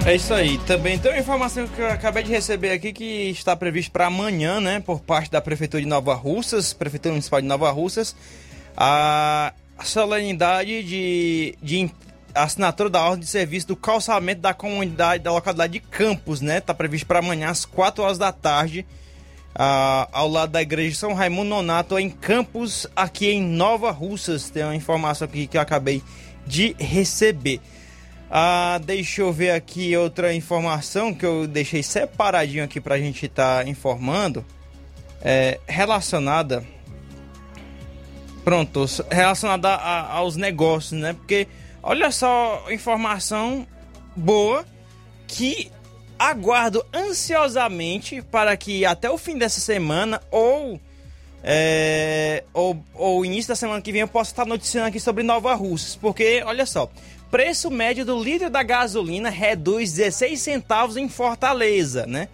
É 0.05 0.13
isso 0.13 0.35
aí. 0.35 0.59
Também 0.59 0.99
tem 0.99 1.11
uma 1.11 1.19
informação 1.19 1.67
que 1.67 1.81
eu 1.81 1.87
acabei 1.87 2.21
de 2.21 2.29
receber 2.29 2.69
aqui 2.71 2.93
que 2.93 3.31
está 3.31 3.55
previsto 3.55 3.91
para 3.91 4.05
amanhã, 4.05 4.61
né, 4.61 4.79
por 4.79 4.99
parte 4.99 5.31
da 5.31 5.41
Prefeitura 5.41 5.81
de 5.81 5.89
Nova 5.89 6.13
Russas, 6.13 6.73
Prefeitura 6.73 7.13
Municipal 7.13 7.41
de 7.41 7.47
Nova 7.47 7.71
Russas, 7.71 8.15
a 8.77 9.51
solenidade 9.83 10.83
de, 10.83 11.57
de 11.59 11.89
assinatura 12.35 12.87
da 12.87 13.01
ordem 13.03 13.21
de 13.21 13.25
serviço 13.25 13.65
do 13.67 13.75
calçamento 13.75 14.41
da 14.41 14.53
comunidade, 14.53 15.23
da 15.23 15.31
localidade 15.31 15.73
de 15.73 15.79
Campos, 15.79 16.39
né? 16.39 16.59
Está 16.59 16.71
previsto 16.71 17.07
para 17.07 17.17
amanhã 17.17 17.49
às 17.49 17.65
4 17.65 18.03
horas 18.03 18.19
da 18.19 18.31
tarde, 18.31 18.85
ah, 19.55 20.07
ao 20.11 20.29
lado 20.29 20.51
da 20.51 20.61
igreja 20.61 20.95
São 20.95 21.15
Raimundo 21.15 21.49
Nonato, 21.49 21.97
em 21.97 22.11
Campos, 22.11 22.85
aqui 22.95 23.31
em 23.31 23.41
Nova 23.41 23.89
Russas. 23.89 24.51
Tem 24.51 24.63
uma 24.63 24.75
informação 24.75 25.25
aqui 25.25 25.47
que 25.47 25.57
eu 25.57 25.61
acabei 25.61 26.03
de 26.45 26.75
receber. 26.77 27.59
Ah, 28.29 28.79
deixa 28.83 29.21
eu 29.21 29.31
ver 29.31 29.51
aqui 29.51 29.95
outra 29.95 30.33
informação 30.33 31.13
que 31.13 31.25
eu 31.25 31.47
deixei 31.47 31.83
separadinho 31.83 32.63
aqui 32.63 32.81
pra 32.81 32.97
gente 32.97 33.25
estar 33.27 33.67
informando. 33.67 34.43
É, 35.21 35.59
relacionada. 35.67 36.65
Pronto, 38.43 38.85
relacionada 39.09 39.69
a- 39.69 40.11
aos 40.13 40.35
negócios, 40.35 40.99
né? 40.99 41.13
Porque 41.13 41.47
olha 41.81 42.11
só, 42.11 42.63
informação 42.71 43.65
boa 44.15 44.63
que 45.27 45.71
aguardo 46.17 46.85
ansiosamente 46.93 48.21
para 48.21 48.55
que 48.55 48.85
até 48.85 49.09
o 49.09 49.17
fim 49.17 49.37
dessa 49.37 49.59
semana 49.59 50.21
ou 50.31 50.79
é, 51.47 52.43
ou, 52.53 52.83
ou 52.95 53.23
início 53.25 53.49
da 53.49 53.55
semana 53.55 53.79
que 53.81 53.91
vem 53.91 54.01
eu 54.01 54.07
possa 54.07 54.31
estar 54.31 54.45
noticiando 54.45 54.87
aqui 54.87 54.99
sobre 54.99 55.21
Nova 55.23 55.53
Russas, 55.53 55.95
porque 55.95 56.41
olha 56.45 56.65
só, 56.65 56.89
preço 57.31 57.69
médio 57.69 58.05
do 58.05 58.21
litro 58.21 58.49
da 58.49 58.63
gasolina 58.63 59.29
reduz 59.29 59.93
16 59.93 60.39
centavos 60.39 60.97
em 60.97 61.09
Fortaleza, 61.09 62.05
né? 62.05 62.27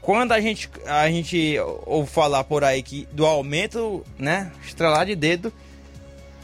Quando 0.00 0.32
a 0.32 0.40
gente 0.40 0.70
a 0.86 1.08
gente 1.10 1.56
ouve 1.84 2.10
falar 2.10 2.44
por 2.44 2.64
aí 2.64 2.82
que 2.82 3.06
do 3.12 3.26
aumento, 3.26 4.04
né, 4.18 4.50
estrelar 4.64 5.04
de 5.04 5.14
dedo, 5.14 5.52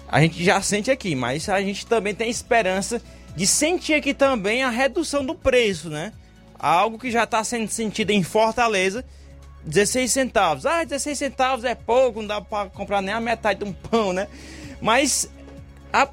a 0.08 0.20
gente 0.20 0.44
já 0.44 0.60
sente 0.60 0.90
aqui, 0.90 1.14
mas 1.14 1.48
a 1.48 1.60
gente 1.60 1.86
também 1.86 2.14
tem 2.14 2.28
esperança 2.28 3.00
de 3.34 3.46
sentir 3.46 3.94
aqui 3.94 4.14
também 4.14 4.62
a 4.62 4.70
redução 4.70 5.24
do 5.24 5.34
preço, 5.34 5.88
né? 5.90 6.12
Algo 6.58 6.98
que 6.98 7.10
já 7.10 7.24
está 7.24 7.42
sendo 7.44 7.68
sentido 7.68 8.10
em 8.10 8.22
Fortaleza, 8.22 9.04
16 9.64 10.10
centavos. 10.10 10.66
Ah, 10.66 10.84
16 10.84 11.18
centavos 11.18 11.64
é 11.64 11.74
pouco, 11.74 12.20
não 12.20 12.28
dá 12.28 12.40
para 12.40 12.70
comprar 12.70 13.02
nem 13.02 13.14
a 13.14 13.20
metade 13.20 13.60
de 13.60 13.64
um 13.66 13.72
pão, 13.72 14.12
né? 14.12 14.28
Mas 14.80 15.28
a, 15.92 16.08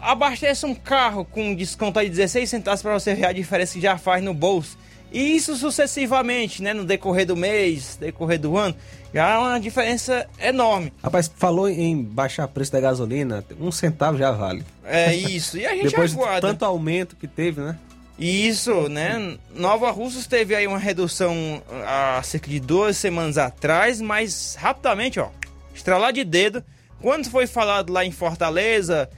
abasteça 0.00 0.66
um 0.66 0.74
carro 0.74 1.24
com 1.24 1.54
desconto 1.54 2.00
de 2.00 2.08
16 2.08 2.48
centavos 2.48 2.82
para 2.82 2.92
você 2.98 3.14
ver 3.14 3.26
a 3.26 3.32
diferença 3.32 3.74
que 3.74 3.80
já 3.80 3.98
faz 3.98 4.22
no 4.22 4.34
bolso. 4.34 4.78
E 5.12 5.36
isso 5.36 5.54
sucessivamente, 5.56 6.62
né? 6.62 6.72
No 6.72 6.84
decorrer 6.84 7.26
do 7.26 7.36
mês, 7.36 7.96
decorrer 8.00 8.38
do 8.38 8.56
ano, 8.56 8.74
já 9.12 9.28
é 9.28 9.38
uma 9.38 9.60
diferença 9.60 10.26
enorme. 10.40 10.90
Rapaz, 11.02 11.30
falou 11.36 11.68
em 11.68 12.02
baixar 12.02 12.46
o 12.46 12.48
preço 12.48 12.72
da 12.72 12.80
gasolina, 12.80 13.44
um 13.60 13.70
centavo 13.70 14.16
já 14.16 14.30
vale. 14.32 14.64
É 14.84 15.14
isso. 15.14 15.58
E 15.58 15.66
a 15.66 15.74
gente 15.74 15.90
Depois 15.90 16.14
aguarda. 16.14 16.34
de 16.36 16.40
tanto 16.40 16.64
aumento 16.64 17.14
que 17.14 17.28
teve, 17.28 17.60
né? 17.60 17.78
Isso, 18.18 18.88
né? 18.88 19.36
Nova 19.54 19.90
Russas 19.90 20.26
teve 20.26 20.54
aí 20.54 20.66
uma 20.66 20.78
redução 20.78 21.62
há 21.86 22.22
cerca 22.22 22.48
de 22.48 22.58
duas 22.60 22.96
semanas 22.96 23.36
atrás, 23.36 24.00
mas 24.00 24.56
rapidamente, 24.58 25.20
ó, 25.20 25.28
estralar 25.74 26.12
de 26.12 26.24
dedo, 26.24 26.64
Quando 27.02 27.28
foi 27.28 27.48
falado 27.48 27.92
lá 27.92 28.04
em 28.04 28.12
Fortaleza, 28.12 29.10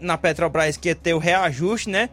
na 0.00 0.16
Petrobras, 0.16 0.76
que 0.76 0.88
ia 0.88 0.94
ter 0.94 1.14
o 1.14 1.18
reajuste, 1.18 1.90
né? 1.90 2.08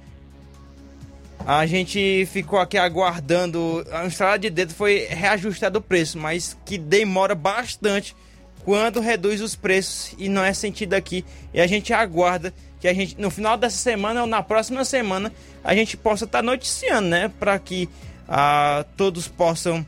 A 1.45 1.65
gente 1.65 2.27
ficou 2.31 2.59
aqui 2.59 2.77
aguardando. 2.77 3.85
A 3.91 4.05
estrada 4.05 4.39
de 4.39 4.49
dedo 4.49 4.73
foi 4.73 5.05
reajustado 5.09 5.79
o 5.79 5.81
preço, 5.81 6.17
mas 6.17 6.57
que 6.65 6.77
demora 6.77 7.35
bastante 7.35 8.15
quando 8.63 8.99
reduz 8.99 9.41
os 9.41 9.55
preços 9.55 10.15
e 10.17 10.27
não 10.27 10.43
é 10.43 10.53
sentido 10.53 10.95
aqui. 10.95 11.23
E 11.53 11.61
a 11.61 11.67
gente 11.67 11.93
aguarda 11.93 12.51
que 12.79 12.87
a 12.87 12.93
gente, 12.93 13.19
no 13.21 13.29
final 13.29 13.57
dessa 13.57 13.77
semana 13.77 14.21
ou 14.21 14.27
na 14.27 14.41
próxima 14.41 14.83
semana, 14.83 15.31
a 15.63 15.75
gente 15.75 15.95
possa 15.95 16.25
estar 16.25 16.41
noticiando, 16.41 17.07
né? 17.09 17.31
Para 17.39 17.59
que 17.59 17.87
ah, 18.27 18.83
todos 18.97 19.27
possam 19.27 19.85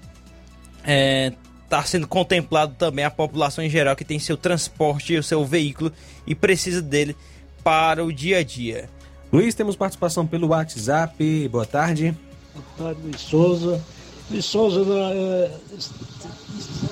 estar 1.66 1.88
sendo 1.88 2.08
contemplado 2.08 2.76
também 2.76 3.04
a 3.04 3.12
população 3.12 3.64
em 3.64 3.70
geral 3.70 3.96
que 3.96 4.06
tem 4.06 4.20
seu 4.20 4.38
transporte, 4.38 5.18
o 5.18 5.24
seu 5.24 5.44
veículo 5.44 5.92
e 6.26 6.34
precisa 6.34 6.82
dele 6.82 7.16
para 7.64 8.04
o 8.04 8.12
dia 8.12 8.40
a 8.40 8.44
dia. 8.44 8.90
Luiz, 9.32 9.54
temos 9.54 9.76
participação 9.76 10.26
pelo 10.26 10.48
WhatsApp. 10.48 11.48
Boa 11.50 11.66
tarde. 11.66 12.16
Boa 12.54 12.66
tarde, 12.78 13.02
Luiz 13.04 13.22
Souza. 13.22 13.82
Luiz 14.30 14.46
Souza, 14.46 14.82
é, 15.14 15.52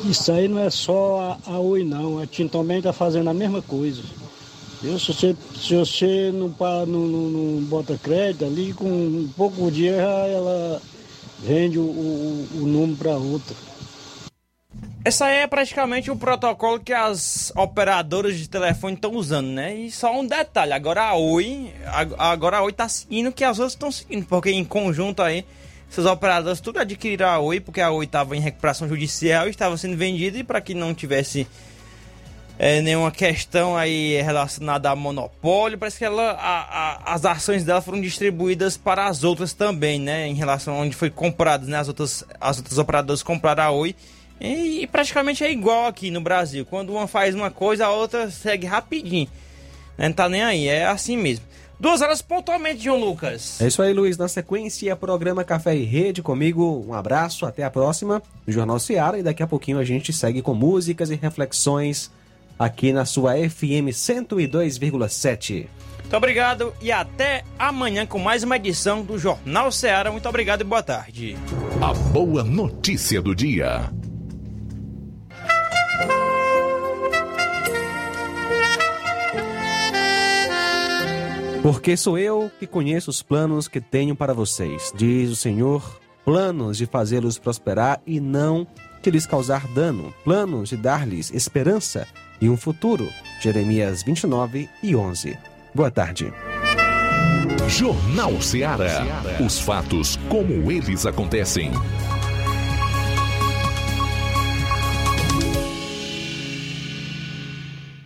isso 0.06 0.32
aí 0.32 0.48
não 0.48 0.60
é 0.60 0.70
só 0.70 1.40
a, 1.48 1.52
a 1.54 1.60
Oi, 1.60 1.84
não. 1.84 2.20
A 2.20 2.28
Tim 2.28 2.48
também 2.48 2.78
está 2.78 2.94
fazendo 2.94 3.30
a 3.30 3.34
mesma 3.34 3.62
coisa. 3.62 4.02
Eu, 4.84 5.00
se 5.00 5.14
você, 5.14 5.36
se 5.56 5.76
você 5.76 6.32
não, 6.32 6.54
não, 6.86 6.86
não, 6.86 7.30
não 7.30 7.64
bota 7.64 7.98
crédito 7.98 8.46
ali, 8.46 8.74
com 8.74 8.86
um 8.86 9.30
pouco 9.36 9.72
dia 9.72 9.94
ela 9.94 10.82
vende 11.40 11.80
o, 11.80 11.84
o, 11.84 12.48
o 12.56 12.68
número 12.68 12.98
para 12.98 13.18
outra. 13.18 13.56
Essa 15.04 15.30
é 15.30 15.46
praticamente 15.46 16.10
o 16.10 16.16
protocolo 16.16 16.80
que 16.80 16.92
as 16.92 17.54
operadoras 17.56 18.38
de 18.40 18.50
telefone 18.50 18.96
estão 18.96 19.12
usando, 19.14 19.48
né? 19.50 19.76
E 19.76 19.92
só 19.92 20.20
um 20.20 20.26
detalhe, 20.26 20.74
agora 20.74 21.04
a 21.04 21.14
Oi, 21.16 21.72
agora 22.18 22.58
a 22.58 22.64
Oi 22.64 22.74
tá 22.74 22.90
seguindo 22.90 23.32
que 23.32 23.44
as 23.44 23.60
outras 23.60 23.74
estão 23.74 23.92
seguindo, 23.92 24.26
porque 24.26 24.50
em 24.50 24.66
conjunto 24.66 25.22
aí, 25.22 25.46
essas 25.92 26.08
operadoras 26.08 26.60
tudo 26.60 26.80
adquiriram 26.80 27.28
a 27.28 27.38
Oi, 27.38 27.60
porque 27.60 27.82
a 27.82 27.92
Oi 27.92 28.06
estava 28.06 28.36
em 28.36 28.40
recuperação 28.40 28.88
judicial 28.88 29.48
estava 29.48 29.78
sendo 29.78 29.96
vendida, 29.96 30.40
e 30.40 30.44
para 30.44 30.60
que 30.60 30.74
não 30.74 30.92
tivesse 30.92 31.48
é, 32.58 32.82
nenhuma 32.82 33.12
questão 33.12 33.78
aí 33.78 34.20
relacionada 34.24 34.90
a 34.90 34.96
monopólio, 34.96 35.78
parece 35.78 36.00
que 36.00 36.06
ela, 36.06 36.32
a- 36.32 36.62
a- 37.04 37.14
as 37.14 37.26
ações 37.26 37.64
dela 37.64 37.82
foram 37.82 38.02
distribuídas 38.02 38.76
para 38.76 39.06
as 39.06 39.24
outras 39.24 39.54
também, 39.54 40.00
né? 40.00 40.26
Em 40.28 40.34
relação 40.34 40.74
a 40.74 40.78
onde 40.78 40.96
foi 40.96 41.12
compradas, 41.12 41.68
né? 41.68 41.78
As 41.78 41.90
outras, 41.90 42.24
as 42.42 42.58
outras 42.58 42.80
operadoras 42.80 43.22
compraram 43.22 43.64
a 43.64 43.70
Oi. 43.72 43.96
E, 44.40 44.82
e 44.82 44.88
praticamente 44.88 45.44
é 45.44 45.52
igual 45.52 45.88
aqui 45.88 46.12
no 46.12 46.22
Brasil. 46.22 46.66
Quando 46.66 46.92
uma 46.92 47.08
faz 47.08 47.34
uma 47.34 47.50
coisa, 47.50 47.86
a 47.86 47.92
outra 47.92 48.30
segue 48.30 48.66
rapidinho. 48.68 49.30
Né? 49.98 50.08
Não 50.08 50.16
tá 50.16 50.30
nem 50.30 50.44
aí, 50.44 50.68
é 50.68 50.86
assim 50.86 51.18
mesmo. 51.18 51.46
Duas 51.80 52.02
horas 52.02 52.22
pontualmente, 52.22 52.84
João 52.84 53.00
Lucas. 53.00 53.60
É 53.60 53.68
isso 53.68 53.82
aí, 53.82 53.94
Luiz. 53.94 54.18
Na 54.18 54.28
sequência, 54.28 54.96
programa 54.96 55.44
Café 55.44 55.76
e 55.76 55.84
Rede 55.84 56.22
comigo. 56.22 56.86
Um 56.88 56.94
abraço, 56.94 57.46
até 57.46 57.64
a 57.64 57.70
próxima 57.70 58.22
no 58.48 58.54
Jornal 58.54 58.80
Seara. 58.80 59.20
E 59.20 59.24
daqui 59.24 59.44
a 59.44 59.48
pouquinho 59.48 59.78
a 59.78 59.84
gente 59.84 60.14
segue 60.14 60.42
com 60.42 60.54
músicas 60.54 61.10
e 61.10 61.16
reflexões 61.16 62.10
aqui 62.58 62.94
na 62.94 63.04
sua 63.04 63.34
FM 63.34 63.92
102,7. 63.92 65.68
Muito 66.00 66.16
obrigado 66.16 66.74
e 66.82 66.92
até 66.92 67.44
amanhã 67.58 68.06
com 68.06 68.20
mais 68.20 68.44
uma 68.44 68.56
edição 68.56 69.04
do 69.04 69.18
Jornal 69.18 69.72
Seara. 69.72 70.12
Muito 70.12 70.30
obrigado 70.30 70.62
e 70.62 70.64
boa 70.64 70.84
tarde. 70.84 71.36
A 71.82 71.94
boa 71.94 72.44
notícia 72.44 73.22
do 73.22 73.36
dia. 73.36 73.92
Porque 81.66 81.98
sou 81.98 82.16
eu 82.16 82.52
que 82.60 82.68
conheço 82.68 83.10
os 83.10 83.24
planos 83.24 83.68
que 83.68 83.82
tenho 83.82 84.16
para 84.16 84.36
vocês, 84.36 84.94
diz 84.96 85.32
o 85.32 85.36
Senhor, 85.36 86.00
planos 86.24 86.78
de 86.78 86.86
fazê-los 86.86 87.40
prosperar 87.40 88.00
e 88.06 88.20
não 88.20 88.68
de 89.02 89.10
lhes 89.10 89.26
causar 89.26 89.68
dano, 89.70 90.14
planos 90.24 90.70
de 90.70 90.78
dar-lhes 90.78 91.34
esperança 91.34 92.06
e 92.40 92.48
um 92.48 92.56
futuro. 92.56 93.10
Jeremias 93.42 94.04
29 94.04 94.70
e 94.84 94.96
11. 94.96 95.40
Boa 95.74 95.90
tarde. 95.90 96.32
Jornal 97.68 98.40
Seara. 98.44 99.02
Os 99.44 99.60
fatos 99.60 100.20
como 100.30 100.72
eles 100.72 101.08
acontecem. 101.08 101.72